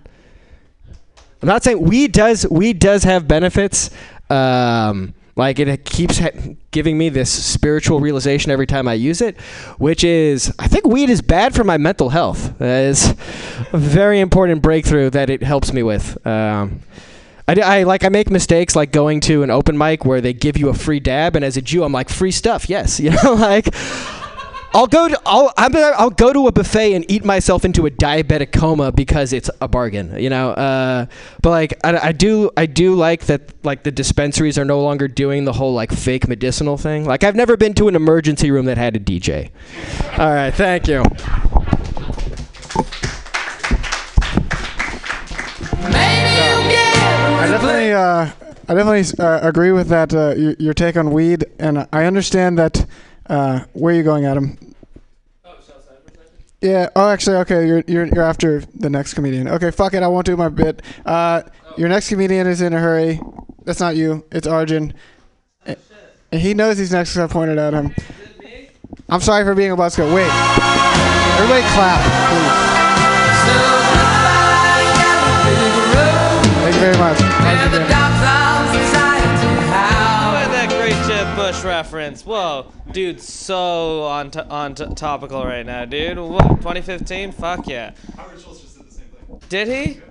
I'm 1.41 1.47
not 1.47 1.63
saying 1.63 1.81
weed 1.81 2.11
does 2.11 2.45
weed 2.49 2.79
does 2.79 3.03
have 3.03 3.27
benefits. 3.27 3.91
Um, 4.29 5.13
like 5.35 5.57
it 5.57 5.85
keeps 5.85 6.21
giving 6.71 6.97
me 6.97 7.07
this 7.07 7.31
spiritual 7.31 8.01
realization 8.01 8.51
every 8.51 8.67
time 8.67 8.89
I 8.89 8.93
use 8.93 9.21
it, 9.21 9.39
which 9.77 10.03
is 10.03 10.53
I 10.59 10.67
think 10.67 10.85
weed 10.85 11.09
is 11.09 11.21
bad 11.21 11.55
for 11.55 11.63
my 11.63 11.77
mental 11.77 12.09
health. 12.09 12.57
That 12.57 12.83
is 12.83 13.11
a 13.71 13.77
very 13.77 14.19
important 14.19 14.61
breakthrough 14.61 15.09
that 15.11 15.29
it 15.29 15.41
helps 15.41 15.71
me 15.71 15.81
with. 15.81 16.25
Um, 16.27 16.81
I, 17.49 17.79
I 17.79 17.83
like 17.83 18.03
I 18.03 18.09
make 18.09 18.29
mistakes 18.29 18.75
like 18.75 18.91
going 18.91 19.21
to 19.21 19.41
an 19.41 19.49
open 19.49 19.77
mic 19.77 20.05
where 20.05 20.21
they 20.21 20.33
give 20.33 20.55
you 20.55 20.69
a 20.69 20.73
free 20.73 20.99
dab, 20.99 21.35
and 21.35 21.43
as 21.43 21.57
a 21.57 21.61
Jew, 21.61 21.83
I'm 21.83 21.91
like 21.91 22.09
free 22.09 22.31
stuff, 22.31 22.69
yes, 22.69 22.99
you 22.99 23.11
know, 23.11 23.33
like. 23.33 23.73
I'll 24.71 24.85
go 24.85 25.07
to 25.07 25.19
I'll 25.25 25.51
I'm, 25.57 25.75
I'll 25.75 26.11
go 26.11 26.31
to 26.31 26.45
a 26.45 26.51
buffet 26.51 26.93
and 26.93 27.03
eat 27.09 27.25
myself 27.25 27.65
into 27.65 27.87
a 27.87 27.89
diabetic 27.89 28.51
coma 28.51 28.91
because 28.91 29.33
it's 29.33 29.49
a 29.61 29.67
bargain, 29.67 30.15
you 30.19 30.29
know. 30.29 30.51
Uh, 30.51 31.07
but 31.41 31.49
like 31.49 31.73
I, 31.83 32.09
I 32.09 32.11
do 32.11 32.51
I 32.55 32.67
do 32.67 32.93
like 32.93 33.25
that 33.25 33.51
like 33.63 33.81
the 33.81 33.91
dispensaries 33.91 34.59
are 34.59 34.65
no 34.65 34.79
longer 34.79 35.07
doing 35.07 35.45
the 35.45 35.53
whole 35.53 35.73
like 35.73 35.91
fake 35.91 36.27
medicinal 36.27 36.77
thing. 36.77 37.03
Like 37.03 37.23
I've 37.23 37.35
never 37.35 37.57
been 37.57 37.73
to 37.73 37.87
an 37.87 37.95
emergency 37.95 38.51
room 38.51 38.65
that 38.65 38.77
had 38.77 38.95
a 38.95 38.99
DJ. 38.99 39.49
All 40.19 40.31
right, 40.31 40.53
thank 40.53 40.87
you. 40.87 41.03
Definitely, 47.69 47.93
uh, 47.93 48.31
I 48.67 48.73
definitely 48.73 49.25
uh, 49.25 49.47
agree 49.47 49.71
with 49.71 49.87
that. 49.89 50.13
Uh, 50.13 50.33
your, 50.35 50.55
your 50.59 50.73
take 50.73 50.97
on 50.97 51.11
weed, 51.11 51.45
and 51.59 51.87
I 51.91 52.05
understand 52.05 52.57
that. 52.57 52.85
Uh, 53.27 53.61
where 53.73 53.93
are 53.93 53.97
you 53.97 54.03
going, 54.03 54.25
Adam? 54.25 54.57
Yeah. 56.61 56.89
Oh, 56.95 57.09
actually, 57.09 57.37
okay. 57.37 57.65
You're 57.67 57.83
you're 57.87 58.05
you're 58.07 58.23
after 58.23 58.61
the 58.75 58.89
next 58.89 59.13
comedian. 59.13 59.47
Okay. 59.47 59.71
Fuck 59.71 59.93
it. 59.93 60.03
I 60.03 60.07
won't 60.07 60.25
do 60.25 60.35
my 60.35 60.49
bit. 60.49 60.81
Uh, 61.05 61.43
your 61.77 61.87
next 61.87 62.09
comedian 62.09 62.47
is 62.47 62.61
in 62.61 62.73
a 62.73 62.79
hurry. 62.79 63.21
That's 63.63 63.79
not 63.79 63.95
you. 63.95 64.25
It's 64.31 64.47
Arjun. 64.47 64.93
And 65.65 66.41
he 66.41 66.53
knows 66.53 66.77
he's 66.77 66.91
next 66.91 67.13
because 67.13 67.29
I 67.29 67.33
pointed 67.33 67.57
at 67.57 67.73
him. 67.73 67.95
I'm 69.09 69.21
sorry 69.21 69.43
for 69.43 69.55
being 69.55 69.71
a 69.71 69.77
buzzkill. 69.77 70.13
Wait. 70.13 70.29
Everybody 71.39 71.61
clap, 71.73 72.01
please. 72.29 72.69
Thank 76.61 76.75
you 76.75 76.81
very 76.81 76.97
much. 76.97 77.28
Arjun 77.59 77.81
Daniels. 77.87 78.89
That 80.49 80.67
great 80.69 80.93
Jeb 81.07 81.35
Bush 81.35 81.63
reference? 81.63 82.25
Whoa, 82.25 82.71
dude, 82.91 83.21
so 83.21 84.03
on 84.03 84.31
t- 84.31 84.39
on 84.39 84.75
t- 84.75 84.85
topical 84.95 85.43
right 85.45 85.65
now, 85.65 85.85
dude. 85.85 86.17
What? 86.17 86.47
2015? 86.57 87.31
Fuck 87.33 87.67
yeah. 87.67 87.91
Howard 88.15 88.39
Schultz 88.39 88.61
just 88.61 88.77
did 88.77 88.87
the 88.87 88.91
same 88.91 89.05
thing. 89.05 89.39
Did 89.49 89.67
he? 89.67 90.01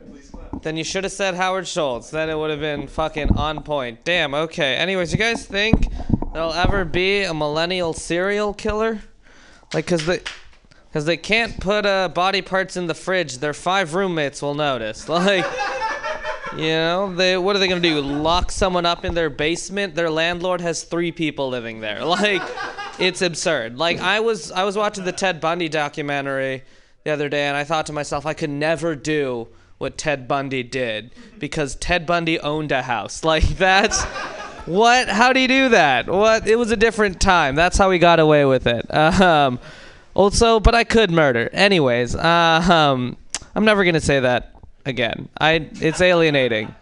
Then 0.62 0.76
you 0.76 0.84
should 0.84 1.04
have 1.04 1.12
said 1.12 1.34
Howard 1.34 1.66
Schultz. 1.66 2.10
Then 2.10 2.28
it 2.28 2.36
would 2.36 2.50
have 2.50 2.60
been 2.60 2.86
fucking 2.88 3.30
on 3.36 3.62
point. 3.62 4.04
Damn. 4.04 4.34
Okay. 4.34 4.74
Anyways, 4.76 5.12
you 5.12 5.18
guys 5.18 5.46
think 5.46 5.86
there'll 6.32 6.52
ever 6.52 6.84
be 6.84 7.22
a 7.22 7.32
millennial 7.32 7.92
serial 7.92 8.52
killer? 8.54 9.00
Like, 9.72 9.86
cause 9.86 10.04
they, 10.06 10.20
cause 10.92 11.04
they 11.04 11.16
can't 11.16 11.60
put 11.60 11.86
uh, 11.86 12.08
body 12.08 12.42
parts 12.42 12.76
in 12.76 12.88
the 12.88 12.94
fridge. 12.94 13.38
Their 13.38 13.54
five 13.54 13.94
roommates 13.94 14.42
will 14.42 14.54
notice. 14.54 15.08
Like. 15.08 15.46
You 16.56 16.68
know, 16.68 17.14
they 17.14 17.36
what 17.36 17.56
are 17.56 17.58
they 17.58 17.68
gonna 17.68 17.80
do? 17.80 18.00
Lock 18.00 18.50
someone 18.50 18.86
up 18.86 19.04
in 19.04 19.14
their 19.14 19.30
basement? 19.30 19.94
Their 19.94 20.10
landlord 20.10 20.60
has 20.60 20.84
three 20.84 21.12
people 21.12 21.48
living 21.48 21.80
there. 21.80 22.04
Like, 22.08 22.42
it's 22.98 23.22
absurd. 23.22 23.78
Like 23.78 23.98
I 23.98 24.20
was 24.20 24.50
I 24.50 24.64
was 24.64 24.76
watching 24.76 25.04
the 25.04 25.12
Ted 25.12 25.40
Bundy 25.40 25.68
documentary 25.68 26.64
the 27.04 27.10
other 27.10 27.28
day, 27.28 27.46
and 27.46 27.56
I 27.56 27.64
thought 27.64 27.86
to 27.86 27.92
myself, 27.92 28.26
I 28.26 28.34
could 28.34 28.50
never 28.50 28.96
do 28.96 29.48
what 29.78 29.96
Ted 29.96 30.26
Bundy 30.26 30.62
did 30.62 31.14
because 31.38 31.76
Ted 31.76 32.06
Bundy 32.06 32.40
owned 32.40 32.72
a 32.72 32.82
house. 32.82 33.22
Like 33.28 33.44
that's 33.56 34.02
what? 34.66 35.08
How 35.08 35.32
do 35.32 35.40
you 35.40 35.48
do 35.48 35.68
that? 35.70 36.08
What? 36.08 36.46
It 36.48 36.56
was 36.56 36.70
a 36.70 36.76
different 36.76 37.20
time. 37.20 37.54
That's 37.54 37.78
how 37.78 37.88
we 37.90 37.98
got 37.98 38.20
away 38.20 38.44
with 38.44 38.66
it. 38.66 38.86
Um, 38.94 39.60
also, 40.14 40.58
but 40.58 40.74
I 40.74 40.82
could 40.82 41.12
murder. 41.12 41.48
Anyways, 41.52 42.16
uh, 42.16 42.66
um, 42.68 43.16
I'm 43.54 43.64
never 43.64 43.84
gonna 43.84 44.00
say 44.00 44.18
that 44.20 44.57
again. 44.88 45.28
I 45.40 45.68
it's 45.74 46.00
alienating, 46.00 46.74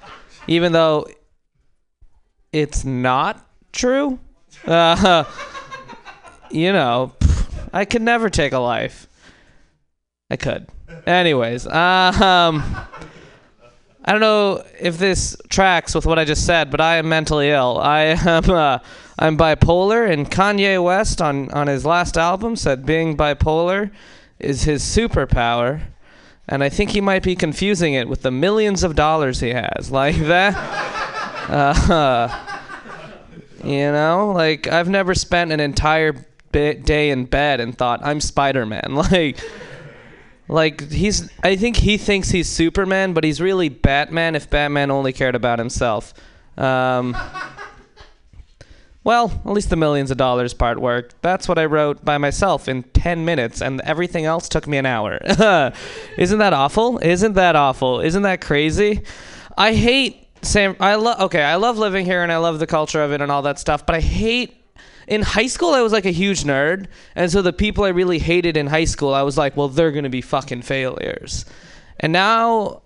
even 0.47 0.73
though 0.73 1.07
it's 2.53 2.85
not 2.85 3.47
true. 3.73 4.19
Uh, 4.65 5.25
you 6.51 6.73
know, 6.73 7.13
I 7.73 7.85
could 7.85 8.03
never 8.03 8.31
take 8.31 8.53
a 8.53 8.59
life. 8.59 9.09
I 10.31 10.37
could. 10.37 10.69
Anyways, 11.07 11.67
um, 11.67 11.73
I 14.05 14.13
don't 14.13 14.21
know 14.21 14.65
if 14.81 14.99
this 14.99 15.37
tracks 15.49 15.95
with 15.95 16.07
what 16.07 16.19
I 16.19 16.25
just 16.25 16.47
said, 16.47 16.71
but 16.71 16.81
I 16.81 16.97
am 16.97 17.09
mentally 17.09 17.51
ill. 17.51 17.79
I 17.79 18.01
am 18.03 18.51
uh, 18.51 18.79
I'm 19.19 19.37
bipolar, 19.37 20.11
and 20.11 20.31
Kanye 20.31 20.83
West 20.83 21.21
on 21.21 21.51
on 21.51 21.67
his 21.67 21.85
last 21.85 22.17
album 22.17 22.57
said 22.57 22.87
being 22.87 23.17
bipolar 23.17 23.91
is 24.39 24.63
his 24.63 24.83
superpower, 24.83 25.81
and 26.49 26.63
I 26.63 26.69
think 26.69 26.91
he 26.91 27.01
might 27.01 27.23
be 27.23 27.35
confusing 27.35 27.95
it 27.95 28.09
with 28.09 28.23
the 28.23 28.31
millions 28.31 28.83
of 28.83 28.95
dollars 28.95 29.41
he 29.41 29.51
has, 29.51 29.91
like 29.91 30.17
that. 30.17 30.55
Uh, 31.49 32.47
you 33.65 33.93
know, 33.93 34.33
like 34.35 34.67
I've 34.69 34.89
never 34.89 35.15
spent 35.15 35.53
an 35.53 35.61
entire 35.61 36.27
day 36.53 37.11
in 37.11 37.27
bed 37.27 37.61
and 37.61 37.77
thought 37.77 38.01
I'm 38.05 38.21
Spider-Man, 38.21 38.95
like. 39.11 39.39
Like 40.49 40.93
he's 40.93 41.29
I 41.43 41.57
think 41.57 41.75
he 41.75 41.99
thinks 41.99 42.29
he's 42.29 42.49
Superman, 42.49 43.15
but 43.15 43.25
he's 43.25 43.41
really 43.41 43.69
Batman 43.69 44.37
if 44.37 44.49
Batman 44.49 44.93
only 44.93 45.13
cared 45.13 45.35
about 45.35 45.59
himself. 45.59 46.15
Um, 46.57 47.17
well, 49.07 49.31
at 49.45 49.53
least 49.53 49.71
the 49.71 49.77
millions 49.77 50.11
of 50.11 50.17
dollars 50.17 50.53
part 50.53 50.81
worked. 50.81 51.15
That's 51.23 51.47
what 51.47 51.61
I 51.61 51.67
wrote 51.67 52.05
by 52.05 52.19
myself 52.19 52.69
in 52.69 52.83
10 52.83 53.25
minutes 53.25 53.63
and 53.63 53.81
everything 53.83 54.25
else 54.25 54.49
took 54.49 54.67
me 54.67 54.79
an 54.79 54.85
hour. 54.85 55.21
Isn't 56.19 56.41
that 56.41 56.53
awful? 56.53 56.99
Isn't 56.99 57.35
that 57.35 57.55
awful? 57.55 58.01
Isn't 58.01 58.25
that 58.25 58.41
crazy? 58.41 59.05
I 59.57 59.75
hate 59.75 60.27
Sam. 60.43 60.75
I 60.81 60.97
love 60.97 61.21
okay, 61.21 61.45
I 61.45 61.55
love 61.55 61.79
living 61.79 62.05
here 62.05 62.25
and 62.25 62.33
I 62.33 62.39
love 62.39 62.59
the 62.59 62.67
culture 62.67 63.01
of 63.01 63.13
it 63.13 63.21
and 63.21 63.31
all 63.31 63.43
that 63.43 63.61
stuff, 63.61 63.87
but 63.87 63.95
I 63.95 64.01
hate 64.01 64.57
in 65.07 65.23
high 65.23 65.47
school 65.47 65.71
I 65.71 65.83
was 65.83 65.93
like 65.93 66.05
a 66.05 66.11
huge 66.11 66.43
nerd, 66.43 66.89
and 67.15 67.31
so 67.31 67.43
the 67.43 67.53
people 67.53 67.85
I 67.85 67.91
really 67.91 68.19
hated 68.19 68.57
in 68.57 68.67
high 68.67 68.87
school, 68.87 69.15
I 69.15 69.23
was 69.23 69.39
like, 69.39 69.57
well, 69.57 69.69
they're 69.69 69.93
gonna 69.93 70.11
be 70.11 70.21
fucking 70.21 70.63
failures. 70.63 71.45
And 72.01 72.13
now 72.13 72.83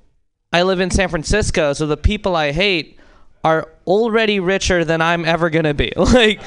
I 0.52 0.64
live 0.64 0.80
in 0.80 0.90
San 0.90 1.08
Francisco, 1.08 1.72
so 1.72 1.86
the 1.86 1.96
people 1.96 2.36
I 2.36 2.52
hate 2.52 2.99
are 3.42 3.68
already 3.86 4.40
richer 4.40 4.84
than 4.84 5.00
I'm 5.00 5.24
ever 5.24 5.50
gonna 5.50 5.74
be. 5.74 5.92
Like 5.96 6.40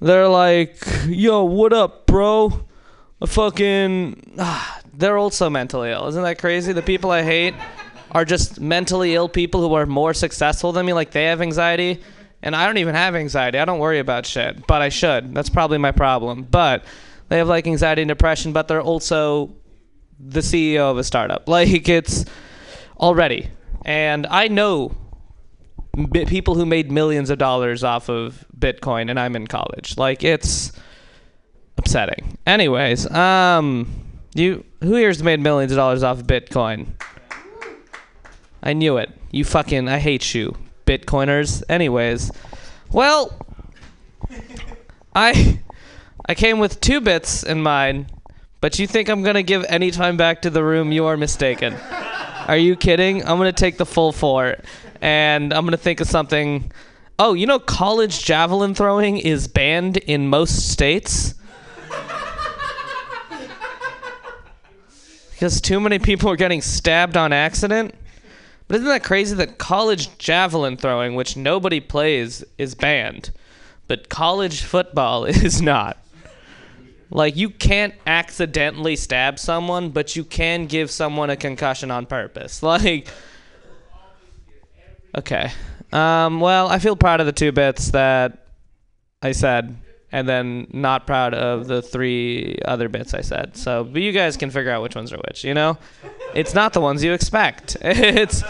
they're 0.00 0.28
like, 0.28 0.76
yo, 1.06 1.44
what 1.44 1.72
up, 1.72 2.06
bro? 2.06 2.66
A 3.20 3.26
fucking 3.26 4.34
ah, 4.38 4.80
they're 4.94 5.16
also 5.16 5.48
mentally 5.48 5.90
ill. 5.90 6.06
Isn't 6.08 6.22
that 6.22 6.38
crazy? 6.38 6.72
The 6.72 6.82
people 6.82 7.10
I 7.10 7.22
hate 7.22 7.54
are 8.12 8.24
just 8.24 8.60
mentally 8.60 9.14
ill 9.14 9.28
people 9.28 9.66
who 9.66 9.74
are 9.74 9.86
more 9.86 10.12
successful 10.14 10.72
than 10.72 10.86
me, 10.86 10.92
like 10.92 11.12
they 11.12 11.24
have 11.24 11.40
anxiety. 11.40 12.02
And 12.42 12.54
I 12.54 12.66
don't 12.66 12.78
even 12.78 12.94
have 12.94 13.14
anxiety. 13.14 13.58
I 13.58 13.64
don't 13.64 13.78
worry 13.78 13.98
about 13.98 14.26
shit, 14.26 14.66
but 14.66 14.82
I 14.82 14.90
should. 14.90 15.34
That's 15.34 15.48
probably 15.48 15.78
my 15.78 15.92
problem. 15.92 16.42
But 16.42 16.84
they 17.28 17.38
have 17.38 17.48
like 17.48 17.66
anxiety 17.66 18.02
and 18.02 18.08
depression, 18.08 18.52
but 18.52 18.68
they're 18.68 18.82
also 18.82 19.54
the 20.18 20.40
CEO 20.40 20.90
of 20.90 20.98
a 20.98 21.04
startup. 21.04 21.48
Like 21.56 21.88
it's 21.88 22.24
already. 22.98 23.50
And 23.84 24.26
I 24.26 24.48
know 24.48 24.94
people 26.26 26.54
who 26.54 26.66
made 26.66 26.90
millions 26.90 27.30
of 27.30 27.38
dollars 27.38 27.82
off 27.82 28.08
of 28.08 28.44
Bitcoin 28.58 29.10
and 29.10 29.18
I'm 29.18 29.36
in 29.36 29.46
college. 29.46 29.96
Like 29.96 30.22
it's 30.22 30.72
upsetting. 31.78 32.38
Anyways, 32.46 33.10
um 33.10 33.88
you 34.34 34.64
who 34.80 34.94
here's 34.94 35.22
made 35.22 35.40
millions 35.40 35.72
of 35.72 35.76
dollars 35.76 36.02
off 36.02 36.20
of 36.20 36.26
Bitcoin? 36.26 36.88
I 38.62 38.72
knew 38.72 38.96
it. 38.98 39.10
You 39.30 39.44
fucking 39.44 39.88
I 39.88 39.98
hate 39.98 40.34
you. 40.34 40.56
Bitcoiners. 40.86 41.62
Anyways, 41.68 42.30
well, 42.92 43.38
I 45.14 45.60
I 46.26 46.34
came 46.34 46.58
with 46.58 46.80
two 46.80 47.00
bits 47.00 47.42
in 47.42 47.62
mind, 47.62 48.12
but 48.60 48.78
you 48.78 48.86
think 48.86 49.08
I'm 49.08 49.22
gonna 49.22 49.42
give 49.42 49.64
any 49.68 49.90
time 49.90 50.16
back 50.16 50.42
to 50.42 50.50
the 50.50 50.62
room? 50.62 50.92
You 50.92 51.06
are 51.06 51.16
mistaken. 51.16 51.74
Are 52.46 52.56
you 52.56 52.76
kidding? 52.76 53.22
I'm 53.22 53.38
gonna 53.38 53.52
take 53.52 53.76
the 53.76 53.86
full 53.86 54.12
four, 54.12 54.56
and 55.00 55.52
I'm 55.52 55.64
gonna 55.64 55.76
think 55.76 56.00
of 56.00 56.08
something. 56.08 56.70
Oh, 57.18 57.32
you 57.32 57.46
know, 57.46 57.58
college 57.58 58.24
javelin 58.24 58.74
throwing 58.74 59.18
is 59.18 59.48
banned 59.48 59.96
in 59.96 60.28
most 60.28 60.70
states. 60.70 61.34
Because 65.30 65.60
too 65.60 65.80
many 65.80 65.98
people 65.98 66.30
are 66.30 66.36
getting 66.36 66.62
stabbed 66.62 67.14
on 67.14 67.30
accident. 67.30 67.94
But 68.68 68.76
isn't 68.76 68.88
that 68.88 69.04
crazy 69.04 69.34
that 69.36 69.58
college 69.58 70.16
javelin 70.16 70.78
throwing, 70.78 71.14
which 71.14 71.36
nobody 71.36 71.78
plays, 71.78 72.42
is 72.56 72.74
banned, 72.74 73.30
but 73.86 74.08
college 74.08 74.62
football 74.62 75.24
is 75.26 75.60
not? 75.60 75.98
Like 77.10 77.36
you 77.36 77.50
can't 77.50 77.94
accidentally 78.06 78.96
stab 78.96 79.38
someone, 79.38 79.90
but 79.90 80.16
you 80.16 80.24
can 80.24 80.66
give 80.66 80.90
someone 80.90 81.30
a 81.30 81.36
concussion 81.36 81.90
on 81.90 82.06
purpose. 82.06 82.62
Like 82.66 83.08
Okay. 85.16 85.50
Um, 85.92 86.40
well, 86.40 86.68
I 86.68 86.78
feel 86.78 86.96
proud 86.96 87.20
of 87.20 87.26
the 87.26 87.32
two 87.32 87.52
bits 87.52 87.90
that 87.92 88.46
I 89.22 89.32
said 89.32 89.76
and 90.12 90.28
then 90.28 90.66
not 90.72 91.06
proud 91.06 91.34
of 91.34 91.66
the 91.66 91.82
three 91.82 92.58
other 92.64 92.88
bits 92.88 93.12
I 93.12 93.20
said. 93.22 93.56
So, 93.56 93.84
but 93.84 94.02
you 94.02 94.12
guys 94.12 94.36
can 94.36 94.50
figure 94.50 94.70
out 94.70 94.82
which 94.82 94.94
ones 94.94 95.12
are 95.12 95.18
which, 95.28 95.44
you 95.44 95.54
know? 95.54 95.78
It's 96.34 96.54
not 96.54 96.72
the 96.72 96.80
ones 96.80 97.02
you 97.02 97.12
expect. 97.12 97.76
It's 97.82 98.42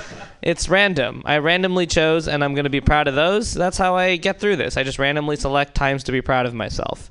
it's 0.43 0.69
random. 0.69 1.23
I 1.25 1.39
randomly 1.39 1.87
chose 1.87 2.29
and 2.29 2.45
I'm 2.45 2.55
to 2.55 2.71
be 2.71 2.81
proud 2.81 3.09
of 3.09 3.15
those. 3.15 3.53
That's 3.53 3.79
how 3.79 3.97
I 3.97 4.17
get 4.17 4.39
through 4.39 4.57
this. 4.57 4.77
I 4.77 4.85
just 4.85 4.99
randomly 4.99 5.35
select 5.37 5.75
times 5.75 6.05
to 6.05 6.13
be 6.13 6.21
proud 6.21 6.47
of 6.47 6.55
myself. 6.55 7.11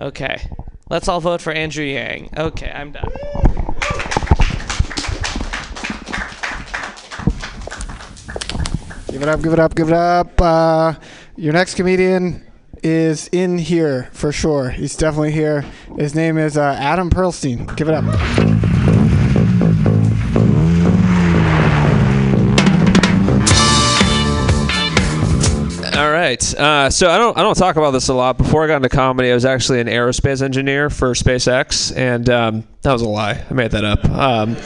Okay. 0.00 0.48
Let's 0.90 1.06
all 1.06 1.20
vote 1.20 1.40
for 1.40 1.52
Andrew 1.52 1.84
Yang. 1.84 2.30
Okay, 2.36 2.70
I'm 2.70 2.92
done. 2.92 3.57
Give 9.10 9.22
it 9.22 9.28
up, 9.28 9.42
give 9.42 9.52
it 9.52 9.58
up, 9.58 9.74
give 9.74 9.88
it 9.88 9.94
up. 9.94 10.40
Uh, 10.40 10.94
your 11.36 11.52
next 11.54 11.74
comedian 11.74 12.44
is 12.82 13.28
in 13.28 13.58
here 13.58 14.10
for 14.12 14.32
sure. 14.32 14.70
He's 14.70 14.96
definitely 14.96 15.32
here. 15.32 15.62
His 15.96 16.14
name 16.14 16.36
is 16.36 16.56
uh, 16.56 16.76
Adam 16.78 17.10
Perlstein. 17.10 17.74
Give 17.76 17.88
it 17.88 17.94
up. 17.94 18.04
All 25.98 26.12
right. 26.12 26.54
Uh, 26.54 26.90
so 26.90 27.10
I 27.10 27.18
don't 27.18 27.36
I 27.36 27.42
don't 27.42 27.56
talk 27.56 27.76
about 27.76 27.90
this 27.92 28.08
a 28.08 28.14
lot. 28.14 28.38
Before 28.38 28.62
I 28.62 28.68
got 28.68 28.76
into 28.76 28.88
comedy, 28.88 29.32
I 29.32 29.34
was 29.34 29.44
actually 29.44 29.80
an 29.80 29.88
aerospace 29.88 30.42
engineer 30.42 30.90
for 30.90 31.14
SpaceX, 31.14 31.96
and 31.96 32.28
um, 32.30 32.64
that 32.82 32.92
was 32.92 33.02
a 33.02 33.08
lie. 33.08 33.44
I 33.50 33.54
made 33.54 33.72
that 33.72 33.84
up. 33.84 34.04
Um, 34.04 34.56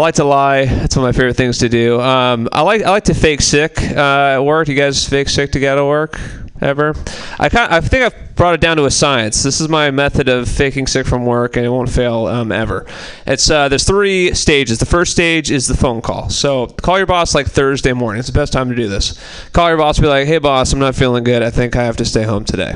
I 0.00 0.02
like 0.02 0.14
to 0.14 0.24
lie. 0.24 0.64
That's 0.64 0.96
one 0.96 1.06
of 1.06 1.14
my 1.14 1.18
favorite 1.18 1.36
things 1.36 1.58
to 1.58 1.68
do. 1.68 2.00
Um, 2.00 2.48
I 2.52 2.62
like 2.62 2.80
I 2.80 2.88
like 2.88 3.04
to 3.04 3.14
fake 3.14 3.42
sick 3.42 3.78
uh, 3.78 4.36
at 4.36 4.38
work. 4.38 4.66
You 4.68 4.74
guys 4.74 5.06
fake 5.06 5.28
sick 5.28 5.52
to 5.52 5.60
get 5.60 5.74
to 5.74 5.84
work 5.84 6.18
ever? 6.62 6.94
I 7.38 7.50
kind 7.50 7.70
I 7.70 7.82
think 7.82 8.04
I've 8.04 8.34
brought 8.34 8.54
it 8.54 8.62
down 8.62 8.78
to 8.78 8.86
a 8.86 8.90
science. 8.90 9.42
This 9.42 9.60
is 9.60 9.68
my 9.68 9.90
method 9.90 10.30
of 10.30 10.48
faking 10.48 10.86
sick 10.86 11.06
from 11.06 11.26
work, 11.26 11.56
and 11.56 11.66
it 11.66 11.68
won't 11.68 11.90
fail 11.90 12.28
um, 12.28 12.50
ever. 12.50 12.86
It's 13.26 13.50
uh, 13.50 13.68
there's 13.68 13.84
three 13.84 14.32
stages. 14.32 14.78
The 14.78 14.86
first 14.86 15.12
stage 15.12 15.50
is 15.50 15.66
the 15.66 15.76
phone 15.76 16.00
call. 16.00 16.30
So 16.30 16.68
call 16.68 16.96
your 16.96 17.06
boss 17.06 17.34
like 17.34 17.46
Thursday 17.48 17.92
morning. 17.92 18.20
It's 18.20 18.28
the 18.28 18.32
best 18.32 18.54
time 18.54 18.70
to 18.70 18.74
do 18.74 18.88
this. 18.88 19.20
Call 19.52 19.68
your 19.68 19.76
boss. 19.76 19.98
Be 19.98 20.06
like, 20.06 20.26
hey 20.26 20.38
boss, 20.38 20.72
I'm 20.72 20.78
not 20.78 20.94
feeling 20.94 21.24
good. 21.24 21.42
I 21.42 21.50
think 21.50 21.76
I 21.76 21.84
have 21.84 21.98
to 21.98 22.06
stay 22.06 22.22
home 22.22 22.46
today. 22.46 22.72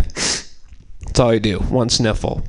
That's 1.06 1.20
all 1.20 1.32
you 1.32 1.40
do. 1.40 1.58
One 1.60 1.88
sniffle. 1.88 2.44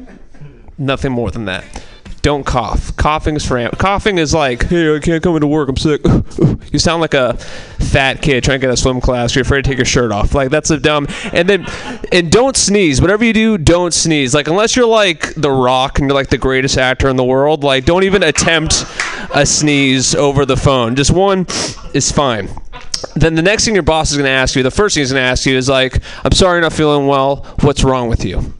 Nothing 0.78 1.12
more 1.12 1.30
than 1.30 1.44
that. 1.44 1.84
Don't 2.22 2.44
cough. 2.44 2.96
Coughing 2.96 3.36
is 3.36 3.46
for 3.46 3.68
coughing 3.70 4.18
is 4.18 4.34
like, 4.34 4.64
hey, 4.64 4.94
I 4.94 4.98
can't 4.98 5.22
come 5.22 5.36
into 5.36 5.46
work. 5.46 5.68
I'm 5.68 5.76
sick. 5.76 6.00
you 6.72 6.78
sound 6.78 7.00
like 7.00 7.14
a 7.14 7.36
fat 7.36 8.20
kid 8.22 8.42
trying 8.42 8.60
to 8.60 8.66
get 8.66 8.72
a 8.72 8.76
swim 8.76 9.00
class. 9.00 9.34
You're 9.34 9.42
afraid 9.42 9.64
to 9.64 9.70
take 9.70 9.78
your 9.78 9.84
shirt 9.84 10.10
off. 10.10 10.34
Like 10.34 10.50
that's 10.50 10.70
a 10.70 10.78
dumb. 10.78 11.06
And 11.32 11.48
then, 11.48 11.66
and 12.12 12.30
don't 12.30 12.56
sneeze. 12.56 13.00
Whatever 13.00 13.24
you 13.24 13.32
do, 13.32 13.58
don't 13.58 13.94
sneeze. 13.94 14.34
Like 14.34 14.48
unless 14.48 14.74
you're 14.74 14.86
like 14.86 15.34
The 15.34 15.50
Rock 15.50 15.98
and 15.98 16.08
you're 16.08 16.14
like 16.14 16.28
the 16.28 16.38
greatest 16.38 16.76
actor 16.76 17.08
in 17.08 17.16
the 17.16 17.24
world, 17.24 17.62
like 17.62 17.84
don't 17.84 18.04
even 18.04 18.22
attempt 18.22 18.84
a 19.34 19.46
sneeze 19.46 20.14
over 20.14 20.44
the 20.44 20.56
phone. 20.56 20.96
Just 20.96 21.10
one 21.10 21.46
is 21.94 22.10
fine 22.10 22.48
then 23.14 23.34
the 23.34 23.42
next 23.42 23.64
thing 23.64 23.74
your 23.74 23.82
boss 23.82 24.10
is 24.10 24.16
going 24.16 24.26
to 24.26 24.30
ask 24.30 24.54
you, 24.54 24.62
the 24.62 24.70
first 24.70 24.94
thing 24.94 25.02
he's 25.02 25.12
going 25.12 25.22
to 25.22 25.28
ask 25.28 25.46
you 25.46 25.56
is 25.56 25.68
like, 25.68 26.00
"I'm 26.24 26.32
sorry, 26.32 26.56
you're 26.56 26.62
not 26.62 26.72
feeling 26.72 27.06
well. 27.06 27.46
What's 27.60 27.84
wrong 27.84 28.08
with 28.08 28.24
you?" 28.24 28.54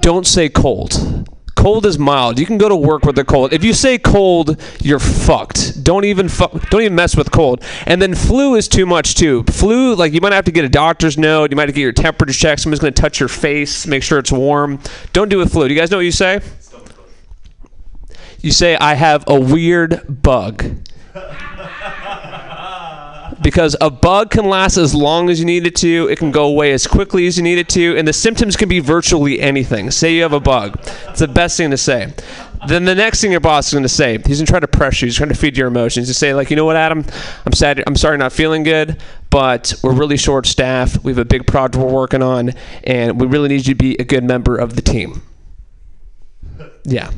Don't 0.00 0.26
say 0.26 0.48
cold. 0.48 1.28
Cold 1.56 1.86
is 1.86 1.98
mild. 1.98 2.38
You 2.38 2.46
can 2.46 2.58
go 2.58 2.68
to 2.68 2.76
work 2.76 3.04
with 3.04 3.18
a 3.18 3.24
cold. 3.24 3.52
If 3.52 3.64
you 3.64 3.72
say 3.72 3.96
cold, 3.96 4.60
you're 4.82 4.98
fucked. 4.98 5.82
Don't 5.82 6.04
even 6.04 6.28
fu- 6.28 6.58
don't 6.70 6.82
even 6.82 6.94
mess 6.94 7.16
with 7.16 7.30
cold. 7.30 7.62
And 7.86 8.02
then 8.02 8.14
flu 8.14 8.54
is 8.56 8.68
too 8.68 8.86
much 8.86 9.14
too. 9.14 9.44
Flu, 9.44 9.94
like 9.94 10.12
you 10.12 10.20
might 10.20 10.32
have 10.32 10.44
to 10.44 10.52
get 10.52 10.64
a 10.64 10.68
doctor's 10.68 11.16
note. 11.16 11.50
You 11.50 11.56
might 11.56 11.68
have 11.68 11.70
to 11.70 11.74
get 11.74 11.82
your 11.82 11.92
temperature 11.92 12.34
checked. 12.34 12.62
Someone's 12.62 12.80
to 12.80 12.90
touch 12.90 13.20
your 13.20 13.28
face, 13.28 13.86
make 13.86 14.02
sure 14.02 14.18
it's 14.18 14.32
warm. 14.32 14.80
Don't 15.12 15.28
do 15.28 15.38
with 15.38 15.52
flu. 15.52 15.68
Do 15.68 15.74
you 15.74 15.80
guys 15.80 15.90
know 15.90 15.98
what 15.98 16.04
you 16.04 16.12
say? 16.12 16.40
You 18.40 18.50
say, 18.50 18.76
"I 18.76 18.94
have 18.94 19.24
a 19.26 19.38
weird 19.40 20.22
bug." 20.22 20.64
Because 23.44 23.76
a 23.80 23.90
bug 23.90 24.30
can 24.30 24.48
last 24.48 24.78
as 24.78 24.94
long 24.94 25.30
as 25.30 25.38
you 25.38 25.44
need 25.44 25.66
it 25.66 25.76
to. 25.76 26.08
It 26.10 26.18
can 26.18 26.32
go 26.32 26.46
away 26.46 26.72
as 26.72 26.86
quickly 26.86 27.26
as 27.26 27.36
you 27.36 27.44
need 27.44 27.58
it 27.58 27.68
to, 27.68 27.96
and 27.96 28.08
the 28.08 28.12
symptoms 28.12 28.56
can 28.56 28.68
be 28.68 28.80
virtually 28.80 29.40
anything. 29.40 29.90
Say 29.92 30.14
you 30.14 30.22
have 30.22 30.32
a 30.32 30.40
bug. 30.40 30.80
It's 31.08 31.20
the 31.20 31.28
best 31.28 31.56
thing 31.56 31.70
to 31.70 31.76
say. 31.76 32.12
Then 32.66 32.86
the 32.86 32.94
next 32.94 33.20
thing 33.20 33.30
your 33.30 33.40
boss 33.40 33.66
is 33.66 33.74
going 33.74 33.82
to 33.82 33.88
say, 33.90 34.16
he's 34.26 34.38
going 34.38 34.46
to 34.46 34.50
try 34.50 34.60
to 34.60 34.66
pressure 34.66 35.04
you. 35.04 35.08
He's 35.08 35.16
trying 35.16 35.28
to 35.28 35.34
feed 35.34 35.58
your 35.58 35.68
emotions. 35.68 36.08
You 36.08 36.14
say 36.14 36.32
like, 36.32 36.48
you 36.48 36.56
know 36.56 36.64
what, 36.64 36.76
Adam? 36.76 37.04
I'm 37.44 37.52
sad. 37.52 37.84
I'm 37.86 37.94
sorry, 37.94 38.16
not 38.16 38.32
feeling 38.32 38.62
good, 38.62 39.02
but 39.28 39.74
we're 39.82 39.92
really 39.92 40.16
short 40.16 40.46
staffed. 40.46 41.04
We 41.04 41.12
have 41.12 41.18
a 41.18 41.26
big 41.26 41.46
project 41.46 41.76
we're 41.76 41.92
working 41.92 42.22
on, 42.22 42.52
and 42.84 43.20
we 43.20 43.26
really 43.26 43.50
need 43.50 43.66
you 43.66 43.74
to 43.74 43.78
be 43.78 43.96
a 43.96 44.04
good 44.04 44.24
member 44.24 44.56
of 44.56 44.74
the 44.74 44.82
team. 44.82 45.20
Yeah. 46.84 47.10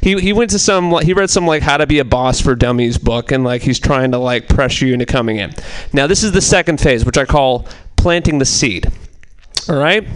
He, 0.00 0.18
he 0.20 0.32
went 0.32 0.50
to 0.50 0.58
some 0.58 0.96
he 1.00 1.12
read 1.12 1.30
some 1.30 1.46
like 1.46 1.62
how 1.62 1.76
to 1.76 1.86
be 1.86 1.98
a 1.98 2.04
boss 2.04 2.40
for 2.40 2.54
dummies 2.54 2.96
book 2.96 3.32
and 3.32 3.42
like 3.42 3.62
he's 3.62 3.80
trying 3.80 4.12
to 4.12 4.18
like 4.18 4.48
pressure 4.48 4.86
you 4.86 4.94
into 4.94 5.06
coming 5.06 5.38
in. 5.38 5.52
Now 5.92 6.06
this 6.06 6.22
is 6.22 6.32
the 6.32 6.40
second 6.40 6.80
phase 6.80 7.04
which 7.04 7.18
I 7.18 7.24
call 7.24 7.66
planting 7.96 8.38
the 8.38 8.44
seed. 8.44 8.86
All 9.68 9.76
right? 9.76 10.06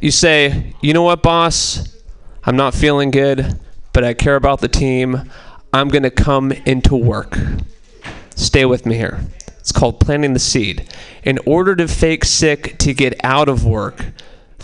You 0.00 0.10
say, 0.10 0.74
"You 0.80 0.94
know 0.94 1.02
what, 1.02 1.22
boss? 1.22 1.96
I'm 2.44 2.56
not 2.56 2.74
feeling 2.74 3.10
good, 3.10 3.58
but 3.92 4.04
I 4.04 4.14
care 4.14 4.36
about 4.36 4.60
the 4.60 4.68
team. 4.68 5.30
I'm 5.72 5.88
going 5.88 6.04
to 6.04 6.10
come 6.10 6.52
into 6.52 6.96
work." 6.96 7.38
Stay 8.36 8.64
with 8.64 8.86
me 8.86 8.96
here. 8.96 9.20
It's 9.58 9.72
called 9.72 10.00
planting 10.00 10.32
the 10.32 10.38
seed. 10.38 10.88
In 11.24 11.38
order 11.44 11.76
to 11.76 11.88
fake 11.88 12.24
sick 12.24 12.78
to 12.78 12.94
get 12.94 13.22
out 13.22 13.48
of 13.48 13.66
work 13.66 14.06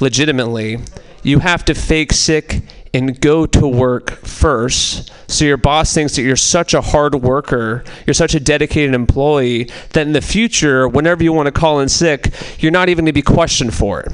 legitimately, 0.00 0.78
you 1.22 1.40
have 1.40 1.64
to 1.66 1.74
fake 1.74 2.12
sick 2.12 2.62
and 2.95 3.20
go 3.20 3.45
to 3.45 3.68
work 3.68 4.12
first. 4.24 5.12
So 5.28 5.45
your 5.45 5.57
boss 5.57 5.92
thinks 5.92 6.16
that 6.16 6.22
you're 6.22 6.36
such 6.36 6.72
a 6.72 6.80
hard 6.80 7.16
worker, 7.16 7.84
you're 8.07 8.14
such 8.14 8.34
a 8.34 8.40
dedicated 8.40 8.95
employee, 8.95 9.68
that 9.92 10.07
in 10.07 10.12
the 10.12 10.22
future, 10.22 10.88
whenever 10.88 11.22
you 11.22 11.32
want 11.32 11.47
to 11.47 11.53
call 11.53 11.80
in 11.80 11.88
sick, 11.88 12.32
you're 12.61 12.72
not 12.72 12.88
even 12.88 13.05
going 13.05 13.12
to 13.12 13.12
be 13.12 13.22
questioned 13.22 13.74
for 13.74 14.01
it. 14.01 14.12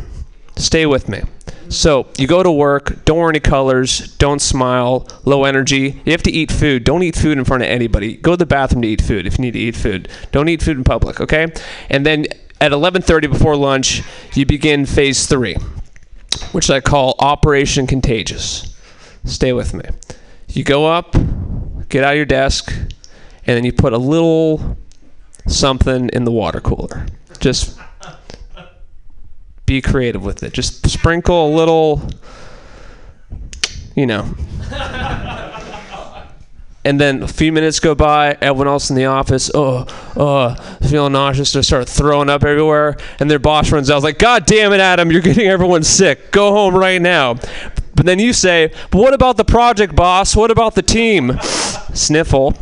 Stay 0.57 0.87
with 0.87 1.09
me. 1.09 1.23
So 1.69 2.09
you 2.19 2.27
go 2.27 2.43
to 2.43 2.51
work, 2.51 3.05
don't 3.05 3.19
wear 3.19 3.29
any 3.29 3.39
colors, 3.39 4.17
don't 4.17 4.41
smile, 4.41 5.07
low 5.25 5.45
energy. 5.45 6.01
You 6.05 6.13
have 6.13 6.23
to 6.25 6.33
eat 6.33 6.51
food. 6.51 6.83
Don't 6.83 7.05
eat 7.05 7.15
food 7.15 7.39
in 7.39 7.45
front 7.45 7.63
of 7.63 7.69
anybody. 7.69 8.17
Go 8.17 8.33
to 8.33 8.37
the 8.37 8.47
bathroom 8.47 8.83
to 8.83 8.89
eat 8.89 9.01
food 9.01 9.27
if 9.27 9.39
you 9.39 9.43
need 9.43 9.53
to 9.53 9.61
eat 9.61 9.77
food. 9.77 10.09
Don't 10.33 10.49
eat 10.49 10.63
food 10.63 10.79
in 10.79 10.85
public, 10.85 11.21
okay? 11.21 11.47
And 11.89 12.05
then 12.05 12.27
at 12.61 12.73
11:30 12.73 13.31
before 13.31 13.57
lunch, 13.57 14.03
you 14.35 14.45
begin 14.47 14.85
phase 14.85 15.27
3, 15.27 15.57
which 16.51 16.71
I 16.71 16.81
call 16.81 17.15
Operation 17.21 17.87
Contagious. 17.87 18.70
Stay 19.25 19.53
with 19.53 19.75
me. 19.75 19.85
You 20.49 20.65
go 20.65 20.87
up, 20.87 21.13
get 21.89 22.05
out 22.05 22.13
of 22.13 22.17
your 22.17 22.25
desk, 22.25 22.73
and 22.73 23.57
then 23.57 23.65
you 23.65 23.73
put 23.73 23.93
a 23.93 23.99
little 23.99 24.77
something 25.47 26.09
in 26.13 26.25
the 26.25 26.33
water 26.33 26.61
cooler. 26.61 27.07
Just 27.39 27.79
be 29.67 29.81
creative 29.81 30.25
with 30.25 30.43
it. 30.43 30.53
Just 30.53 30.89
sprinkle 30.89 31.49
a 31.49 31.53
little, 31.55 32.03
you 33.95 34.07
know. 34.07 34.35
And 36.83 36.99
then 36.99 37.23
a 37.23 37.29
few 37.29 37.53
minutes 37.53 37.79
go 37.79 37.95
by, 37.95 38.39
everyone 38.41 38.67
else 38.67 38.89
in 38.89 38.97
the 38.97 39.05
office, 39.05 39.51
oh, 39.55 39.85
oh, 40.17 40.55
feeling 40.89 41.13
nauseous, 41.13 41.53
they 41.53 41.61
start 41.61 41.87
throwing 41.87 42.31
up 42.31 42.43
everywhere, 42.43 42.97
and 43.19 43.31
their 43.31 43.39
boss 43.39 43.71
runs 43.71 43.91
out, 43.91 44.03
like, 44.03 44.19
God 44.19 44.47
damn 44.47 44.73
it, 44.73 44.81
Adam, 44.81 45.13
you're 45.13 45.21
getting 45.21 45.47
everyone 45.47 45.83
sick. 45.83 46.31
Go 46.31 46.53
home 46.53 46.75
right 46.75 47.01
now. 47.01 47.35
But 48.01 48.07
then 48.07 48.19
you 48.19 48.33
say, 48.33 48.73
but 48.91 48.99
what 48.99 49.13
about 49.13 49.37
the 49.37 49.45
project, 49.45 49.95
boss? 49.95 50.35
What 50.35 50.51
about 50.51 50.75
the 50.75 50.81
team? 50.81 51.39
Sniffle. 51.95 52.55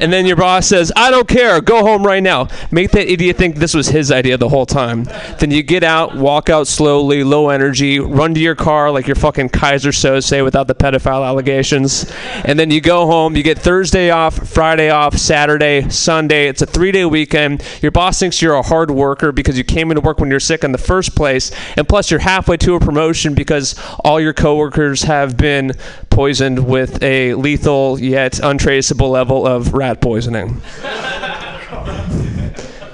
And 0.00 0.12
then 0.12 0.26
your 0.26 0.36
boss 0.36 0.66
says, 0.66 0.92
I 0.94 1.10
don't 1.10 1.26
care. 1.26 1.60
Go 1.60 1.82
home 1.82 2.06
right 2.06 2.22
now. 2.22 2.48
Make 2.70 2.92
that 2.92 3.10
idiot 3.10 3.36
think 3.36 3.56
this 3.56 3.74
was 3.74 3.88
his 3.88 4.12
idea 4.12 4.36
the 4.36 4.48
whole 4.48 4.66
time. 4.66 5.04
Then 5.38 5.50
you 5.50 5.62
get 5.62 5.82
out, 5.82 6.14
walk 6.16 6.48
out 6.48 6.68
slowly, 6.68 7.24
low 7.24 7.48
energy, 7.48 7.98
run 7.98 8.32
to 8.34 8.40
your 8.40 8.54
car 8.54 8.90
like 8.92 9.06
you're 9.06 9.16
fucking 9.16 9.48
Keyser 9.48 9.92
Söze 9.92 10.44
without 10.44 10.68
the 10.68 10.74
pedophile 10.74 11.26
allegations. 11.26 12.10
And 12.44 12.58
then 12.58 12.70
you 12.70 12.80
go 12.80 13.06
home. 13.06 13.34
You 13.34 13.42
get 13.42 13.58
Thursday 13.58 14.10
off, 14.10 14.48
Friday 14.48 14.90
off, 14.90 15.16
Saturday, 15.16 15.88
Sunday. 15.88 16.46
It's 16.46 16.62
a 16.62 16.66
three 16.66 16.92
day 16.92 17.04
weekend. 17.04 17.64
Your 17.82 17.90
boss 17.90 18.20
thinks 18.20 18.40
you're 18.40 18.54
a 18.54 18.62
hard 18.62 18.90
worker 18.90 19.32
because 19.32 19.58
you 19.58 19.64
came 19.64 19.90
into 19.90 20.00
work 20.00 20.20
when 20.20 20.30
you're 20.30 20.38
sick 20.38 20.62
in 20.62 20.70
the 20.70 20.78
first 20.78 21.16
place. 21.16 21.50
And 21.76 21.88
plus, 21.88 22.10
you're 22.10 22.20
halfway 22.20 22.56
to 22.58 22.74
a 22.74 22.80
promotion 22.80 23.34
because 23.34 23.74
all 24.04 24.20
your 24.20 24.32
coworkers 24.32 25.02
have 25.02 25.36
been 25.36 25.72
poisoned 26.18 26.66
with 26.66 27.00
a 27.00 27.32
lethal 27.34 27.96
yet 28.00 28.40
untraceable 28.40 29.08
level 29.08 29.46
of 29.46 29.72
rat 29.72 30.00
poisoning. 30.00 30.60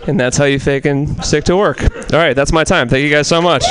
and 0.06 0.20
that's 0.20 0.36
how 0.36 0.44
you 0.44 0.60
faking 0.60 1.18
stick 1.22 1.42
to 1.42 1.56
work. 1.56 1.80
All 1.80 2.18
right, 2.18 2.34
that's 2.34 2.52
my 2.52 2.64
time. 2.64 2.86
Thank 2.86 3.02
you 3.02 3.08
guys 3.08 3.26
so 3.26 3.40
much. 3.40 3.64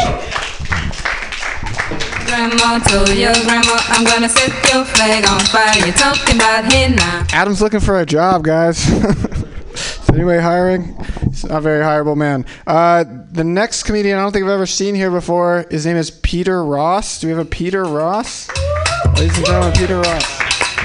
Grandma 2.25 2.79
told 2.79 3.09
your 3.09 3.31
grandma, 3.45 3.77
I'm 3.89 4.03
gonna 4.03 4.27
set 4.27 4.49
your 4.73 4.85
flag 4.85 5.23
on 5.29 5.39
fire. 5.41 5.85
You're 5.85 5.93
talking 5.93 6.37
about 6.37 6.73
hey 6.73 6.89
now. 6.95 7.23
Adam's 7.31 7.61
looking 7.61 7.79
for 7.79 7.99
a 7.99 8.07
job, 8.07 8.43
guys. 8.43 8.89
Is 8.89 10.09
anybody 10.09 10.41
hiring? 10.41 10.97
He's 11.25 11.43
not 11.43 11.59
a 11.59 11.61
very 11.61 11.83
hireable 11.83 12.17
man. 12.17 12.47
Uh, 12.65 13.03
the 13.29 13.43
next 13.43 13.83
comedian 13.83 14.17
I 14.17 14.23
don't 14.23 14.31
think 14.31 14.45
I've 14.45 14.49
ever 14.49 14.65
seen 14.65 14.95
here 14.95 15.11
before. 15.11 15.67
His 15.69 15.85
name 15.85 15.97
is 15.97 16.09
Peter 16.09 16.65
Ross. 16.65 17.19
Do 17.19 17.27
we 17.27 17.33
have 17.33 17.45
a 17.45 17.47
Peter 17.47 17.83
Ross? 17.83 18.49
Ladies 19.15 19.37
and 19.37 19.45
gentlemen, 19.45 19.73
Peter 19.73 19.97
Ross. 19.97 20.39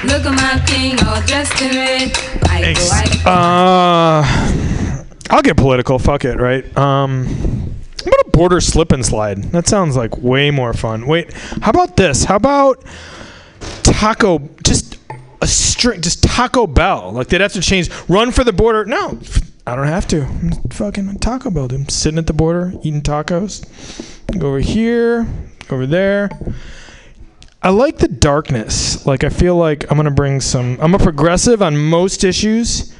Look 0.04 0.24
at 0.26 0.34
my 0.34 0.64
king 0.66 0.96
all 1.06 1.20
dressed 1.22 1.60
in 1.62 1.70
red. 1.70 2.12
I 2.48 2.74
go, 2.74 2.88
I 2.90 3.04
go. 3.24 3.30
Uh, 3.30 5.04
I'll 5.30 5.42
get 5.42 5.56
political. 5.56 5.98
Fuck 5.98 6.24
it, 6.24 6.38
right? 6.38 6.64
Um, 6.76 7.26
how 7.26 8.10
about 8.10 8.26
a 8.26 8.30
border 8.30 8.60
slip 8.60 8.92
and 8.92 9.04
slide? 9.04 9.42
That 9.52 9.66
sounds 9.66 9.96
like 9.96 10.18
way 10.18 10.50
more 10.50 10.72
fun. 10.72 11.06
Wait, 11.06 11.32
how 11.32 11.70
about 11.70 11.96
this? 11.96 12.24
How 12.24 12.36
about 12.36 12.84
taco? 13.82 14.48
Just 14.64 14.98
a 15.40 15.46
string, 15.46 16.00
just 16.00 16.22
Taco 16.22 16.66
Bell. 16.66 17.12
Like 17.12 17.28
they'd 17.28 17.40
have 17.40 17.52
to 17.54 17.60
change. 17.60 17.90
Run 18.08 18.30
for 18.30 18.44
the 18.44 18.52
border. 18.52 18.84
No, 18.84 19.18
I 19.66 19.76
don't 19.76 19.86
have 19.86 20.06
to. 20.08 20.22
I'm 20.22 20.50
fucking 20.70 21.18
Taco 21.18 21.50
Bell, 21.50 21.68
dude. 21.68 21.80
I'm 21.80 21.88
sitting 21.88 22.18
at 22.18 22.26
the 22.26 22.32
border 22.32 22.72
eating 22.82 23.02
tacos. 23.02 23.64
Go 24.38 24.48
over 24.48 24.60
here, 24.60 25.26
over 25.70 25.86
there. 25.86 26.30
I 27.68 27.70
like 27.70 27.98
the 27.98 28.08
darkness. 28.08 29.04
Like 29.04 29.24
I 29.24 29.28
feel 29.28 29.54
like 29.54 29.84
I'm 29.90 29.98
gonna 29.98 30.10
bring 30.10 30.40
some. 30.40 30.78
I'm 30.80 30.94
a 30.94 30.98
progressive 30.98 31.60
on 31.60 31.76
most 31.76 32.24
issues. 32.24 32.94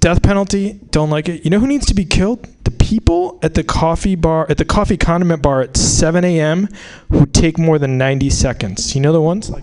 Death 0.00 0.20
penalty, 0.20 0.80
don't 0.90 1.10
like 1.10 1.28
it. 1.28 1.44
You 1.44 1.50
know 1.52 1.60
who 1.60 1.68
needs 1.68 1.86
to 1.86 1.94
be 1.94 2.04
killed? 2.04 2.48
The 2.64 2.72
people 2.72 3.38
at 3.40 3.54
the 3.54 3.62
coffee 3.62 4.16
bar, 4.16 4.48
at 4.50 4.58
the 4.58 4.64
coffee 4.64 4.96
condiment 4.96 5.42
bar 5.42 5.60
at 5.60 5.76
7 5.76 6.24
a.m. 6.24 6.68
who 7.10 7.24
take 7.24 7.56
more 7.56 7.78
than 7.78 7.96
90 7.96 8.30
seconds. 8.30 8.96
You 8.96 9.00
know 9.00 9.12
the 9.12 9.20
ones 9.20 9.48
like, 9.48 9.62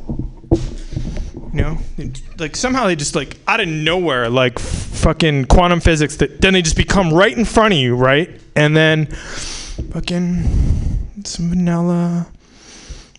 you 1.53 1.61
know, 1.61 1.77
like 2.37 2.55
somehow 2.55 2.87
they 2.87 2.95
just 2.95 3.17
like 3.17 3.35
out 3.49 3.59
of 3.59 3.67
nowhere, 3.67 4.29
like 4.29 4.59
fucking 4.59 5.47
quantum 5.47 5.81
physics. 5.81 6.15
That 6.15 6.39
then 6.39 6.53
they 6.53 6.61
just 6.61 6.77
become 6.77 7.13
right 7.13 7.37
in 7.37 7.43
front 7.43 7.73
of 7.73 7.79
you, 7.81 7.97
right? 7.97 8.29
And 8.55 8.77
then 8.77 9.07
fucking 9.07 11.25
some 11.25 11.49
vanilla, 11.49 12.27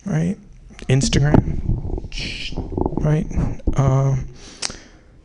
right? 0.07 0.39
Instagram, 0.87 1.59
right? 3.03 3.27
Um, 3.79 4.27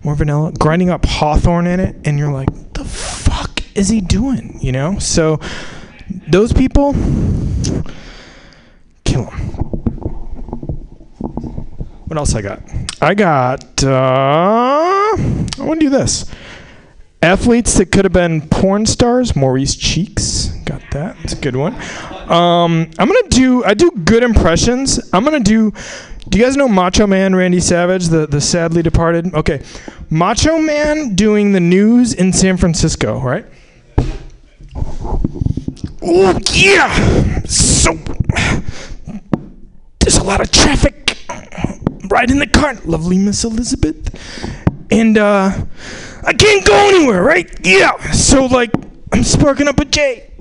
more 0.03 0.15
vanilla, 0.15 0.53
grinding 0.59 0.91
up 0.91 1.05
Hawthorne 1.05 1.67
in 1.67 1.81
it, 1.81 1.97
and 2.05 2.19
you're 2.19 2.33
like, 2.33 2.49
the 2.75 2.85
fuck 2.85 3.63
is 3.75 3.89
he 3.89 4.01
doing? 4.01 4.59
You 4.61 4.73
know? 4.73 4.99
So 4.99 5.41
those 6.29 6.53
people, 6.53 6.93
kill 9.05 9.25
them. 9.25 9.39
What 12.07 12.17
else 12.17 12.35
I 12.35 12.43
got? 12.43 12.63
I 13.03 13.15
got. 13.15 13.83
Uh, 13.83 15.17
I 15.17 15.45
want 15.59 15.81
to 15.81 15.87
do 15.87 15.91
this. 15.91 16.31
Athletes 17.21 17.75
that 17.79 17.87
could 17.87 18.05
have 18.05 18.13
been 18.13 18.49
porn 18.49 18.87
stars. 18.87 19.35
Maurice 19.35 19.75
Cheeks. 19.75 20.36
Got 20.67 20.83
that. 20.91 21.17
It's 21.23 21.33
a 21.33 21.37
good 21.37 21.55
one. 21.55 21.75
Um, 22.29 22.91
I'm 22.99 23.07
gonna 23.07 23.29
do. 23.29 23.62
I 23.62 23.75
do 23.75 23.89
good 24.05 24.25
impressions. 24.25 24.99
I'm 25.12 25.25
gonna 25.25 25.39
do. 25.39 25.73
Do 26.29 26.39
you 26.39 26.45
guys 26.45 26.57
know 26.57 26.67
Macho 26.67 27.07
Man 27.07 27.37
Randy 27.37 27.61
Savage, 27.61 28.09
the 28.09 28.27
the 28.27 28.41
sadly 28.41 28.83
departed? 28.83 29.33
Okay, 29.33 29.62
Macho 30.11 30.59
Man 30.59 31.14
doing 31.14 31.53
the 31.53 31.61
news 31.61 32.12
in 32.12 32.33
San 32.33 32.57
Francisco, 32.57 33.21
right? 33.21 33.47
Oh 36.03 36.37
yeah. 36.53 37.43
So 37.45 37.93
there's 40.01 40.17
a 40.17 40.25
lot 40.25 40.41
of 40.41 40.51
traffic. 40.51 41.17
Right 42.11 42.29
in 42.29 42.41
the 42.41 42.47
car, 42.47 42.75
lovely 42.85 43.19
Miss 43.19 43.45
Elizabeth, 43.45 44.11
and 44.91 45.17
uh, 45.17 45.51
I 46.25 46.33
can't 46.33 46.64
go 46.64 46.75
anywhere, 46.75 47.23
right? 47.23 47.49
Yeah. 47.64 47.97
So 48.12 48.47
like, 48.47 48.71
I'm 49.12 49.23
sparking 49.23 49.69
up 49.69 49.79
a 49.79 49.85
J. 49.85 50.33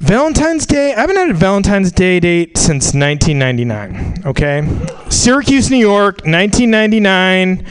Valentine's 0.00 0.64
Day. 0.66 0.94
I 0.94 1.00
haven't 1.00 1.16
had 1.16 1.30
a 1.30 1.34
Valentine's 1.34 1.92
Day 1.92 2.20
date 2.20 2.56
since 2.56 2.94
1999. 2.94 4.22
Okay, 4.26 4.66
Syracuse, 5.10 5.70
New 5.70 5.76
York, 5.76 6.22
1999. 6.24 7.66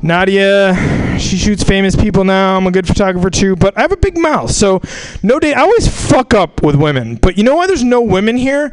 Nadia, 0.00 1.18
she 1.18 1.36
shoots 1.36 1.62
famous 1.62 1.96
people 1.96 2.24
now. 2.24 2.56
I'm 2.56 2.66
a 2.66 2.70
good 2.70 2.86
photographer 2.86 3.30
too, 3.30 3.56
but 3.56 3.76
I 3.76 3.82
have 3.82 3.92
a 3.92 3.96
big 3.96 4.16
mouth, 4.16 4.50
so 4.50 4.80
no 5.22 5.38
date. 5.38 5.54
I 5.54 5.62
always 5.62 5.88
fuck 5.88 6.34
up 6.34 6.62
with 6.62 6.76
women, 6.76 7.16
but 7.16 7.36
you 7.36 7.44
know 7.44 7.56
why 7.56 7.66
there's 7.66 7.84
no 7.84 8.00
women 8.00 8.36
here? 8.36 8.72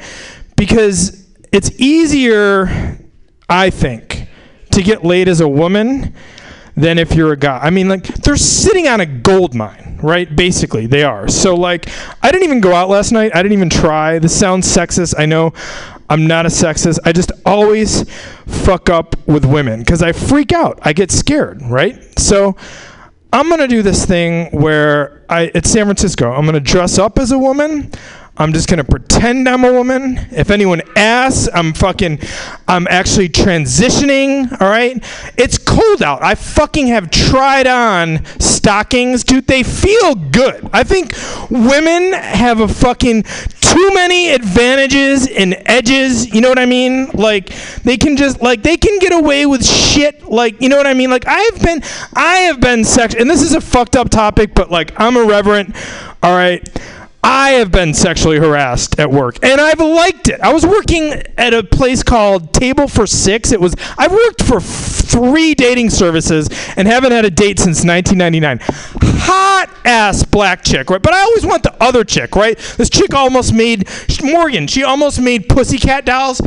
Because 0.56 1.28
it's 1.52 1.72
easier, 1.80 3.00
I 3.50 3.70
think, 3.70 4.28
to 4.72 4.84
get 4.84 5.04
laid 5.04 5.28
as 5.28 5.42
a 5.42 5.48
woman 5.48 6.14
than 6.76 7.00
if 7.00 7.16
you're 7.16 7.32
a 7.34 7.38
guy. 7.38 7.60
I 7.60 7.70
mean, 7.70 7.90
like 7.90 8.04
they're 8.04 8.36
sitting 8.36 8.88
on 8.88 9.00
a 9.02 9.06
gold 9.06 9.56
mine, 9.56 9.95
right? 10.02 10.34
Basically, 10.36 10.88
they 10.88 11.04
are. 11.04 11.28
So 11.28 11.56
like, 11.56 11.90
I 12.22 12.32
didn't 12.32 12.44
even 12.44 12.62
go 12.62 12.74
out 12.74 12.90
last 12.90 13.12
night. 13.12 13.36
I 13.36 13.42
didn't 13.42 13.54
even 13.54 13.70
try. 13.70 14.20
This 14.20 14.38
sounds 14.38 14.68
sexist. 14.68 15.16
I 15.18 15.26
know. 15.26 15.54
I'm 16.10 16.28
not 16.28 16.46
a 16.46 16.50
sexist. 16.50 17.00
I 17.04 17.12
just 17.12 17.32
always 17.46 18.10
fuck 18.46 18.90
up 18.90 19.16
with 19.28 19.46
women 19.46 19.80
because 19.80 20.04
I 20.04 20.12
freak 20.12 20.52
out. 20.52 20.80
I 20.84 20.94
get 20.94 21.12
scared, 21.12 21.62
right? 21.64 22.20
So 22.20 22.56
I'm 23.34 23.50
gonna 23.50 23.68
do 23.68 23.82
this 23.82 24.06
thing 24.06 24.50
where 24.52 25.26
I 25.30 25.52
it's 25.56 25.70
San 25.70 25.86
Francisco. 25.86 26.32
I'm 26.32 26.46
gonna 26.46 26.60
dress 26.60 26.98
up 27.00 27.18
as 27.18 27.32
a 27.32 27.40
woman. 27.40 27.92
I'm 28.38 28.52
just 28.52 28.68
gonna 28.68 28.84
pretend 28.84 29.48
I'm 29.48 29.64
a 29.64 29.72
woman. 29.72 30.18
If 30.32 30.52
anyone 30.52 30.82
asks, 30.98 31.48
I'm 31.54 31.74
fucking 31.74 32.20
I'm 32.68 32.86
actually 32.90 33.30
transitioning, 33.30 34.52
all 34.62 34.68
right? 34.68 35.02
It's 35.38 35.58
cold 35.58 36.04
out. 36.04 36.22
I 36.22 36.36
fucking 36.36 36.88
have 36.88 37.12
tried 37.12 37.66
on 37.66 38.26
stockings, 38.40 39.24
dude. 39.24 39.48
They 39.48 39.64
feel 39.64 40.16
good. 40.16 40.70
I 40.74 40.84
think 40.84 41.14
women 41.50 42.12
have 42.12 42.60
a 42.60 42.68
fucking 42.68 43.24
too 43.24 43.94
many 43.94 44.32
advantages 44.32 45.28
and 45.28 45.56
edges, 45.66 46.34
you 46.34 46.42
know 46.42 46.50
what 46.50 46.60
I 46.60 46.66
mean? 46.66 47.10
Like 47.14 47.50
they 47.84 47.96
can 47.96 48.18
just 48.18 48.42
like 48.42 48.64
they 48.64 48.76
can 48.76 49.00
get 49.00 49.14
away 49.14 49.46
with 49.46 49.66
shit 49.66 50.24
like, 50.24 50.62
you 50.62 50.68
know 50.68 50.78
what 50.78 50.88
I 50.88 50.94
mean? 50.94 51.10
Like 51.10 51.26
I've 51.26 51.62
been 51.62 51.82
I 52.14 52.36
have 52.48 52.60
been 52.60 52.84
sex 52.84 53.16
and 53.16 53.30
this 53.30 53.42
is 53.42 53.54
a 53.54 53.62
fucked 53.62 53.96
up 53.96 54.10
topic, 54.10 54.54
but 54.54 54.70
like 54.70 54.92
I'm 55.00 55.16
irreverent, 55.16 55.74
all 56.22 56.36
right? 56.36 56.68
I 57.28 57.54
have 57.54 57.72
been 57.72 57.96
sexually 57.96 58.38
harassed 58.38 59.00
at 59.00 59.10
work, 59.10 59.40
and 59.42 59.60
I've 59.60 59.80
liked 59.80 60.30
it. 60.30 60.40
I 60.42 60.54
was 60.54 60.64
working 60.64 61.24
at 61.40 61.56
a 61.56 61.64
place 61.64 62.04
called 62.04 62.54
Table 62.54 62.88
for 62.88 63.08
Six. 63.08 63.52
It 63.52 63.60
was 63.60 63.74
I've 63.98 64.12
worked 64.12 64.44
for 64.44 64.60
three 64.60 65.56
dating 65.56 65.90
services 65.90 66.48
and 66.78 66.88
haven't 66.88 67.14
had 67.14 67.26
a 67.26 67.32
date 67.32 67.58
since 67.58 67.84
1999. 67.84 68.60
Hot 69.24 69.72
ass 69.86 70.24
black 70.24 70.64
chick, 70.64 70.92
right? 70.92 71.02
But 71.02 71.14
I 71.14 71.22
always 71.22 71.48
want 71.48 71.64
the 71.64 71.74
other 71.82 72.04
chick, 72.04 72.36
right? 72.36 72.60
This 72.78 72.92
chick 72.92 73.16
almost 73.16 73.54
made 73.54 73.90
Morgan. 74.22 74.68
She 74.68 74.84
almost 74.84 75.20
made 75.20 75.50
Pussycat 75.50 76.06
dolls. 76.06 76.42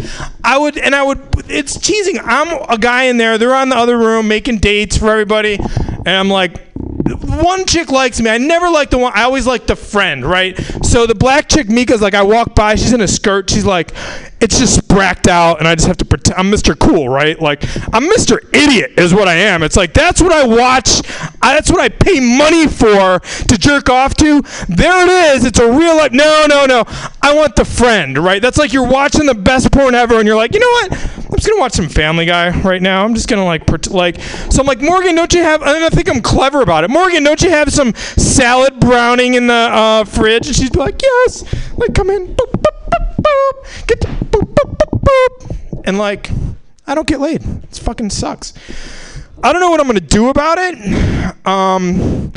I 0.45 0.59
would, 0.59 0.79
and 0.79 0.95
I 0.95 1.03
would. 1.03 1.18
It's 1.49 1.76
cheesing. 1.76 2.20
I'm 2.22 2.57
a 2.68 2.79
guy 2.79 3.05
in 3.05 3.16
there. 3.16 3.37
They're 3.37 3.55
on 3.55 3.68
the 3.68 3.76
other 3.76 3.99
room 3.99 4.29
making 4.29 4.59
dates 4.59 4.97
for 4.97 5.11
everybody, 5.11 5.55
and 5.57 6.09
I'm 6.09 6.29
like 6.29 6.68
one 7.15 7.67
chick 7.67 7.91
likes 7.91 8.21
me. 8.21 8.31
I 8.31 8.39
never 8.39 8.69
like 8.71 8.91
the 8.91 8.99
one. 8.99 9.13
I 9.15 9.23
always 9.23 9.47
like 9.47 9.67
the 9.67 9.77
friend, 9.77 10.25
right? 10.25 10.59
So 10.85 11.07
the 11.07 11.15
black 11.15 11.49
chick 11.49 11.69
Mika's 11.69 12.01
like, 12.01 12.15
I 12.15 12.23
walk 12.23 12.55
by, 12.55 12.75
she's 12.75 12.93
in 12.93 13.01
a 13.01 13.09
skirt. 13.09 13.51
She's 13.51 13.65
like, 13.65 13.93
it's 14.41 14.59
just 14.59 14.86
bracked 14.89 15.26
out, 15.26 15.59
and 15.59 15.66
I 15.66 15.74
just 15.74 15.89
have 15.89 15.97
to 15.99 16.05
pretend 16.05 16.39
I'm 16.39 16.51
Mr. 16.51 16.78
Cool, 16.78 17.09
right? 17.09 17.41
Like 17.41 17.62
I'm 17.93 18.05
Mr. 18.05 18.39
Idiot 18.55 18.93
is 18.97 19.12
what 19.12 19.26
I 19.28 19.34
am. 19.34 19.62
It's 19.62 19.76
like 19.76 19.93
that's 19.93 20.20
what 20.20 20.32
I 20.32 20.47
watch. 20.47 21.03
I, 21.43 21.55
that's 21.55 21.70
what 21.70 21.80
I 21.80 21.89
pay 21.89 22.20
money 22.20 22.68
for 22.68 23.20
to 23.20 23.59
jerk 23.59 23.89
off 23.91 24.14
to. 24.16 24.43
There 24.68 25.05
it 25.05 25.36
is. 25.36 25.45
It's 25.45 25.59
a 25.59 25.70
real 25.70 25.97
life. 25.97 26.12
No, 26.12 26.47
no, 26.49 26.66
no. 26.66 26.84
I 27.20 27.34
want 27.34 27.57
the 27.57 27.64
friend, 27.64 28.16
right? 28.16 28.41
That's 28.41 28.59
like 28.59 28.72
you're 28.72 28.89
watching 28.89 29.26
the 29.26 29.34
best 29.34 29.72
porn 29.72 29.95
ever, 29.95 30.18
and 30.18 30.26
you're 30.26 30.36
like, 30.36 30.55
you 30.55 30.61
know 30.61 30.66
what? 30.66 30.93
I'm 30.93 31.36
just 31.36 31.49
gonna 31.49 31.61
watch 31.61 31.72
some 31.72 31.89
Family 31.89 32.24
Guy 32.26 32.51
right 32.61 32.80
now. 32.80 33.05
I'm 33.05 33.14
just 33.14 33.28
gonna 33.28 33.45
like, 33.45 33.66
pret- 33.66 33.91
like. 33.91 34.20
So 34.20 34.61
I'm 34.61 34.66
like, 34.66 34.80
Morgan, 34.80 35.14
don't 35.14 35.32
you 35.32 35.43
have? 35.43 35.62
And 35.62 35.84
I 35.84 35.89
think 35.89 36.09
I'm 36.09 36.22
clever 36.22 36.62
about 36.62 36.84
it. 36.84 36.91
Morgan, 36.91 37.24
don't 37.24 37.43
you 37.43 37.51
have 37.51 37.72
some 37.72 37.95
salad 37.95 38.78
browning 38.80 39.34
in 39.34 39.47
the 39.49 39.53
uh, 39.53 40.05
fridge? 40.05 40.47
And 40.47 40.57
she'd 40.57 40.72
be 40.72 40.78
like, 40.78 41.01
yes. 41.03 41.45
Like, 41.76 41.95
come 41.95 42.11
in. 42.11 42.34
Boop, 42.34 42.53
boop, 42.53 42.78
boop, 42.91 43.16
boop. 43.16 43.86
Get 43.86 44.01
the 44.01 44.07
boop, 44.07 44.55
boop, 44.55 44.76
boop, 44.76 45.01
boop. 45.03 45.82
And 45.84 45.99
like, 45.99 46.30
I 46.86 46.95
don't 46.95 47.07
get 47.07 47.20
laid. 47.20 47.43
It 47.43 47.76
fucking 47.76 48.11
sucks. 48.11 48.55
I 49.43 49.53
don't 49.53 49.61
know 49.61 49.70
what 49.70 49.80
I'm 49.80 49.86
gonna 49.86 50.01
do 50.01 50.28
about 50.28 50.59
it. 50.59 51.47
Um. 51.47 52.32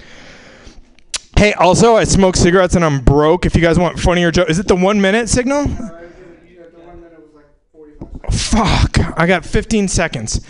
Hey, 1.38 1.54
also, 1.54 1.96
I 1.96 2.04
smoke 2.04 2.36
cigarettes 2.36 2.76
and 2.76 2.86
I'm 2.86 3.02
broke. 3.02 3.48
If 3.48 3.56
you 3.56 3.62
guys 3.62 3.80
want 3.80 4.00
funnier 4.00 4.30
jokes, 4.30 4.52
is 4.52 4.60
it 4.60 4.68
the 4.68 4.76
one 4.76 5.02
minute 5.02 5.28
signal? 5.28 5.66
Fuck. 8.32 9.00
I 9.18 9.26
got 9.26 9.44
15 9.44 9.88
seconds. 9.88 10.46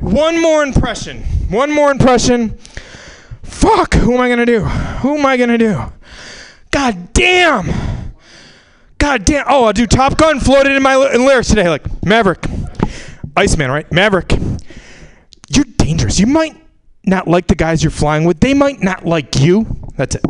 One 0.00 0.40
more 0.40 0.62
impression. 0.62 1.22
One 1.50 1.72
more 1.72 1.90
impression. 1.90 2.56
Fuck. 3.42 3.94
Who 3.94 4.14
am 4.14 4.20
I 4.20 4.34
to 4.34 4.46
do? 4.46 4.60
Who 4.60 5.18
am 5.18 5.26
I 5.26 5.36
to 5.36 5.58
do? 5.58 5.92
God 6.70 7.12
damn. 7.12 7.97
God 8.98 9.24
damn. 9.24 9.44
Oh, 9.48 9.64
I'll 9.64 9.72
do 9.72 9.86
Top 9.86 10.18
Gun 10.18 10.40
floated 10.40 10.72
in 10.72 10.82
my 10.82 11.10
in 11.14 11.24
lyrics 11.24 11.48
today. 11.48 11.68
Like, 11.68 12.04
Maverick. 12.04 12.44
Iceman, 13.36 13.70
right? 13.70 13.90
Maverick. 13.92 14.32
You're 15.48 15.64
dangerous. 15.76 16.18
You 16.18 16.26
might 16.26 16.56
not 17.04 17.28
like 17.28 17.46
the 17.46 17.54
guys 17.54 17.82
you're 17.82 17.90
flying 17.90 18.24
with. 18.24 18.40
They 18.40 18.54
might 18.54 18.82
not 18.82 19.06
like 19.06 19.38
you. 19.38 19.66
That's 19.96 20.16
it. 20.16 20.22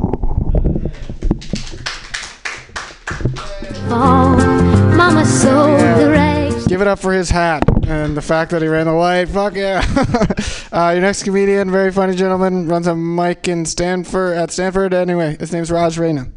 Mama 3.88 5.24
sold 5.24 5.80
the 5.80 6.10
rags. 6.10 6.66
Give 6.66 6.82
it 6.82 6.86
up 6.86 6.98
for 6.98 7.14
his 7.14 7.30
hat 7.30 7.62
and 7.88 8.14
the 8.14 8.22
fact 8.22 8.50
that 8.50 8.60
he 8.60 8.68
ran 8.68 8.86
the 8.86 8.92
light. 8.92 9.28
Fuck 9.28 9.54
yeah. 9.54 9.82
uh, 10.72 10.90
your 10.90 11.00
next 11.00 11.22
comedian, 11.22 11.70
very 11.70 11.90
funny 11.90 12.14
gentleman, 12.14 12.68
runs 12.68 12.86
a 12.86 12.94
mic 12.94 13.48
in 13.48 13.64
Stanford 13.64 14.36
at 14.36 14.50
Stanford. 14.50 14.92
Anyway, 14.92 15.36
his 15.40 15.52
name's 15.52 15.70
Raj 15.70 15.98
Rana. 15.98 16.30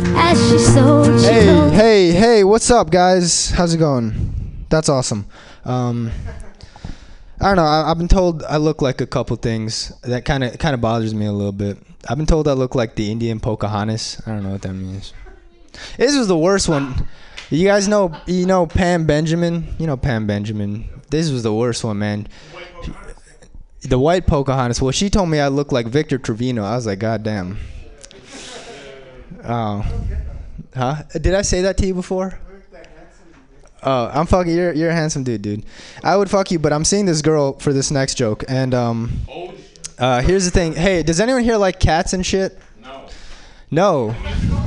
As 0.00 0.38
she 0.50 0.58
sold, 0.58 1.06
she 1.20 1.26
Hey, 1.26 1.46
told- 1.46 1.72
hey, 1.72 2.10
hey, 2.12 2.44
what's 2.44 2.70
up, 2.70 2.90
guys? 2.90 3.50
How's 3.50 3.74
it 3.74 3.78
going? 3.78 4.64
That's 4.68 4.88
awesome. 4.88 5.26
Um, 5.64 6.10
I 7.40 7.46
don't 7.48 7.56
know. 7.56 7.64
I, 7.64 7.90
I've 7.90 7.98
been 7.98 8.08
told 8.08 8.42
I 8.44 8.56
look 8.58 8.80
like 8.82 9.00
a 9.00 9.06
couple 9.06 9.36
things 9.36 9.92
that 10.02 10.24
kind 10.24 10.44
of 10.44 10.58
kind 10.58 10.74
of 10.74 10.80
bothers 10.80 11.14
me 11.14 11.26
a 11.26 11.32
little 11.32 11.52
bit. 11.52 11.78
I've 12.08 12.16
been 12.16 12.26
told 12.26 12.46
I 12.48 12.52
look 12.52 12.74
like 12.74 12.94
the 12.94 13.10
Indian 13.10 13.40
Pocahontas. 13.40 14.22
I 14.26 14.30
don't 14.30 14.42
know 14.44 14.50
what 14.50 14.62
that 14.62 14.72
means. 14.74 15.12
This 15.96 16.16
was 16.16 16.28
the 16.28 16.38
worst 16.38 16.68
one. 16.68 17.08
You 17.50 17.66
guys 17.66 17.88
know, 17.88 18.14
you 18.26 18.46
know 18.46 18.66
Pam 18.66 19.06
Benjamin. 19.06 19.74
You 19.78 19.86
know 19.86 19.96
Pam 19.96 20.26
Benjamin. 20.26 20.88
This 21.10 21.30
was 21.30 21.42
the 21.42 21.54
worst 21.54 21.82
one, 21.84 21.98
man. 21.98 22.28
The 23.82 23.98
white 23.98 24.26
Pocahontas. 24.26 24.82
Well, 24.82 24.92
she 24.92 25.08
told 25.10 25.28
me 25.28 25.38
I 25.40 25.48
look 25.48 25.72
like 25.72 25.86
Victor 25.86 26.18
Trevino. 26.18 26.62
I 26.64 26.74
was 26.76 26.86
like, 26.86 26.98
God 26.98 27.22
damn. 27.22 27.58
Oh. 29.44 29.84
Huh? 30.74 31.02
Did 31.20 31.34
I 31.34 31.42
say 31.42 31.62
that 31.62 31.76
to 31.78 31.86
you 31.86 31.94
before? 31.94 32.38
Oh, 33.82 34.10
I'm 34.12 34.26
fucking. 34.26 34.52
You're 34.52 34.72
you're 34.72 34.90
a 34.90 34.94
handsome 34.94 35.22
dude, 35.22 35.42
dude. 35.42 35.64
I 36.02 36.16
would 36.16 36.28
fuck 36.28 36.50
you, 36.50 36.58
but 36.58 36.72
I'm 36.72 36.84
seeing 36.84 37.06
this 37.06 37.22
girl 37.22 37.52
for 37.58 37.72
this 37.72 37.90
next 37.90 38.14
joke, 38.16 38.42
and 38.48 38.74
um, 38.74 39.20
uh, 39.98 40.20
here's 40.20 40.44
the 40.44 40.50
thing. 40.50 40.74
Hey, 40.74 41.02
does 41.04 41.20
anyone 41.20 41.44
here 41.44 41.56
like 41.56 41.78
cats 41.78 42.12
and 42.12 42.26
shit? 42.26 42.58
No. 42.82 43.06
No. 43.70 44.57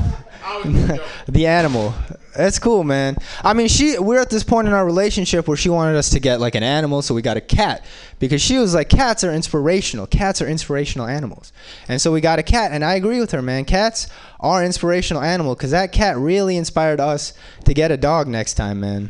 the 1.28 1.48
animal. 1.48 1.94
That's 2.36 2.60
cool, 2.60 2.84
man. 2.84 3.18
I 3.44 3.54
mean, 3.54 3.68
she. 3.68 4.00
We're 4.00 4.22
at 4.22 4.30
this 4.30 4.44
point 4.44 4.68
in 4.68 4.74
our 4.74 4.86
relationship 4.86 5.48
where 5.48 5.58
she 5.58 5.70
wanted 5.70 5.98
us 5.98 6.10
to 6.12 6.20
get 6.20 6.40
like 6.40 6.56
an 6.56 6.64
animal, 6.64 7.02
so 7.02 7.14
we 7.14 7.22
got 7.22 7.36
a 7.36 7.42
cat 7.42 7.84
because 8.20 8.42
she 8.42 8.58
was 8.58 8.74
like, 8.74 8.88
cats 8.88 9.24
are 9.24 9.34
inspirational. 9.34 10.08
Cats 10.08 10.42
are 10.42 10.48
inspirational 10.48 11.08
animals, 11.08 11.52
and 11.90 12.00
so 12.00 12.12
we 12.12 12.22
got 12.22 12.40
a 12.40 12.44
cat. 12.44 12.72
And 12.72 12.86
I 12.86 12.96
agree 12.96 13.20
with 13.20 13.32
her, 13.32 13.42
man. 13.42 13.66
Cats 13.66 14.08
are 14.40 14.64
inspirational 14.64 15.22
animal 15.22 15.56
because 15.56 15.72
that 15.72 15.92
cat 15.92 16.18
really 16.18 16.56
inspired 16.56 17.00
us 17.00 17.34
to 17.66 17.74
get 17.74 17.92
a 17.92 17.98
dog 17.98 18.28
next 18.28 18.54
time, 18.54 18.80
man. 18.80 19.10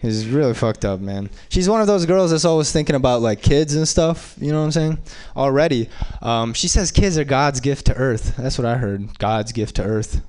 It's 0.00 0.24
really 0.24 0.54
fucked 0.54 0.84
up, 0.84 1.00
man. 1.00 1.28
She's 1.48 1.68
one 1.68 1.80
of 1.80 1.88
those 1.88 2.06
girls 2.06 2.30
that's 2.30 2.44
always 2.44 2.70
thinking 2.70 2.94
about 2.94 3.20
like 3.20 3.42
kids 3.42 3.74
and 3.74 3.86
stuff. 3.86 4.36
You 4.40 4.52
know 4.52 4.60
what 4.60 4.66
I'm 4.66 4.72
saying? 4.72 4.98
Already, 5.36 5.88
um, 6.22 6.54
she 6.54 6.68
says 6.68 6.92
kids 6.92 7.18
are 7.18 7.24
God's 7.24 7.60
gift 7.60 7.86
to 7.86 7.94
Earth. 7.94 8.36
That's 8.36 8.58
what 8.58 8.66
I 8.66 8.76
heard. 8.76 9.18
God's 9.18 9.50
gift 9.52 9.76
to 9.76 9.82
Earth. 9.82 10.20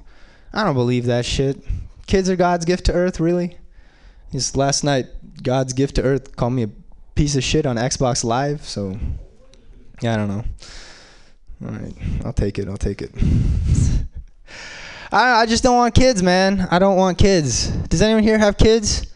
I 0.53 0.63
don't 0.63 0.75
believe 0.75 1.05
that 1.05 1.25
shit. 1.25 1.57
Kids 2.07 2.29
are 2.29 2.35
God's 2.35 2.65
gift 2.65 2.85
to 2.85 2.93
Earth, 2.93 3.19
really? 3.19 3.57
Last 4.55 4.83
night, 4.83 5.07
God's 5.43 5.73
gift 5.73 5.95
to 5.95 6.03
Earth 6.03 6.35
called 6.35 6.53
me 6.53 6.63
a 6.63 6.69
piece 7.15 7.35
of 7.35 7.43
shit 7.43 7.65
on 7.65 7.75
Xbox 7.75 8.23
Live. 8.23 8.65
So, 8.65 8.97
yeah, 10.01 10.13
I 10.13 10.17
don't 10.17 10.27
know. 10.27 10.43
All 11.65 11.71
right, 11.71 11.93
I'll 12.25 12.33
take 12.33 12.57
it. 12.57 12.67
I'll 12.67 12.77
take 12.77 13.01
it. 13.01 13.11
I, 15.11 15.41
I 15.41 15.45
just 15.45 15.63
don't 15.63 15.75
want 15.75 15.95
kids, 15.95 16.21
man. 16.21 16.67
I 16.71 16.79
don't 16.79 16.95
want 16.95 17.17
kids. 17.17 17.67
Does 17.87 18.01
anyone 18.01 18.23
here 18.23 18.37
have 18.37 18.57
kids? 18.57 19.07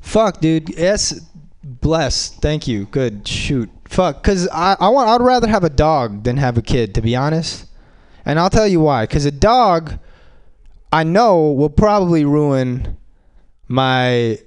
Fuck, 0.00 0.40
dude. 0.40 0.76
Yes, 0.76 1.20
bless. 1.62 2.30
Thank 2.30 2.66
you. 2.68 2.86
Good. 2.86 3.26
Shoot. 3.26 3.70
Fuck. 3.88 4.22
Cause 4.22 4.48
I, 4.52 4.76
I 4.80 4.88
want. 4.88 5.08
I'd 5.08 5.24
rather 5.24 5.48
have 5.48 5.64
a 5.64 5.70
dog 5.70 6.24
than 6.24 6.36
have 6.36 6.58
a 6.58 6.62
kid, 6.62 6.94
to 6.96 7.00
be 7.00 7.14
honest. 7.14 7.66
And 8.26 8.38
I'll 8.38 8.50
tell 8.50 8.66
you 8.66 8.80
why. 8.80 9.06
Cause 9.06 9.24
a 9.24 9.30
dog, 9.30 9.98
I 10.94 11.02
know, 11.02 11.50
will 11.50 11.70
probably 11.70 12.24
ruin 12.24 12.96
my 13.66 14.38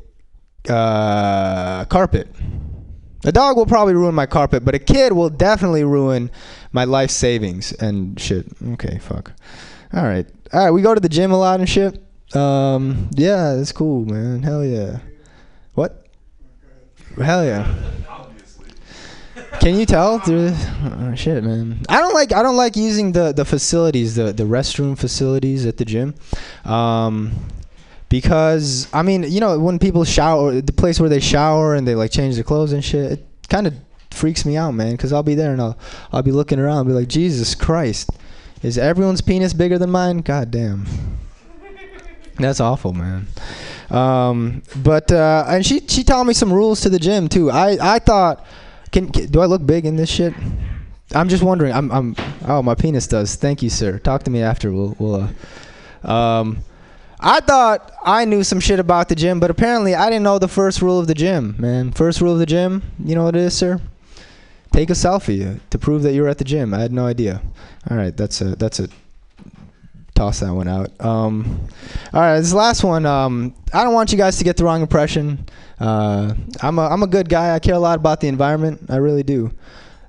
uh, 0.70 1.84
carpet. 1.84 2.30
A 3.26 3.34
dog 3.34 3.58
will 3.58 3.66
probably 3.66 3.96
ruin 3.96 4.16
my 4.16 4.28
carpet, 4.28 4.64
but 4.64 4.74
a 4.74 4.80
kid 4.80 5.12
will 5.12 5.30
definitely 5.30 5.84
ruin 5.84 6.32
my 6.72 6.86
life 6.86 7.12
savings 7.12 7.74
and 7.74 8.18
shit. 8.18 8.46
Okay, 8.66 8.98
fuck. 8.98 9.34
All 9.94 10.06
right, 10.06 10.26
all 10.54 10.64
right. 10.64 10.72
We 10.72 10.82
go 10.82 10.94
to 10.94 11.02
the 11.02 11.10
gym 11.10 11.34
a 11.34 11.38
lot 11.38 11.60
and 11.60 11.68
shit. 11.68 12.02
Um, 12.34 13.10
yeah, 13.16 13.56
it's 13.56 13.74
cool, 13.74 14.06
man. 14.06 14.42
Hell 14.42 14.64
yeah. 14.64 15.00
What? 15.74 16.08
Hell 17.22 17.44
yeah. 17.44 17.76
Can 19.60 19.80
you 19.80 19.86
tell? 19.86 20.20
through 20.20 20.52
Oh, 20.54 21.14
shit, 21.16 21.44
man. 21.44 21.82
I 21.90 22.00
don't 22.00 22.14
like 22.14 22.34
I 22.34 22.44
don't 22.44 22.56
like 22.56 22.76
using 22.76 23.12
the 23.12 23.34
the 23.34 23.46
facilities, 23.46 24.16
the 24.16 24.32
the 24.32 24.44
restroom 24.44 24.98
facilities 24.98 25.66
at 25.66 25.78
the 25.78 25.86
gym. 25.86 26.16
Um 26.66 27.34
because 28.10 28.88
I 28.94 29.02
mean, 29.02 29.24
you 29.24 29.40
know, 29.40 29.60
when 29.60 29.80
people 29.80 30.06
shower, 30.06 30.62
the 30.62 30.74
place 30.74 31.00
where 31.00 31.10
they 31.10 31.20
shower 31.20 31.76
and 31.76 31.88
they 31.88 31.96
like 31.96 32.12
change 32.12 32.36
their 32.36 32.44
clothes 32.44 32.72
and 32.72 32.84
shit, 32.84 33.12
it 33.14 33.26
kind 33.50 33.68
of 33.68 33.74
freaks 34.12 34.46
me 34.46 34.56
out, 34.58 34.72
man, 34.72 34.96
cuz 34.98 35.12
I'll 35.12 35.24
be 35.24 35.36
there 35.36 35.52
and 35.52 35.62
I'll 35.62 35.78
I'll 36.12 36.24
be 36.24 36.32
looking 36.32 36.60
around 36.60 36.80
and 36.80 36.88
be 36.88 36.94
like, 36.94 37.08
"Jesus 37.08 37.56
Christ. 37.56 38.10
Is 38.64 38.78
everyone's 38.78 39.22
penis 39.22 39.54
bigger 39.54 39.78
than 39.78 39.92
mine? 39.92 40.20
God 40.20 40.52
damn." 40.52 40.86
That's 42.40 42.60
awful, 42.60 42.94
man. 42.94 43.28
Um, 43.90 44.62
but 44.76 45.12
uh, 45.12 45.46
and 45.48 45.66
she 45.66 45.82
she 45.88 46.04
taught 46.04 46.26
me 46.26 46.34
some 46.34 46.52
rules 46.52 46.82
to 46.82 46.90
the 46.90 47.00
gym 47.00 47.28
too. 47.30 47.50
I 47.50 47.78
I 47.96 48.00
thought, 48.00 48.46
can, 48.92 49.10
can 49.10 49.28
do 49.28 49.42
I 49.42 49.46
look 49.46 49.66
big 49.66 49.86
in 49.86 49.96
this 49.96 50.10
shit? 50.10 50.34
I'm 51.14 51.30
just 51.30 51.44
wondering. 51.44 51.74
I'm 51.74 51.92
I'm 51.92 52.16
oh 52.46 52.62
my 52.62 52.76
penis 52.76 53.08
does. 53.08 53.36
Thank 53.36 53.62
you, 53.64 53.70
sir. 53.70 54.00
Talk 54.00 54.24
to 54.24 54.32
me 54.32 54.42
after. 54.42 54.72
We'll 54.72 54.96
we'll. 55.00 55.30
Uh, 56.04 56.12
um, 56.12 56.60
I 57.20 57.40
thought 57.40 57.92
I 58.04 58.26
knew 58.26 58.44
some 58.44 58.60
shit 58.60 58.80
about 58.80 59.10
the 59.10 59.16
gym, 59.16 59.40
but 59.40 59.50
apparently 59.50 59.96
I 59.96 60.10
didn't 60.10 60.24
know 60.24 60.38
the 60.38 60.48
first 60.48 60.82
rule 60.82 61.00
of 61.00 61.08
the 61.08 61.16
gym, 61.16 61.56
man. 61.58 61.92
First 61.92 62.22
rule 62.22 62.34
of 62.34 62.40
the 62.40 62.46
gym, 62.46 62.84
you 63.04 63.16
know 63.16 63.24
what 63.24 63.36
it 63.36 63.42
is, 63.42 63.58
sir? 63.58 63.82
Take 64.72 64.90
a 64.92 64.94
selfie 64.94 65.60
to 65.70 65.78
prove 65.80 66.04
that 66.04 66.14
you're 66.14 66.28
at 66.28 66.38
the 66.38 66.44
gym. 66.44 66.74
I 66.74 66.80
had 66.80 66.92
no 66.92 67.08
idea. 67.08 67.42
All 67.90 67.98
right, 67.98 68.16
that's 68.16 68.42
a 68.42 68.56
that's 68.56 68.80
a 68.80 68.90
toss 70.18 70.40
that 70.40 70.52
one 70.52 70.68
out. 70.68 70.90
Um, 71.00 71.68
all 72.14 72.22
right, 72.22 72.40
this 72.40 72.54
last 72.54 72.84
one. 72.84 73.06
Um, 73.06 73.54
I 73.74 73.84
don't 73.84 73.94
want 73.94 74.12
you 74.12 74.18
guys 74.18 74.38
to 74.38 74.44
get 74.44 74.58
the 74.58 74.64
wrong 74.64 74.82
impression. 74.82 75.46
Uh, 75.80 76.34
I'm 76.62 76.80
a 76.80 76.88
I'm 76.88 77.04
a 77.04 77.08
good 77.08 77.30
guy. 77.30 77.54
I 77.54 77.60
care 77.60 77.76
a 77.76 77.80
lot 77.80 78.00
about 78.00 78.20
the 78.20 78.28
environment. 78.28 78.90
I 78.90 78.98
really 78.98 79.24
do. 79.24 79.52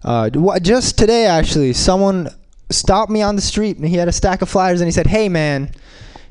Uh, 0.02 0.30
just 0.60 0.96
today, 0.96 1.26
actually, 1.26 1.72
someone 1.74 2.30
stopped 2.70 3.10
me 3.10 3.20
on 3.22 3.36
the 3.36 3.42
street 3.42 3.76
and 3.76 3.86
he 3.86 3.96
had 3.96 4.08
a 4.08 4.12
stack 4.12 4.42
of 4.42 4.48
flyers 4.48 4.80
and 4.80 4.88
he 4.88 4.92
said, 4.92 5.06
"Hey, 5.06 5.28
man, 5.28 5.70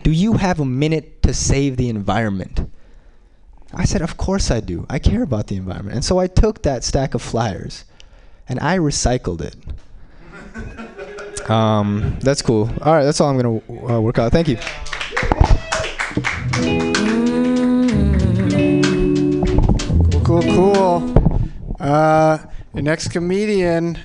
do 0.03 0.11
you 0.11 0.33
have 0.33 0.59
a 0.59 0.65
minute 0.65 1.21
to 1.23 1.33
save 1.33 1.77
the 1.77 1.89
environment?" 1.89 2.69
I 3.73 3.85
said, 3.85 4.01
"Of 4.01 4.17
course 4.17 4.49
I 4.49 4.59
do. 4.59 4.87
I 4.89 4.97
care 4.97 5.21
about 5.21 5.47
the 5.47 5.57
environment." 5.57 5.95
And 5.95 6.03
so 6.03 6.17
I 6.17 6.27
took 6.27 6.63
that 6.63 6.83
stack 6.83 7.13
of 7.13 7.21
flyers 7.21 7.85
and 8.49 8.59
I 8.59 8.77
recycled 8.79 9.41
it. 9.41 9.55
Um, 11.49 12.17
that's 12.19 12.41
cool. 12.41 12.69
All 12.81 12.93
right, 12.93 13.03
that's 13.03 13.21
all 13.21 13.29
I'm 13.29 13.37
gonna 13.37 13.93
uh, 13.93 14.01
work 14.01 14.19
out. 14.19 14.31
Thank 14.31 14.47
you. 14.47 14.57
Cool, 20.23 20.41
cool, 20.41 20.73
cool. 20.73 21.49
Uh, 21.79 22.39
next 22.73 23.09
comedian, 23.09 23.97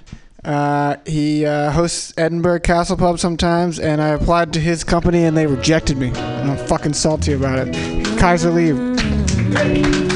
uh, 0.44 0.96
he 1.06 1.44
uh, 1.44 1.70
hosts 1.70 2.12
Edinburgh 2.16 2.60
Castle 2.60 2.96
Pub 2.96 3.18
sometimes, 3.18 3.78
and 3.78 4.00
I 4.00 4.08
applied 4.08 4.52
to 4.54 4.60
his 4.60 4.84
company 4.84 5.24
and 5.24 5.36
they 5.36 5.46
rejected 5.46 5.96
me. 5.96 6.08
And 6.08 6.50
I'm 6.50 6.66
fucking 6.66 6.94
salty 6.94 7.32
about 7.32 7.68
it. 7.68 8.18
Kaiser 8.18 8.50
Lee. 8.50 10.11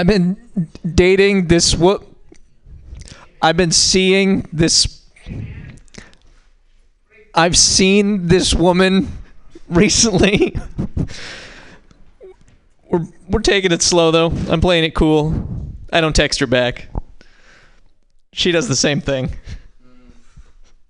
I've 0.00 0.06
been 0.06 0.38
dating 0.94 1.48
this 1.48 1.74
what 1.74 2.02
I've 3.42 3.58
been 3.58 3.70
seeing 3.70 4.48
this 4.50 5.04
I've 7.34 7.54
seen 7.54 8.26
this 8.26 8.54
woman 8.54 9.12
recently. 9.68 10.56
we're 12.88 13.08
we're 13.28 13.40
taking 13.40 13.72
it 13.72 13.82
slow 13.82 14.10
though. 14.10 14.32
I'm 14.50 14.62
playing 14.62 14.84
it 14.84 14.94
cool. 14.94 15.74
I 15.92 16.00
don't 16.00 16.16
text 16.16 16.40
her 16.40 16.46
back. 16.46 16.88
She 18.32 18.52
does 18.52 18.68
the 18.68 18.76
same 18.76 19.02
thing. 19.02 19.36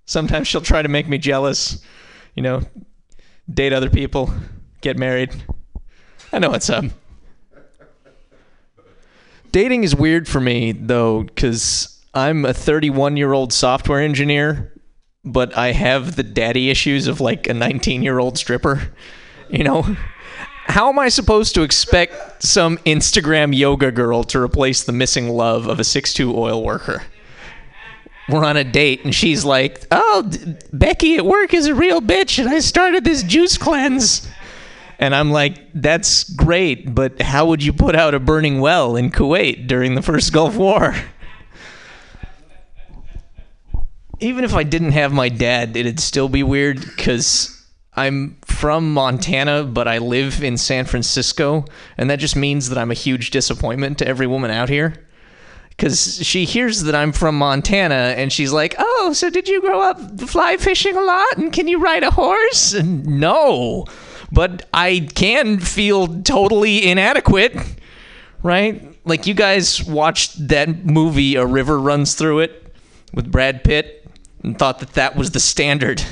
Sometimes 0.05 0.47
she'll 0.47 0.61
try 0.61 0.83
to 0.83 0.89
make 0.89 1.09
me 1.09 1.19
jealous, 1.19 1.83
you 2.37 2.45
know, 2.45 2.63
date 3.53 3.73
other 3.73 3.91
people, 3.91 4.33
get 4.83 4.97
married. 4.97 5.35
I 6.33 6.39
know 6.39 6.51
what's 6.51 6.71
up. 6.71 6.85
Dating 9.53 9.85
is 9.85 9.95
weird 9.95 10.29
for 10.29 10.41
me 10.41 10.73
though, 10.73 11.25
because 11.25 12.01
I'm 12.15 12.45
a 12.45 12.55
31 12.55 13.17
year 13.17 13.33
old 13.33 13.53
software 13.53 14.01
engineer, 14.01 14.73
but 15.25 15.57
I 15.57 15.73
have 15.73 16.17
the 16.17 16.23
daddy 16.23 16.71
issues 16.71 17.07
of 17.07 17.21
like 17.21 17.49
a 17.49 17.55
19 17.55 18.03
year 18.03 18.19
old 18.19 18.39
stripper. 18.39 18.93
You 19.49 19.65
know, 19.65 19.97
how 20.67 20.89
am 20.89 20.99
I 20.99 21.09
supposed 21.09 21.55
to 21.57 21.63
expect 21.63 22.43
some 22.43 22.79
Instagram 22.79 23.57
yoga 23.57 23.91
girl 23.91 24.23
to 24.25 24.41
replace 24.41 24.85
the 24.85 24.93
missing 24.93 25.29
love 25.29 25.67
of 25.67 25.81
a 25.81 25.83
6'2 25.83 26.33
oil 26.35 26.63
worker? 26.63 27.03
We're 28.29 28.45
on 28.45 28.57
a 28.57 28.63
date 28.63 29.05
and 29.05 29.13
she's 29.13 29.45
like, 29.45 29.85
"Oh, 29.91 30.31
Becky 30.73 31.17
at 31.17 31.27
work 31.27 31.53
is 31.53 31.67
a 31.67 31.75
real 31.75 32.01
bitch, 32.01 32.39
and 32.39 32.49
I 32.49 32.61
started 32.61 33.03
this 33.03 33.25
juice 33.25 33.59
cleanse." 33.59 34.29
And 35.01 35.15
I'm 35.15 35.31
like, 35.31 35.57
that's 35.73 36.25
great, 36.25 36.95
but 36.95 37.23
how 37.23 37.47
would 37.47 37.65
you 37.65 37.73
put 37.73 37.97
out 37.97 38.15
a 38.15 38.21
burning 38.21 38.61
well 38.61 38.97
in 38.97 39.11
Kuwait 39.11 39.67
during 39.67 39.95
the 39.95 40.03
first 40.03 40.31
Gulf 40.31 40.57
War? 40.57 40.95
Even 44.21 44.45
if 44.45 44.55
I 44.55 44.63
didn't 44.63 44.93
have 44.93 45.11
my 45.11 45.31
dad, 45.31 45.75
it'd 45.75 46.01
still 46.01 46.29
be 46.29 46.43
weird 46.43 46.83
because 46.83 47.67
I'm 47.97 48.37
from 48.45 48.93
Montana, 48.93 49.65
but 49.65 49.89
I 49.89 49.97
live 49.97 50.45
in 50.45 50.59
San 50.59 50.85
Francisco, 50.85 51.65
and 51.97 52.11
that 52.11 52.19
just 52.19 52.37
means 52.37 52.69
that 52.69 52.77
I'm 52.77 52.91
a 52.91 52.95
huge 52.95 53.31
disappointment 53.31 53.97
to 53.99 54.07
every 54.07 54.27
woman 54.27 54.51
out 54.51 54.69
here. 54.69 55.07
Because 55.71 56.23
she 56.27 56.45
hears 56.45 56.83
that 56.83 56.95
I'm 56.95 57.13
from 57.13 57.39
Montana, 57.39 58.15
and 58.19 58.31
she's 58.31 58.53
like, 58.53 58.75
"Oh, 58.79 59.15
so 59.15 59.31
did 59.31 59.49
you 59.49 59.63
grow 59.63 59.81
up 59.81 60.21
fly 60.21 60.59
fishing 60.59 60.95
a 60.95 61.01
lot? 61.01 61.39
And 61.39 61.51
can 61.51 61.69
you 61.69 61.81
ride 61.81 62.03
a 62.03 62.11
horse?" 62.11 62.75
And 62.75 63.07
no, 63.07 63.87
but 64.33 64.69
I 64.73 65.09
can 65.15 65.59
feel 65.59 66.23
totally 66.23 66.87
inadequate, 66.89 67.57
right? 68.43 68.97
Like 69.05 69.27
you 69.27 69.35
guys 69.35 69.83
watched 69.83 70.49
that 70.49 70.85
movie, 70.85 71.37
A 71.37 71.47
River 71.47 71.79
Runs 71.79 72.15
Through 72.15 72.41
It, 72.41 72.75
with 73.13 73.31
Brad 73.31 73.65
Pitt, 73.65 74.07
and 74.43 74.59
thought 74.59 74.79
that 74.79 74.95
that 74.95 75.17
was 75.17 75.33
the 75.33 75.41
standard. 75.41 76.03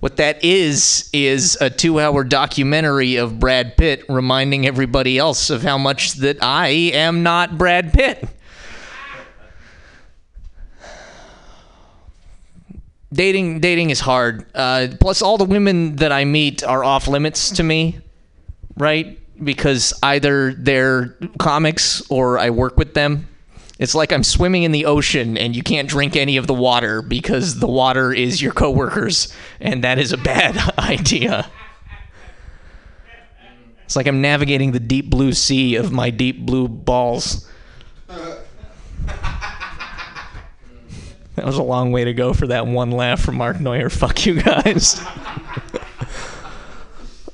What 0.00 0.16
that 0.16 0.44
is, 0.44 1.10
is 1.12 1.58
a 1.60 1.70
two 1.70 1.98
hour 1.98 2.22
documentary 2.22 3.16
of 3.16 3.40
Brad 3.40 3.76
Pitt 3.76 4.04
reminding 4.08 4.66
everybody 4.66 5.18
else 5.18 5.50
of 5.50 5.62
how 5.62 5.76
much 5.76 6.14
that 6.14 6.42
I 6.42 6.68
am 6.68 7.22
not 7.22 7.58
Brad 7.58 7.92
Pitt. 7.92 8.28
Dating 13.12 13.60
dating 13.60 13.90
is 13.90 14.00
hard. 14.00 14.46
Uh, 14.54 14.88
plus, 15.00 15.22
all 15.22 15.38
the 15.38 15.44
women 15.44 15.96
that 15.96 16.12
I 16.12 16.24
meet 16.24 16.62
are 16.62 16.84
off 16.84 17.08
limits 17.08 17.50
to 17.52 17.62
me, 17.62 17.98
right? 18.76 19.18
Because 19.42 19.92
either 20.02 20.52
they're 20.54 21.16
comics 21.38 22.02
or 22.10 22.38
I 22.38 22.50
work 22.50 22.76
with 22.76 22.94
them. 22.94 23.28
It's 23.78 23.94
like 23.94 24.12
I'm 24.12 24.24
swimming 24.24 24.64
in 24.64 24.72
the 24.72 24.86
ocean 24.86 25.38
and 25.38 25.54
you 25.54 25.62
can't 25.62 25.88
drink 25.88 26.16
any 26.16 26.36
of 26.36 26.48
the 26.48 26.54
water 26.54 27.00
because 27.00 27.60
the 27.60 27.68
water 27.68 28.12
is 28.12 28.42
your 28.42 28.52
coworkers, 28.52 29.32
and 29.60 29.84
that 29.84 29.98
is 29.98 30.12
a 30.12 30.18
bad 30.18 30.56
idea. 30.78 31.48
It's 33.84 33.96
like 33.96 34.06
I'm 34.06 34.20
navigating 34.20 34.72
the 34.72 34.80
deep 34.80 35.08
blue 35.08 35.32
sea 35.32 35.76
of 35.76 35.92
my 35.92 36.10
deep 36.10 36.44
blue 36.44 36.68
balls. 36.68 37.48
That 41.38 41.46
was 41.46 41.56
a 41.56 41.62
long 41.62 41.92
way 41.92 42.02
to 42.02 42.12
go 42.12 42.34
for 42.34 42.48
that 42.48 42.66
one 42.66 42.90
laugh 42.90 43.20
from 43.20 43.36
Mark 43.36 43.60
Neuer. 43.60 43.88
Fuck 43.90 44.26
you 44.26 44.42
guys. 44.42 45.00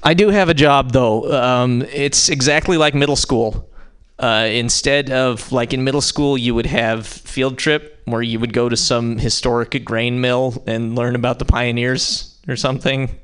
I 0.02 0.12
do 0.12 0.28
have 0.28 0.50
a 0.50 0.54
job 0.54 0.92
though. 0.92 1.32
Um, 1.32 1.80
it's 1.90 2.28
exactly 2.28 2.76
like 2.76 2.94
middle 2.94 3.16
school. 3.16 3.70
Uh, 4.18 4.46
instead 4.50 5.10
of 5.10 5.50
like 5.52 5.72
in 5.72 5.84
middle 5.84 6.02
school, 6.02 6.36
you 6.36 6.54
would 6.54 6.66
have 6.66 7.06
field 7.06 7.56
trip 7.56 8.02
where 8.04 8.20
you 8.20 8.38
would 8.38 8.52
go 8.52 8.68
to 8.68 8.76
some 8.76 9.16
historic 9.16 9.82
grain 9.86 10.20
mill 10.20 10.62
and 10.66 10.94
learn 10.94 11.14
about 11.14 11.38
the 11.38 11.46
pioneers 11.46 12.38
or 12.46 12.56
something. 12.56 13.18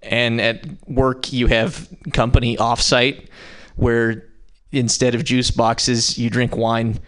And 0.00 0.40
at 0.40 0.64
work, 0.88 1.34
you 1.34 1.48
have 1.48 1.86
company 2.14 2.56
offsite 2.56 3.28
where 3.76 4.26
instead 4.72 5.14
of 5.14 5.22
juice 5.22 5.50
boxes, 5.50 6.16
you 6.16 6.30
drink 6.30 6.56
wine, 6.56 6.98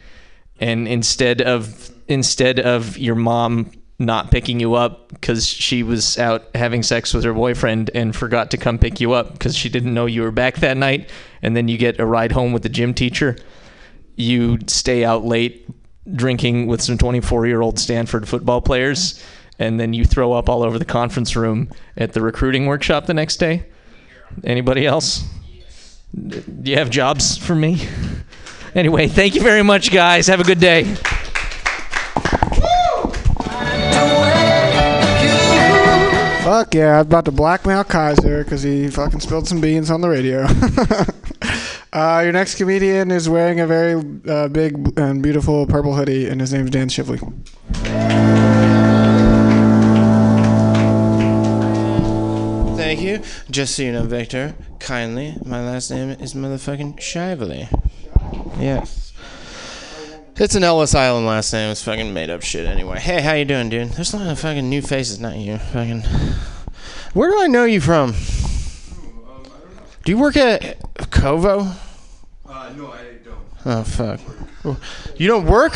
and 0.60 0.86
instead 0.86 1.40
of 1.40 1.89
instead 2.10 2.58
of 2.58 2.98
your 2.98 3.14
mom 3.14 3.70
not 3.98 4.30
picking 4.30 4.58
you 4.58 4.74
up 4.74 5.08
because 5.08 5.46
she 5.46 5.82
was 5.82 6.18
out 6.18 6.44
having 6.54 6.82
sex 6.82 7.12
with 7.12 7.22
her 7.22 7.34
boyfriend 7.34 7.90
and 7.94 8.16
forgot 8.16 8.50
to 8.50 8.56
come 8.56 8.78
pick 8.78 8.98
you 8.98 9.12
up 9.12 9.32
because 9.32 9.54
she 9.54 9.68
didn't 9.68 9.92
know 9.92 10.06
you 10.06 10.22
were 10.22 10.30
back 10.30 10.56
that 10.56 10.76
night, 10.76 11.08
and 11.42 11.54
then 11.54 11.68
you 11.68 11.78
get 11.78 12.00
a 12.00 12.06
ride 12.06 12.32
home 12.32 12.52
with 12.52 12.62
the 12.62 12.68
gym 12.68 12.94
teacher. 12.94 13.36
You 14.16 14.58
stay 14.66 15.04
out 15.04 15.24
late 15.24 15.68
drinking 16.14 16.66
with 16.66 16.82
some 16.82 16.98
24 16.98 17.46
year 17.46 17.60
old 17.60 17.78
Stanford 17.78 18.26
football 18.26 18.60
players, 18.60 19.22
and 19.58 19.78
then 19.78 19.92
you 19.92 20.04
throw 20.04 20.32
up 20.32 20.48
all 20.48 20.62
over 20.62 20.78
the 20.78 20.84
conference 20.84 21.36
room 21.36 21.70
at 21.96 22.12
the 22.12 22.22
recruiting 22.22 22.66
workshop 22.66 23.06
the 23.06 23.14
next 23.14 23.36
day. 23.36 23.66
Anybody 24.42 24.86
else? 24.86 25.28
Do 26.12 26.42
you 26.64 26.76
have 26.76 26.90
jobs 26.90 27.38
for 27.38 27.54
me? 27.54 27.86
Anyway, 28.72 29.08
thank 29.08 29.34
you 29.34 29.42
very 29.42 29.64
much, 29.64 29.90
guys. 29.90 30.28
Have 30.28 30.38
a 30.38 30.44
good 30.44 30.60
day. 30.60 30.96
Fuck 36.42 36.74
yeah, 36.74 36.94
I 36.94 36.98
was 36.98 37.06
about 37.06 37.26
to 37.26 37.32
blackmail 37.32 37.84
Kaiser 37.84 38.42
because 38.42 38.62
he 38.62 38.88
fucking 38.88 39.20
spilled 39.20 39.46
some 39.46 39.60
beans 39.60 39.90
on 39.90 40.00
the 40.00 40.08
radio. 40.08 40.46
uh, 41.92 42.22
your 42.22 42.32
next 42.32 42.54
comedian 42.54 43.10
is 43.10 43.28
wearing 43.28 43.60
a 43.60 43.66
very 43.66 44.02
uh, 44.26 44.48
big 44.48 44.98
and 44.98 45.22
beautiful 45.22 45.66
purple 45.66 45.94
hoodie, 45.94 46.28
and 46.28 46.40
his 46.40 46.52
name's 46.52 46.70
Dan 46.70 46.88
Shively. 46.88 47.18
Thank 52.76 53.02
you. 53.02 53.20
Just 53.50 53.76
so 53.76 53.82
you 53.82 53.92
know, 53.92 54.04
Victor, 54.04 54.54
kindly, 54.78 55.36
my 55.44 55.60
last 55.60 55.90
name 55.90 56.10
is 56.10 56.32
motherfucking 56.32 56.96
Shively. 56.98 57.68
Yes. 58.58 59.09
It's 60.36 60.54
an 60.54 60.64
Ellis 60.64 60.94
Island 60.94 61.26
last 61.26 61.52
name. 61.52 61.70
It's 61.70 61.82
fucking 61.82 62.14
made 62.14 62.30
up 62.30 62.42
shit 62.42 62.66
anyway. 62.66 62.98
Hey, 62.98 63.20
how 63.20 63.34
you 63.34 63.44
doing, 63.44 63.68
dude? 63.68 63.90
There's 63.90 64.14
a 64.14 64.16
lot 64.16 64.28
of 64.28 64.38
fucking 64.40 64.68
new 64.68 64.80
faces, 64.80 65.20
not 65.20 65.36
you. 65.36 65.58
Fucking. 65.58 66.02
Where 67.12 67.30
do 67.30 67.42
I 67.42 67.46
know 67.46 67.64
you 67.64 67.80
from? 67.80 68.14
Do 70.04 70.12
you 70.12 70.18
work 70.18 70.36
at 70.36 70.78
Kovo? 71.10 71.60
Uh, 72.48 72.72
no, 72.76 72.90
I 72.90 73.02
don't. 73.22 73.38
Oh 73.66 73.82
fuck. 73.82 74.20
You 75.16 75.26
don't 75.26 75.44
work? 75.46 75.74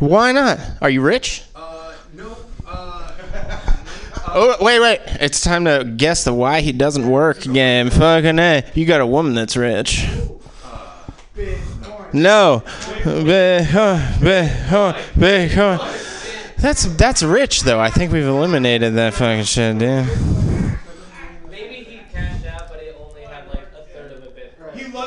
Why 0.00 0.32
not? 0.32 0.58
Are 0.82 0.90
you 0.90 1.00
rich? 1.00 1.44
Uh, 1.54 1.94
no. 2.14 2.36
Oh 4.32 4.54
wait, 4.60 4.78
wait! 4.78 5.00
It's 5.20 5.40
time 5.40 5.64
to 5.64 5.82
guess 5.96 6.22
the 6.22 6.32
why 6.32 6.60
he 6.60 6.70
doesn't 6.70 7.04
work 7.08 7.40
game. 7.40 7.90
Fucking 7.90 8.38
a! 8.38 8.64
You 8.74 8.86
got 8.86 9.00
a 9.00 9.06
woman 9.06 9.34
that's 9.34 9.56
rich. 9.56 10.06
No. 12.12 12.62
That's 16.56 16.84
that's 16.84 17.22
rich 17.22 17.62
though. 17.62 17.80
I 17.80 17.90
think 17.90 18.12
we've 18.12 18.26
eliminated 18.26 18.94
that 18.94 19.14
fucking 19.14 19.44
shit, 19.44 19.78
dude. 19.78 20.06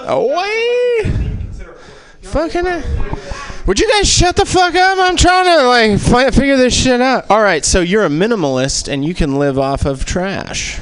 Oh 0.06 0.36
wait! 0.36 1.14
Fucking 2.22 2.66
a. 2.66 2.84
Would 3.66 3.80
you 3.80 3.88
guys 3.90 4.10
shut 4.10 4.36
the 4.36 4.46
fuck 4.46 4.76
up? 4.76 4.98
I'm 5.00 5.16
trying 5.16 5.46
to 5.46 5.66
like 5.68 6.00
fi- 6.00 6.32
figure 6.32 6.58
this 6.58 6.74
shit 6.74 7.00
out. 7.00 7.30
All 7.30 7.42
right, 7.42 7.64
so 7.64 7.80
you're 7.80 8.04
a 8.06 8.10
minimalist 8.10 8.92
and 8.92 9.06
you 9.06 9.14
can 9.14 9.38
live 9.40 9.58
off 9.58 9.86
of 9.86 10.04
trash. 10.04 10.82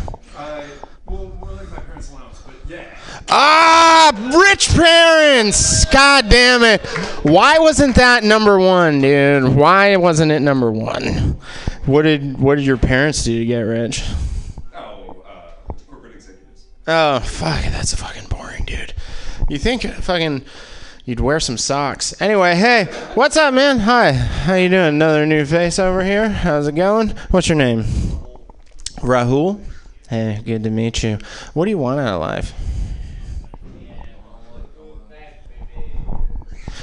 Ah, 3.34 4.12
rich 4.50 4.70
parents. 4.76 5.86
God 5.86 6.28
damn 6.28 6.64
it. 6.64 6.86
Why 7.24 7.60
wasn't 7.60 7.96
that 7.96 8.26
number 8.26 8.60
one, 8.60 9.00
dude? 9.00 9.56
Why 9.56 9.96
wasn't 9.96 10.34
it 10.34 10.42
number 10.42 10.70
one? 10.70 11.38
What 11.86 12.02
did 12.02 12.38
what 12.38 12.56
did 12.56 12.66
your 12.66 12.76
parents 12.78 13.24
do 13.24 13.40
to 13.40 13.46
get 13.46 13.62
rich? 13.62 14.04
Oh, 14.76 15.24
uh, 15.26 15.74
corporate 15.88 16.16
executives. 16.16 16.66
Oh, 16.86 17.20
fuck, 17.22 17.64
that's 17.72 17.96
fucking 17.96 18.28
boring, 18.28 18.66
dude. 18.66 18.94
You 19.48 19.58
think 19.58 19.84
fucking 19.84 20.44
you'd 21.06 21.22
wear 21.22 21.40
some 21.40 21.58
socks. 21.58 22.20
Anyway, 22.22 22.56
hey, 22.56 22.86
what's 23.14 23.38
up, 23.38 23.54
man? 23.54 23.80
Hi. 23.80 24.12
How 24.12 24.56
you 24.56 24.68
doing? 24.68 24.96
Another 24.96 25.26
new 25.26 25.46
face 25.46 25.80
over 25.80 26.04
here. 26.04 26.28
How's 26.28 26.68
it 26.68 26.76
going? 26.76 27.10
What's 27.30 27.48
your 27.48 27.58
name? 27.58 27.84
Rahul? 29.00 29.64
Hey, 30.10 30.42
good 30.46 30.64
to 30.66 30.70
meet 30.70 31.02
you. 31.02 31.18
What 31.54 31.64
do 31.64 31.72
you 31.72 31.78
want 31.78 32.02
out 32.02 32.16
of 32.16 32.22
life? 32.22 32.54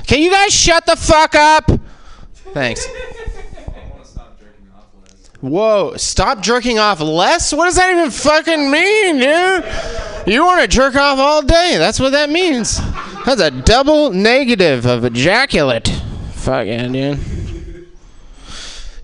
Can 0.08 0.22
you 0.22 0.30
guys 0.30 0.54
shut 0.54 0.86
the 0.86 0.96
fuck 0.96 1.34
up? 1.34 1.70
Thanks. 2.54 2.88
Whoa, 5.40 5.96
stop 5.96 6.40
jerking 6.40 6.78
off 6.78 7.00
less? 7.00 7.52
What 7.52 7.66
does 7.66 7.76
that 7.76 7.90
even 7.90 8.10
fucking 8.10 8.70
mean, 8.70 9.18
dude? 9.18 9.64
You 10.26 10.44
want 10.44 10.62
to 10.62 10.66
jerk 10.66 10.96
off 10.96 11.18
all 11.18 11.42
day. 11.42 11.76
That's 11.76 12.00
what 12.00 12.10
that 12.10 12.30
means. 12.30 12.80
That's 13.24 13.40
a 13.40 13.50
double 13.50 14.10
negative 14.10 14.86
of 14.86 15.04
ejaculate. 15.04 15.88
Fuck 16.32 16.66
yeah, 16.66 16.88
dude. 16.88 17.18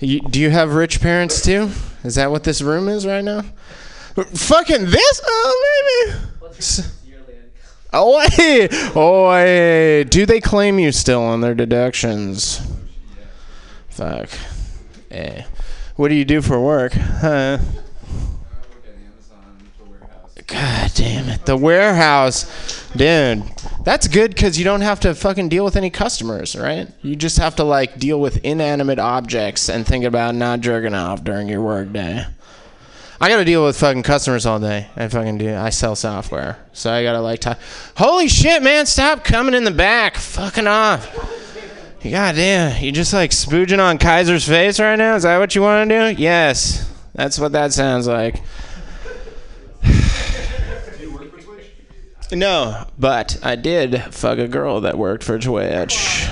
You, 0.01 0.21
do 0.21 0.41
you 0.41 0.51
have 0.51 0.75
rich 0.75 1.03
parents 1.03 1.43
too? 1.43 1.71
Is 2.03 2.15
that 2.15 2.31
what 2.31 2.45
this 2.45 2.63
room 2.63 2.89
is 2.89 3.07
right 3.07 3.23
now? 3.23 3.43
Fucking 4.15 4.87
this? 4.87 5.21
Oh, 5.25 6.09
maybe. 6.09 6.89
Oh 7.97 8.19
wait, 8.39 8.71
oh 8.97 9.29
wait. 9.31 10.05
Do 10.05 10.27
they 10.27 10.41
claim 10.41 10.81
you 10.81 10.91
still 10.91 11.23
on 11.23 11.41
their 11.41 11.55
deductions? 11.55 12.61
Fuck. 13.89 14.31
Eh. 15.13 15.45
What 15.95 16.09
do 16.09 16.17
you 16.17 16.25
do 16.25 16.43
for 16.43 16.61
work? 16.61 16.93
Huh? 16.93 17.59
God 20.47 20.91
damn 20.95 21.29
it. 21.29 21.47
The 21.47 21.57
warehouse. 21.57 22.91
Dude. 22.91 23.45
That's 23.85 24.09
good 24.09 24.35
because 24.35 24.59
you 24.59 24.65
don't 24.65 24.81
have 24.81 25.01
to 25.01 25.15
fucking 25.15 25.49
deal 25.49 25.65
with 25.65 25.77
any 25.77 25.91
customers, 25.91 26.57
right? 26.57 26.89
You 27.03 27.17
just 27.17 27.39
have 27.39 27.57
to 27.57 27.65
like 27.65 27.99
deal 27.99 28.21
with 28.21 28.45
inanimate 28.45 28.99
objects 28.99 29.69
and 29.69 29.87
think 29.87 30.05
about 30.05 30.35
not 30.35 30.61
jerking 30.61 30.95
off 30.95 31.23
during 31.23 31.49
your 31.49 31.63
work 31.63 31.93
day. 31.93 32.25
I 33.21 33.29
gotta 33.29 33.45
deal 33.45 33.65
with 33.65 33.79
fucking 33.79 34.03
customers 34.03 34.45
all 34.45 34.59
day. 34.59 34.89
I 34.97 35.09
fucking 35.09 35.39
do. 35.39 35.55
I 35.55 35.71
sell 35.71 35.95
software, 35.95 36.59
so 36.73 36.93
I 36.93 37.03
gotta 37.03 37.21
like 37.21 37.41
talk. 37.41 37.59
Holy 37.97 38.29
shit, 38.29 38.63
man! 38.63 38.87
Stop 38.87 39.25
coming 39.25 39.55
in 39.55 39.65
the 39.65 39.71
back, 39.71 40.17
fucking 40.17 40.67
off. 40.67 41.11
God 42.03 42.35
damn, 42.35 42.83
you 42.83 42.93
just 42.93 43.15
like 43.15 43.31
spooging 43.31 43.79
on 43.79 43.97
Kaiser's 43.99 44.47
face 44.47 44.79
right 44.79 44.97
now? 44.97 45.15
Is 45.15 45.23
that 45.23 45.39
what 45.39 45.55
you 45.55 45.63
want 45.63 45.89
to 45.89 46.13
do? 46.15 46.21
Yes, 46.23 46.93
that's 47.15 47.39
what 47.39 47.53
that 47.53 47.73
sounds 47.73 48.07
like. 48.07 48.43
No, 52.33 52.87
but 52.99 53.39
I 53.43 53.55
did 53.55 54.03
fuck 54.13 54.39
a 54.39 54.49
girl 54.49 54.81
that 54.81 54.99
worked 54.99 55.23
for 55.23 55.39
Twitch. 55.39 56.27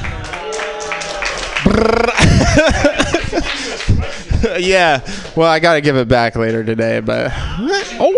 yeah, 4.59 5.01
well, 5.37 5.49
I 5.51 5.59
gotta 5.61 5.81
give 5.81 5.97
it 5.97 6.09
back 6.09 6.37
later 6.37 6.65
today, 6.65 7.01
but. 7.01 7.33
Oh, 8.05 8.13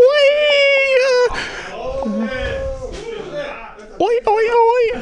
Oi, 4.00 4.18
oi, 4.26 4.48
oi. 4.52 5.00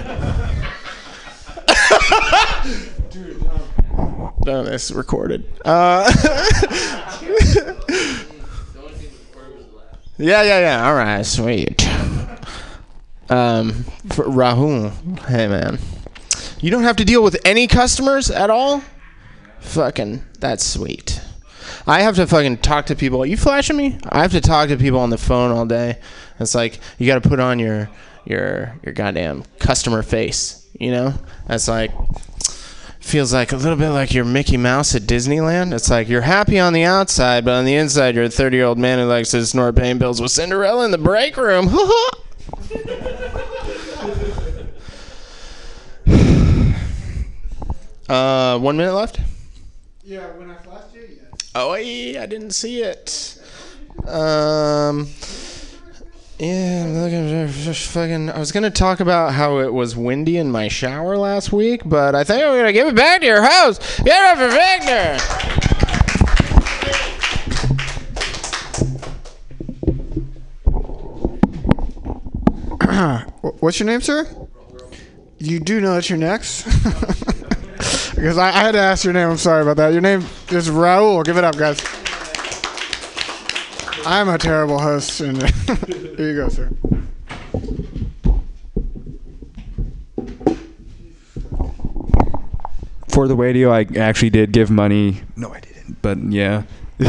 No, 4.44 4.64
this 4.64 4.90
is 4.90 4.96
recorded. 4.96 5.44
Uh, 5.64 6.10
yeah, 10.18 10.42
yeah, 10.42 10.60
yeah. 10.60 10.86
All 10.86 10.94
right, 10.94 11.24
sweet. 11.24 11.86
Um, 13.30 13.72
Rahul, 14.08 14.90
hey 15.26 15.48
man, 15.48 15.78
you 16.60 16.70
don't 16.70 16.82
have 16.82 16.96
to 16.96 17.04
deal 17.04 17.22
with 17.22 17.40
any 17.44 17.66
customers 17.66 18.30
at 18.30 18.50
all. 18.50 18.82
Fucking, 19.62 20.24
that's 20.38 20.64
sweet. 20.64 21.20
I 21.86 22.02
have 22.02 22.16
to 22.16 22.26
fucking 22.26 22.58
talk 22.58 22.86
to 22.86 22.96
people. 22.96 23.24
you 23.24 23.36
flashing 23.36 23.76
me? 23.76 23.98
I 24.08 24.22
have 24.22 24.32
to 24.32 24.40
talk 24.40 24.68
to 24.68 24.76
people 24.76 25.00
on 25.00 25.10
the 25.10 25.18
phone 25.18 25.50
all 25.50 25.64
day. 25.64 25.98
It's 26.38 26.54
like 26.54 26.78
you 26.98 27.06
got 27.06 27.22
to 27.22 27.28
put 27.28 27.40
on 27.40 27.58
your 27.58 27.88
your 28.24 28.78
your 28.82 28.92
goddamn 28.92 29.44
customer 29.58 30.02
face. 30.02 30.68
You 30.78 30.90
know, 30.90 31.14
that's 31.46 31.68
like 31.68 31.92
feels 33.00 33.32
like 33.32 33.52
a 33.52 33.56
little 33.56 33.76
bit 33.76 33.90
like 33.90 34.12
you're 34.12 34.24
Mickey 34.24 34.56
Mouse 34.56 34.94
at 34.94 35.02
Disneyland. 35.02 35.72
It's 35.72 35.90
like 35.90 36.08
you're 36.08 36.22
happy 36.22 36.58
on 36.58 36.72
the 36.72 36.84
outside, 36.84 37.44
but 37.44 37.54
on 37.54 37.64
the 37.64 37.74
inside 37.74 38.14
you're 38.14 38.24
a 38.24 38.30
30 38.30 38.56
year 38.56 38.66
old 38.66 38.78
man 38.78 38.98
who 38.98 39.06
likes 39.06 39.30
to 39.30 39.44
snort 39.46 39.76
pain 39.76 39.98
pills 39.98 40.20
with 40.20 40.30
Cinderella 40.30 40.84
in 40.84 40.90
the 40.90 40.98
break 40.98 41.36
room. 41.36 41.68
uh, 48.08 48.58
one 48.58 48.76
minute 48.76 48.94
left. 48.94 49.20
Yeah, 50.12 50.26
when 50.36 50.50
I 50.50 50.56
flashed 50.56 50.94
you, 50.94 51.08
yes. 51.08 51.52
Oh, 51.54 51.74
yeah, 51.74 52.22
I 52.22 52.26
didn't 52.26 52.50
see 52.50 52.82
it. 52.82 53.38
Um. 54.06 55.08
Yeah, 56.38 56.84
look, 56.86 57.10
just 57.50 57.90
fucking. 57.92 58.28
I 58.28 58.38
was 58.38 58.52
gonna 58.52 58.70
talk 58.70 59.00
about 59.00 59.32
how 59.32 59.60
it 59.60 59.72
was 59.72 59.96
windy 59.96 60.36
in 60.36 60.50
my 60.50 60.68
shower 60.68 61.16
last 61.16 61.50
week, 61.50 61.80
but 61.86 62.14
I 62.14 62.24
think 62.24 62.42
we're 62.42 62.58
gonna 62.58 62.74
give 62.74 62.88
it 62.88 62.94
back 62.94 63.20
to 63.20 63.26
your 63.26 63.40
house. 63.40 63.78
Get 64.02 64.22
up 64.22 64.36
for 64.36 64.48
Wagner. 64.54 65.18
What's 73.60 73.80
your 73.80 73.86
name, 73.86 74.02
sir? 74.02 74.28
You 75.38 75.58
do 75.58 75.80
know 75.80 75.94
that 75.94 76.10
you're 76.10 76.18
next. 76.18 76.68
because 78.22 78.38
I, 78.38 78.50
I 78.50 78.52
had 78.52 78.72
to 78.72 78.78
ask 78.78 79.02
your 79.02 79.12
name. 79.12 79.30
I'm 79.30 79.36
sorry 79.36 79.62
about 79.62 79.78
that. 79.78 79.92
Your 79.92 80.00
name 80.00 80.20
is 80.20 80.70
Raul. 80.70 81.24
Give 81.24 81.36
it 81.36 81.42
up, 81.42 81.56
guys. 81.56 81.84
I'm 84.06 84.28
a 84.28 84.38
terrible 84.38 84.78
host. 84.78 85.20
And 85.20 85.42
here 86.16 86.28
you 86.28 86.36
go, 86.36 86.48
sir. 86.48 86.70
For 93.08 93.26
the 93.26 93.34
radio, 93.34 93.72
I 93.72 93.88
actually 93.96 94.30
did 94.30 94.52
give 94.52 94.70
money. 94.70 95.22
No, 95.34 95.52
I 95.52 95.58
didn't. 95.58 96.00
But 96.00 96.18
yeah. 96.18 96.62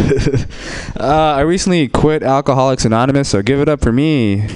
uh, 0.99 1.35
I 1.37 1.41
recently 1.41 1.89
quit 1.89 2.23
Alcoholics 2.23 2.85
Anonymous, 2.85 3.29
so 3.29 3.43
give 3.43 3.59
it 3.59 3.69
up 3.69 3.81
for 3.81 3.91
me. 3.91 4.47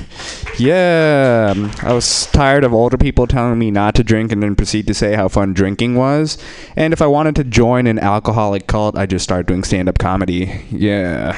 Yeah. 0.58 1.54
I 1.82 1.94
was 1.94 2.26
tired 2.28 2.64
of 2.64 2.74
older 2.74 2.98
people 2.98 3.28
telling 3.28 3.60
me 3.60 3.72
not 3.72 3.96
to 3.96 4.04
drink 4.04 4.32
and 4.32 4.42
then 4.42 4.56
proceed 4.56 4.88
to 4.88 4.94
say 4.94 5.16
how 5.16 5.28
fun 5.28 5.54
drinking 5.54 5.96
was. 5.96 6.38
And 6.76 6.94
if 6.94 7.02
I 7.02 7.08
wanted 7.08 7.36
to 7.36 7.44
join 7.44 7.88
an 7.88 8.00
alcoholic 8.00 8.68
cult, 8.68 8.98
I 8.98 9.06
just 9.06 9.24
started 9.24 9.48
doing 9.48 9.64
stand 9.64 9.90
up 9.90 9.98
comedy. 9.98 10.62
Yeah. 10.72 11.34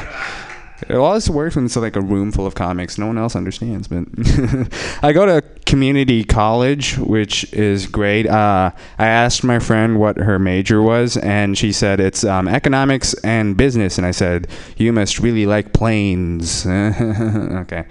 It 0.87 0.95
always 0.95 1.29
works 1.29 1.55
when 1.55 1.65
it's 1.65 1.75
like 1.75 1.95
a 1.95 2.01
room 2.01 2.31
full 2.31 2.45
of 2.45 2.55
comics. 2.55 2.97
No 2.97 3.07
one 3.07 3.17
else 3.17 3.35
understands, 3.35 3.87
but 3.87 4.05
I 5.03 5.11
go 5.11 5.25
to 5.25 5.41
community 5.65 6.23
college, 6.23 6.97
which 6.97 7.51
is 7.53 7.85
great. 7.85 8.27
Uh, 8.27 8.71
I 8.97 9.07
asked 9.07 9.43
my 9.43 9.59
friend 9.59 9.99
what 9.99 10.17
her 10.17 10.39
major 10.39 10.81
was, 10.81 11.17
and 11.17 11.57
she 11.57 11.71
said 11.71 11.99
it's 11.99 12.23
um, 12.23 12.47
economics 12.47 13.13
and 13.23 13.57
business. 13.57 13.97
And 13.97 14.07
I 14.07 14.11
said, 14.11 14.47
"You 14.77 14.93
must 14.93 15.19
really 15.19 15.45
like 15.45 15.73
planes." 15.73 16.65
okay. 16.67 17.85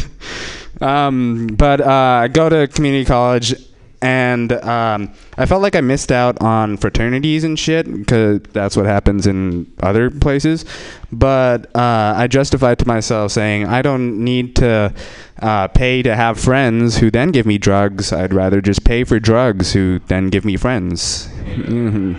um, 0.80 1.48
but 1.48 1.80
uh, 1.80 2.20
I 2.22 2.28
go 2.28 2.48
to 2.48 2.68
community 2.68 3.04
college 3.04 3.54
and 4.02 4.52
um, 4.52 5.14
I 5.38 5.46
felt 5.46 5.62
like 5.62 5.76
I 5.76 5.80
missed 5.80 6.10
out 6.10 6.42
on 6.42 6.76
fraternities 6.76 7.44
and 7.44 7.56
shit 7.56 7.86
because 7.86 8.40
that's 8.52 8.76
what 8.76 8.84
happens 8.84 9.28
in 9.28 9.72
other 9.80 10.10
places. 10.10 10.64
But 11.12 11.66
uh, 11.76 12.14
I 12.16 12.26
justified 12.26 12.80
to 12.80 12.86
myself 12.88 13.30
saying 13.30 13.66
I 13.66 13.80
don't 13.80 14.24
need 14.24 14.56
to 14.56 14.92
uh, 15.40 15.68
pay 15.68 16.02
to 16.02 16.16
have 16.16 16.38
friends 16.38 16.98
who 16.98 17.10
then 17.12 17.30
give 17.30 17.46
me 17.46 17.58
drugs. 17.58 18.12
I'd 18.12 18.34
rather 18.34 18.60
just 18.60 18.84
pay 18.84 19.04
for 19.04 19.20
drugs 19.20 19.72
who 19.72 20.00
then 20.08 20.30
give 20.30 20.44
me 20.44 20.56
friends. 20.56 21.28
hmm 21.54 22.14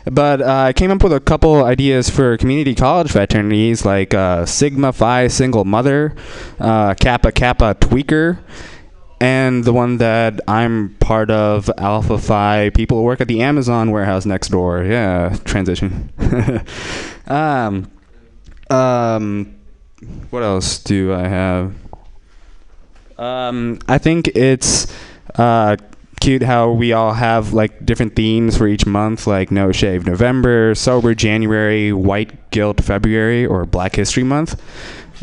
but 0.05 0.43
uh, 0.43 0.65
I 0.69 0.75
came 0.75 0.91
up 0.91 1.03
with 1.03 1.15
a 1.15 1.21
couple 1.21 1.65
ideas 1.65 2.11
for 2.11 2.37
community 2.37 2.75
college 2.75 3.11
fraternities 3.11 3.87
like 3.87 4.13
uh, 4.13 4.45
Sigma 4.45 4.93
Phi 4.93 5.29
Single 5.29 5.65
Mother, 5.65 6.15
uh, 6.61 6.95
Kappa 6.95 7.33
Kappa 7.33 7.75
Tweaker, 7.81 8.39
and 9.21 9.65
the 9.65 9.73
one 9.73 9.99
that 9.99 10.41
I'm 10.47 10.95
part 11.01 11.31
of, 11.31 11.71
Alpha 11.79 12.19
Phi. 12.19 12.71
People 12.71 12.99
who 12.99 13.05
work 13.05 13.21
at 13.21 13.29
the 13.29 13.43
Amazon 13.43 13.91
warehouse 13.91 14.25
next 14.25 14.49
door. 14.49 14.85
Yeah, 14.85 15.37
transition. 15.45 16.11
um, 17.27 17.91
um, 18.71 19.55
what 20.31 20.43
else 20.43 20.79
do 20.79 21.13
I 21.13 21.27
have? 21.27 21.75
Um, 23.19 23.81
I 23.89 23.99
think 23.99 24.29
it's 24.29 24.87
uh, 25.35 25.77
cute 26.21 26.43
how 26.43 26.71
we 26.71 26.93
all 26.93 27.13
have 27.13 27.53
like 27.53 27.85
different 27.85 28.15
themes 28.15 28.57
for 28.57 28.69
each 28.69 28.87
month, 28.87 29.27
like 29.27 29.51
No 29.51 29.73
Shave 29.73 30.07
November, 30.07 30.75
Sober 30.75 31.15
January, 31.15 31.93
White 31.93 32.51
Guilt 32.51 32.81
February, 32.81 33.45
or 33.45 33.67
Black 33.67 33.97
History 33.97 34.23
Month. 34.23 34.61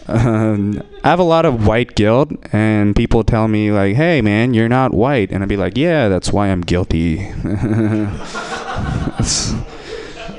Um, 0.07 0.81
I 1.03 1.09
have 1.09 1.19
a 1.19 1.23
lot 1.23 1.45
of 1.45 1.65
white 1.65 1.95
guilt, 1.95 2.31
and 2.51 2.95
people 2.95 3.23
tell 3.23 3.47
me 3.47 3.71
like, 3.71 3.95
"Hey, 3.95 4.21
man, 4.21 4.53
you're 4.53 4.69
not 4.69 4.93
white," 4.93 5.31
and 5.31 5.41
I'd 5.41 5.49
be 5.49 5.57
like, 5.57 5.77
"Yeah, 5.77 6.09
that's 6.09 6.31
why 6.31 6.47
I'm 6.47 6.61
guilty." 6.61 7.19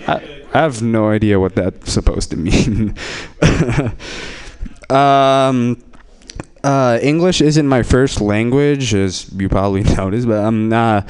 I, 0.09 0.23
I 0.55 0.59
have 0.61 0.83
no 0.83 1.09
idea 1.11 1.41
what 1.41 1.55
that's 1.55 1.93
supposed 1.93 2.31
to 2.31 2.37
mean. 2.37 2.95
um, 4.91 5.83
uh, 6.67 6.99
English 7.01 7.41
isn't 7.41 7.69
my 7.69 7.85
first 7.85 8.21
language, 8.21 8.93
as 8.93 9.31
you 9.33 9.49
probably 9.49 9.83
noticed, 9.97 10.27
but 10.27 10.45
um, 10.45 10.73
uh, 10.73 11.03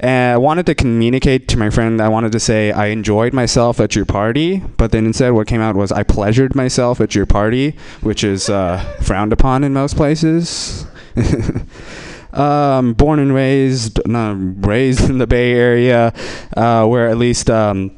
and 0.00 0.32
I 0.32 0.38
wanted 0.38 0.64
to 0.66 0.74
communicate 0.74 1.48
to 1.48 1.58
my 1.58 1.68
friend. 1.68 2.00
I 2.00 2.08
wanted 2.08 2.32
to 2.32 2.40
say 2.40 2.72
I 2.72 2.86
enjoyed 2.86 3.34
myself 3.34 3.78
at 3.78 3.94
your 3.94 4.06
party, 4.06 4.60
but 4.78 4.90
then 4.90 5.04
instead, 5.04 5.32
what 5.32 5.46
came 5.46 5.60
out 5.60 5.76
was 5.76 5.92
I 5.92 6.02
pleasured 6.02 6.54
myself 6.54 6.98
at 6.98 7.14
your 7.14 7.26
party, 7.26 7.76
which 8.00 8.24
is 8.24 8.48
uh, 8.48 8.78
frowned 9.02 9.34
upon 9.34 9.64
in 9.64 9.74
most 9.74 9.96
places. 9.96 10.86
um, 12.32 12.94
born 12.94 13.18
and 13.18 13.34
raised, 13.34 14.00
no, 14.06 14.32
raised 14.32 15.10
in 15.10 15.18
the 15.18 15.26
Bay 15.26 15.52
Area, 15.52 16.14
uh, 16.56 16.86
where 16.86 17.08
at 17.08 17.18
least 17.18 17.50
um, 17.50 17.94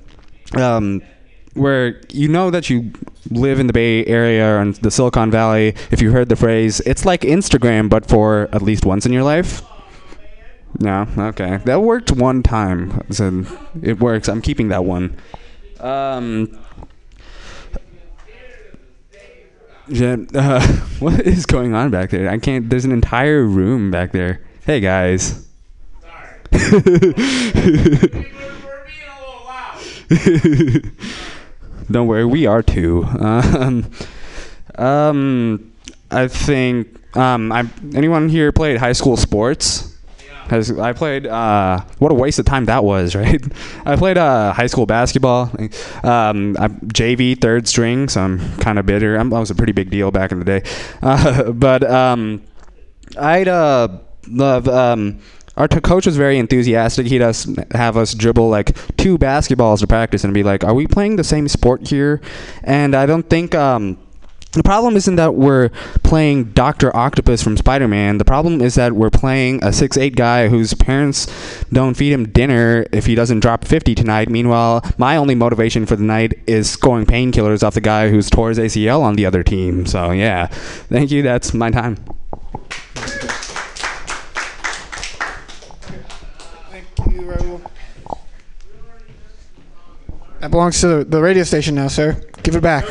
um, 0.56 1.00
where 1.54 2.00
you 2.10 2.28
know 2.28 2.50
that 2.50 2.68
you 2.68 2.92
live 3.30 3.58
in 3.58 3.66
the 3.66 3.72
Bay 3.72 4.04
Area 4.04 4.56
or 4.56 4.60
in 4.60 4.72
the 4.72 4.90
Silicon 4.90 5.30
Valley. 5.30 5.74
If 5.90 6.02
you 6.02 6.12
heard 6.12 6.28
the 6.28 6.36
phrase, 6.36 6.80
it's 6.80 7.04
like 7.04 7.22
Instagram, 7.22 7.88
but 7.88 8.06
for 8.06 8.48
at 8.52 8.62
least 8.62 8.84
once 8.84 9.06
in 9.06 9.12
your 9.12 9.22
life. 9.22 9.62
No, 10.80 11.06
okay, 11.16 11.58
that 11.64 11.82
worked 11.82 12.10
one 12.10 12.42
time. 12.42 13.00
So 13.10 13.44
it 13.80 14.00
works. 14.00 14.28
I'm 14.28 14.42
keeping 14.42 14.68
that 14.68 14.84
one. 14.84 15.16
Um. 15.80 16.58
Yeah, 19.86 20.16
uh, 20.34 20.66
what 20.98 21.20
is 21.20 21.46
going 21.46 21.74
on 21.74 21.90
back 21.90 22.10
there? 22.10 22.28
I 22.28 22.38
can't. 22.38 22.68
There's 22.68 22.84
an 22.84 22.92
entire 22.92 23.44
room 23.44 23.90
back 23.90 24.12
there. 24.12 24.42
Hey 24.66 24.80
guys. 24.80 25.46
Don't 31.90 32.06
worry, 32.06 32.24
we 32.24 32.46
are 32.46 32.62
too. 32.62 33.04
Um, 33.04 33.90
um, 34.76 35.72
I 36.10 36.28
think 36.28 37.16
um, 37.16 37.52
I 37.52 37.68
anyone 37.94 38.28
here 38.28 38.52
played 38.52 38.78
high 38.78 38.92
school 38.92 39.16
sports? 39.16 39.90
Has 40.48 40.70
I 40.78 40.92
played? 40.92 41.26
Uh, 41.26 41.80
what 41.98 42.12
a 42.12 42.14
waste 42.14 42.38
of 42.38 42.44
time 42.44 42.66
that 42.66 42.84
was, 42.84 43.14
right? 43.16 43.42
I 43.86 43.96
played 43.96 44.18
uh, 44.18 44.52
high 44.52 44.66
school 44.66 44.86
basketball. 44.86 45.50
Um, 46.02 46.56
I'm 46.58 46.80
JV 46.88 47.40
third 47.40 47.66
string, 47.66 48.08
so 48.08 48.20
I'm 48.20 48.56
kind 48.58 48.78
of 48.78 48.86
bitter. 48.86 49.16
I'm, 49.16 49.32
I 49.32 49.40
was 49.40 49.50
a 49.50 49.54
pretty 49.54 49.72
big 49.72 49.90
deal 49.90 50.10
back 50.10 50.32
in 50.32 50.38
the 50.38 50.44
day, 50.44 50.62
uh, 51.02 51.50
but 51.52 51.88
um, 51.88 52.42
I'd 53.18 53.48
uh, 53.48 53.88
love. 54.28 54.68
Our 55.56 55.68
t- 55.68 55.80
coach 55.80 56.06
was 56.06 56.16
very 56.16 56.38
enthusiastic. 56.38 57.06
He'd 57.06 57.22
us 57.22 57.46
have 57.72 57.96
us 57.96 58.14
dribble 58.14 58.48
like 58.48 58.74
two 58.96 59.18
basketballs 59.18 59.80
to 59.80 59.86
practice 59.86 60.24
and 60.24 60.34
be 60.34 60.42
like, 60.42 60.64
"Are 60.64 60.74
we 60.74 60.86
playing 60.86 61.16
the 61.16 61.24
same 61.24 61.48
sport 61.48 61.88
here?" 61.88 62.20
And 62.64 62.94
I 62.94 63.06
don't 63.06 63.28
think 63.30 63.54
um, 63.54 63.96
the 64.54 64.62
problem 64.62 64.96
isn't 64.96 65.16
that 65.16 65.34
we're 65.34 65.70
playing 66.02 66.52
Doctor 66.52 66.94
Octopus 66.96 67.42
from 67.42 67.56
Spider-Man. 67.56 68.18
The 68.18 68.24
problem 68.24 68.60
is 68.60 68.76
that 68.76 68.92
we're 68.92 69.10
playing 69.10 69.62
a 69.64 69.72
six-eight 69.72 70.14
guy 70.16 70.48
whose 70.48 70.74
parents 70.74 71.26
don't 71.72 71.94
feed 71.94 72.12
him 72.12 72.28
dinner 72.28 72.86
if 72.92 73.06
he 73.06 73.14
doesn't 73.14 73.40
drop 73.40 73.64
fifty 73.64 73.94
tonight. 73.94 74.28
Meanwhile, 74.28 74.84
my 74.98 75.16
only 75.16 75.34
motivation 75.34 75.86
for 75.86 75.96
the 75.96 76.04
night 76.04 76.38
is 76.46 76.70
scoring 76.70 77.06
painkillers 77.06 77.62
off 77.62 77.74
the 77.74 77.80
guy 77.80 78.08
who's 78.08 78.30
tore 78.30 78.48
his 78.48 78.58
ACL 78.58 79.02
on 79.02 79.14
the 79.14 79.26
other 79.26 79.42
team. 79.42 79.86
So 79.86 80.10
yeah, 80.10 80.46
thank 80.46 81.10
you. 81.10 81.22
That's 81.22 81.54
my 81.54 81.70
time. 81.70 81.98
That 90.44 90.50
belongs 90.50 90.78
to 90.82 90.88
the, 90.88 91.04
the 91.06 91.22
radio 91.22 91.42
station 91.42 91.74
now, 91.74 91.88
sir. 91.88 92.20
Give 92.42 92.54
it 92.54 92.60
back. 92.60 92.84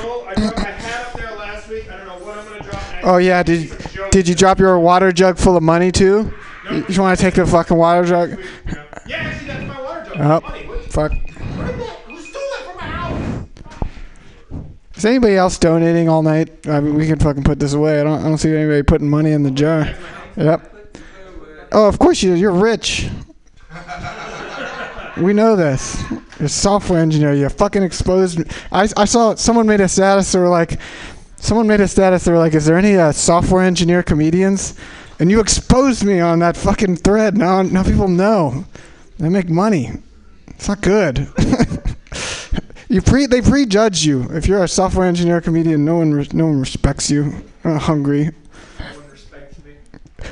Oh 3.04 3.18
yeah, 3.22 3.44
did 3.44 3.72
did 4.10 4.28
you 4.28 4.34
drop 4.34 4.58
your 4.58 4.80
water 4.80 5.12
jug 5.12 5.38
full 5.38 5.56
of 5.56 5.62
money 5.62 5.92
too? 5.92 6.34
You 6.72 6.82
just 6.86 6.98
want 6.98 7.16
to 7.16 7.24
take 7.24 7.36
the 7.36 7.46
fucking 7.46 7.78
water 7.78 8.06
jug? 8.06 8.32
No. 8.32 8.84
Yeah, 9.06 9.18
actually, 9.18 9.48
that's 9.50 9.68
my 9.68 9.82
water 9.84 10.16
jug. 10.16 10.44
Oh, 10.44 10.78
fuck. 10.90 11.12
Is 14.96 15.06
anybody 15.06 15.36
else 15.36 15.60
donating 15.60 16.10
all 16.10 16.24
night? 16.24 16.66
I 16.66 16.80
mean, 16.80 16.96
we 16.96 17.06
can 17.06 17.20
fucking 17.20 17.44
put 17.44 17.60
this 17.60 17.74
away. 17.74 18.02
I 18.02 18.04
don't, 18.04 18.20
I 18.20 18.24
don't 18.24 18.40
see 18.40 18.52
anybody 18.52 18.82
putting 18.82 19.12
money 19.12 19.32
in 19.32 19.44
the 19.44 19.52
jar. 19.52 19.94
Yep. 20.38 20.98
Oh, 21.72 21.88
of 21.88 22.00
course 22.00 22.24
you. 22.24 22.34
You're 22.34 22.52
rich. 22.52 23.12
We 25.18 25.34
know 25.34 25.56
this. 25.56 26.04
You're 26.40 26.48
a 26.48 26.50
software 26.50 27.00
engineer. 27.00 27.34
You 27.34 27.48
fucking 27.50 27.84
exposed 27.84 28.40
me. 28.40 28.46
I, 28.72 28.88
I 28.98 29.06
saw 29.06 29.36
someone 29.36 29.68
made 29.68 29.82
a 29.82 29.88
status. 29.88 30.32
They 30.32 30.40
were 30.40 30.50
like, 30.50 30.80
someone 31.38 31.68
made 31.68 31.82
a 31.82 31.88
status. 31.88 32.24
They 32.24 32.32
were 32.32 32.40
like, 32.40 32.56
is 32.56 32.66
there 32.66 32.78
any 32.78 32.98
uh, 32.98 33.12
software 33.12 33.64
engineer 33.64 34.02
comedians? 34.02 34.76
And 35.20 35.30
you 35.30 35.40
exposed 35.40 36.04
me 36.04 36.20
on 36.20 36.40
that 36.40 36.58
fucking 36.58 36.98
thread. 36.98 37.38
Now, 37.38 37.62
now 37.62 37.84
people 37.84 38.08
know. 38.08 38.66
They 39.20 39.30
make 39.30 39.50
money. 39.50 39.92
It's 40.48 40.68
not 40.68 40.82
good. 40.82 41.28
you 42.90 43.02
pre 43.02 43.28
they 43.28 43.42
prejudge 43.42 44.06
you. 44.06 44.24
If 44.32 44.48
you're 44.48 44.64
a 44.64 44.68
software 44.68 45.08
engineer 45.08 45.42
comedian, 45.42 45.86
no 45.86 45.98
one 45.98 46.28
no 46.34 46.48
one 46.48 46.60
respects 46.60 47.12
you. 47.12 47.44
Uh, 47.64 47.78
hungry. 47.78 48.32
No 48.80 48.86
one 48.86 49.12
respects 49.12 49.64
me. 49.64 49.74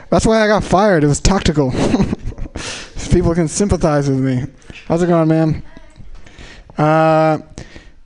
That's 0.10 0.26
why 0.26 0.42
I 0.42 0.48
got 0.48 0.64
fired. 0.64 1.04
It 1.04 1.08
was 1.08 1.22
tactical. 1.22 1.72
People 3.08 3.34
can 3.34 3.48
sympathize 3.48 4.10
with 4.10 4.20
me. 4.20 4.46
How's 4.88 5.04
it 5.04 5.08
going, 5.08 5.28
man? 5.28 5.64
Uh, 6.78 7.40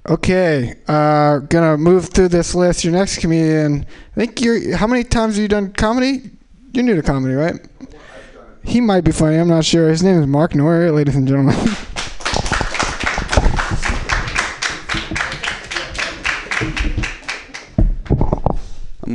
okay. 0.07 0.75
Uh, 0.87 1.39
gonna 1.39 1.77
move 1.77 2.09
through 2.09 2.29
this 2.29 2.55
list. 2.55 2.83
Your 2.83 2.93
next 2.93 3.19
comedian. 3.19 3.85
I 4.11 4.15
think 4.15 4.41
you're. 4.41 4.75
How 4.75 4.87
many 4.87 5.03
times 5.03 5.35
have 5.35 5.41
you 5.41 5.47
done 5.47 5.73
comedy? 5.73 6.31
You're 6.73 6.83
new 6.83 6.95
to 6.95 7.03
comedy, 7.03 7.33
right? 7.33 7.55
He 8.63 8.81
might 8.81 9.03
be 9.03 9.11
funny. 9.11 9.37
I'm 9.37 9.47
not 9.47 9.63
sure. 9.63 9.89
His 9.89 10.03
name 10.03 10.19
is 10.19 10.27
Mark 10.27 10.51
Noyer, 10.51 10.93
ladies 10.93 11.15
and 11.15 11.27
gentlemen. 11.27 11.55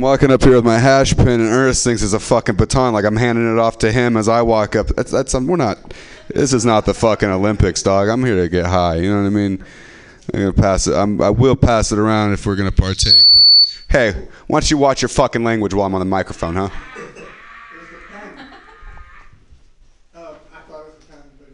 I'm 0.01 0.05
walking 0.05 0.31
up 0.31 0.41
here 0.41 0.55
with 0.55 0.65
my 0.65 0.79
hash 0.79 1.15
pin, 1.15 1.27
and 1.27 1.43
Ernest 1.43 1.83
thinks 1.83 2.01
it's 2.01 2.13
a 2.13 2.19
fucking 2.19 2.55
baton, 2.55 2.91
like 2.91 3.05
I'm 3.05 3.15
handing 3.15 3.53
it 3.53 3.59
off 3.59 3.77
to 3.77 3.91
him 3.91 4.17
as 4.17 4.27
I 4.27 4.41
walk 4.41 4.75
up. 4.75 4.87
That's 4.87 5.11
that's 5.11 5.35
um, 5.35 5.45
we're 5.45 5.57
not. 5.57 5.77
This 6.27 6.53
is 6.53 6.65
not 6.65 6.87
the 6.87 6.93
fucking 6.95 7.29
Olympics, 7.29 7.83
dog. 7.83 8.09
I'm 8.09 8.25
here 8.25 8.41
to 8.41 8.49
get 8.49 8.65
high. 8.65 8.95
You 8.95 9.11
know 9.11 9.21
what 9.21 9.27
I 9.27 9.29
mean? 9.29 9.63
I'm 10.33 10.39
gonna 10.39 10.53
pass 10.53 10.87
it. 10.87 10.95
I'm, 10.95 11.21
I 11.21 11.29
will 11.29 11.55
pass 11.55 11.91
it 11.91 11.99
around 11.99 12.33
if 12.33 12.47
we're 12.47 12.55
gonna 12.55 12.71
partake. 12.71 13.25
But 13.31 13.43
hey, 13.89 14.27
why 14.47 14.61
don't 14.61 14.71
you 14.71 14.79
watch 14.79 15.03
your 15.03 15.09
fucking 15.09 15.43
language 15.43 15.75
while 15.75 15.85
I'm 15.85 15.93
on 15.93 16.01
the 16.01 16.05
microphone, 16.05 16.55
huh? 16.55 16.69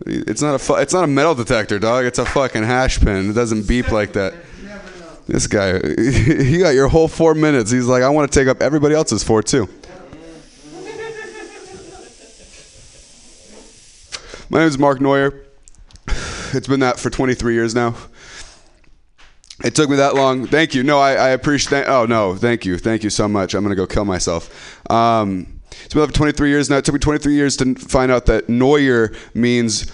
It's 0.06 0.42
not 0.42 0.56
a 0.56 0.60
fu- 0.60 0.76
it's 0.76 0.94
not 0.94 1.04
a 1.04 1.08
metal 1.08 1.36
detector, 1.36 1.80
dog. 1.80 2.06
It's 2.06 2.18
a 2.18 2.26
fucking 2.26 2.64
hash 2.64 3.02
pin. 3.02 3.30
It 3.30 3.34
doesn't 3.34 3.68
beep 3.68 3.92
like 3.92 4.14
that. 4.14 4.36
This 5.28 5.46
guy, 5.46 5.74
he 6.02 6.60
got 6.60 6.74
your 6.74 6.88
whole 6.88 7.10
four 7.10 7.36
minutes. 7.36 7.70
He's 7.70 7.86
like, 7.86 8.02
I 8.02 8.10
want 8.10 8.32
to 8.32 8.40
take 8.40 8.48
up 8.48 8.62
everybody 8.62 8.96
else's 8.96 9.24
four 9.24 9.44
too. 9.44 9.68
My 14.50 14.60
name 14.60 14.68
is 14.68 14.78
Mark 14.78 15.00
Noyer. 15.00 15.44
It's 16.54 16.66
been 16.66 16.80
that 16.80 16.98
for 16.98 17.10
23 17.10 17.56
years 17.56 17.76
now. 17.76 17.94
It 19.66 19.76
took 19.76 19.90
me 19.90 19.98
that 19.98 20.16
long. 20.16 20.48
Thank 20.48 20.74
you. 20.74 20.82
No, 20.82 20.98
I, 20.98 21.12
I 21.12 21.30
appreciate. 21.32 21.88
Oh 21.88 22.06
no, 22.06 22.38
thank 22.38 22.64
you, 22.66 22.78
thank 22.78 23.04
you 23.04 23.10
so 23.10 23.28
much. 23.28 23.54
I'm 23.54 23.64
gonna 23.64 23.76
go 23.76 23.86
kill 23.86 24.06
myself. 24.06 24.90
Um, 24.90 25.60
it's 25.84 25.94
been 25.94 26.08
for 26.08 26.14
23 26.14 26.50
years 26.50 26.70
now. 26.70 26.78
It 26.78 26.86
took 26.86 26.94
me 26.94 27.00
23 27.00 27.34
years 27.34 27.58
to 27.58 27.76
find 27.76 28.14
out 28.14 28.28
that 28.28 28.48
Noyer 28.48 29.14
means 29.36 29.92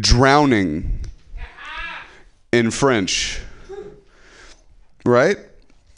drowning 0.00 1.00
in 2.50 2.70
French 2.70 3.42
right? 5.04 5.36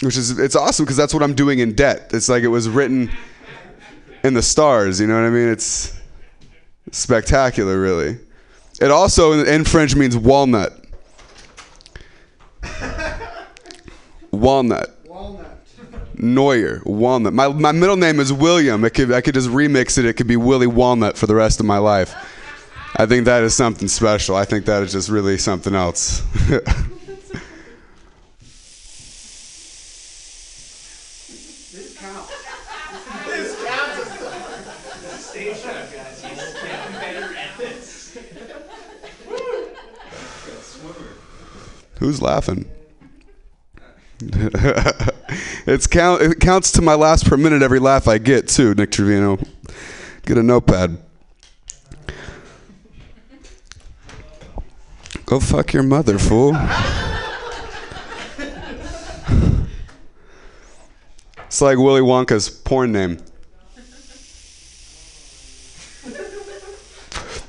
Which 0.03 0.17
is 0.17 0.39
it's 0.39 0.57
awesome 0.57 0.85
because 0.85 0.97
that's 0.97 1.15
what 1.15 1.23
I'm 1.23 1.35
doing 1.35 1.61
in 1.61 1.75
debt. 1.75 2.11
It's 2.13 2.29
like 2.29 2.43
it 2.43 2.49
was 2.49 2.69
written 2.69 3.11
in 4.25 4.35
the 4.35 4.43
stars. 4.43 5.01
You 5.01 5.07
know 5.07 5.15
what 5.15 5.27
I 5.27 5.31
mean? 5.31 5.49
It's 5.49 5.97
spectacular, 6.91 7.81
really. 7.81 8.19
It 8.81 8.91
also 8.91 9.45
in, 9.45 9.65
French 9.65 9.95
means 9.95 10.17
walnut. 10.17 10.73
walnut. 14.33 14.99
Noyer, 16.17 16.85
walnut. 16.85 17.33
My, 17.33 17.49
my 17.49 17.73
middle 17.73 17.97
name 17.97 18.21
is 18.21 18.33
William. 18.33 18.85
It 18.85 18.91
could 18.91 19.13
I 19.13 19.21
could 19.21 19.35
just 19.35 19.49
remix 19.49 19.99
it. 19.99 20.05
It 20.05 20.15
could 20.15 20.27
be 20.27 20.37
Willie 20.37 20.67
Walnut 20.67 21.17
for 21.17 21.27
the 21.27 21.35
rest 21.35 21.59
of 21.61 21.67
my 21.67 21.79
life. 21.79 22.15
I 22.97 23.07
think 23.07 23.25
that 23.25 23.43
is 23.43 23.55
something 23.55 23.89
special. 23.89 24.37
I 24.37 24.45
think 24.45 24.67
that 24.67 24.83
is 24.83 24.93
just 24.93 25.09
really 25.09 25.39
something 25.39 25.75
else. 25.75 26.23
Who's 42.03 42.21
laughing? 42.21 42.69
it's 45.69 45.87
count. 45.87 46.21
It 46.21 46.41
counts 46.41 46.73
to 46.73 46.83
my 46.83 46.95
last 46.95 47.27
per 47.27 47.37
minute 47.37 47.63
every 47.63 47.79
laugh 47.79 48.09
I 48.09 48.19
get 48.19 48.49
too, 48.49 48.75
Nick 48.75 48.91
Trevino. 48.91 49.39
Get 50.27 50.37
a 50.37 50.43
notepad. 50.43 50.99
Go 55.27 55.39
fuck 55.39 55.73
your 55.73 55.85
mother, 55.85 56.19
fool. 56.19 56.57
It's 61.47 61.61
like 61.61 61.77
Willy 61.77 62.01
Wonka's 62.01 62.49
porn 62.49 62.93
name. 62.93 63.19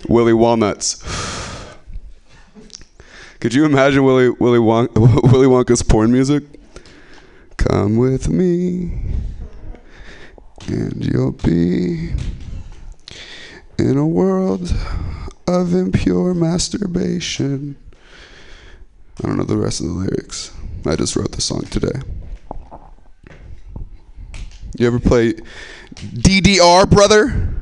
Willy 0.09 0.33
Walnuts. 0.33 1.22
Could 3.43 3.53
you 3.53 3.65
imagine 3.65 4.05
Willy 4.05 4.29
Willy, 4.29 4.59
Willy 4.59 5.47
Wonka's 5.47 5.83
porn 5.83 6.13
music? 6.13 6.45
Come 7.57 7.97
with 7.97 8.29
me, 8.29 9.01
and 10.67 11.05
you'll 11.05 11.33
be 11.33 12.13
in 13.77 13.97
a 13.97 14.07
world 14.07 14.73
of 15.45 15.73
impure 15.73 16.33
masturbation. 16.33 17.75
I 19.21 19.27
don't 19.27 19.35
know 19.35 19.43
the 19.43 19.57
rest 19.57 19.81
of 19.81 19.87
the 19.87 19.91
lyrics. 19.91 20.53
I 20.85 20.95
just 20.95 21.17
wrote 21.17 21.33
the 21.33 21.41
song 21.41 21.63
today. 21.63 21.99
You 24.77 24.87
ever 24.87 25.01
play 25.01 25.33
DDR, 25.95 26.89
brother? 26.89 27.53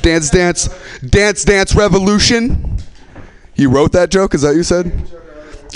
Dance 0.00 0.30
Dance 0.30 0.70
Dance 1.00 1.44
Dance 1.44 1.74
Revolution? 1.74 2.78
You 3.56 3.70
wrote 3.70 3.92
that 3.92 4.10
joke? 4.10 4.34
Is 4.34 4.42
that 4.42 4.54
you 4.54 4.62
said? 4.62 5.10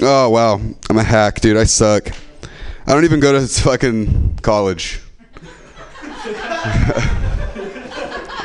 Oh 0.02 0.28
wow, 0.28 0.60
I'm 0.88 0.98
a 0.98 1.02
hack, 1.02 1.40
dude. 1.40 1.56
I 1.56 1.64
suck. 1.64 2.10
I 2.86 2.92
don't 2.92 3.04
even 3.04 3.20
go 3.20 3.32
to 3.32 3.46
fucking 3.62 4.38
college. 4.42 5.00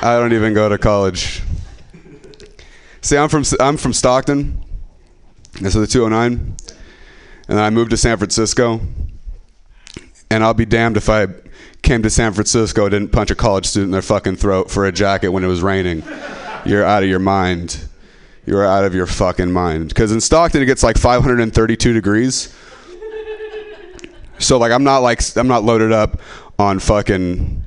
I 0.01 0.17
don't 0.19 0.33
even 0.33 0.53
go 0.53 0.69
to 0.69 0.77
college. 0.77 1.41
See, 3.01 3.17
I'm 3.17 3.27
from 3.27 3.43
I'm 3.59 3.75
from 3.75 3.91
Stockton. 3.91 4.63
This 5.59 5.75
is 5.75 5.81
the 5.81 5.87
209, 5.87 6.55
and 7.49 7.59
I 7.59 7.69
moved 7.69 7.91
to 7.91 7.97
San 7.97 8.17
Francisco. 8.17 8.79
And 10.31 10.43
I'll 10.43 10.53
be 10.53 10.65
damned 10.65 10.97
if 10.97 11.07
I 11.07 11.27
came 11.81 12.01
to 12.01 12.09
San 12.09 12.33
Francisco 12.33 12.89
didn't 12.89 13.11
punch 13.11 13.29
a 13.31 13.35
college 13.35 13.67
student 13.67 13.89
in 13.89 13.91
their 13.91 14.01
fucking 14.01 14.37
throat 14.37 14.71
for 14.71 14.85
a 14.85 14.91
jacket 14.91 15.29
when 15.29 15.43
it 15.43 15.47
was 15.47 15.61
raining. 15.61 16.03
You're 16.65 16.83
out 16.83 17.03
of 17.03 17.09
your 17.09 17.19
mind. 17.19 17.87
You're 18.45 18.65
out 18.65 18.85
of 18.85 18.93
your 18.93 19.07
fucking 19.07 19.51
mind. 19.51 19.89
Because 19.89 20.11
in 20.11 20.21
Stockton 20.21 20.61
it 20.61 20.65
gets 20.65 20.83
like 20.83 20.97
532 20.97 21.93
degrees. 21.93 22.55
So 24.39 24.57
like 24.57 24.71
I'm 24.71 24.83
not 24.83 24.99
like 24.99 25.21
I'm 25.37 25.47
not 25.47 25.63
loaded 25.63 25.91
up 25.91 26.19
on 26.59 26.79
fucking 26.79 27.65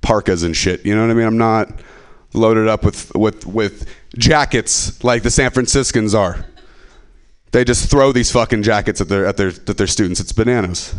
parkas 0.00 0.42
and 0.42 0.56
shit. 0.56 0.84
You 0.86 0.94
know 0.94 1.02
what 1.02 1.10
I 1.10 1.14
mean? 1.14 1.26
I'm 1.26 1.38
not 1.38 1.80
loaded 2.32 2.68
up 2.68 2.84
with 2.84 3.14
with 3.14 3.46
with 3.46 3.86
jackets 4.16 5.02
like 5.02 5.22
the 5.22 5.30
San 5.30 5.50
Franciscans 5.50 6.14
are. 6.14 6.46
They 7.52 7.64
just 7.64 7.90
throw 7.90 8.12
these 8.12 8.30
fucking 8.30 8.62
jackets 8.62 9.00
at 9.00 9.08
their 9.08 9.26
at 9.26 9.36
their 9.36 9.48
at 9.48 9.76
their 9.76 9.86
students. 9.86 10.20
It's 10.20 10.32
bananas. 10.32 10.94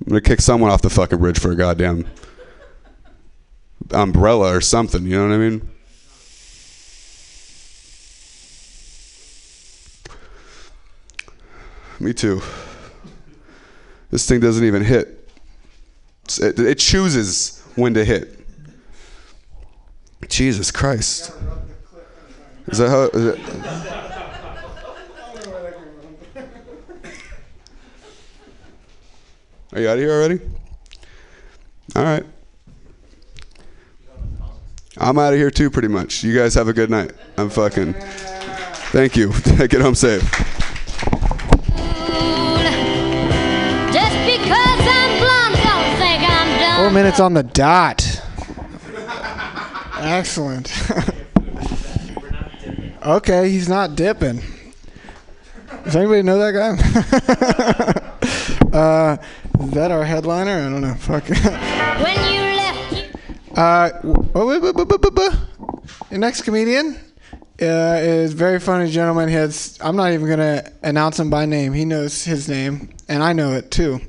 I'm 0.00 0.08
gonna 0.08 0.20
kick 0.20 0.40
someone 0.40 0.70
off 0.70 0.82
the 0.82 0.90
fucking 0.90 1.18
bridge 1.18 1.38
for 1.38 1.52
a 1.52 1.56
goddamn 1.56 2.06
umbrella 3.90 4.54
or 4.54 4.60
something. 4.60 5.04
You 5.04 5.18
know 5.18 5.28
what 5.28 5.34
I 5.34 5.38
mean? 5.38 5.71
Me 12.02 12.12
too. 12.12 12.42
This 14.10 14.28
thing 14.28 14.40
doesn't 14.40 14.64
even 14.64 14.82
hit. 14.82 15.30
It, 16.40 16.58
it 16.58 16.78
chooses 16.80 17.62
when 17.76 17.94
to 17.94 18.04
hit. 18.04 18.44
Jesus 20.28 20.72
Christ. 20.72 21.32
Is 22.66 22.78
that 22.78 22.88
how? 22.88 23.02
Is 23.04 23.36
are 29.72 29.80
you 29.80 29.88
out 29.88 29.94
of 29.94 29.98
here 30.00 30.10
already? 30.10 30.40
All 31.94 32.02
right. 32.02 32.24
I'm 34.96 35.18
out 35.18 35.34
of 35.34 35.38
here 35.38 35.52
too, 35.52 35.70
pretty 35.70 35.88
much. 35.88 36.24
You 36.24 36.36
guys 36.36 36.54
have 36.54 36.66
a 36.66 36.72
good 36.72 36.90
night. 36.90 37.12
I'm 37.36 37.48
fucking. 37.48 37.94
Thank 38.90 39.16
you. 39.16 39.32
Get 39.56 39.80
home 39.80 39.94
safe. 39.94 40.51
Minutes 46.92 47.20
on 47.20 47.34
the 47.34 47.42
dot. 47.42 48.22
Excellent. 49.96 50.72
okay, 53.06 53.50
he's 53.50 53.68
not 53.68 53.94
dipping. 53.94 54.42
Does 55.84 55.96
anybody 55.96 56.22
know 56.22 56.38
that 56.38 56.52
guy? 56.52 56.68
uh, 58.78 59.16
is 59.64 59.70
that 59.70 59.90
our 59.90 60.04
headliner? 60.04 60.52
I 60.52 60.70
don't 60.70 60.80
know. 60.80 60.94
Fuck. 60.94 61.28
When 61.28 62.34
you 62.34 62.42
Uh, 63.56 63.90
w- 64.00 64.60
w- 64.60 64.72
the 64.72 66.18
next 66.18 66.40
comedian 66.40 66.98
uh, 67.60 67.98
is 68.00 68.32
very 68.32 68.58
funny 68.58 68.90
gentleman. 68.90 69.28
He 69.28 69.34
has. 69.34 69.78
I'm 69.82 69.94
not 69.94 70.12
even 70.12 70.26
gonna 70.26 70.72
announce 70.82 71.20
him 71.20 71.28
by 71.28 71.44
name. 71.44 71.74
He 71.74 71.84
knows 71.84 72.24
his 72.24 72.48
name, 72.48 72.88
and 73.08 73.22
I 73.22 73.34
know 73.34 73.52
it 73.52 73.70
too. 73.70 74.00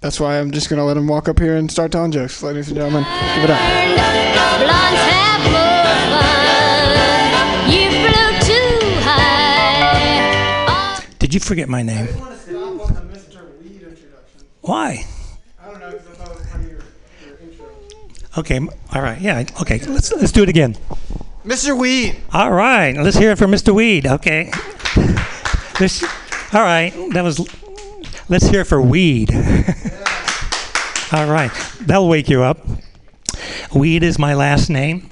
That's 0.00 0.18
why 0.18 0.40
I'm 0.40 0.50
just 0.50 0.70
gonna 0.70 0.84
let 0.86 0.96
him 0.96 1.06
walk 1.06 1.28
up 1.28 1.38
here 1.38 1.56
and 1.56 1.70
start 1.70 1.92
telling 1.92 2.10
jokes, 2.10 2.42
ladies 2.42 2.68
and 2.68 2.76
gentlemen. 2.78 3.04
Give 3.34 3.44
it 3.44 3.50
up. 3.50 3.60
Blondes 4.58 5.00
have 5.12 5.42
more 5.52 5.84
fun. 6.16 7.70
You 7.70 7.90
flew 7.90 8.30
too 8.48 8.78
high. 9.02 11.04
Did 11.18 11.34
you 11.34 11.40
forget 11.40 11.68
my 11.68 11.82
name? 11.82 12.06
Why? 14.62 15.04
I 15.60 15.70
don't 15.70 15.80
know, 15.80 15.90
your, 15.90 16.00
your 16.66 16.78
okay, 18.38 18.58
all 18.94 19.02
right, 19.02 19.20
yeah, 19.20 19.44
okay. 19.60 19.80
Let's 19.80 20.10
let's 20.12 20.32
do 20.32 20.42
it 20.42 20.48
again. 20.48 20.76
Mr. 21.44 21.76
Weed. 21.78 22.16
All 22.32 22.50
right, 22.50 22.96
let's 22.96 23.16
hear 23.18 23.32
it 23.32 23.38
for 23.38 23.46
Mr. 23.46 23.74
Weed. 23.74 24.06
Okay. 24.06 24.50
This, 25.78 26.02
all 26.52 26.60
right, 26.60 26.92
that 27.14 27.24
was. 27.24 27.38
Let's 28.30 28.46
hear 28.46 28.64
for 28.64 28.80
Weed. 28.80 29.34
all 31.12 31.26
right, 31.26 31.50
that'll 31.80 32.08
wake 32.08 32.28
you 32.28 32.44
up. 32.44 32.64
Weed 33.74 34.04
is 34.04 34.20
my 34.20 34.34
last 34.34 34.70
name. 34.70 35.10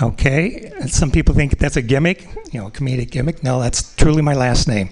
Okay, 0.00 0.70
some 0.86 1.10
people 1.10 1.34
think 1.34 1.58
that's 1.58 1.74
a 1.74 1.82
gimmick, 1.82 2.28
you 2.52 2.60
know, 2.60 2.68
a 2.68 2.70
comedic 2.70 3.10
gimmick. 3.10 3.42
No, 3.42 3.58
that's 3.60 3.96
truly 3.96 4.22
my 4.22 4.34
last 4.34 4.68
name. 4.68 4.90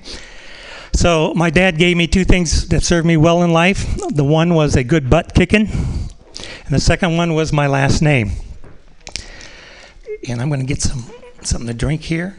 So 0.93 1.33
my 1.35 1.49
dad 1.49 1.79
gave 1.79 1.97
me 1.97 2.09
two 2.09 2.25
things 2.25 2.67
that 2.71 2.83
served 2.83 3.07
me 3.07 3.17
well 3.17 3.45
in 3.45 3.53
life. 3.53 3.87
The 4.09 4.25
one 4.25 4.55
was 4.55 4.75
a 4.75 4.83
good 4.83 5.09
butt 5.09 5.33
kicking, 5.33 5.69
and 5.69 6.75
the 6.75 6.81
second 6.81 7.17
one 7.17 7.35
was 7.35 7.53
my 7.53 7.69
last 7.69 8.03
name. 8.03 8.33
And 10.29 10.43
I'm 10.43 10.49
going 10.49 10.59
to 10.59 10.67
get 10.67 10.83
some 10.83 11.05
something 11.43 11.69
to 11.69 11.75
drink 11.75 12.03
here. 12.03 12.37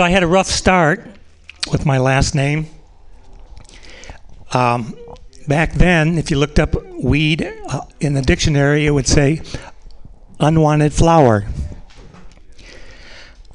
So 0.00 0.04
I 0.04 0.08
had 0.08 0.22
a 0.22 0.26
rough 0.26 0.46
start 0.46 1.04
with 1.70 1.84
my 1.84 1.98
last 1.98 2.34
name. 2.34 2.68
Um, 4.54 4.96
back 5.46 5.74
then, 5.74 6.16
if 6.16 6.30
you 6.30 6.38
looked 6.38 6.58
up 6.58 6.74
weed 7.04 7.46
uh, 7.68 7.82
in 8.00 8.14
the 8.14 8.22
dictionary, 8.22 8.86
it 8.86 8.92
would 8.92 9.06
say 9.06 9.42
unwanted 10.38 10.94
flower. 10.94 11.44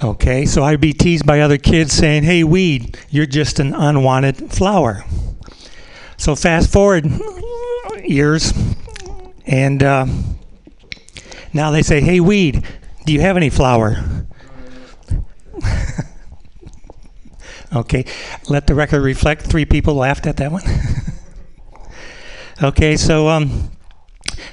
Okay, 0.04 0.46
so 0.46 0.64
I'd 0.64 0.80
be 0.80 0.94
teased 0.94 1.26
by 1.26 1.40
other 1.40 1.58
kids 1.58 1.94
saying, 1.94 2.22
"Hey, 2.22 2.44
weed, 2.44 2.96
you're 3.10 3.26
just 3.26 3.60
an 3.60 3.74
unwanted 3.74 4.52
flower." 4.52 5.04
So 6.18 6.36
fast 6.36 6.72
forward 6.72 7.12
years, 8.04 8.54
and 9.48 9.82
uh, 9.82 10.06
now 11.54 11.72
they 11.72 11.82
say, 11.82 12.02
"Hey, 12.02 12.20
weed, 12.20 12.64
do 13.04 13.14
you 13.14 13.22
have 13.22 13.36
any 13.36 13.50
flower?" 13.50 14.04
okay, 17.76 18.06
let 18.50 18.68
the 18.68 18.76
record 18.76 19.02
reflect. 19.02 19.42
Three 19.44 19.66
people 19.66 19.96
laughed 19.96 20.26
at 20.26 20.38
that 20.38 20.52
one. 20.52 20.64
okay, 22.64 22.96
so 22.96 23.28
um, 23.28 23.72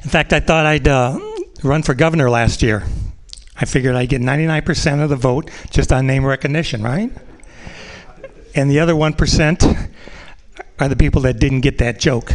in 0.03 0.11
fact, 0.11 0.33
I 0.33 0.41
thought 0.41 0.67
I'd 0.67 0.89
uh, 0.89 1.19
run 1.63 1.83
for 1.83 1.95
governor 1.95 2.29
last 2.29 2.63
year. 2.63 2.85
I 3.57 3.65
figured 3.65 3.95
I'd 3.95 4.09
get 4.09 4.21
99% 4.21 5.03
of 5.03 5.11
the 5.11 5.17
vote 5.17 5.51
just 5.71 5.93
on 5.93 6.07
name 6.07 6.25
recognition, 6.25 6.83
right? 6.83 7.11
And 8.55 8.71
the 8.71 8.81
other 8.81 8.95
1% 8.95 9.91
are 10.81 10.89
the 10.89 10.97
people 10.97 11.23
that 11.23 11.39
didn't 11.39 11.61
get 11.61 11.79
that 11.79 12.01
joke. 12.01 12.33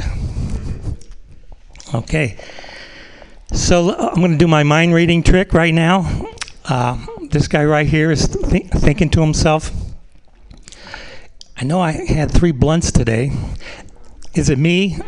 Okay. 1.93 2.38
So 3.51 3.89
uh, 3.89 4.09
I'm 4.14 4.19
going 4.19 4.31
to 4.31 4.38
do 4.38 4.47
my 4.47 4.64
mind 4.64 4.93
reading 4.93 5.23
trick 5.23 5.53
right 5.53 5.73
now. 5.73 6.27
Uh, 6.65 7.05
this 7.30 7.47
guy 7.47 7.64
right 7.65 7.88
here 7.88 8.11
is 8.11 8.27
th- 8.27 8.68
thinking 8.68 9.09
to 9.11 9.22
himself, 9.22 9.72
I 11.59 11.63
know 11.63 11.81
I 11.81 11.91
had 11.91 12.29
three 12.29 12.51
blunts 12.51 12.91
today. 12.91 13.31
Is 14.35 14.49
it 14.49 14.59
me? 14.59 14.99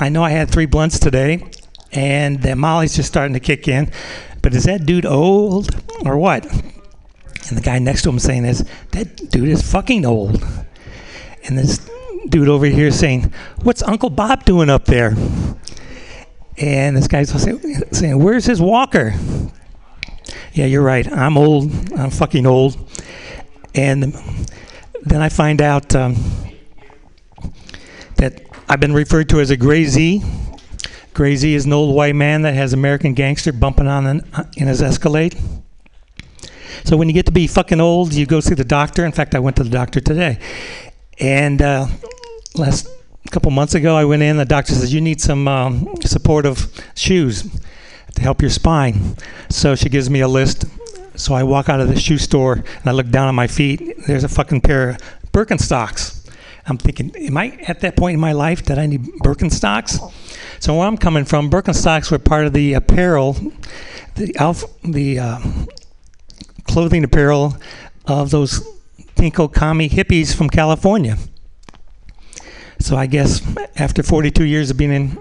I 0.00 0.08
know 0.08 0.22
I 0.22 0.30
had 0.30 0.48
three 0.48 0.66
blunts 0.66 1.00
today, 1.00 1.50
and 1.90 2.40
that 2.42 2.56
Molly's 2.56 2.94
just 2.94 3.08
starting 3.08 3.34
to 3.34 3.40
kick 3.40 3.66
in. 3.66 3.90
But 4.40 4.54
is 4.54 4.64
that 4.64 4.86
dude 4.86 5.04
old 5.04 5.74
or 6.06 6.16
what? 6.16 6.46
And 6.46 7.58
the 7.58 7.60
guy 7.60 7.80
next 7.80 8.02
to 8.02 8.10
him 8.10 8.20
saying 8.20 8.44
is, 8.44 8.64
that 8.92 9.30
dude 9.30 9.48
is 9.48 9.68
fucking 9.68 10.06
old. 10.06 10.40
And 11.44 11.58
this 11.58 11.90
dude 12.28 12.48
over 12.48 12.66
here 12.66 12.92
saying, 12.92 13.32
what's 13.62 13.82
Uncle 13.82 14.10
Bob 14.10 14.44
doing 14.44 14.70
up 14.70 14.84
there? 14.84 15.16
And 16.56 16.96
this 16.96 17.08
guy's 17.08 17.30
saying, 17.30 18.22
where's 18.22 18.44
his 18.44 18.60
walker? 18.60 19.14
Yeah, 20.52 20.66
you're 20.66 20.82
right. 20.82 21.10
I'm 21.10 21.36
old. 21.36 21.72
I'm 21.98 22.10
fucking 22.10 22.46
old. 22.46 22.76
And 23.74 24.14
then 25.02 25.22
I 25.22 25.28
find 25.28 25.60
out 25.60 25.94
um, 25.94 26.16
that 28.16 28.42
I've 28.68 28.80
been 28.80 28.94
referred 28.94 29.28
to 29.30 29.40
as 29.40 29.50
a 29.50 29.56
Gray 29.56 29.84
Z. 29.84 30.22
Gray 31.14 31.36
Z 31.36 31.54
is 31.54 31.66
an 31.66 31.72
old 31.72 31.94
white 31.94 32.14
man 32.14 32.42
that 32.42 32.54
has 32.54 32.72
American 32.72 33.14
Gangster 33.14 33.52
bumping 33.52 33.86
on 33.86 34.06
in, 34.06 34.30
in 34.56 34.68
his 34.68 34.82
Escalade. 34.82 35.36
So 36.84 36.96
when 36.96 37.08
you 37.08 37.14
get 37.14 37.26
to 37.26 37.32
be 37.32 37.46
fucking 37.46 37.80
old, 37.80 38.12
you 38.12 38.26
go 38.26 38.40
see 38.40 38.54
the 38.54 38.64
doctor. 38.64 39.04
In 39.04 39.12
fact, 39.12 39.34
I 39.34 39.38
went 39.38 39.56
to 39.56 39.64
the 39.64 39.70
doctor 39.70 40.00
today. 40.00 40.38
And 41.18 41.60
uh, 41.60 41.86
last 42.56 42.88
couple 43.30 43.50
months 43.50 43.74
ago, 43.74 43.96
I 43.96 44.04
went 44.04 44.22
in. 44.22 44.36
The 44.36 44.44
doctor 44.44 44.72
says 44.72 44.92
you 44.92 45.00
need 45.00 45.20
some 45.20 45.46
um, 45.46 45.94
supportive 46.02 46.68
shoes 46.94 47.44
to 48.14 48.22
help 48.22 48.40
your 48.40 48.50
spine. 48.50 49.16
So 49.50 49.74
she 49.74 49.88
gives 49.88 50.08
me 50.08 50.20
a 50.20 50.28
list. 50.28 50.64
So 51.20 51.34
I 51.34 51.42
walk 51.42 51.68
out 51.68 51.80
of 51.80 51.88
the 51.88 52.00
shoe 52.00 52.16
store 52.16 52.54
and 52.54 52.86
I 52.86 52.92
look 52.92 53.10
down 53.10 53.28
at 53.28 53.34
my 53.34 53.46
feet. 53.46 54.06
There's 54.06 54.24
a 54.24 54.28
fucking 54.28 54.62
pair 54.62 54.90
of 54.90 54.98
Birkenstocks. 55.32 56.26
I'm 56.66 56.78
thinking, 56.78 57.14
am 57.14 57.36
I 57.36 57.58
at 57.68 57.80
that 57.80 57.94
point 57.96 58.14
in 58.14 58.20
my 58.20 58.32
life 58.32 58.64
that 58.64 58.78
I 58.78 58.86
need 58.86 59.04
Birkenstocks? 59.22 60.12
So 60.60 60.76
where 60.76 60.86
I'm 60.86 60.96
coming 60.96 61.26
from, 61.26 61.50
Birkenstocks 61.50 62.10
were 62.10 62.18
part 62.18 62.46
of 62.46 62.54
the 62.54 62.72
apparel, 62.72 63.34
the 64.14 64.32
the 64.82 65.18
uh, 65.18 65.38
clothing 66.64 67.04
apparel 67.04 67.56
of 68.06 68.30
those 68.30 68.60
pinko 69.16 69.52
commie 69.52 69.90
hippies 69.90 70.34
from 70.34 70.48
California. 70.48 71.18
So 72.78 72.96
I 72.96 73.04
guess 73.04 73.42
after 73.76 74.02
42 74.02 74.44
years 74.44 74.70
of 74.70 74.78
being 74.78 74.92
in 74.92 75.18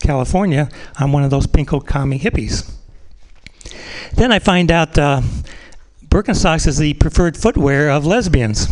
California, 0.00 0.68
I'm 0.96 1.12
one 1.12 1.24
of 1.24 1.30
those 1.30 1.46
pinko 1.46 1.84
commie 1.84 2.18
hippies. 2.18 2.77
Then 4.14 4.32
I 4.32 4.38
find 4.38 4.70
out 4.70 4.98
uh, 4.98 5.22
Birkenstocks 6.06 6.66
is 6.66 6.78
the 6.78 6.94
preferred 6.94 7.36
footwear 7.36 7.90
of 7.90 8.06
lesbians. 8.06 8.66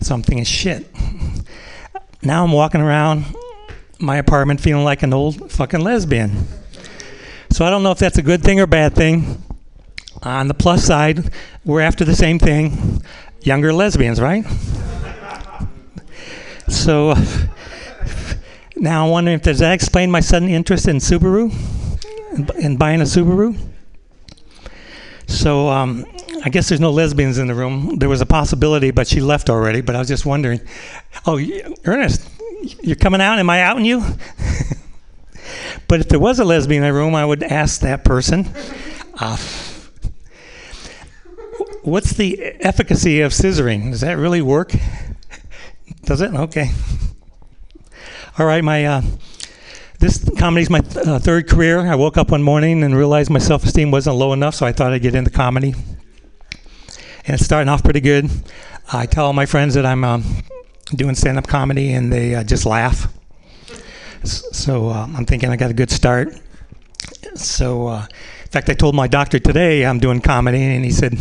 Something 0.00 0.38
I'm 0.38 0.48
shit. 0.48 0.86
Now 2.22 2.44
I'm 2.44 2.52
walking 2.52 2.80
around 2.80 3.24
my 3.98 4.16
apartment 4.16 4.60
feeling 4.60 4.84
like 4.84 5.02
an 5.02 5.14
old 5.14 5.50
fucking 5.50 5.80
lesbian. 5.80 6.46
So 7.50 7.64
I 7.64 7.70
don't 7.70 7.82
know 7.82 7.92
if 7.92 7.98
that's 7.98 8.18
a 8.18 8.22
good 8.22 8.42
thing 8.42 8.60
or 8.60 8.66
bad 8.66 8.94
thing. 8.94 9.42
On 10.22 10.48
the 10.48 10.54
plus 10.54 10.84
side, 10.84 11.32
we're 11.64 11.80
after 11.80 12.04
the 12.04 12.14
same 12.14 12.38
thing 12.38 13.02
younger 13.42 13.72
lesbians, 13.72 14.20
right? 14.20 14.44
So 16.68 17.14
now 18.76 19.04
I'm 19.04 19.10
wondering 19.10 19.36
if 19.36 19.42
does 19.42 19.58
that 19.60 19.72
explain 19.72 20.10
my 20.10 20.20
sudden 20.20 20.48
interest 20.48 20.88
in 20.88 20.96
Subaru, 20.96 21.52
in, 22.32 22.48
in 22.64 22.76
buying 22.76 23.00
a 23.00 23.04
Subaru? 23.04 23.56
So 25.26 25.68
um, 25.68 26.04
I 26.44 26.48
guess 26.50 26.68
there's 26.68 26.80
no 26.80 26.90
lesbians 26.90 27.38
in 27.38 27.46
the 27.46 27.54
room. 27.54 27.98
There 27.98 28.08
was 28.08 28.20
a 28.20 28.26
possibility, 28.26 28.90
but 28.90 29.06
she 29.06 29.20
left 29.20 29.48
already. 29.48 29.80
But 29.80 29.96
I 29.96 29.98
was 29.98 30.08
just 30.08 30.26
wondering. 30.26 30.60
Oh, 31.26 31.40
Ernest, 31.84 32.28
you're 32.82 32.96
coming 32.96 33.20
out? 33.20 33.38
Am 33.38 33.48
I 33.50 33.62
outing 33.62 33.84
you? 33.84 34.00
but 35.88 36.00
if 36.00 36.08
there 36.08 36.18
was 36.18 36.38
a 36.38 36.44
lesbian 36.44 36.82
in 36.82 36.88
the 36.88 36.94
room, 36.94 37.14
I 37.14 37.24
would 37.24 37.42
ask 37.42 37.80
that 37.80 38.04
person. 38.04 38.48
Uh, 39.18 39.36
what's 41.82 42.14
the 42.14 42.40
efficacy 42.60 43.20
of 43.20 43.32
scissoring? 43.32 43.90
Does 43.90 44.00
that 44.00 44.16
really 44.16 44.42
work? 44.42 44.72
Does 46.04 46.20
it? 46.20 46.34
Okay. 46.34 46.70
All 48.38 48.46
right, 48.46 48.64
my 48.64 48.86
uh, 48.86 49.02
this 50.02 50.18
comedy 50.36 50.62
is 50.62 50.68
my 50.68 50.80
th- 50.80 51.06
uh, 51.06 51.18
third 51.20 51.48
career. 51.48 51.78
I 51.78 51.94
woke 51.94 52.18
up 52.18 52.32
one 52.32 52.42
morning 52.42 52.82
and 52.82 52.96
realized 52.96 53.30
my 53.30 53.38
self-esteem 53.38 53.92
wasn't 53.92 54.16
low 54.16 54.32
enough, 54.32 54.56
so 54.56 54.66
I 54.66 54.72
thought 54.72 54.92
I'd 54.92 55.00
get 55.00 55.14
into 55.14 55.30
comedy. 55.30 55.74
And 57.24 57.34
it's 57.34 57.44
starting 57.44 57.68
off 57.68 57.84
pretty 57.84 58.00
good. 58.00 58.28
I 58.92 59.06
tell 59.06 59.26
all 59.26 59.32
my 59.32 59.46
friends 59.46 59.74
that 59.74 59.86
I'm 59.86 60.02
um, 60.02 60.24
doing 60.92 61.14
stand-up 61.14 61.46
comedy, 61.46 61.92
and 61.92 62.12
they 62.12 62.34
uh, 62.34 62.42
just 62.42 62.66
laugh. 62.66 63.12
So 64.24 64.88
uh, 64.88 65.06
I'm 65.16 65.24
thinking 65.24 65.50
I 65.50 65.56
got 65.56 65.70
a 65.70 65.74
good 65.74 65.90
start. 65.90 66.34
So, 67.36 67.86
uh, 67.86 68.06
in 68.42 68.50
fact, 68.50 68.70
I 68.70 68.74
told 68.74 68.96
my 68.96 69.06
doctor 69.06 69.38
today 69.38 69.86
I'm 69.86 70.00
doing 70.00 70.20
comedy, 70.20 70.64
and 70.64 70.84
he 70.84 70.90
said, 70.90 71.16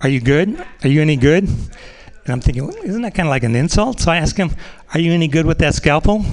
"Are 0.00 0.08
you 0.08 0.22
good? 0.22 0.66
Are 0.82 0.88
you 0.88 1.02
any 1.02 1.16
good?" 1.16 1.44
And 1.44 2.32
I'm 2.32 2.40
thinking, 2.40 2.72
isn't 2.84 3.02
that 3.02 3.14
kind 3.14 3.28
of 3.28 3.30
like 3.30 3.42
an 3.42 3.54
insult? 3.54 4.00
So 4.00 4.10
I 4.10 4.16
asked 4.16 4.38
him, 4.38 4.50
"Are 4.94 4.98
you 4.98 5.12
any 5.12 5.28
good 5.28 5.44
with 5.44 5.58
that 5.58 5.74
scalpel?" 5.74 6.24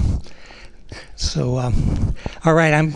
So, 1.15 1.57
um, 1.57 2.15
all 2.45 2.53
right, 2.53 2.73
I'm 2.73 2.95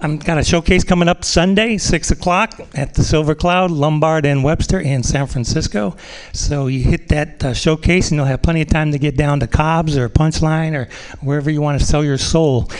I'm 0.00 0.18
got 0.18 0.38
a 0.38 0.44
showcase 0.44 0.84
coming 0.84 1.08
up 1.08 1.24
Sunday, 1.24 1.76
six 1.76 2.10
o'clock 2.10 2.60
at 2.74 2.94
the 2.94 3.02
Silver 3.02 3.34
Cloud, 3.34 3.70
Lombard 3.70 4.24
and 4.24 4.44
Webster 4.44 4.80
in 4.80 5.02
San 5.02 5.26
Francisco. 5.26 5.96
So 6.32 6.66
you 6.66 6.84
hit 6.84 7.08
that 7.08 7.44
uh, 7.44 7.54
showcase, 7.54 8.10
and 8.10 8.16
you'll 8.16 8.26
have 8.26 8.42
plenty 8.42 8.62
of 8.62 8.68
time 8.68 8.92
to 8.92 8.98
get 8.98 9.16
down 9.16 9.40
to 9.40 9.46
Cobb's 9.46 9.96
or 9.96 10.08
Punchline 10.08 10.74
or 10.74 10.88
wherever 11.20 11.50
you 11.50 11.60
want 11.60 11.80
to 11.80 11.86
sell 11.86 12.04
your 12.04 12.18
soul. 12.18 12.62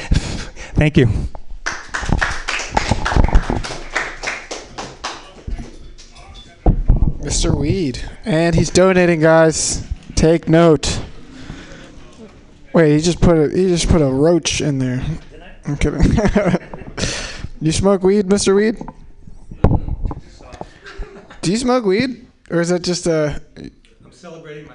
Thank 0.75 0.97
you. 0.97 1.07
Mr. 7.27 7.57
Weed. 7.57 8.09
And 8.25 8.55
he's 8.55 8.71
donating, 8.71 9.21
guys. 9.21 9.85
Take 10.15 10.49
note. 10.49 11.01
Wait, 12.77 12.93
he 12.97 13.01
just 13.01 13.23
put 13.23 13.39
a 13.39 13.49
he 13.57 13.69
just 13.69 13.89
put 13.89 14.03
a 14.03 14.05
roach 14.05 14.61
in 14.61 14.79
there. 14.79 15.03
I'm 15.65 15.79
kidding. 15.79 16.03
you 17.63 17.73
smoke 17.73 18.03
weed, 18.03 18.27
Mr. 18.27 18.55
Weed? 18.55 18.77
Do 21.41 21.51
you 21.51 21.57
smoke 21.57 21.87
weed, 21.87 22.27
or 22.51 22.61
is 22.61 22.69
that 22.69 22.83
just 22.83 23.07
a? 23.07 23.41
I'm 24.05 24.13
celebrating 24.13 24.67
my 24.67 24.75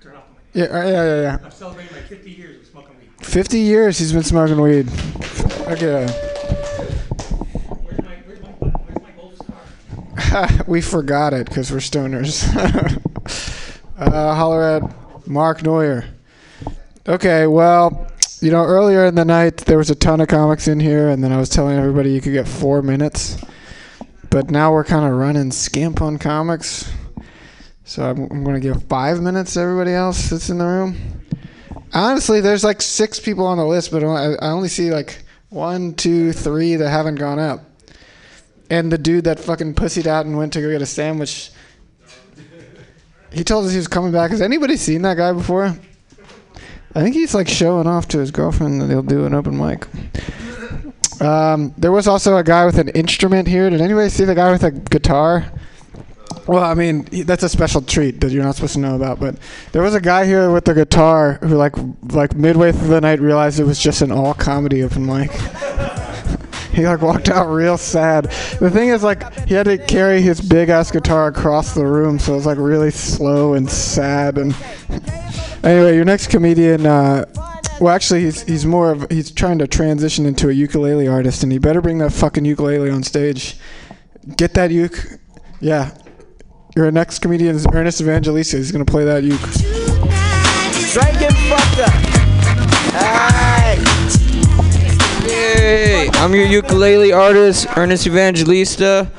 turn 0.00 0.14
off 0.14 0.22
Yeah, 0.52 0.66
uh, 0.66 0.84
yeah, 0.84 0.90
yeah, 0.90 1.22
yeah. 1.22 1.38
I'm 1.42 1.50
celebrating 1.50 1.92
my 1.92 2.02
50 2.02 2.30
years 2.30 2.60
of 2.60 2.66
smoking 2.68 2.96
weed. 3.00 3.26
Fifty 3.26 3.58
years 3.58 3.98
he's 3.98 4.12
been 4.12 4.22
smoking 4.22 4.60
weed. 4.60 4.88
Okay. 5.72 6.06
we 10.68 10.80
forgot 10.80 11.34
it 11.34 11.48
because 11.48 11.72
we're 11.72 11.78
stoners. 11.78 12.46
uh, 13.98 14.34
holler 14.36 14.62
at 14.62 15.26
Mark 15.26 15.62
Noyer. 15.62 16.13
Okay, 17.06 17.46
well, 17.46 18.06
you 18.40 18.50
know, 18.50 18.64
earlier 18.64 19.04
in 19.04 19.14
the 19.14 19.26
night 19.26 19.58
there 19.58 19.76
was 19.76 19.90
a 19.90 19.94
ton 19.94 20.22
of 20.22 20.28
comics 20.28 20.68
in 20.68 20.80
here, 20.80 21.10
and 21.10 21.22
then 21.22 21.32
I 21.32 21.36
was 21.36 21.50
telling 21.50 21.76
everybody 21.76 22.10
you 22.10 22.22
could 22.22 22.32
get 22.32 22.48
four 22.48 22.80
minutes. 22.80 23.36
But 24.30 24.50
now 24.50 24.72
we're 24.72 24.84
kind 24.84 25.04
of 25.04 25.18
running 25.18 25.50
skimp 25.50 26.00
on 26.00 26.16
comics. 26.16 26.90
So 27.84 28.08
I'm, 28.08 28.22
I'm 28.30 28.42
going 28.42 28.54
to 28.54 28.60
give 28.60 28.82
five 28.84 29.20
minutes 29.20 29.52
to 29.52 29.60
everybody 29.60 29.92
else 29.92 30.30
that's 30.30 30.48
in 30.48 30.56
the 30.56 30.64
room. 30.64 30.96
Honestly, 31.92 32.40
there's 32.40 32.64
like 32.64 32.80
six 32.80 33.20
people 33.20 33.46
on 33.46 33.58
the 33.58 33.66
list, 33.66 33.90
but 33.90 34.02
I 34.02 34.36
I 34.36 34.48
only 34.48 34.68
see 34.68 34.90
like 34.90 35.22
one, 35.50 35.92
two, 35.92 36.32
three 36.32 36.76
that 36.76 36.88
haven't 36.88 37.16
gone 37.16 37.38
up. 37.38 37.66
And 38.70 38.90
the 38.90 38.96
dude 38.96 39.24
that 39.24 39.38
fucking 39.38 39.74
pussied 39.74 40.06
out 40.06 40.24
and 40.24 40.38
went 40.38 40.54
to 40.54 40.62
go 40.62 40.70
get 40.70 40.80
a 40.80 40.86
sandwich. 40.86 41.50
He 43.30 43.44
told 43.44 43.66
us 43.66 43.72
he 43.72 43.76
was 43.76 43.88
coming 43.88 44.10
back. 44.10 44.30
Has 44.30 44.40
anybody 44.40 44.78
seen 44.78 45.02
that 45.02 45.18
guy 45.18 45.32
before? 45.32 45.76
I 46.94 47.02
think 47.02 47.14
he's 47.14 47.34
like 47.34 47.48
showing 47.48 47.86
off 47.86 48.06
to 48.08 48.18
his 48.18 48.30
girlfriend 48.30 48.80
that 48.80 48.88
he'll 48.88 49.02
do 49.02 49.24
an 49.24 49.34
open 49.34 49.56
mic. 49.56 49.86
Um, 51.20 51.74
there 51.76 51.92
was 51.92 52.06
also 52.06 52.36
a 52.36 52.44
guy 52.44 52.66
with 52.66 52.78
an 52.78 52.88
instrument 52.90 53.48
here. 53.48 53.68
Did 53.70 53.80
anybody 53.80 54.08
see 54.10 54.24
the 54.24 54.34
guy 54.34 54.52
with 54.52 54.62
a 54.62 54.70
guitar? 54.70 55.50
Well, 56.46 56.62
I 56.62 56.74
mean, 56.74 57.04
that's 57.24 57.42
a 57.42 57.48
special 57.48 57.80
treat 57.80 58.20
that 58.20 58.30
you're 58.30 58.44
not 58.44 58.54
supposed 58.56 58.74
to 58.74 58.80
know 58.80 58.96
about. 58.96 59.18
But 59.18 59.36
there 59.72 59.82
was 59.82 59.94
a 59.94 60.00
guy 60.00 60.26
here 60.26 60.52
with 60.52 60.68
a 60.68 60.74
guitar 60.74 61.38
who, 61.40 61.56
like, 61.56 61.74
like 62.12 62.34
midway 62.36 62.70
through 62.72 62.88
the 62.88 63.00
night, 63.00 63.20
realized 63.20 63.58
it 63.58 63.64
was 63.64 63.78
just 63.78 64.02
an 64.02 64.12
all 64.12 64.34
comedy 64.34 64.82
open 64.82 65.06
mic. 65.06 65.30
he 66.76 66.84
like 66.84 67.02
walked 67.02 67.28
out 67.28 67.46
real 67.46 67.78
sad. 67.78 68.24
The 68.58 68.70
thing 68.70 68.88
is, 68.88 69.04
like, 69.04 69.46
he 69.46 69.54
had 69.54 69.66
to 69.66 69.78
carry 69.78 70.20
his 70.20 70.40
big 70.40 70.70
ass 70.70 70.90
guitar 70.90 71.28
across 71.28 71.72
the 71.72 71.86
room, 71.86 72.18
so 72.18 72.32
it 72.32 72.36
was 72.36 72.46
like 72.46 72.58
really 72.58 72.90
slow 72.90 73.54
and 73.54 73.70
sad. 73.70 74.38
And 74.38 74.56
anyway, 75.62 75.94
your 75.94 76.04
next 76.04 76.30
comedian. 76.30 76.84
Uh, 76.84 77.26
well, 77.80 77.94
actually, 77.94 78.22
he's 78.22 78.42
he's 78.42 78.66
more 78.66 78.90
of 78.90 79.06
he's 79.08 79.30
trying 79.30 79.58
to 79.58 79.68
transition 79.68 80.26
into 80.26 80.48
a 80.48 80.52
ukulele 80.52 81.06
artist, 81.06 81.44
and 81.44 81.52
he 81.52 81.58
better 81.58 81.80
bring 81.80 81.98
that 81.98 82.12
fucking 82.12 82.44
ukulele 82.44 82.90
on 82.90 83.04
stage. 83.04 83.56
Get 84.36 84.54
that 84.54 84.70
uke. 84.72 84.98
Yeah. 85.60 85.96
Your 86.74 86.90
next 86.90 87.20
comedian 87.20 87.54
is 87.54 87.68
Ernest 87.72 88.00
Evangelista. 88.00 88.56
He's 88.56 88.72
gonna 88.72 88.84
play 88.84 89.04
that 89.04 89.22
uke. 89.22 89.40
Get 91.20 91.32
fucked 91.48 91.78
up. 94.18 94.23
Hey, 95.64 96.10
I'm 96.12 96.34
your 96.34 96.44
ukulele 96.44 97.10
artist, 97.10 97.66
Ernest 97.74 98.06
Evangelista. 98.06 99.10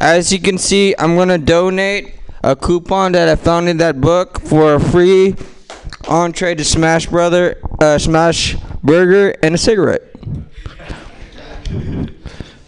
As 0.00 0.32
you 0.32 0.40
can 0.40 0.58
see, 0.58 0.96
I'm 0.98 1.14
gonna 1.14 1.38
donate 1.38 2.16
a 2.42 2.56
coupon 2.56 3.12
that 3.12 3.28
I 3.28 3.36
found 3.36 3.68
in 3.68 3.76
that 3.76 4.00
book 4.00 4.40
for 4.40 4.74
a 4.74 4.80
free 4.80 5.36
entree 6.08 6.56
to 6.56 6.64
Smash 6.64 7.06
Brother, 7.06 7.56
uh, 7.80 7.98
Smash 7.98 8.56
Burger, 8.82 9.36
and 9.44 9.54
a 9.54 9.58
cigarette. 9.58 10.02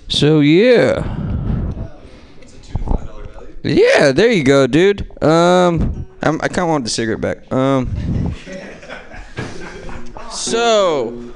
So 0.06 0.38
yeah. 0.38 1.02
Yeah, 3.64 4.12
there 4.12 4.30
you 4.30 4.44
go, 4.44 4.68
dude. 4.68 5.10
Um, 5.20 6.06
I'm, 6.22 6.40
I 6.40 6.46
kind 6.46 6.60
of 6.60 6.68
want 6.68 6.84
the 6.84 6.90
cigarette 6.90 7.20
back. 7.20 7.52
Um. 7.52 8.32
So. 10.30 11.32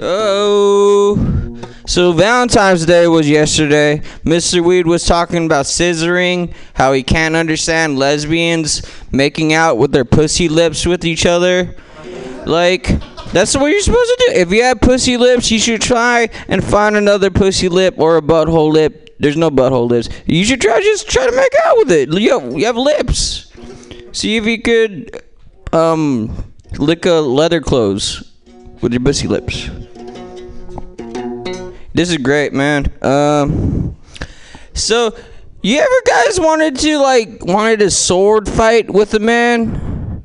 Oh. 0.00 1.36
So 1.86 2.12
Valentine's 2.12 2.84
Day 2.84 3.06
was 3.06 3.28
yesterday. 3.28 3.98
Mr. 4.24 4.62
Weed 4.62 4.86
was 4.86 5.04
talking 5.04 5.46
about 5.46 5.66
scissoring, 5.66 6.52
how 6.74 6.92
he 6.92 7.02
can't 7.02 7.36
understand 7.36 7.98
lesbians 7.98 8.82
making 9.12 9.52
out 9.52 9.78
with 9.78 9.92
their 9.92 10.04
pussy 10.04 10.48
lips 10.48 10.84
with 10.84 11.04
each 11.04 11.24
other. 11.24 11.76
Like, 12.44 12.88
that's 13.32 13.56
what 13.56 13.66
you're 13.66 13.80
supposed 13.80 14.10
to 14.18 14.24
do. 14.26 14.40
If 14.40 14.50
you 14.50 14.64
have 14.64 14.80
pussy 14.80 15.16
lips, 15.16 15.50
you 15.50 15.58
should 15.58 15.80
try 15.80 16.28
and 16.48 16.62
find 16.62 16.96
another 16.96 17.30
pussy 17.30 17.68
lip 17.68 17.94
or 17.98 18.16
a 18.16 18.22
butthole 18.22 18.72
lip. 18.72 19.16
There's 19.18 19.36
no 19.36 19.50
butthole 19.50 19.88
lips. 19.88 20.08
You 20.26 20.44
should 20.44 20.60
try 20.60 20.80
just 20.80 21.08
try 21.08 21.24
to 21.24 21.34
make 21.34 21.52
out 21.64 21.76
with 21.78 21.92
it. 21.92 22.12
You 22.12 22.38
have, 22.38 22.58
you 22.58 22.66
have 22.66 22.76
lips. 22.76 23.52
See 24.12 24.36
if 24.36 24.44
you 24.44 24.60
could 24.60 25.22
um 25.72 26.52
lick 26.78 27.06
a 27.06 27.14
leather 27.14 27.60
clothes 27.60 28.35
with 28.80 28.92
your 28.92 29.00
pussy 29.00 29.28
lips. 29.28 29.68
This 31.94 32.10
is 32.10 32.18
great, 32.18 32.52
man. 32.52 32.92
Um, 33.02 33.96
so 34.74 35.16
you 35.62 35.78
ever 35.78 36.02
guys 36.06 36.38
wanted 36.38 36.76
to 36.76 36.98
like 36.98 37.44
wanted 37.44 37.82
a 37.82 37.90
sword 37.90 38.48
fight 38.48 38.90
with 38.90 39.14
a 39.14 39.18
man? 39.18 40.22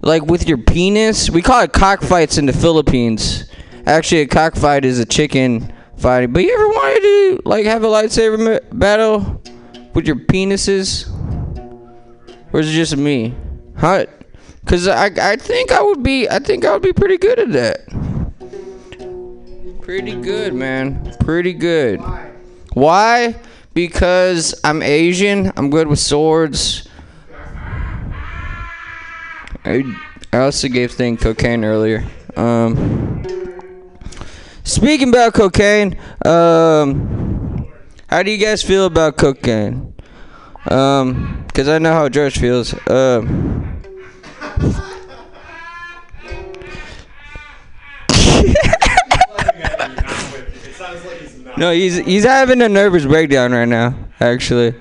Like 0.00 0.24
with 0.24 0.48
your 0.48 0.58
penis? 0.58 1.28
We 1.28 1.42
call 1.42 1.62
it 1.62 1.72
cockfights 1.72 2.38
in 2.38 2.46
the 2.46 2.52
Philippines. 2.52 3.50
Actually, 3.86 4.22
a 4.22 4.26
cockfight 4.26 4.84
is 4.84 4.98
a 4.98 5.04
chicken 5.04 5.72
fighting. 5.96 6.32
But 6.32 6.42
you 6.42 6.54
ever 6.54 6.68
wanted 6.68 7.00
to 7.00 7.42
like 7.44 7.66
have 7.66 7.84
a 7.84 7.88
lightsaber 7.88 8.60
battle 8.72 9.42
with 9.94 10.06
your 10.06 10.16
penises? 10.16 11.08
Or 12.52 12.60
is 12.60 12.68
it 12.70 12.72
just 12.72 12.96
me? 12.96 13.34
Huh? 13.76 14.06
Cause 14.70 14.86
I 14.86 15.06
I 15.20 15.34
think 15.34 15.72
I 15.72 15.82
would 15.82 16.04
be 16.04 16.28
I 16.28 16.38
think 16.38 16.64
I 16.64 16.72
would 16.72 16.82
be 16.82 16.92
pretty 16.92 17.18
good 17.18 17.40
at 17.40 17.50
that. 17.50 17.88
Pretty 19.82 20.14
good, 20.14 20.54
man. 20.54 21.12
Pretty 21.18 21.52
good. 21.52 22.00
Why? 22.74 23.34
Because 23.74 24.54
I'm 24.62 24.80
Asian. 24.80 25.52
I'm 25.56 25.70
good 25.70 25.88
with 25.88 25.98
swords. 25.98 26.88
I, 29.64 29.82
I 30.32 30.38
also 30.38 30.68
gave 30.68 30.92
thing 30.92 31.16
cocaine 31.16 31.64
earlier. 31.64 32.06
Um, 32.36 33.24
speaking 34.62 35.08
about 35.08 35.34
cocaine, 35.34 35.98
um, 36.24 37.66
how 38.06 38.22
do 38.22 38.30
you 38.30 38.38
guys 38.38 38.62
feel 38.62 38.86
about 38.86 39.16
cocaine? 39.16 39.94
Um, 40.70 41.44
cause 41.54 41.66
I 41.66 41.78
know 41.78 41.92
how 41.92 42.08
George 42.08 42.38
feels. 42.38 42.72
Um. 42.88 43.69
No, 51.60 51.72
he's 51.72 51.98
he's 51.98 52.24
having 52.24 52.62
a 52.62 52.70
nervous 52.70 53.04
breakdown 53.04 53.52
right 53.52 53.68
now. 53.68 53.94
Actually, 54.18 54.74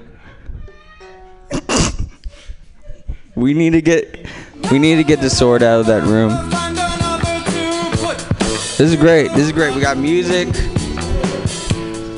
we 3.36 3.54
need 3.54 3.72
to 3.72 3.82
get 3.82 4.26
we 4.72 4.80
need 4.80 4.96
to 4.96 5.04
get 5.04 5.20
the 5.20 5.30
sword 5.30 5.62
out 5.62 5.82
of 5.82 5.88
that 5.88 6.04
room. 6.04 6.30
This 8.78 8.92
is 8.92 8.96
great. 8.96 9.28
This 9.34 9.48
is 9.48 9.52
great. 9.52 9.76
We 9.76 9.82
got 9.82 9.98
music. 9.98 10.48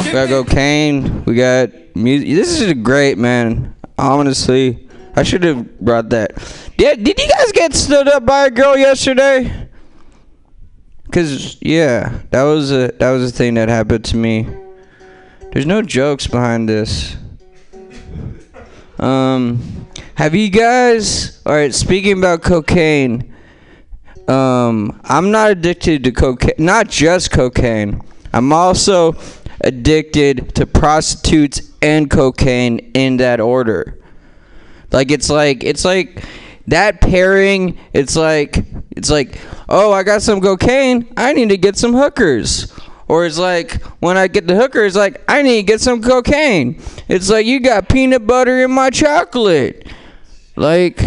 We 0.06 0.12
got 0.12 0.30
cocaine. 0.30 1.26
We 1.26 1.34
got 1.34 1.72
music. 1.96 2.28
This 2.28 2.62
is 2.62 2.74
great, 2.74 3.18
man. 3.18 3.74
Honestly, 3.98 4.88
I 5.16 5.24
should 5.24 5.44
have 5.44 5.80
brought 5.80 6.10
that. 6.10 6.38
Did 6.82 7.03
Did 7.03 7.20
you 7.20 7.28
guys 7.28 7.52
get 7.52 7.76
stood 7.76 8.08
up 8.08 8.26
by 8.26 8.48
a 8.48 8.49
girl 8.49 8.76
yesterday? 8.76 9.70
Cause 11.12 11.60
yeah, 11.62 12.22
that 12.32 12.41
was 12.41 12.72
a 12.72 12.91
that 12.98 13.12
was 13.12 13.30
a 13.30 13.32
thing 13.32 13.53
that 13.53 13.70
happened 13.70 14.03
to 14.06 14.18
me. 14.18 14.48
There's 15.52 15.68
no 15.68 15.84
jokes 15.84 16.26
behind 16.26 16.68
this. 16.68 17.16
Um, 18.98 19.86
Have 20.16 20.34
you 20.34 20.49
guys? 20.49 21.40
All 21.45 21.53
right. 21.53 21.72
Speaking 21.72 22.18
about 22.18 22.41
cocaine, 22.41 23.32
um, 24.28 24.99
I'm 25.03 25.30
not 25.30 25.52
addicted 25.52 26.03
to 26.06 26.12
cocaine. 26.12 26.56
Not 26.58 26.90
just 26.90 27.30
cocaine. 27.30 28.02
I'm 28.34 28.52
also 28.52 29.14
addicted 29.64 30.56
to 30.56 30.66
prostitutes 30.66 31.62
and 31.84 32.10
cocaine 32.10 32.80
in 32.95 33.18
that 33.18 33.40
order. 33.40 33.99
Like 34.91 35.12
it's 35.12 35.30
like 35.30 35.64
it's 35.64 35.86
like 35.86 36.24
that 36.68 37.02
pairing. 37.02 37.78
It's 37.94 38.16
like 38.16 38.66
it's 38.92 39.10
like 39.10 39.40
oh, 39.72 39.92
I 39.92 40.04
got 40.04 40.22
some 40.22 40.42
cocaine. 40.42 41.12
I 41.18 41.34
need 41.34 41.50
to 41.50 41.58
get 41.58 41.78
some 41.78 41.94
hookers. 41.94 42.72
Or 43.08 43.26
it's 43.26 43.38
like 43.38 43.82
when 44.00 44.18
I 44.18 44.28
get 44.28 44.48
the 44.48 44.56
hookers, 44.56 44.96
like 44.96 45.22
I 45.28 45.42
need 45.42 45.58
to 45.58 45.64
get 45.64 45.82
some 45.82 46.02
cocaine. 46.02 46.82
It's 47.08 47.30
like 47.30 47.46
you 47.46 47.60
got 47.60 47.90
peanut 47.90 48.28
butter 48.28 48.64
in 48.64 48.72
my 48.72 48.90
chocolate. 48.90 49.88
Like, 50.56 51.02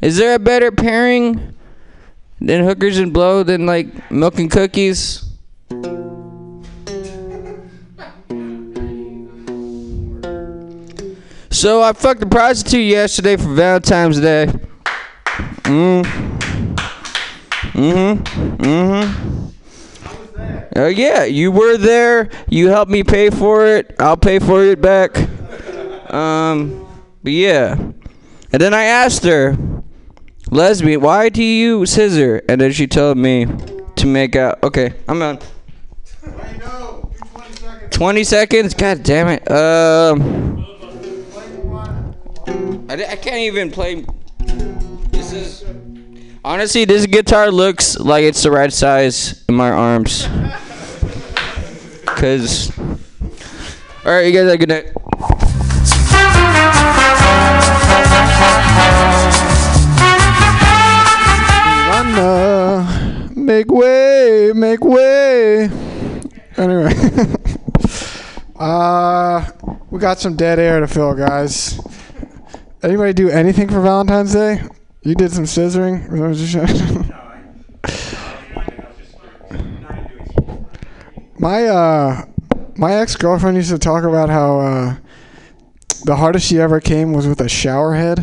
is 0.00 0.16
there 0.16 0.34
a 0.34 0.38
better 0.38 0.72
pairing 0.72 1.54
than 2.40 2.64
hookers 2.64 2.98
and 2.98 3.12
blow 3.12 3.42
than 3.42 3.66
like 3.66 4.10
milk 4.10 4.38
and 4.38 4.50
cookies? 4.50 5.24
So 11.50 11.82
I 11.82 11.92
fucked 11.92 12.22
a 12.22 12.26
prostitute 12.26 12.86
yesterday 12.86 13.36
for 13.36 13.54
Valentine's 13.54 14.20
Day. 14.20 14.52
Mm. 15.64 16.04
Mm-hmm. 17.72 18.56
Mm-hmm. 18.62 19.46
Uh, 20.78 20.86
yeah, 20.86 21.24
you 21.24 21.50
were 21.50 21.76
there. 21.76 22.30
You 22.48 22.68
helped 22.68 22.90
me 22.90 23.02
pay 23.02 23.30
for 23.30 23.66
it. 23.66 23.94
I'll 23.98 24.16
pay 24.16 24.38
for 24.38 24.62
it 24.64 24.80
back. 24.80 25.16
Um, 26.12 26.86
but 27.22 27.32
yeah. 27.32 27.74
And 28.52 28.62
then 28.62 28.72
I 28.74 28.84
asked 28.84 29.24
her, 29.24 29.56
lesbian, 30.50 31.00
why 31.00 31.28
do 31.28 31.42
you 31.42 31.86
scissor? 31.86 32.42
And 32.48 32.60
then 32.60 32.72
she 32.72 32.86
told 32.86 33.18
me 33.18 33.46
to 33.96 34.06
make 34.06 34.36
out. 34.36 34.62
Okay, 34.62 34.94
I'm 35.08 35.22
on. 35.22 35.38
20 37.90 38.24
seconds? 38.24 38.74
God 38.74 39.02
damn 39.02 39.28
it. 39.28 39.50
Um. 39.50 40.66
I, 42.88 42.94
I 42.94 43.16
can't 43.16 43.38
even 43.38 43.70
play. 43.70 44.04
Honestly, 46.44 46.84
this 46.84 47.06
guitar 47.06 47.50
looks 47.50 47.98
like 47.98 48.22
it's 48.22 48.42
the 48.44 48.50
right 48.52 48.72
size 48.72 49.44
in 49.48 49.56
my 49.56 49.70
arms. 49.70 50.28
Cause. 52.06 52.70
Alright, 54.06 54.26
you 54.26 54.32
guys 54.32 54.44
have 54.44 54.54
a 54.54 54.56
good 54.56 54.68
night. 54.68 54.92
Run, 61.90 63.44
make 63.44 63.70
way, 63.70 64.52
make 64.54 64.84
way. 64.84 65.68
Anyway, 66.56 66.92
uh, 68.56 69.50
we 69.90 69.98
got 69.98 70.20
some 70.20 70.36
dead 70.36 70.58
air 70.60 70.78
to 70.78 70.86
fill, 70.86 71.14
guys. 71.14 71.80
Anybody 72.82 73.12
do 73.12 73.28
anything 73.28 73.68
for 73.68 73.80
Valentine's 73.80 74.32
Day? 74.32 74.62
You 75.06 75.14
did 75.14 75.30
some 75.30 75.44
scissoring. 75.44 76.12
Is 76.12 76.18
that 76.18 76.28
what 76.28 76.36
you 76.36 76.46
said? 76.48 77.14
my 81.38 81.66
uh, 81.66 82.24
my 82.74 82.94
ex 82.94 83.14
girlfriend 83.14 83.56
used 83.56 83.70
to 83.70 83.78
talk 83.78 84.02
about 84.02 84.30
how 84.30 84.58
uh, 84.58 84.96
the 86.06 86.16
hardest 86.16 86.48
she 86.48 86.60
ever 86.60 86.80
came 86.80 87.12
was 87.12 87.24
with 87.24 87.40
a 87.40 87.48
shower 87.48 87.94
head. 87.94 88.18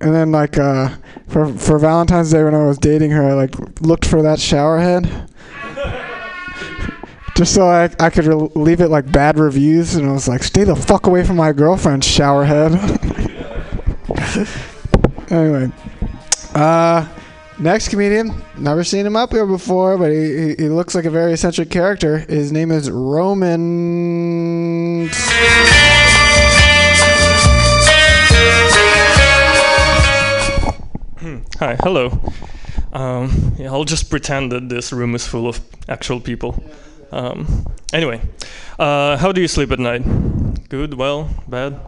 And 0.00 0.14
then 0.14 0.32
like 0.32 0.56
uh, 0.56 0.96
for 1.28 1.52
for 1.52 1.78
Valentine's 1.78 2.30
Day 2.30 2.42
when 2.42 2.54
I 2.54 2.64
was 2.64 2.78
dating 2.78 3.10
her, 3.10 3.22
I 3.22 3.34
like 3.34 3.82
looked 3.82 4.06
for 4.06 4.22
that 4.22 4.40
shower 4.40 4.78
head. 4.78 5.30
Just 7.36 7.54
so 7.54 7.66
I, 7.66 7.90
I 8.00 8.08
could 8.08 8.24
re- 8.24 8.48
leave 8.54 8.80
it 8.80 8.88
like 8.88 9.12
bad 9.12 9.38
reviews, 9.38 9.96
and 9.96 10.08
I 10.08 10.12
was 10.12 10.28
like, 10.28 10.42
"Stay 10.42 10.64
the 10.64 10.74
fuck 10.74 11.06
away 11.06 11.26
from 11.26 11.36
my 11.36 11.52
girlfriend's 11.52 12.06
shower 12.06 12.46
head." 12.46 12.72
anyway, 15.30 15.70
uh, 16.54 17.06
next 17.58 17.88
comedian, 17.88 18.34
never 18.58 18.84
seen 18.84 19.06
him 19.06 19.16
up 19.16 19.30
here 19.30 19.46
before, 19.46 19.96
but 19.96 20.10
he, 20.10 20.54
he, 20.58 20.68
looks 20.68 20.94
like 20.94 21.04
a 21.04 21.10
very 21.10 21.32
eccentric 21.32 21.70
character. 21.70 22.18
His 22.18 22.52
name 22.52 22.70
is 22.70 22.90
Roman. 22.90 23.50
Hi, 31.58 31.76
hello. 31.82 32.18
Um, 32.92 33.54
yeah, 33.58 33.70
I'll 33.70 33.84
just 33.84 34.10
pretend 34.10 34.52
that 34.52 34.68
this 34.68 34.92
room 34.92 35.14
is 35.14 35.26
full 35.26 35.46
of 35.46 35.60
actual 35.88 36.20
people. 36.20 36.62
Um, 37.12 37.66
anyway, 37.92 38.20
uh, 38.78 39.16
how 39.18 39.32
do 39.32 39.40
you 39.40 39.48
sleep 39.48 39.70
at 39.70 39.78
night? 39.78 40.02
Good, 40.68 40.94
well, 40.94 41.28
bad? 41.46 41.78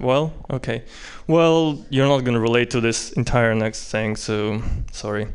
Well, 0.00 0.32
okay. 0.50 0.82
Well, 1.26 1.84
you're 1.90 2.06
not 2.06 2.20
going 2.20 2.34
to 2.34 2.40
relate 2.40 2.70
to 2.70 2.80
this 2.80 3.12
entire 3.12 3.54
next 3.54 3.90
thing, 3.90 4.16
so 4.16 4.62
sorry. 4.90 5.28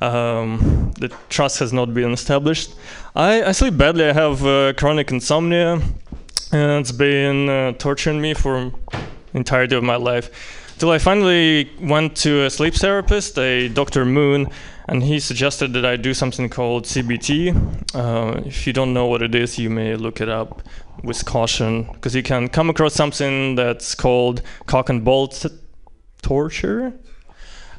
Um, 0.00 0.92
the 0.98 1.12
trust 1.28 1.58
has 1.58 1.72
not 1.72 1.92
been 1.92 2.12
established. 2.12 2.74
I, 3.16 3.42
I 3.42 3.52
sleep 3.52 3.76
badly. 3.76 4.04
I 4.04 4.12
have 4.12 4.46
uh, 4.46 4.72
chronic 4.74 5.10
insomnia, 5.10 5.80
and 6.52 6.80
it's 6.80 6.92
been 6.92 7.48
uh, 7.48 7.72
torturing 7.72 8.20
me 8.20 8.34
for 8.34 8.72
entirety 9.34 9.74
of 9.74 9.82
my 9.82 9.96
life. 9.96 10.30
Till 10.78 10.90
I 10.92 10.98
finally 10.98 11.70
went 11.80 12.16
to 12.18 12.44
a 12.44 12.50
sleep 12.50 12.74
therapist, 12.74 13.36
a 13.36 13.68
Dr. 13.68 14.04
Moon, 14.04 14.46
and 14.86 15.02
he 15.02 15.18
suggested 15.18 15.72
that 15.72 15.84
I 15.84 15.96
do 15.96 16.14
something 16.14 16.48
called 16.48 16.84
CBT. 16.84 17.94
Uh, 17.94 18.42
if 18.46 18.64
you 18.64 18.72
don't 18.72 18.94
know 18.94 19.06
what 19.06 19.20
it 19.20 19.34
is, 19.34 19.58
you 19.58 19.70
may 19.70 19.96
look 19.96 20.20
it 20.20 20.28
up 20.28 20.62
with 21.02 21.24
caution, 21.24 21.84
because 21.92 22.14
you 22.14 22.22
can 22.22 22.48
come 22.48 22.70
across 22.70 22.94
something 22.94 23.54
that's 23.54 23.94
called 23.94 24.42
cock 24.66 24.88
and 24.88 25.04
ball 25.04 25.32
torture. 26.22 26.92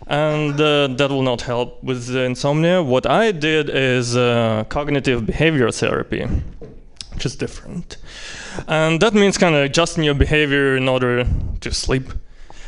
And 0.07 0.59
uh, 0.59 0.87
that 0.87 1.09
will 1.11 1.21
not 1.21 1.41
help 1.41 1.83
with 1.83 2.07
the 2.07 2.23
insomnia. 2.23 2.81
What 2.81 3.05
I 3.05 3.31
did 3.31 3.69
is 3.69 4.17
uh, 4.17 4.63
cognitive 4.67 5.25
behavior 5.25 5.69
therapy, 5.69 6.25
which 7.13 7.25
is 7.27 7.35
different. 7.35 7.97
And 8.67 8.99
that 9.01 9.13
means 9.13 9.37
kind 9.37 9.53
of 9.53 9.63
adjusting 9.63 10.03
your 10.03 10.15
behavior 10.15 10.75
in 10.75 10.89
order 10.89 11.27
to 11.61 11.71
sleep. 11.71 12.11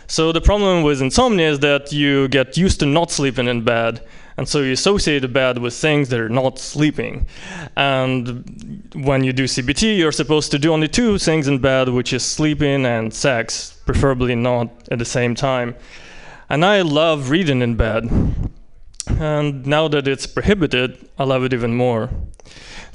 So 0.06 0.32
the 0.32 0.42
problem 0.42 0.84
with 0.84 1.02
insomnia 1.02 1.50
is 1.50 1.60
that 1.60 1.92
you 1.92 2.28
get 2.28 2.58
used 2.58 2.80
to 2.82 2.86
not 2.86 3.10
sleeping 3.10 3.48
in 3.48 3.64
bed, 3.64 4.02
and 4.42 4.50
so 4.50 4.62
you 4.62 4.72
associate 4.72 5.20
the 5.20 5.28
bed 5.28 5.60
with 5.60 5.76
things 5.76 6.10
that 6.10 6.20
are 6.20 6.28
not 6.28 6.58
sleeping. 6.58 7.28
And 7.76 8.90
when 8.96 9.24
you 9.24 9.34
do 9.34 9.44
CBT, 9.44 10.00
you're 10.00 10.12
supposed 10.12 10.50
to 10.50 10.58
do 10.58 10.74
only 10.74 10.88
two 10.88 11.20
things 11.20 11.48
in 11.48 11.60
bed, 11.60 11.90
which 11.90 12.12
is 12.12 12.26
sleeping 12.26 12.84
and 12.84 13.14
sex, 13.14 13.80
preferably 13.86 14.34
not 14.34 14.72
at 14.90 14.98
the 14.98 15.06
same 15.06 15.36
time. 15.36 15.76
And 16.50 16.66
I 16.66 16.82
love 16.82 17.30
reading 17.30 17.62
in 17.62 17.76
bed. 17.76 18.10
And 19.10 19.68
now 19.68 19.88
that 19.90 20.08
it's 20.08 20.26
prohibited, 20.26 21.08
I 21.20 21.26
love 21.26 21.44
it 21.44 21.54
even 21.54 21.76
more 21.76 22.10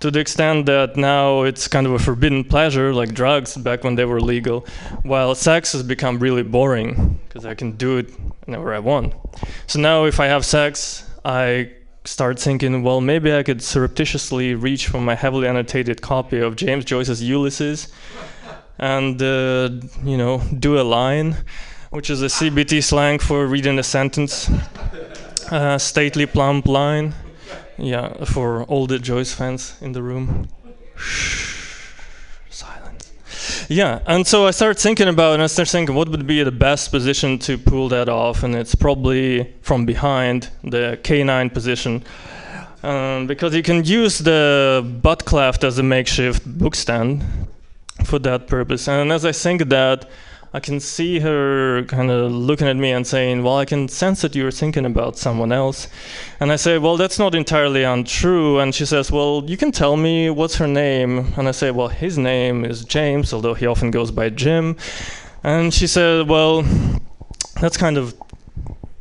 to 0.01 0.11
the 0.11 0.19
extent 0.19 0.67
that 0.67 0.97
now 0.97 1.43
it's 1.43 1.69
kind 1.69 1.87
of 1.87 1.93
a 1.93 1.99
forbidden 1.99 2.45
pleasure, 2.45 2.93
like 2.93 3.15
drugs 3.15 3.57
back 3.57 3.85
when 3.85 3.95
they 3.95 4.05
were 4.05 4.21
legal, 4.21 4.67
while 5.03 5.35
sex 5.35 5.73
has 5.73 5.83
become 5.83 6.19
really 6.19 6.43
boring 6.43 7.19
because 7.29 7.47
I 7.47 7.55
can 7.55 7.73
do 7.73 7.99
it 7.99 8.11
whenever 8.45 8.75
I 8.75 8.79
want. 8.79 9.15
So 9.67 9.81
now, 9.81 10.05
if 10.05 10.21
I 10.21 10.27
have 10.27 10.45
sex, 10.45 11.06
I 11.27 11.73
start 12.05 12.39
thinking, 12.39 12.85
well, 12.85 13.01
maybe 13.01 13.35
I 13.35 13.43
could 13.43 13.61
surreptitiously 13.61 14.55
reach 14.55 14.87
for 14.87 15.01
my 15.01 15.17
heavily 15.17 15.49
annotated 15.49 16.01
copy 16.01 16.39
of 16.39 16.55
James 16.55 16.85
Joyce's 16.85 17.21
Ulysses 17.21 17.89
and, 18.79 19.21
uh, 19.21 19.71
you 20.05 20.17
know, 20.17 20.41
do 20.57 20.79
a 20.79 20.85
line, 20.85 21.37
which 21.91 22.11
is 22.11 22.23
a 22.23 22.27
CBT 22.27 22.81
slang 22.81 23.19
for 23.19 23.45
reading 23.45 23.77
a 23.77 23.83
sentence. 23.83 24.49
Stately 25.79 26.27
plump 26.27 26.67
line. 26.67 27.13
Yeah, 27.77 28.25
for 28.25 28.63
all 28.65 28.87
the 28.87 29.01
Joyce 29.01 29.35
fans 29.35 29.77
in 29.81 29.93
the 29.93 30.03
room. 30.03 30.49
Yeah, 33.69 34.01
and 34.07 34.25
so 34.25 34.47
I 34.47 34.53
started 34.53 34.81
thinking 34.81 35.09
about 35.09 35.35
and 35.35 35.43
I 35.43 35.47
started 35.49 35.73
thinking 35.73 35.97
what 35.97 36.09
would 36.09 36.27
be 36.27 36.43
the 36.45 36.53
best 36.53 36.93
position 36.93 37.39
to 37.41 37.59
pull 37.59 37.89
that 37.89 38.09
off, 38.09 38.45
and 38.45 38.55
it's 38.55 38.77
probably 38.77 39.53
from 39.63 39.85
behind, 39.85 40.51
the 40.63 40.99
K9 41.03 41.53
position. 41.53 42.05
Um, 42.85 43.27
because 43.27 43.55
you 43.57 43.65
can 43.65 43.83
use 43.85 44.19
the 44.19 44.99
butt 45.03 45.25
cleft 45.25 45.65
as 45.65 45.79
a 45.79 45.83
makeshift 45.83 46.47
book 46.47 46.77
stand 46.77 47.25
for 48.05 48.21
that 48.21 48.47
purpose. 48.47 48.87
And 48.87 49.11
as 49.11 49.25
I 49.25 49.33
think 49.33 49.69
that, 49.71 50.09
I 50.57 50.61
can 50.61 50.81
see 50.81 51.19
her 51.19 51.85
kind 51.85 52.11
of 52.11 52.33
looking 52.33 52.67
at 52.67 52.77
me 52.79 52.91
and 52.91 53.07
saying, 53.07 53.43
Well, 53.43 53.59
I 53.59 53.67
can 53.67 53.89
sense 53.89 54.23
that 54.23 54.35
you're 54.35 54.51
thinking 54.51 54.87
about 54.87 55.19
someone 55.19 55.53
else. 55.53 55.87
And 56.41 56.51
I 56.51 56.57
say, 56.57 56.79
Well, 56.79 56.97
that's 56.97 57.19
not 57.19 57.35
entirely 57.35 57.83
untrue. 57.83 58.59
And 58.59 58.75
she 58.75 58.87
says, 58.87 59.13
Well, 59.13 59.45
you 59.47 59.59
can 59.59 59.71
tell 59.71 59.99
me 59.99 60.31
what's 60.31 60.57
her 60.57 60.67
name. 60.67 61.35
And 61.37 61.47
I 61.47 61.51
say, 61.51 61.71
Well, 61.73 61.89
his 61.89 62.17
name 62.17 62.65
is 62.65 62.87
James, 62.87 63.35
although 63.35 63.53
he 63.53 63.67
often 63.67 63.91
goes 63.91 64.11
by 64.11 64.31
Jim. 64.31 64.79
And 65.45 65.75
she 65.75 65.87
said, 65.87 66.27
Well, 66.27 66.63
that's 67.61 67.77
kind 67.77 67.99
of 67.99 68.15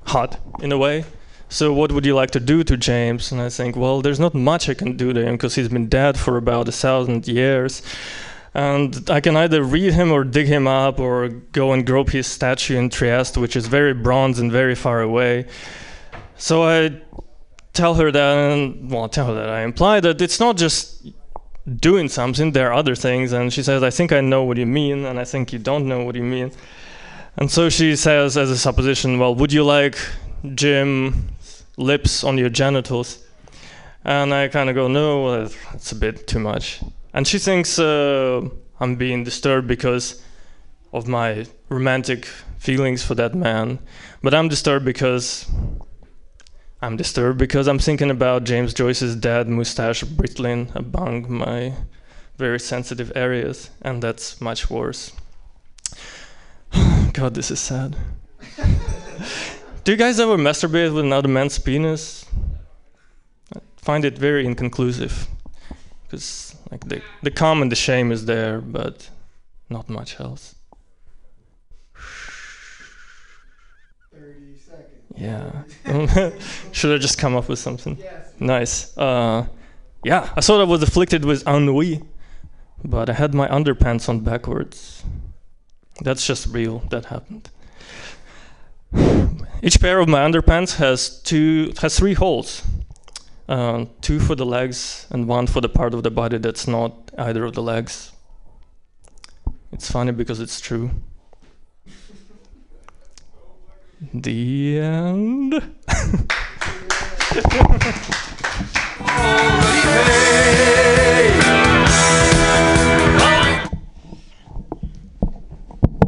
hot 0.03 0.37
in 0.59 0.73
a 0.73 0.77
way. 0.77 1.05
So 1.47 1.71
what 1.71 1.93
would 1.93 2.05
you 2.05 2.15
like 2.15 2.31
to 2.31 2.41
do 2.41 2.65
to 2.65 2.75
James? 2.75 3.31
And 3.31 3.39
I 3.39 3.47
think, 3.47 3.77
well, 3.77 4.01
there's 4.01 4.19
not 4.19 4.33
much 4.33 4.67
I 4.67 4.73
can 4.73 4.97
do 4.97 5.13
to 5.13 5.21
him 5.25 5.35
because 5.35 5.55
he's 5.55 5.69
been 5.69 5.87
dead 5.87 6.17
for 6.19 6.35
about 6.35 6.67
a 6.67 6.73
thousand 6.73 7.29
years. 7.29 7.81
And 8.55 9.09
I 9.09 9.19
can 9.19 9.35
either 9.35 9.61
read 9.61 9.91
him 9.91 10.13
or 10.13 10.23
dig 10.23 10.47
him 10.47 10.65
up 10.65 10.97
or 10.97 11.27
go 11.27 11.73
and 11.73 11.85
grope 11.85 12.11
his 12.11 12.25
statue 12.25 12.77
in 12.77 12.89
Trieste, 12.89 13.37
which 13.37 13.57
is 13.57 13.67
very 13.67 13.93
bronze 13.93 14.39
and 14.39 14.49
very 14.49 14.75
far 14.75 15.01
away. 15.01 15.47
So 16.37 16.63
I 16.63 17.01
tell 17.73 17.95
her 17.95 18.13
that, 18.13 18.37
and 18.37 18.89
well, 18.89 19.09
tell 19.09 19.27
her 19.27 19.33
that 19.33 19.49
I 19.49 19.63
imply 19.63 19.99
that 19.99 20.21
it's 20.21 20.39
not 20.39 20.55
just 20.55 21.05
doing 21.81 22.07
something, 22.07 22.53
there 22.53 22.69
are 22.69 22.73
other 22.73 22.95
things. 22.95 23.33
And 23.33 23.51
she 23.51 23.61
says, 23.61 23.83
I 23.83 23.89
think 23.89 24.13
I 24.13 24.21
know 24.21 24.45
what 24.45 24.55
you 24.55 24.65
mean, 24.65 25.03
and 25.03 25.19
I 25.19 25.25
think 25.25 25.51
you 25.51 25.59
don't 25.59 25.85
know 25.85 26.05
what 26.05 26.15
you 26.15 26.23
mean. 26.23 26.53
And 27.35 27.51
so 27.51 27.69
she 27.69 27.97
says, 27.97 28.37
as 28.37 28.49
a 28.49 28.57
supposition, 28.57 29.19
well, 29.19 29.35
would 29.35 29.51
you 29.51 29.65
like 29.65 29.97
Jim 30.53 31.27
lips 31.75 32.23
on 32.23 32.37
your 32.37 32.49
genitals? 32.49 33.21
And 34.05 34.33
I 34.33 34.47
kind 34.47 34.69
of 34.69 34.75
go, 34.75 34.87
no, 34.87 35.27
uh, 35.27 35.49
it's 35.73 35.91
a 35.91 35.95
bit 35.95 36.25
too 36.25 36.39
much. 36.39 36.79
And 37.15 37.25
she 37.25 37.39
thinks 37.39 37.79
uh, 37.79 38.41
I'm 38.81 38.97
being 38.97 39.23
disturbed 39.23 39.69
because 39.69 40.21
of 40.91 41.07
my 41.07 41.45
romantic 41.69 42.25
feelings 42.57 43.05
for 43.05 43.15
that 43.15 43.33
man. 43.33 43.79
But 44.21 44.33
I'm 44.33 44.49
disturbed 44.49 44.83
because 44.83 45.49
I'm 46.81 46.97
disturbed 46.97 47.39
because 47.39 47.69
I'm 47.69 47.79
thinking 47.79 48.11
about 48.11 48.43
James 48.43 48.73
Joyce's 48.73 49.15
dead 49.15 49.47
mustache 49.47 50.03
brittling 50.03 50.73
among 50.75 51.31
my 51.31 51.73
very 52.37 52.59
sensitive 52.59 53.13
areas, 53.15 53.69
and 53.81 54.03
that's 54.03 54.41
much 54.41 54.69
worse. 54.69 55.13
God, 57.13 57.33
this 57.33 57.49
is 57.49 57.61
sad. 57.61 57.95
Do 59.85 59.91
you 59.93 59.97
guys 59.97 60.19
ever 60.19 60.35
masturbate 60.35 60.93
with 60.93 61.05
another 61.05 61.29
man's 61.29 61.59
penis? 61.59 62.25
I 63.55 63.59
find 63.77 64.03
it 64.03 64.17
very 64.17 64.45
inconclusive. 64.45 65.29
Because 66.03 66.44
like 66.71 66.87
the 66.87 67.01
the 67.21 67.31
calm 67.31 67.61
and 67.61 67.71
the 67.71 67.75
shame 67.75 68.11
is 68.11 68.25
there, 68.25 68.61
but 68.61 69.09
not 69.69 69.89
much 69.89 70.19
else. 70.19 70.55
Yeah. 75.17 75.63
Should 76.71 76.93
I 76.93 76.97
just 76.97 77.17
come 77.17 77.35
up 77.35 77.47
with 77.47 77.59
something? 77.59 77.97
Nice. 78.39 78.95
Uh, 78.97 79.45
yeah, 80.03 80.29
I 80.35 80.41
thought 80.41 80.59
I 80.59 80.65
was 80.65 80.83
afflicted 80.83 81.23
with 81.25 81.47
ennui, 81.47 82.03
but 82.83 83.09
I 83.09 83.13
had 83.13 83.33
my 83.33 83.47
underpants 83.47 84.09
on 84.09 84.19
backwards. 84.19 85.03
That's 86.01 86.25
just 86.27 86.47
real. 86.47 86.79
That 86.89 87.05
happened. 87.05 87.49
Each 89.63 89.79
pair 89.79 89.99
of 89.99 90.09
my 90.09 90.19
underpants 90.19 90.75
has 90.75 91.21
two 91.21 91.73
has 91.81 91.97
three 91.97 92.13
holes. 92.13 92.61
Uh, 93.47 93.85
two 94.01 94.19
for 94.19 94.33
the 94.35 94.45
legs 94.45 95.05
and 95.11 95.27
one 95.27 95.45
for 95.45 95.61
the 95.61 95.69
part 95.69 95.93
of 95.93 96.01
the 96.03 96.09
body 96.09 96.37
that's 96.37 96.67
not 96.67 97.11
either 97.17 97.45
of 97.45 97.53
the 97.53 97.61
legs. 97.61 98.11
It's 99.71 99.91
funny 99.91 100.11
because 100.11 100.39
it's 100.39 100.59
true. 100.59 100.89
The 104.13 104.79
end. 104.79 105.75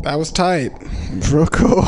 That 0.08 0.18
was 0.18 0.32
tight. 0.32 0.72
Real 1.32 1.48
cool. 1.48 1.84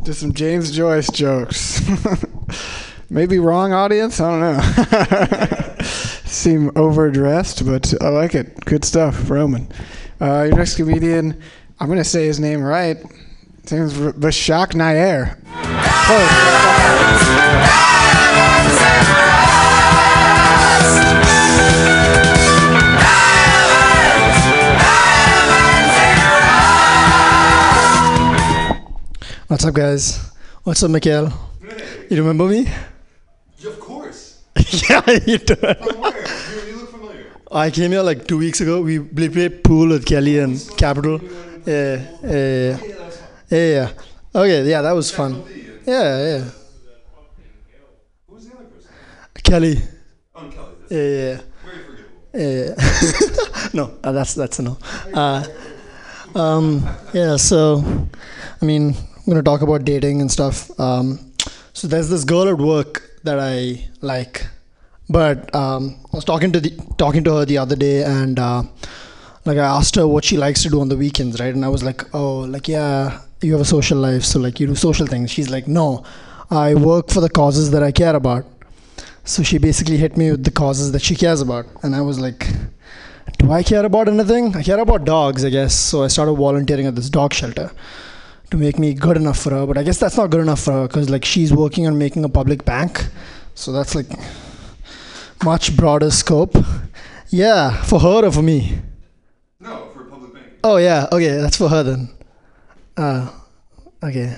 Did 0.02 0.14
some 0.14 0.32
James 0.32 0.70
Joyce 0.70 1.10
jokes. 1.10 1.82
Maybe 3.08 3.38
wrong 3.38 3.72
audience. 3.72 4.20
I 4.20 4.30
don't 4.30 4.40
know. 4.40 5.76
Seem 6.24 6.72
overdressed, 6.76 7.64
but 7.64 7.94
I 8.02 8.08
like 8.08 8.34
it. 8.34 8.64
Good 8.64 8.84
stuff, 8.84 9.30
Roman. 9.30 9.68
Uh, 10.20 10.44
your 10.48 10.56
next 10.56 10.76
comedian, 10.76 11.40
I'm 11.78 11.88
gonna 11.88 12.02
say 12.04 12.26
his 12.26 12.40
name 12.40 12.62
right. 12.62 12.96
His 13.62 13.72
name's 13.72 13.92
Vashak 13.94 14.74
Nair. 14.74 15.38
What's 29.46 29.64
up, 29.64 29.74
guys? 29.74 30.32
What's 30.64 30.82
up, 30.82 30.90
Mikhail? 30.90 31.32
You 32.10 32.18
remember 32.18 32.48
me? 32.48 32.68
Of 34.56 34.66
course. 34.70 34.90
yeah, 34.90 35.10
You 36.66 36.76
look 36.78 36.90
familiar. 36.90 37.26
I 37.52 37.70
came 37.70 37.90
here 37.92 38.02
like 38.02 38.26
two 38.26 38.38
weeks 38.38 38.60
ago. 38.60 38.80
We 38.80 38.98
we 39.00 39.28
played 39.28 39.62
pool 39.64 39.88
with 39.88 40.04
Kelly 40.06 40.38
and 40.38 40.58
Capital. 40.76 41.20
Yeah, 41.66 42.02
yeah, 42.22 42.78
yeah, 43.50 43.68
yeah. 43.76 43.90
Okay, 44.34 44.64
yeah, 44.68 44.82
that 44.82 44.92
was 44.92 45.10
fun. 45.10 45.42
Yeah, 45.86 46.18
yeah. 46.38 46.44
Kelly. 49.42 49.76
Yeah, 50.90 50.98
yeah. 50.98 51.40
Yeah. 52.34 52.74
no, 53.72 53.94
uh, 54.04 54.12
that's 54.12 54.34
that's 54.34 54.58
a 54.58 54.62
no. 54.62 54.78
Uh, 55.14 55.44
um, 56.34 56.86
yeah, 57.14 57.36
so 57.36 57.82
I 58.60 58.64
mean, 58.64 58.94
I'm 58.94 59.24
gonna 59.26 59.42
talk 59.42 59.62
about 59.62 59.84
dating 59.84 60.20
and 60.20 60.30
stuff. 60.30 60.68
Um, 60.78 61.32
so 61.72 61.88
there's 61.88 62.08
this 62.10 62.24
girl 62.24 62.48
at 62.48 62.58
work 62.58 63.02
that 63.26 63.38
I 63.38 63.84
like, 64.00 64.46
but 65.08 65.54
um, 65.54 65.96
I 66.12 66.16
was 66.16 66.24
talking 66.24 66.52
to 66.52 66.60
the 66.60 66.70
talking 66.98 67.22
to 67.24 67.34
her 67.36 67.44
the 67.44 67.58
other 67.58 67.76
day, 67.76 68.02
and 68.02 68.38
uh, 68.38 68.62
like 69.44 69.58
I 69.58 69.66
asked 69.66 69.96
her 69.96 70.06
what 70.08 70.24
she 70.24 70.36
likes 70.36 70.62
to 70.62 70.70
do 70.70 70.80
on 70.80 70.88
the 70.88 70.96
weekends, 70.96 71.38
right? 71.38 71.54
And 71.54 71.64
I 71.64 71.68
was 71.68 71.84
like, 71.84 72.02
oh, 72.14 72.40
like 72.40 72.68
yeah, 72.68 73.20
you 73.42 73.52
have 73.52 73.60
a 73.60 73.70
social 73.76 73.98
life, 73.98 74.24
so 74.24 74.40
like 74.40 74.58
you 74.58 74.66
do 74.66 74.74
social 74.74 75.06
things. 75.06 75.30
She's 75.30 75.50
like, 75.50 75.68
no, 75.68 76.04
I 76.50 76.74
work 76.74 77.10
for 77.10 77.20
the 77.20 77.30
causes 77.30 77.70
that 77.72 77.82
I 77.82 77.92
care 77.92 78.16
about. 78.16 78.46
So 79.24 79.42
she 79.42 79.58
basically 79.58 79.96
hit 79.96 80.16
me 80.16 80.30
with 80.30 80.44
the 80.44 80.52
causes 80.52 80.92
that 80.92 81.02
she 81.02 81.16
cares 81.16 81.40
about, 81.40 81.66
and 81.82 81.94
I 81.94 82.00
was 82.00 82.18
like, 82.18 82.46
do 83.38 83.52
I 83.52 83.62
care 83.62 83.84
about 83.84 84.08
anything? 84.08 84.56
I 84.56 84.62
care 84.62 84.78
about 84.78 85.04
dogs, 85.04 85.44
I 85.44 85.50
guess. 85.50 85.74
So 85.74 86.04
I 86.04 86.08
started 86.08 86.34
volunteering 86.34 86.86
at 86.86 86.94
this 86.94 87.10
dog 87.10 87.34
shelter 87.34 87.70
to 88.50 88.56
make 88.56 88.78
me 88.78 88.94
good 88.94 89.16
enough 89.16 89.38
for 89.38 89.50
her. 89.50 89.66
But 89.66 89.78
I 89.78 89.82
guess 89.82 89.98
that's 89.98 90.16
not 90.16 90.30
good 90.30 90.40
enough 90.40 90.60
for 90.60 90.72
her 90.72 90.86
because 90.86 91.10
like 91.10 91.24
she's 91.24 91.52
working 91.52 91.86
on 91.86 91.98
making 91.98 92.24
a 92.24 92.28
public 92.28 92.64
bank. 92.64 93.06
So 93.54 93.72
that's 93.72 93.94
like 93.94 94.06
much 95.44 95.76
broader 95.76 96.10
scope. 96.10 96.56
Yeah, 97.28 97.82
for 97.82 97.98
her 98.00 98.24
or 98.26 98.32
for 98.32 98.42
me? 98.42 98.78
No, 99.60 99.88
for 99.92 100.02
a 100.02 100.10
public 100.10 100.34
bank. 100.34 100.46
Oh 100.62 100.76
yeah, 100.76 101.06
okay, 101.10 101.36
that's 101.36 101.56
for 101.56 101.68
her 101.68 101.82
then. 101.82 102.08
Uh, 102.96 103.30
okay, 104.02 104.36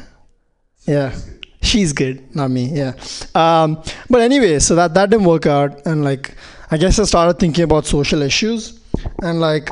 yeah, 0.86 1.14
she's 1.62 1.92
good, 1.92 2.34
not 2.34 2.50
me. 2.50 2.70
Yeah. 2.72 2.94
Um, 3.34 3.82
but 4.08 4.20
anyway, 4.22 4.58
so 4.58 4.74
that 4.74 4.94
that 4.94 5.10
didn't 5.10 5.26
work 5.26 5.46
out, 5.46 5.86
and 5.86 6.02
like 6.02 6.34
I 6.70 6.76
guess 6.76 6.98
I 6.98 7.04
started 7.04 7.38
thinking 7.38 7.64
about 7.64 7.86
social 7.86 8.22
issues, 8.22 8.80
and 9.22 9.40
like 9.40 9.70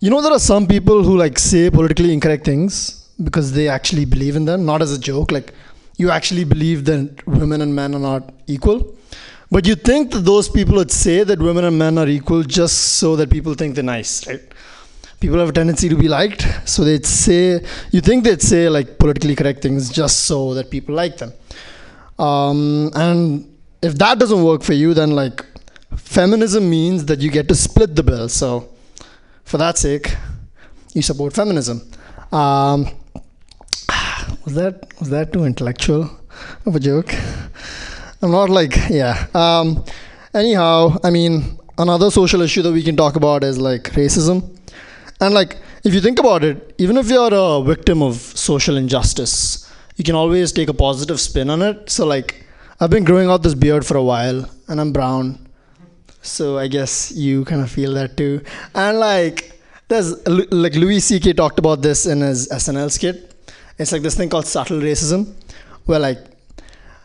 you 0.00 0.10
know 0.10 0.20
there 0.20 0.32
are 0.32 0.40
some 0.40 0.66
people 0.66 1.02
who 1.02 1.16
like 1.16 1.38
say 1.38 1.70
politically 1.70 2.12
incorrect 2.12 2.44
things 2.44 3.07
because 3.22 3.52
they 3.52 3.68
actually 3.68 4.04
believe 4.04 4.36
in 4.36 4.44
them, 4.44 4.64
not 4.64 4.82
as 4.82 4.92
a 4.92 4.98
joke. 4.98 5.32
Like 5.32 5.52
you 5.96 6.10
actually 6.10 6.44
believe 6.44 6.84
that 6.86 7.26
women 7.26 7.60
and 7.60 7.74
men 7.74 7.94
are 7.94 8.00
not 8.00 8.32
equal. 8.46 8.94
But 9.50 9.66
you 9.66 9.74
think 9.74 10.12
that 10.12 10.20
those 10.20 10.48
people 10.48 10.74
would 10.74 10.90
say 10.90 11.24
that 11.24 11.38
women 11.38 11.64
and 11.64 11.78
men 11.78 11.96
are 11.96 12.06
equal 12.06 12.42
just 12.42 12.76
so 12.98 13.16
that 13.16 13.30
people 13.30 13.54
think 13.54 13.74
they're 13.74 13.84
nice, 13.84 14.26
right? 14.26 14.42
People 15.20 15.38
have 15.38 15.48
a 15.48 15.52
tendency 15.52 15.88
to 15.88 15.96
be 15.96 16.06
liked, 16.06 16.46
so 16.68 16.84
they'd 16.84 17.06
say, 17.06 17.64
you 17.90 18.00
think 18.00 18.24
they'd 18.24 18.42
say 18.42 18.68
like 18.68 18.98
politically 18.98 19.34
correct 19.34 19.62
things 19.62 19.90
just 19.90 20.26
so 20.26 20.54
that 20.54 20.70
people 20.70 20.94
like 20.94 21.16
them. 21.16 21.32
Um, 22.18 22.90
and 22.94 23.56
if 23.82 23.96
that 23.98 24.18
doesn't 24.18 24.44
work 24.44 24.62
for 24.62 24.74
you, 24.74 24.92
then 24.94 25.12
like 25.12 25.44
feminism 25.96 26.68
means 26.68 27.06
that 27.06 27.20
you 27.20 27.30
get 27.30 27.48
to 27.48 27.54
split 27.54 27.96
the 27.96 28.02
bill. 28.02 28.28
So 28.28 28.68
for 29.44 29.56
that 29.58 29.78
sake, 29.78 30.14
you 30.94 31.02
support 31.02 31.32
feminism. 31.32 31.80
Um, 32.30 32.86
was 34.48 34.56
that 34.56 34.98
was 34.98 35.10
that 35.10 35.32
too 35.32 35.44
intellectual 35.44 36.10
of 36.64 36.74
a 36.74 36.80
joke? 36.80 37.12
I'm 38.22 38.30
not 38.30 38.48
like 38.48 38.74
yeah. 38.88 39.26
Um, 39.34 39.84
anyhow, 40.32 40.96
I 41.04 41.10
mean 41.10 41.58
another 41.76 42.10
social 42.10 42.40
issue 42.40 42.62
that 42.62 42.72
we 42.72 42.82
can 42.82 42.96
talk 42.96 43.16
about 43.16 43.44
is 43.44 43.58
like 43.58 43.84
racism, 44.00 44.38
and 45.20 45.34
like 45.34 45.58
if 45.84 45.92
you 45.92 46.00
think 46.00 46.18
about 46.18 46.44
it, 46.44 46.74
even 46.78 46.96
if 46.96 47.10
you're 47.10 47.34
a 47.34 47.62
victim 47.62 48.02
of 48.02 48.14
social 48.16 48.78
injustice, 48.78 49.70
you 49.96 50.04
can 50.04 50.14
always 50.14 50.50
take 50.50 50.68
a 50.70 50.74
positive 50.74 51.20
spin 51.20 51.50
on 51.50 51.60
it. 51.60 51.90
So 51.90 52.06
like 52.06 52.46
I've 52.80 52.90
been 52.90 53.04
growing 53.04 53.28
out 53.28 53.42
this 53.42 53.54
beard 53.54 53.84
for 53.84 53.98
a 53.98 54.02
while, 54.02 54.48
and 54.68 54.80
I'm 54.80 54.92
brown, 54.94 55.46
so 56.22 56.56
I 56.56 56.68
guess 56.68 57.12
you 57.12 57.44
kind 57.44 57.60
of 57.60 57.70
feel 57.70 57.92
that 58.00 58.16
too. 58.16 58.40
And 58.74 58.98
like 58.98 59.60
there's 59.88 60.26
like 60.26 60.74
Louis 60.74 61.00
C.K. 61.00 61.34
talked 61.34 61.58
about 61.58 61.82
this 61.82 62.06
in 62.06 62.22
his 62.22 62.48
SNL 62.48 62.90
skit 62.90 63.27
It's 63.78 63.92
like 63.92 64.02
this 64.02 64.16
thing 64.16 64.28
called 64.28 64.46
subtle 64.46 64.80
racism, 64.80 65.32
where 65.86 65.98
like, 66.00 66.18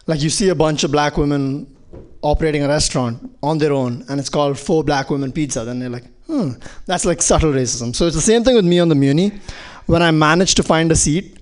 like 0.07 0.21
you 0.21 0.29
see 0.29 0.49
a 0.49 0.55
bunch 0.55 0.83
of 0.83 0.91
black 0.91 1.17
women 1.17 1.67
operating 2.21 2.63
a 2.63 2.67
restaurant 2.67 3.31
on 3.43 3.57
their 3.59 3.73
own, 3.73 4.03
and 4.09 4.19
it's 4.19 4.29
called 4.29 4.57
Four 4.57 4.83
Black 4.83 5.09
Women 5.09 5.31
Pizza. 5.31 5.63
Then 5.63 5.79
they're 5.79 5.89
like, 5.89 6.05
hmm, 6.25 6.51
that's 6.85 7.05
like 7.05 7.21
subtle 7.21 7.51
racism. 7.51 7.95
So 7.95 8.07
it's 8.07 8.15
the 8.15 8.21
same 8.21 8.43
thing 8.43 8.55
with 8.55 8.65
me 8.65 8.79
on 8.79 8.89
the 8.89 8.95
Muni. 8.95 9.31
When 9.85 10.01
I 10.01 10.11
manage 10.11 10.55
to 10.55 10.63
find 10.63 10.91
a 10.91 10.95
seat, 10.95 11.37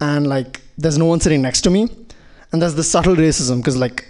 and 0.00 0.26
like 0.26 0.60
there's 0.76 0.98
no 0.98 1.06
one 1.06 1.20
sitting 1.20 1.40
next 1.40 1.62
to 1.62 1.70
me, 1.70 1.88
and 2.52 2.60
there's 2.60 2.74
the 2.74 2.84
subtle 2.84 3.16
racism 3.16 3.58
because 3.58 3.76
like 3.76 4.06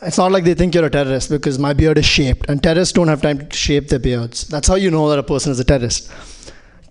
it's 0.00 0.18
not 0.18 0.32
like 0.32 0.44
they 0.44 0.54
think 0.54 0.74
you're 0.74 0.84
a 0.84 0.90
terrorist 0.90 1.30
because 1.30 1.58
my 1.58 1.72
beard 1.74 1.98
is 1.98 2.06
shaped, 2.06 2.48
and 2.48 2.62
terrorists 2.62 2.92
don't 2.92 3.08
have 3.08 3.20
time 3.20 3.46
to 3.46 3.56
shape 3.56 3.88
their 3.88 3.98
beards. 3.98 4.46
That's 4.48 4.68
how 4.68 4.76
you 4.76 4.90
know 4.90 5.10
that 5.10 5.18
a 5.18 5.22
person 5.22 5.52
is 5.52 5.60
a 5.60 5.64
terrorist 5.64 6.10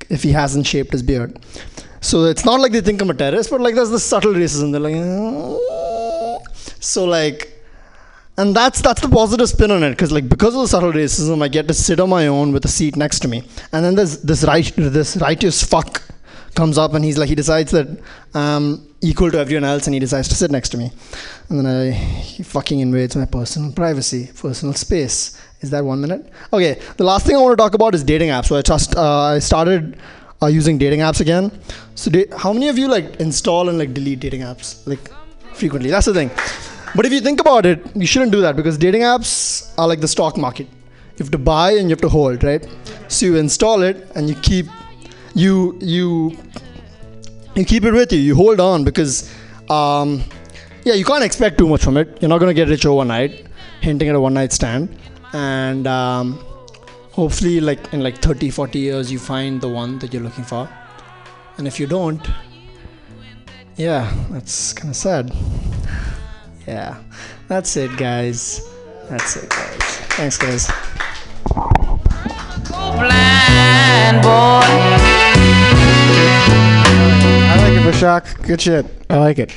if 0.10 0.24
he 0.24 0.32
hasn't 0.32 0.68
shaped 0.68 0.92
his 0.92 1.04
beard. 1.04 1.40
So 2.02 2.26
it's 2.26 2.44
not 2.44 2.60
like 2.60 2.72
they 2.74 2.82
think 2.82 3.02
I'm 3.02 3.10
a 3.10 3.14
terrorist, 3.14 3.50
but 3.50 3.62
like 3.62 3.76
there's 3.76 3.90
this 3.90 4.04
subtle 4.04 4.34
racism. 4.34 4.72
They're 4.72 4.82
like, 4.82 4.96
"Oh." 4.98 6.42
so 6.80 7.06
like, 7.06 7.50
and 8.38 8.56
that's 8.56 8.82
that's 8.82 9.02
the 9.02 9.10
positive 9.10 9.48
spin 9.48 9.72
on 9.72 9.84
it 9.84 9.92
because 9.92 10.12
like 10.12 10.28
because 10.28 10.54
of 10.54 10.62
the 10.62 10.68
subtle 10.68 10.92
racism, 10.92 11.42
I 11.42 11.48
get 11.48 11.68
to 11.70 11.74
sit 11.74 12.00
on 12.00 12.10
my 12.10 12.28
own 12.28 12.52
with 12.52 12.66
a 12.66 12.68
seat 12.68 12.96
next 12.96 13.20
to 13.20 13.28
me, 13.28 13.44
and 13.72 13.86
then 13.86 13.96
there's 13.96 14.22
this 14.22 14.44
right 14.44 14.72
this 14.76 15.16
righteous 15.18 15.64
fuck 15.64 16.02
comes 16.56 16.78
up 16.78 16.94
and 16.94 17.04
he's 17.04 17.18
like 17.18 17.30
he 17.30 17.36
decides 17.36 17.72
that 17.72 17.88
I'm 18.36 18.88
equal 19.02 19.32
to 19.32 19.40
everyone 19.40 19.64
else 19.64 19.88
and 19.88 19.94
he 19.94 20.00
decides 20.00 20.28
to 20.28 20.36
sit 20.36 20.52
next 20.52 20.70
to 20.70 20.78
me, 20.78 20.92
and 21.50 21.60
then 21.60 21.66
I 21.66 21.92
he 21.92 22.44
fucking 22.44 22.80
invades 22.80 23.16
my 23.16 23.26
personal 23.26 23.72
privacy, 23.72 24.30
personal 24.36 24.74
space. 24.74 25.40
Is 25.64 25.70
that 25.70 25.84
one 25.84 26.02
minute? 26.02 26.30
Okay. 26.52 26.80
The 26.98 27.06
last 27.06 27.26
thing 27.26 27.36
I 27.36 27.40
want 27.40 27.54
to 27.58 27.62
talk 27.64 27.74
about 27.74 27.96
is 27.96 28.04
dating 28.04 28.30
apps. 28.30 28.48
So 28.48 28.58
I 28.58 28.62
just 28.62 28.96
uh, 28.96 29.22
I 29.36 29.40
started 29.40 29.98
uh, 30.42 30.48
using 30.48 30.78
dating 30.78 31.00
apps 31.00 31.22
again. 31.22 31.52
So 31.96 32.12
da- 32.12 32.30
how 32.38 32.52
many 32.52 32.68
of 32.68 32.78
you 32.78 32.88
like 32.88 33.16
install 33.28 33.70
and 33.70 33.78
like 33.78 33.94
delete 33.94 34.20
dating 34.20 34.42
apps 34.42 34.86
like 34.86 35.10
frequently? 35.54 35.90
That's 35.90 36.06
the 36.06 36.14
thing. 36.14 36.30
But 36.96 37.06
if 37.06 37.14
you 37.14 37.22
think 37.22 37.40
about 37.40 37.66
it, 37.66 37.82
you 37.96 38.06
shouldn't 38.06 38.32
do 38.32 38.42
that 38.42 38.56
because 38.56 38.78
dating 38.78 39.02
apps 39.02 39.74
are 39.80 39.88
like 39.88 40.02
the 40.02 40.08
stock 40.08 40.38
market. 40.38 40.68
You 40.68 41.20
have 41.26 41.32
to 41.32 41.38
buy 41.38 41.72
and 41.72 41.84
you 41.84 41.90
have 41.90 42.02
to 42.02 42.10
hold, 42.10 42.44
right? 42.44 42.68
So 43.08 43.26
you 43.26 43.38
install 43.38 43.84
it 43.84 44.12
and 44.16 44.28
you 44.28 44.36
keep 44.36 44.68
you 45.34 45.78
you 45.80 46.38
you 47.56 47.66
keep 47.66 47.86
it 47.86 47.94
with 47.94 48.12
you. 48.12 48.20
You 48.20 48.36
hold 48.36 48.60
on 48.60 48.84
because 48.84 49.34
um, 49.70 50.24
yeah, 50.84 50.94
you 50.94 51.06
can't 51.06 51.24
expect 51.24 51.58
too 51.58 51.68
much 51.70 51.84
from 51.84 51.98
it. 51.98 52.22
You're 52.22 52.30
not 52.30 52.40
gonna 52.40 52.54
get 52.54 52.68
rich 52.68 52.86
overnight, 52.86 53.46
hinting 53.80 54.10
at 54.10 54.16
a 54.16 54.20
one 54.20 54.34
night 54.34 54.52
stand. 54.52 54.90
And 55.34 55.88
um, 55.88 56.40
hopefully, 57.12 57.60
like 57.60 57.94
in 57.94 58.02
like 58.04 58.20
30, 58.20 58.52
40 58.52 58.80
years, 58.80 59.12
you 59.12 59.20
find 59.20 59.60
the 59.60 59.70
one 59.70 60.00
that 60.00 60.14
you're 60.14 60.24
looking 60.24 60.44
for. 60.44 60.70
And 61.58 61.68
if 61.68 61.80
you 61.80 61.88
don't, 61.88 62.22
yeah, 63.76 64.14
that's 64.30 64.74
kind 64.74 64.90
of 64.90 64.96
sad. 64.96 65.36
Yeah, 66.68 67.02
that's 67.48 67.76
it, 67.76 67.96
guys. 67.98 68.70
That's 69.10 69.36
it, 69.36 69.50
guys. 69.50 69.82
Thanks, 70.16 70.38
guys. 70.38 70.68
Blind 72.70 74.22
boy. 74.22 74.62
I 77.50 77.56
like 77.58 77.74
it, 77.74 77.94
Vashak. 77.94 78.48
Good 78.48 78.62
shit. 78.62 78.86
I 79.10 79.18
like 79.18 79.40
it. 79.40 79.52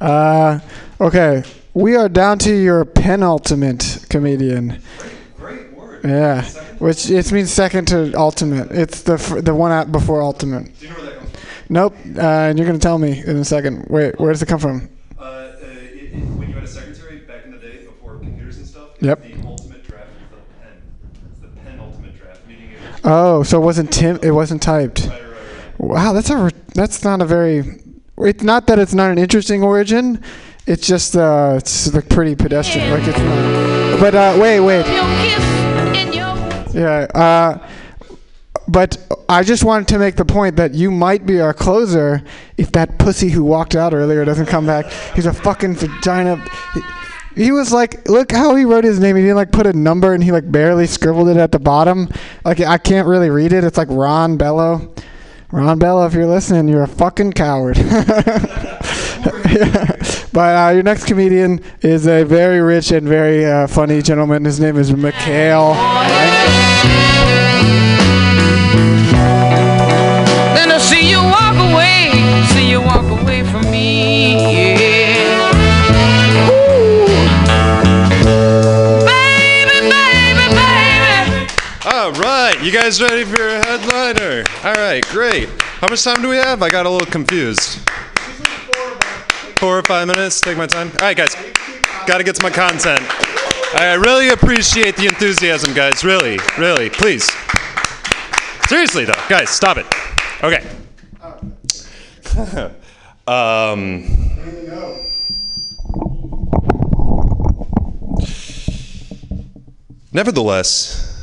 Uh, 0.00 0.58
okay, 1.00 1.42
we 1.76 1.94
are 1.94 2.08
down 2.08 2.38
to 2.38 2.54
your 2.54 2.84
penultimate 2.86 4.06
comedian. 4.08 4.80
Great, 4.98 5.12
great 5.36 5.72
word. 5.74 6.04
Yeah, 6.04 6.42
which 6.78 7.10
it 7.10 7.30
means 7.32 7.52
second 7.52 7.86
to 7.88 8.14
ultimate. 8.14 8.70
It's 8.70 9.02
the 9.02 9.14
f- 9.14 9.44
the 9.44 9.54
one 9.54 9.72
out 9.72 9.92
before 9.92 10.22
ultimate. 10.22 10.64
Do 10.78 10.86
you 10.86 10.92
know 10.92 10.96
where 10.98 11.04
that 11.06 11.18
comes 11.18 11.30
from? 11.32 11.40
Nope. 11.68 11.94
Uh, 12.16 12.20
and 12.20 12.58
you're 12.58 12.66
gonna 12.66 12.78
tell 12.78 12.98
me 12.98 13.22
in 13.26 13.36
a 13.36 13.44
second. 13.44 13.86
Wait, 13.90 14.18
where 14.18 14.32
does 14.32 14.40
it 14.42 14.46
come 14.46 14.58
from? 14.58 14.88
Uh, 15.18 15.22
uh, 15.22 15.52
it, 15.60 15.66
it, 15.66 16.14
when 16.38 16.48
you 16.48 16.54
had 16.54 16.64
a 16.64 16.66
secretary 16.66 17.18
back 17.18 17.44
in 17.44 17.50
the 17.52 17.58
day 17.58 17.84
before 17.84 18.16
computers 18.18 18.56
and 18.56 18.66
stuff, 18.66 18.88
Yep. 19.00 19.22
the 19.22 19.46
ultimate 19.46 19.84
draft 19.86 20.08
was 20.08 20.30
the 20.30 20.64
pen. 20.64 20.82
It's 21.30 21.40
the 21.40 21.48
penultimate 21.48 22.16
draft, 22.18 22.40
meaning 22.48 22.70
it 22.70 22.78
Oh, 23.04 23.42
so 23.42 23.60
it 23.60 23.64
wasn't 23.64 23.92
Tim. 23.92 24.18
It 24.22 24.30
wasn't 24.30 24.62
typed. 24.62 25.10
Wow, 25.76 26.14
that's 26.14 26.30
a 26.30 26.36
re- 26.38 26.50
that's 26.74 27.04
not 27.04 27.20
a 27.20 27.26
very. 27.26 27.82
It's 28.18 28.42
not 28.42 28.66
that 28.68 28.78
it's 28.78 28.94
not 28.94 29.10
an 29.10 29.18
interesting 29.18 29.62
origin. 29.62 30.22
It's 30.66 30.86
just 30.86 31.16
uh, 31.16 31.54
it's 31.56 31.92
like 31.94 32.08
pretty 32.08 32.34
pedestrian. 32.34 32.90
Like 32.90 33.06
it's 33.06 33.18
not. 33.18 34.00
But 34.00 34.14
uh, 34.14 34.38
wait, 34.40 34.60
wait. 34.60 34.84
Yeah. 36.74 37.06
Uh, 37.14 37.68
but 38.68 38.98
I 39.28 39.44
just 39.44 39.64
wanted 39.64 39.88
to 39.88 39.98
make 39.98 40.16
the 40.16 40.24
point 40.24 40.56
that 40.56 40.74
you 40.74 40.90
might 40.90 41.24
be 41.24 41.40
our 41.40 41.54
closer 41.54 42.22
if 42.56 42.72
that 42.72 42.98
pussy 42.98 43.28
who 43.28 43.44
walked 43.44 43.76
out 43.76 43.94
earlier 43.94 44.24
doesn't 44.24 44.46
come 44.46 44.66
back. 44.66 44.90
He's 45.14 45.26
a 45.26 45.32
fucking 45.32 45.74
vagina. 45.76 46.44
He, 46.74 47.44
he 47.44 47.52
was 47.52 47.72
like, 47.72 48.08
look 48.08 48.32
how 48.32 48.56
he 48.56 48.64
wrote 48.64 48.82
his 48.82 48.98
name. 48.98 49.14
He 49.14 49.22
didn't 49.22 49.36
like 49.36 49.52
put 49.52 49.66
a 49.66 49.72
number 49.72 50.14
and 50.14 50.24
he 50.24 50.32
like 50.32 50.50
barely 50.50 50.86
scribbled 50.86 51.28
it 51.28 51.36
at 51.36 51.52
the 51.52 51.60
bottom. 51.60 52.08
Like 52.44 52.60
I 52.60 52.78
can't 52.78 53.06
really 53.06 53.30
read 53.30 53.52
it. 53.52 53.62
It's 53.62 53.78
like 53.78 53.88
Ron 53.88 54.36
Bello. 54.36 54.92
Ron 55.52 55.78
Bello, 55.78 56.04
if 56.06 56.14
you're 56.14 56.26
listening, 56.26 56.68
you're 56.68 56.82
a 56.82 56.88
fucking 56.88 57.32
coward. 57.32 57.78
But 60.36 60.54
uh, 60.54 60.70
your 60.74 60.82
next 60.82 61.06
comedian 61.06 61.62
is 61.80 62.06
a 62.06 62.22
very 62.22 62.60
rich 62.60 62.90
and 62.90 63.08
very 63.08 63.46
uh, 63.46 63.66
funny 63.66 64.02
gentleman. 64.02 64.44
His 64.44 64.60
name 64.60 64.76
is 64.76 64.92
Mikhail. 64.92 65.72
Then 70.52 70.70
I 70.70 70.76
see 70.78 71.08
you 71.08 71.22
walk 71.22 71.56
away, 71.72 72.12
see 72.52 72.68
you 72.70 72.82
walk 72.82 73.06
away 73.18 73.44
from 73.44 73.70
me. 73.70 74.34
Yeah. 74.68 75.48
Ooh. 76.50 77.06
Baby, 79.06 79.88
baby, 79.88 80.46
baby. 80.52 81.48
All 81.86 82.12
right, 82.12 82.45
you 82.66 82.72
guys 82.72 83.00
ready 83.00 83.22
for 83.22 83.40
your 83.40 83.50
headliner? 83.50 84.42
All 84.64 84.74
right, 84.74 85.00
great. 85.10 85.48
How 85.60 85.86
much 85.88 86.02
time 86.02 86.20
do 86.20 86.28
we 86.28 86.34
have? 86.34 86.64
I 86.64 86.68
got 86.68 86.84
a 86.84 86.90
little 86.90 87.06
confused. 87.06 87.78
Four 89.60 89.78
or 89.78 89.82
five 89.84 90.08
minutes. 90.08 90.40
Take 90.40 90.56
my 90.56 90.66
time. 90.66 90.88
All 90.88 91.06
right, 91.06 91.16
guys. 91.16 91.36
Got 92.08 92.18
to 92.18 92.24
get 92.24 92.34
to 92.34 92.42
my 92.42 92.50
content. 92.50 93.02
I 93.78 93.94
really 93.94 94.30
appreciate 94.30 94.96
the 94.96 95.06
enthusiasm, 95.06 95.74
guys. 95.74 96.02
Really, 96.02 96.40
really. 96.58 96.90
Please. 96.90 97.30
Seriously, 98.68 99.04
though, 99.04 99.12
guys, 99.28 99.48
stop 99.48 99.76
it. 99.76 99.86
Okay. 100.42 100.66
um. 103.28 104.02
Nevertheless, 110.12 111.15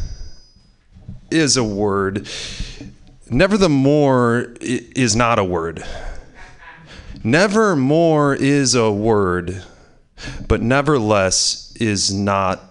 is 1.33 1.57
a 1.57 1.63
word. 1.63 2.27
Nevermore 3.29 4.53
is 4.61 5.15
not 5.15 5.39
a 5.39 5.43
word. 5.43 5.83
Nevermore 7.23 8.35
is 8.35 8.75
a 8.75 8.91
word, 8.91 9.63
but 10.47 10.61
nevertheless 10.61 11.73
is 11.79 12.13
not 12.13 12.61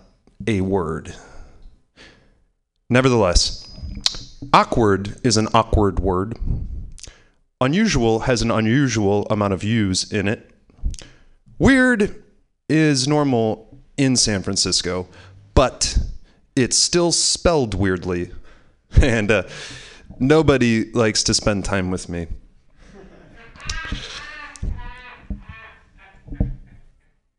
a 0.46 0.60
word. 0.60 1.14
Nevertheless, 2.88 3.74
awkward 4.52 5.18
is 5.24 5.36
an 5.36 5.48
awkward 5.54 5.98
word. 6.00 6.38
Unusual 7.60 8.20
has 8.20 8.42
an 8.42 8.50
unusual 8.50 9.26
amount 9.30 9.54
of 9.54 9.64
U's 9.64 10.12
in 10.12 10.28
it. 10.28 10.50
Weird 11.58 12.22
is 12.68 13.08
normal 13.08 13.78
in 13.96 14.16
San 14.16 14.42
Francisco, 14.42 15.06
but 15.54 15.98
it's 16.54 16.76
still 16.76 17.12
spelled 17.12 17.74
weirdly. 17.74 18.30
And 19.00 19.30
uh, 19.30 19.44
nobody 20.18 20.92
likes 20.92 21.22
to 21.24 21.34
spend 21.34 21.64
time 21.64 21.90
with 21.90 22.08
me. 22.08 22.26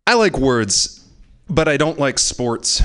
I 0.06 0.16
like 0.16 0.38
words, 0.38 1.08
but 1.50 1.68
I 1.68 1.78
don't 1.78 1.98
like 1.98 2.20
sports. 2.20 2.82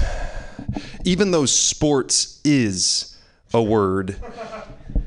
Even 1.05 1.31
though 1.31 1.47
sports 1.47 2.41
is 2.45 3.19
a 3.53 3.63
word. 3.63 4.17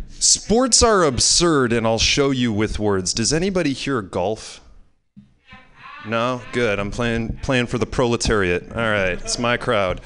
Sports 0.10 0.84
are 0.84 1.04
absurd, 1.04 1.74
and 1.74 1.88
I'll 1.88 2.00
show 2.00 2.32
you 2.32 2.52
with 2.52 2.80
words. 2.80 3.14
Does 3.14 3.32
anybody 3.34 3.74
hear 3.74 4.02
golf? 4.02 4.62
No? 6.06 6.42
Good. 6.52 6.80
I'm 6.80 6.92
playing 6.92 7.38
playing 7.44 7.68
for 7.68 7.78
the 7.78 7.86
proletariat. 7.86 8.72
All 8.72 8.78
right, 8.78 9.14
it's 9.14 9.40
my 9.40 9.58
crowd. 9.58 10.02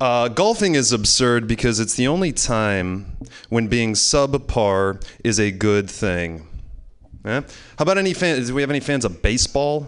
Uh, 0.00 0.28
golfing 0.28 0.74
is 0.74 0.92
absurd 0.92 1.46
because 1.46 1.78
it's 1.78 1.94
the 1.94 2.08
only 2.08 2.32
time 2.32 3.16
when 3.48 3.68
being 3.68 3.92
subpar 3.92 5.02
is 5.22 5.38
a 5.38 5.50
good 5.50 5.88
thing. 5.88 6.46
Eh? 7.24 7.40
How 7.40 7.46
about 7.78 7.96
any 7.96 8.12
fans? 8.12 8.48
Do 8.48 8.54
we 8.54 8.60
have 8.62 8.70
any 8.70 8.80
fans 8.80 9.04
of 9.04 9.22
baseball? 9.22 9.86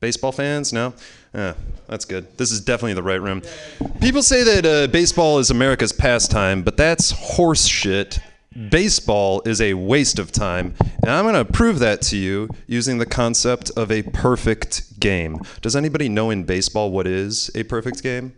Baseball 0.00 0.32
fans? 0.32 0.72
No? 0.72 0.94
Yeah, 1.32 1.54
that's 1.86 2.04
good. 2.04 2.36
This 2.38 2.50
is 2.50 2.60
definitely 2.60 2.94
the 2.94 3.02
right 3.02 3.20
room. 3.20 3.42
People 4.00 4.22
say 4.22 4.42
that 4.42 4.66
uh, 4.66 4.86
baseball 4.88 5.38
is 5.38 5.50
America's 5.50 5.92
pastime, 5.92 6.62
but 6.62 6.76
that's 6.76 7.12
horse 7.12 7.66
shit. 7.66 8.18
baseball 8.70 9.42
is 9.44 9.60
a 9.60 9.74
waste 9.74 10.18
of 10.18 10.32
time, 10.32 10.74
and 11.02 11.10
I'm 11.10 11.24
going 11.24 11.34
to 11.34 11.44
prove 11.44 11.78
that 11.78 12.02
to 12.02 12.16
you 12.16 12.48
using 12.66 12.98
the 12.98 13.06
concept 13.06 13.70
of 13.76 13.92
a 13.92 14.02
perfect 14.02 14.98
game. 14.98 15.38
Does 15.62 15.76
anybody 15.76 16.08
know 16.08 16.30
in 16.30 16.44
baseball 16.44 16.90
what 16.90 17.06
is 17.06 17.50
a 17.54 17.62
perfect 17.62 18.02
game? 18.02 18.32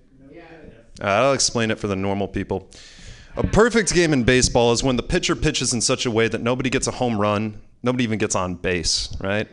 Uh, 1.00 1.04
I'll 1.04 1.32
explain 1.32 1.70
it 1.70 1.78
for 1.78 1.86
the 1.86 1.96
normal 1.96 2.28
people. 2.28 2.70
A 3.36 3.46
perfect 3.46 3.94
game 3.94 4.12
in 4.12 4.24
baseball 4.24 4.72
is 4.72 4.82
when 4.82 4.96
the 4.96 5.02
pitcher 5.02 5.36
pitches 5.36 5.72
in 5.72 5.80
such 5.80 6.04
a 6.04 6.10
way 6.10 6.28
that 6.28 6.42
nobody 6.42 6.68
gets 6.68 6.86
a 6.86 6.92
home 6.92 7.18
run, 7.18 7.60
nobody 7.82 8.04
even 8.04 8.18
gets 8.18 8.34
on 8.34 8.56
base, 8.56 9.14
right? 9.20 9.48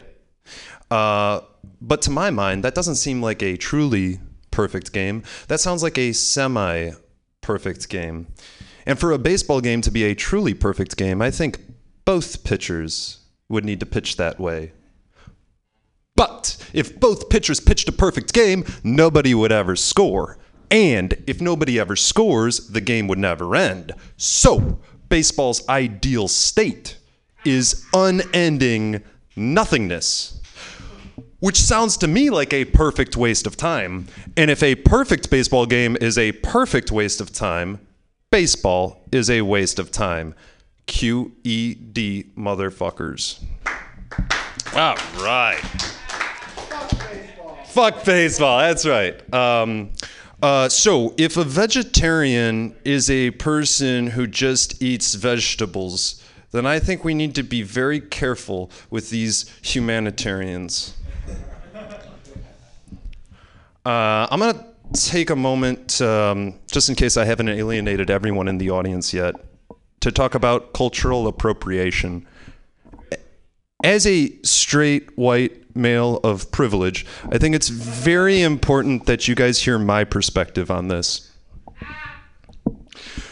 Uh, 0.90 1.42
but 1.82 2.02
to 2.04 2.12
my 2.12 2.32
mind, 2.32 2.64
that 2.64 2.74
doesn't 2.74 2.96
seem 2.96 3.22
like 3.22 3.44
a 3.44 3.58
truly 3.58 4.20
perfect 4.52 4.94
game. 4.94 5.24
That 5.48 5.60
sounds 5.60 5.84
like 5.84 5.98
a 5.98 6.14
semi 6.14 6.92
perfect 7.42 7.90
game. 7.90 8.28
And 8.86 8.98
for 8.98 9.12
a 9.12 9.18
baseball 9.18 9.62
game 9.62 9.82
to 9.82 9.92
be 9.92 10.04
a 10.06 10.16
truly 10.16 10.54
perfect 10.54 10.98
game, 10.98 11.22
I 11.22 11.30
think 11.30 11.60
both 12.06 12.44
pitchers 12.44 13.20
would 13.50 13.66
need 13.66 13.80
to 13.82 13.86
pitch 13.86 14.18
that 14.18 14.40
way. 14.40 14.72
But 16.16 16.58
if 16.74 17.00
both 17.00 17.30
pitchers 17.30 17.60
pitched 17.60 17.88
a 17.90 17.92
perfect 17.92 18.34
game, 18.34 18.66
nobody 18.84 19.36
would 19.36 19.52
ever 19.52 19.76
score. 19.76 20.40
And 20.70 21.24
if 21.28 21.40
nobody 21.42 21.80
ever 21.80 21.96
scores, 21.96 22.68
the 22.68 22.82
game 22.82 23.08
would 23.08 23.20
never 23.20 23.56
end. 23.56 23.94
So, 24.18 24.80
baseball's 25.10 25.68
ideal 25.70 26.28
state 26.28 26.98
is 27.46 27.86
unending 27.94 29.02
nothingness. 29.36 30.42
Which 31.40 31.62
sounds 31.62 31.98
to 31.98 32.08
me 32.08 32.30
like 32.30 32.52
a 32.52 32.66
perfect 32.66 33.16
waste 33.16 33.46
of 33.46 33.56
time. 33.56 34.08
And 34.36 34.50
if 34.50 34.64
a 34.64 34.76
perfect 34.76 35.30
baseball 35.30 35.68
game 35.68 35.96
is 36.02 36.18
a 36.18 36.32
perfect 36.32 36.92
waste 36.92 37.22
of 37.22 37.32
time, 37.32 37.80
baseball 38.32 39.04
is 39.12 39.30
a 39.30 39.44
waste 39.44 39.78
of 39.78 39.92
time. 39.92 40.34
QED 40.88 42.34
motherfuckers. 42.36 43.44
All 44.74 44.96
right. 45.24 45.62
Fuck 47.68 48.04
baseball. 48.04 48.58
That's 48.60 48.86
right. 48.86 49.34
Um, 49.34 49.92
uh, 50.42 50.70
so, 50.70 51.16
if 51.18 51.36
a 51.36 51.44
vegetarian 51.44 52.76
is 52.86 53.10
a 53.10 53.32
person 53.32 54.08
who 54.08 54.28
just 54.28 54.82
eats 54.82 55.16
vegetables, 55.16 56.24
then 56.52 56.66
I 56.66 56.80
think 56.80 57.04
we 57.04 57.16
need 57.16 57.34
to 57.36 57.44
be 57.44 57.64
very 57.64 58.00
careful 58.00 58.70
with 58.90 59.10
these 59.10 59.52
humanitarians. 59.64 60.94
Uh, 63.84 64.28
I'm 64.30 64.40
going 64.40 64.54
to 64.54 64.66
take 64.94 65.30
a 65.30 65.36
moment, 65.36 66.02
um, 66.02 66.56
just 66.72 66.90
in 66.90 66.96
case 66.96 67.18
I 67.18 67.26
haven't 67.26 67.50
alienated 67.50 68.12
everyone 68.12 68.48
in 68.48 68.58
the 68.58 68.70
audience 68.70 69.14
yet, 69.14 69.36
to 70.02 70.12
talk 70.12 70.36
about 70.36 70.74
cultural 70.74 71.28
appropriation. 71.28 72.28
As 73.84 74.06
a 74.06 74.32
straight 74.44 75.18
white 75.18 75.67
male 75.78 76.20
of 76.24 76.52
privilege, 76.52 77.06
I 77.32 77.38
think 77.38 77.56
it's 77.56 77.70
very 77.70 78.42
important 78.42 79.06
that 79.06 79.28
you 79.28 79.36
guys 79.36 79.64
hear 79.64 79.80
my 79.80 80.04
perspective 80.04 80.70
on 80.72 80.88
this. 80.88 81.32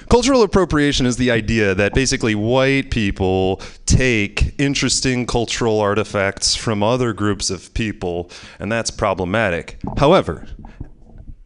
Cultural 0.09 0.43
appropriation 0.43 1.05
is 1.05 1.17
the 1.17 1.31
idea 1.31 1.73
that 1.73 1.93
basically 1.93 2.35
white 2.35 2.91
people 2.91 3.59
take 3.85 4.53
interesting 4.59 5.25
cultural 5.25 5.79
artifacts 5.79 6.55
from 6.55 6.83
other 6.83 7.11
groups 7.11 7.49
of 7.49 7.73
people, 7.73 8.29
and 8.59 8.71
that's 8.71 8.91
problematic. 8.91 9.79
However, 9.97 10.45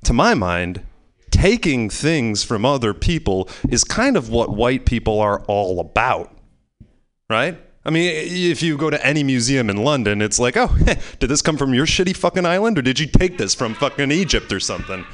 to 0.03 0.13
my 0.13 0.33
mind, 0.33 0.83
taking 1.31 1.89
things 1.89 2.43
from 2.43 2.65
other 2.65 2.93
people 2.93 3.47
is 3.69 3.83
kind 3.83 4.17
of 4.17 4.29
what 4.29 4.55
white 4.55 4.85
people 4.85 5.21
are 5.21 5.41
all 5.45 5.79
about, 5.79 6.35
right? 7.29 7.57
I 7.85 7.91
mean, 7.91 8.11
if 8.13 8.61
you 8.61 8.77
go 8.77 8.89
to 8.89 9.05
any 9.05 9.23
museum 9.23 9.69
in 9.69 9.77
London, 9.77 10.21
it's 10.21 10.37
like, 10.39 10.57
oh, 10.57 10.75
did 11.19 11.27
this 11.29 11.41
come 11.41 11.57
from 11.57 11.73
your 11.73 11.85
shitty 11.85 12.15
fucking 12.15 12.45
island, 12.45 12.77
or 12.77 12.81
did 12.81 12.99
you 12.99 13.07
take 13.07 13.37
this 13.37 13.55
from 13.55 13.73
fucking 13.73 14.11
Egypt 14.11 14.51
or 14.51 14.59
something? 14.59 15.05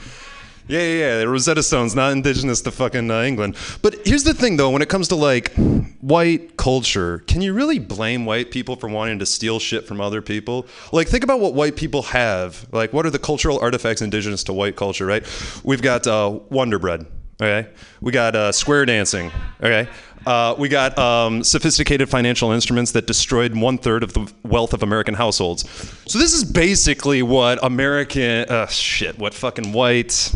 Yeah, 0.68 0.80
yeah, 0.80 1.20
yeah. 1.20 1.24
Rosetta 1.26 1.62
Stone's 1.62 1.94
not 1.94 2.12
indigenous 2.12 2.62
to 2.62 2.72
fucking 2.72 3.12
uh, 3.12 3.22
England. 3.22 3.56
But 3.84 3.96
here's 4.04 4.24
the 4.24 4.34
thing, 4.34 4.58
though, 4.58 4.72
when 4.72 4.82
it 4.82 4.90
comes 4.90 5.08
to 5.10 5.16
like 5.16 5.54
white 6.02 6.58
culture, 6.58 7.20
can 7.28 7.42
you 7.42 7.54
really 7.54 7.78
blame 7.78 8.26
white 8.26 8.50
people 8.50 8.76
for 8.76 8.90
wanting 8.90 9.20
to 9.20 9.28
steal 9.28 9.60
shit 9.60 9.86
from 9.86 10.02
other 10.02 10.24
people? 10.24 10.66
Like, 10.92 11.08
think 11.08 11.24
about 11.24 11.40
what 11.40 11.54
white 11.54 11.76
people 11.76 12.02
have. 12.04 12.66
Like, 12.72 12.94
what 12.94 13.06
are 13.06 13.12
the 13.12 13.20
cultural 13.20 13.60
artifacts 13.60 14.02
indigenous 14.02 14.44
to 14.46 14.54
white 14.54 14.76
culture, 14.76 15.06
right? 15.06 15.24
We've 15.64 15.84
got 15.84 16.08
uh, 16.08 16.40
Wonder 16.50 16.80
Bread, 16.80 17.06
okay? 17.42 17.70
We 18.02 18.12
got 18.12 18.36
uh, 18.36 18.52
square 18.52 18.86
dancing, 18.86 19.32
okay? 19.62 19.88
Uh, 20.26 20.56
we 20.58 20.68
got 20.68 20.98
um, 20.98 21.44
sophisticated 21.44 22.10
financial 22.10 22.52
instruments 22.52 22.92
that 22.94 23.06
destroyed 23.06 23.56
one 23.56 23.78
third 23.78 24.02
of 24.02 24.14
the 24.14 24.32
wealth 24.44 24.74
of 24.74 24.82
American 24.82 25.14
households. 25.14 25.70
So 26.08 26.18
this 26.18 26.34
is 26.34 26.44
basically 26.44 27.22
what 27.22 27.64
American 27.64 28.46
uh, 28.50 28.66
shit, 28.68 29.20
what 29.20 29.36
fucking 29.36 29.72
white 29.72 30.34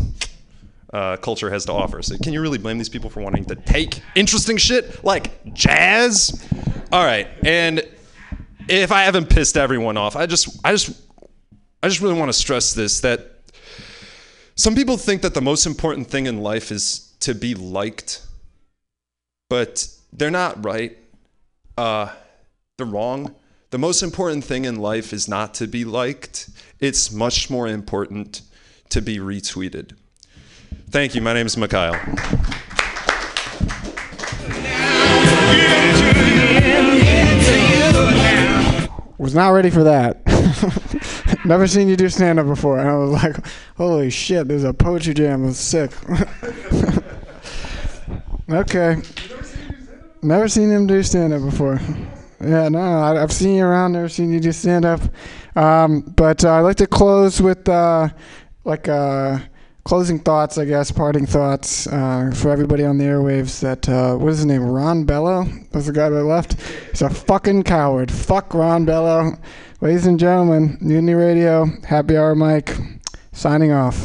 uh, 0.92 1.16
culture 1.16 1.50
has 1.50 1.64
to 1.64 1.72
offer. 1.72 2.02
So 2.02 2.16
can 2.18 2.32
you 2.32 2.40
really 2.40 2.58
blame 2.58 2.78
these 2.78 2.88
people 2.88 3.10
for 3.10 3.20
wanting 3.20 3.44
to 3.46 3.56
take 3.56 4.00
interesting 4.14 4.56
shit 4.56 5.02
like 5.04 5.54
jazz? 5.54 6.48
All 6.92 7.04
right, 7.04 7.28
and 7.44 7.82
if 8.68 8.92
I 8.92 9.02
haven't 9.02 9.28
pissed 9.28 9.56
everyone 9.56 9.96
off, 9.96 10.14
I 10.14 10.26
just, 10.26 10.60
I 10.64 10.72
just, 10.72 11.00
I 11.82 11.88
just 11.88 12.00
really 12.00 12.14
want 12.14 12.28
to 12.28 12.32
stress 12.32 12.74
this 12.74 13.00
that 13.00 13.29
some 14.60 14.74
people 14.74 14.96
think 14.98 15.22
that 15.22 15.32
the 15.32 15.40
most 15.40 15.64
important 15.64 16.06
thing 16.06 16.26
in 16.26 16.42
life 16.42 16.70
is 16.70 17.14
to 17.20 17.34
be 17.34 17.54
liked 17.54 18.22
but 19.50 19.88
they're 20.12 20.30
not 20.30 20.64
right. 20.64 20.96
Uh, 21.76 22.08
they're 22.78 22.86
wrong. 22.86 23.34
The 23.70 23.78
most 23.78 24.02
important 24.02 24.44
thing 24.44 24.64
in 24.64 24.76
life 24.76 25.12
is 25.12 25.28
not 25.28 25.54
to 25.54 25.66
be 25.66 25.84
liked, 25.84 26.48
it's 26.78 27.12
much 27.12 27.50
more 27.50 27.68
important 27.68 28.42
to 28.88 29.02
be 29.02 29.18
retweeted. 29.18 29.92
Thank 30.88 31.14
you. 31.14 31.20
My 31.20 31.34
name 31.34 31.46
is 31.46 31.56
Mikhail. 31.56 31.92
Was 39.18 39.34
not 39.34 39.50
ready 39.50 39.70
for 39.70 39.84
that. 39.84 40.29
Never 41.44 41.66
seen 41.66 41.88
you 41.88 41.96
do 41.96 42.08
stand 42.08 42.38
up 42.38 42.46
before. 42.46 42.78
And 42.78 42.88
I 42.88 42.96
was 42.96 43.10
like, 43.10 43.36
holy 43.76 44.10
shit, 44.10 44.48
there's 44.48 44.64
a 44.64 44.72
poetry 44.72 45.14
jam. 45.14 45.44
It 45.44 45.46
was 45.46 45.58
sick. 45.58 45.92
okay. 48.50 48.96
Never 50.22 50.48
seen 50.48 50.70
him 50.70 50.86
do 50.86 51.02
stand 51.02 51.32
up 51.32 51.42
before. 51.42 51.80
Yeah, 52.40 52.68
no, 52.68 52.78
I, 52.78 53.22
I've 53.22 53.32
seen 53.32 53.56
you 53.56 53.64
around. 53.64 53.92
Never 53.92 54.08
seen 54.08 54.32
you 54.32 54.40
do 54.40 54.52
stand 54.52 54.84
up. 54.84 55.00
Um, 55.56 56.00
but 56.00 56.44
uh, 56.44 56.52
I'd 56.52 56.60
like 56.60 56.76
to 56.76 56.86
close 56.86 57.40
with 57.40 57.68
uh, 57.68 58.08
like 58.64 58.88
uh, 58.88 59.38
closing 59.84 60.18
thoughts, 60.18 60.58
I 60.58 60.64
guess, 60.64 60.90
parting 60.90 61.26
thoughts 61.26 61.86
uh, 61.86 62.30
for 62.34 62.50
everybody 62.50 62.84
on 62.84 62.98
the 62.98 63.04
airwaves. 63.04 63.60
That 63.60 63.88
uh, 63.88 64.16
what 64.16 64.30
is 64.30 64.38
his 64.38 64.46
name? 64.46 64.62
Ron 64.62 65.04
Bello 65.04 65.46
was 65.72 65.86
the 65.86 65.92
guy 65.92 66.08
that 66.08 66.24
left. 66.24 66.60
He's 66.90 67.02
a 67.02 67.10
fucking 67.10 67.64
coward. 67.64 68.10
Fuck 68.10 68.54
Ron 68.54 68.84
Bello. 68.84 69.32
Ladies 69.82 70.04
and 70.04 70.20
gentlemen, 70.20 70.76
Mutiny 70.82 71.14
Radio, 71.14 71.64
Happy 71.86 72.14
Hour 72.14 72.34
Mic, 72.34 72.76
signing 73.32 73.72
off. 73.72 73.96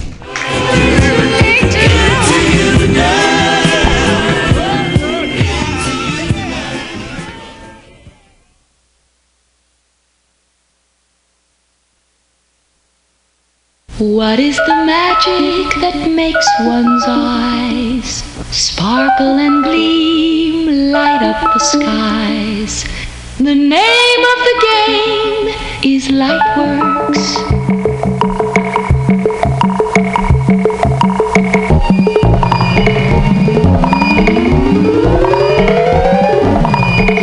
What 13.97 14.39
is 14.39 14.55
the 14.55 14.75
magic 14.85 15.75
that 15.81 16.09
makes 16.09 16.47
one's 16.61 17.03
eyes 17.05 18.23
sparkle 18.49 19.37
and 19.39 19.61
gleam, 19.61 20.93
light 20.93 21.21
up 21.21 21.53
the 21.53 21.59
skies? 21.59 23.04
The 23.37 23.53
name 23.53 24.21
of 24.31 24.39
the 24.47 24.55
game 24.61 25.47
is 25.83 26.07
Lightworks. 26.07 27.35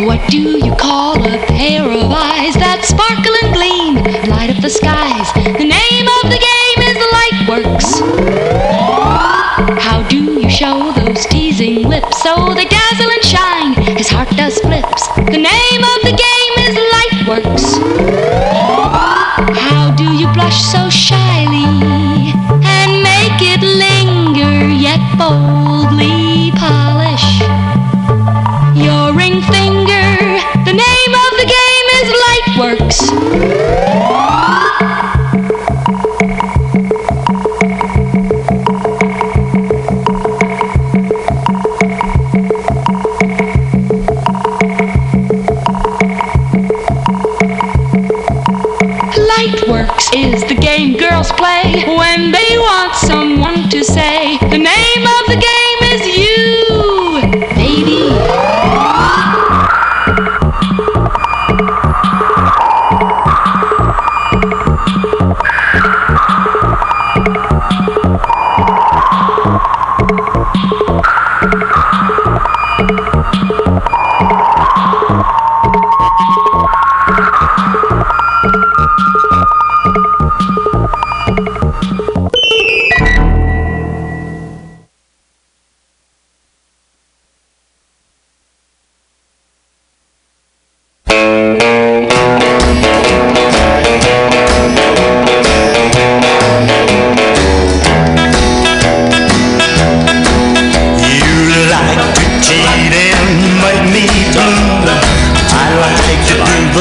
What 0.07 0.21
do 0.31 0.37
you 0.37 0.75
call 0.77 1.17
a 1.17 1.39
pair 1.47 1.83
of 1.83 2.11
eyes 2.11 2.55
that 2.57 2.85
sparkle 2.85 3.35
and 3.43 3.55
gleam, 3.55 3.95
light 4.29 4.51
up 4.51 4.61
the 4.61 4.69
skies? 4.69 5.33
The 5.33 5.65
name 5.65 6.09
of 6.21 6.29
the 6.29 6.39
game 6.39 6.81
is 6.93 6.99
Lightworks. 7.17 7.89
How 9.81 10.07
do 10.09 10.19
you 10.19 10.51
show 10.51 10.93
those 10.93 11.25
teasing 11.25 11.89
lips 11.89 12.23
so 12.23 12.53
they 12.53 12.67
dazzle? 12.67 13.12
His 14.03 14.11
heart 14.11 14.31
does 14.31 14.59
flips. 14.59 15.07
The 15.15 15.39
name 15.39 15.83
of 15.93 15.99
the 16.03 16.11
game 16.27 16.55
is 16.67 16.75
Lightworks. 16.93 17.67
How 19.57 19.95
do 19.95 20.13
you 20.17 20.27
blush 20.33 20.61
so 20.61 20.91
shyly 20.91 22.35
and 22.67 22.91
make 23.05 23.41
it 23.41 23.63
linger 23.63 24.75
yet 24.75 24.99
boldly 25.17 25.62
is 50.15 50.43
the 50.45 50.55
game 50.55 50.97
girls 50.97 51.33
play 51.33 51.85
when 51.87 52.33
they 52.33 52.59
want 52.59 52.95
someone 52.95 53.69
to 53.71 53.83
say 53.83 54.37
the 54.51 54.59
name 54.59 55.05
of 55.07 55.27
the 55.29 55.41
game 55.41 55.62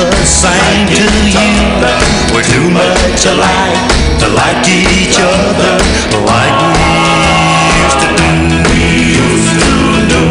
the 0.09 0.25
same 0.25 0.87
to 0.87 1.05
you. 1.29 1.49
We're 2.33 2.47
too 2.47 2.69
much 2.71 3.21
alike 3.25 3.77
to 4.19 4.27
like 4.33 4.65
each 4.65 5.17
other 5.19 5.73
like 6.25 6.57
we 6.73 6.89
used 7.83 7.99
to 8.01 8.09
do. 8.17 8.29
Used 8.81 9.55
to 9.61 9.73
do. 10.09 10.23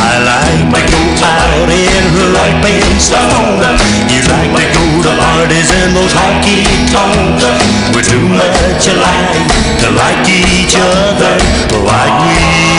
I 0.00 0.14
like 0.24 0.72
to 0.72 0.80
go 0.88 1.26
out 1.26 1.68
in 1.68 2.04
rock 2.32 2.64
and 2.64 3.00
stone. 3.00 3.60
You 4.08 4.20
like 4.32 4.72
to 4.72 4.80
go 4.80 5.02
to 5.04 5.12
parties 5.20 5.70
in 5.70 5.92
those 5.92 6.12
honky 6.12 6.64
tonks. 6.88 7.44
We're 7.92 8.06
too 8.06 8.24
much 8.24 8.84
alike 8.88 9.36
to 9.80 9.90
like 9.92 10.24
each 10.28 10.76
other 10.76 11.60
like 11.84 12.16
we 12.24 12.69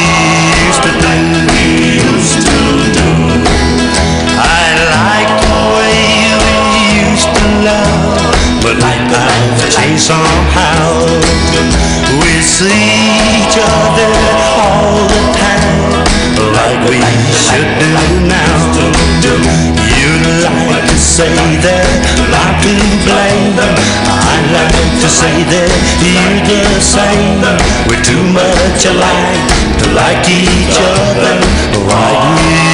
but 8.72 8.84
I've 8.84 9.12
somehow. 10.00 11.04
We 12.24 12.40
see 12.40 13.12
each 13.36 13.58
other 13.60 14.12
all 14.40 15.08
the 15.12 15.22
time, 15.36 15.92
like 16.56 16.80
we 16.88 17.00
should 17.36 17.72
do 17.84 17.92
now. 18.28 18.56
You'd 20.00 20.28
like 20.48 20.88
to 20.88 20.98
say 20.98 21.36
that 21.68 21.84
I'm 22.32 22.56
to 22.64 22.76
blame. 23.04 23.60
I 23.60 24.40
like 24.56 24.80
to 25.04 25.10
say 25.10 25.36
that 25.52 25.72
you're 26.00 26.40
the 26.48 26.64
same. 26.80 27.44
We're 27.88 28.04
too 28.04 28.24
much 28.32 28.86
alike 28.88 29.52
to 29.84 29.86
like 29.92 30.24
each 30.32 30.80
other 30.80 31.36
like 31.92 32.24
we. 32.40 32.72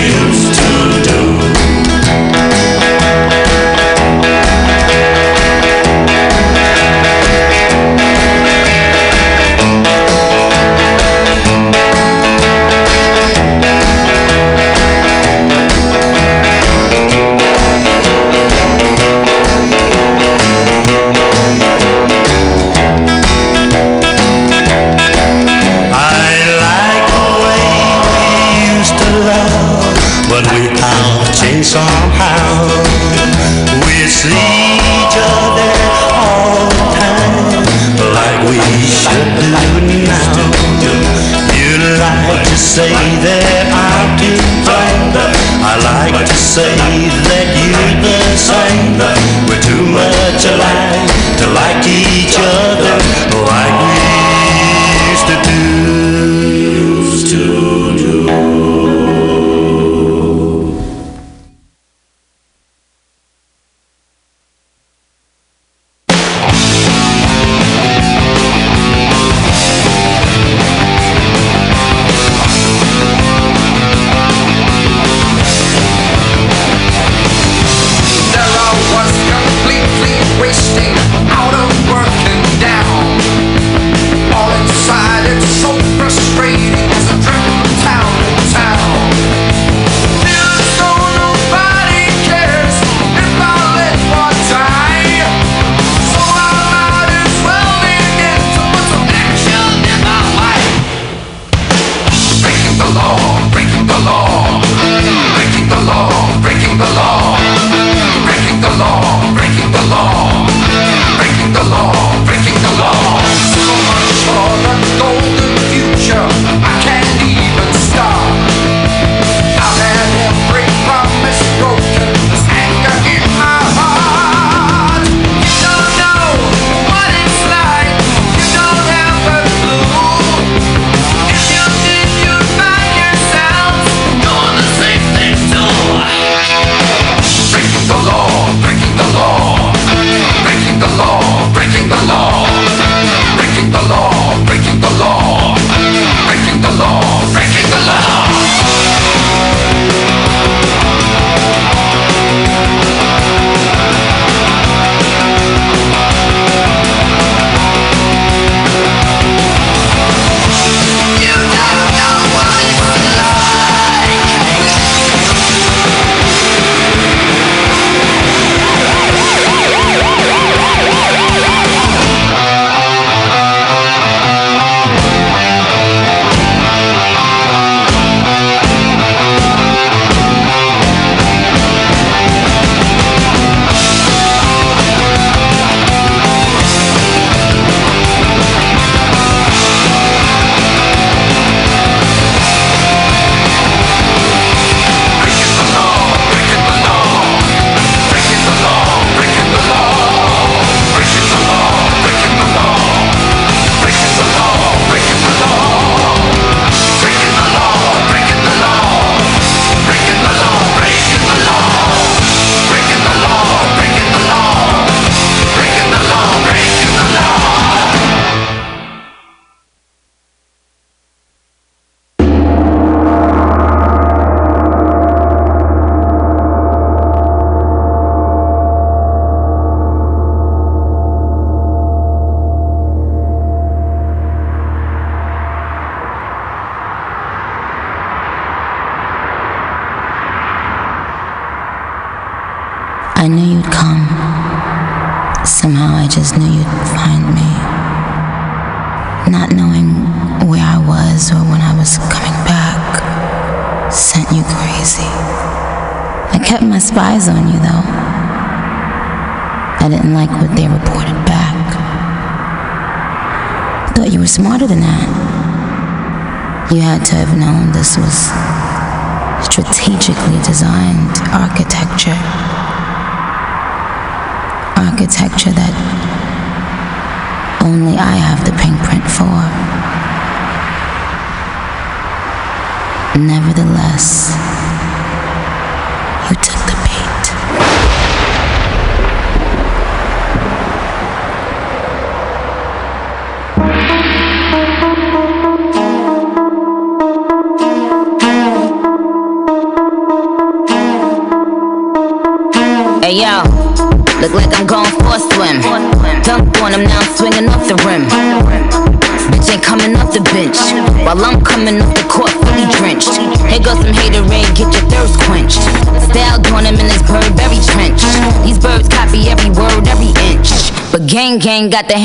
Used 0.00 0.54
to 0.56 1.02
do. 1.02 1.29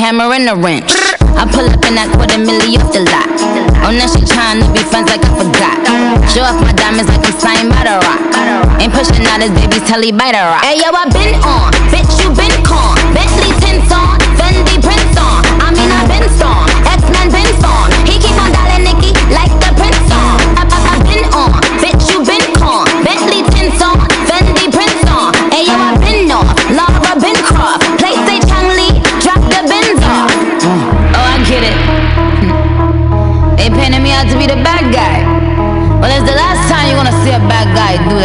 hammer 0.06 0.30
and 0.32 0.48
a 0.48 0.54
wrench. 0.54 0.94
I 1.34 1.42
pull 1.50 1.66
up 1.66 1.82
and 1.82 1.98
I 1.98 2.06
quarter 2.14 2.38
milli 2.38 2.78
off 2.78 2.94
the 2.94 3.02
lot. 3.10 3.26
Oh, 3.82 3.90
now 3.90 4.06
she 4.06 4.22
trying 4.22 4.62
to 4.62 4.66
be 4.70 4.78
friends 4.86 5.10
like 5.10 5.18
I 5.26 5.34
forgot. 5.34 5.82
Show 6.30 6.46
off 6.46 6.62
my 6.62 6.70
diamonds 6.78 7.10
like 7.10 7.26
I'm 7.26 7.34
signed 7.34 7.70
by 7.74 7.82
the 7.82 7.98
rock. 8.06 8.22
Ain't 8.78 8.94
pushing 8.94 9.26
out 9.26 9.42
his 9.42 9.50
baby's 9.50 9.82
telly 9.82 10.12
by 10.12 10.30
the 10.30 10.46
rock. 10.46 10.62
Hey, 10.62 10.78
yo, 10.78 10.94
I 10.94 11.10
been 11.10 11.34
on. 11.42 11.75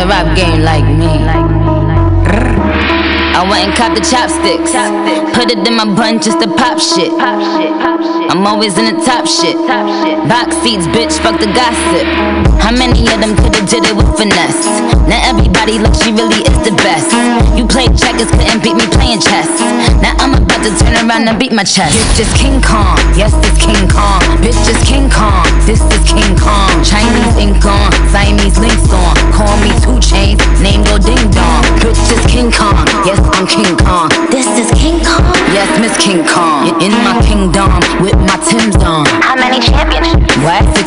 the 0.01 0.07
rap 0.07 0.35
game 0.35 0.65
like 0.65 0.85
me. 0.97 1.13
I 3.37 3.45
went 3.45 3.69
and 3.69 3.73
caught 3.77 3.93
the 3.93 4.01
chopsticks. 4.01 4.73
Put 5.37 5.53
it 5.53 5.61
in 5.61 5.77
my 5.77 5.85
bun 5.85 6.17
just 6.17 6.41
to 6.41 6.49
pop 6.57 6.81
shit. 6.81 7.13
I'm 7.13 8.41
always 8.49 8.81
in 8.81 8.89
the 8.89 8.97
top 9.05 9.29
shit. 9.29 9.53
Box 10.25 10.57
seats, 10.65 10.89
bitch, 10.89 11.13
fuck 11.21 11.37
the 11.37 11.45
gossip. 11.53 12.05
How 12.65 12.73
many 12.73 13.05
of 13.13 13.21
them 13.21 13.37
could've 13.37 13.69
did 13.69 13.85
it 13.85 13.93
with 13.93 14.09
finesse? 14.17 14.65
Now 15.05 15.21
everybody 15.29 15.77
look, 15.77 15.93
she 15.93 16.09
really 16.09 16.41
is 16.49 16.59
the 16.65 16.73
best. 16.81 17.13
You 17.53 17.69
played 17.69 17.93
checkers, 17.93 18.29
couldn't 18.33 18.65
beat 18.65 18.77
me 18.77 18.89
playing 18.97 19.21
chess. 19.21 19.49
Now 20.01 20.17
I'm 20.17 20.33
about 20.33 20.65
to 20.65 20.73
turn 20.81 20.97
around 20.97 21.29
and 21.29 21.37
beat 21.37 21.53
my 21.53 21.65
chest. 21.65 21.93
This 22.17 22.25
just 22.25 22.33
King 22.41 22.57
Kong, 22.61 22.97
yes, 23.13 23.37
this 23.45 23.53
King 23.61 23.85
Kong. 23.85 24.21
Bitch, 24.41 24.57
just 24.65 24.81
King 24.81 25.13
Kong, 25.13 25.45
this 25.69 25.81
is 25.81 26.01
King 26.09 26.33
Kong. 26.41 26.73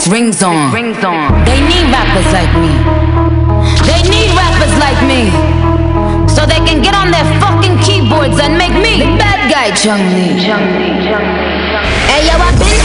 rings 0.09 0.43
on. 0.43 0.73
Rings 0.73 1.03
on. 1.05 1.33
They 1.45 1.61
need 1.61 1.89
rappers 1.89 2.29
like 2.33 2.53
me. 2.61 2.73
They 3.89 4.03
need 4.09 4.31
rappers 4.37 4.75
like 4.77 5.01
me. 5.09 5.31
So 6.29 6.45
they 6.45 6.61
can 6.67 6.83
get 6.83 6.95
on 6.95 7.11
their 7.11 7.25
fucking 7.41 7.79
keyboards 7.81 8.39
and 8.41 8.59
make 8.59 8.75
me 8.75 9.01
the 9.01 9.17
bad 9.17 9.51
guy, 9.51 9.75
Chung 9.75 10.01
Lee. 10.13 10.45
Hey 12.11 12.27
yo, 12.29 12.37
I've 12.37 12.59
been 12.59 12.84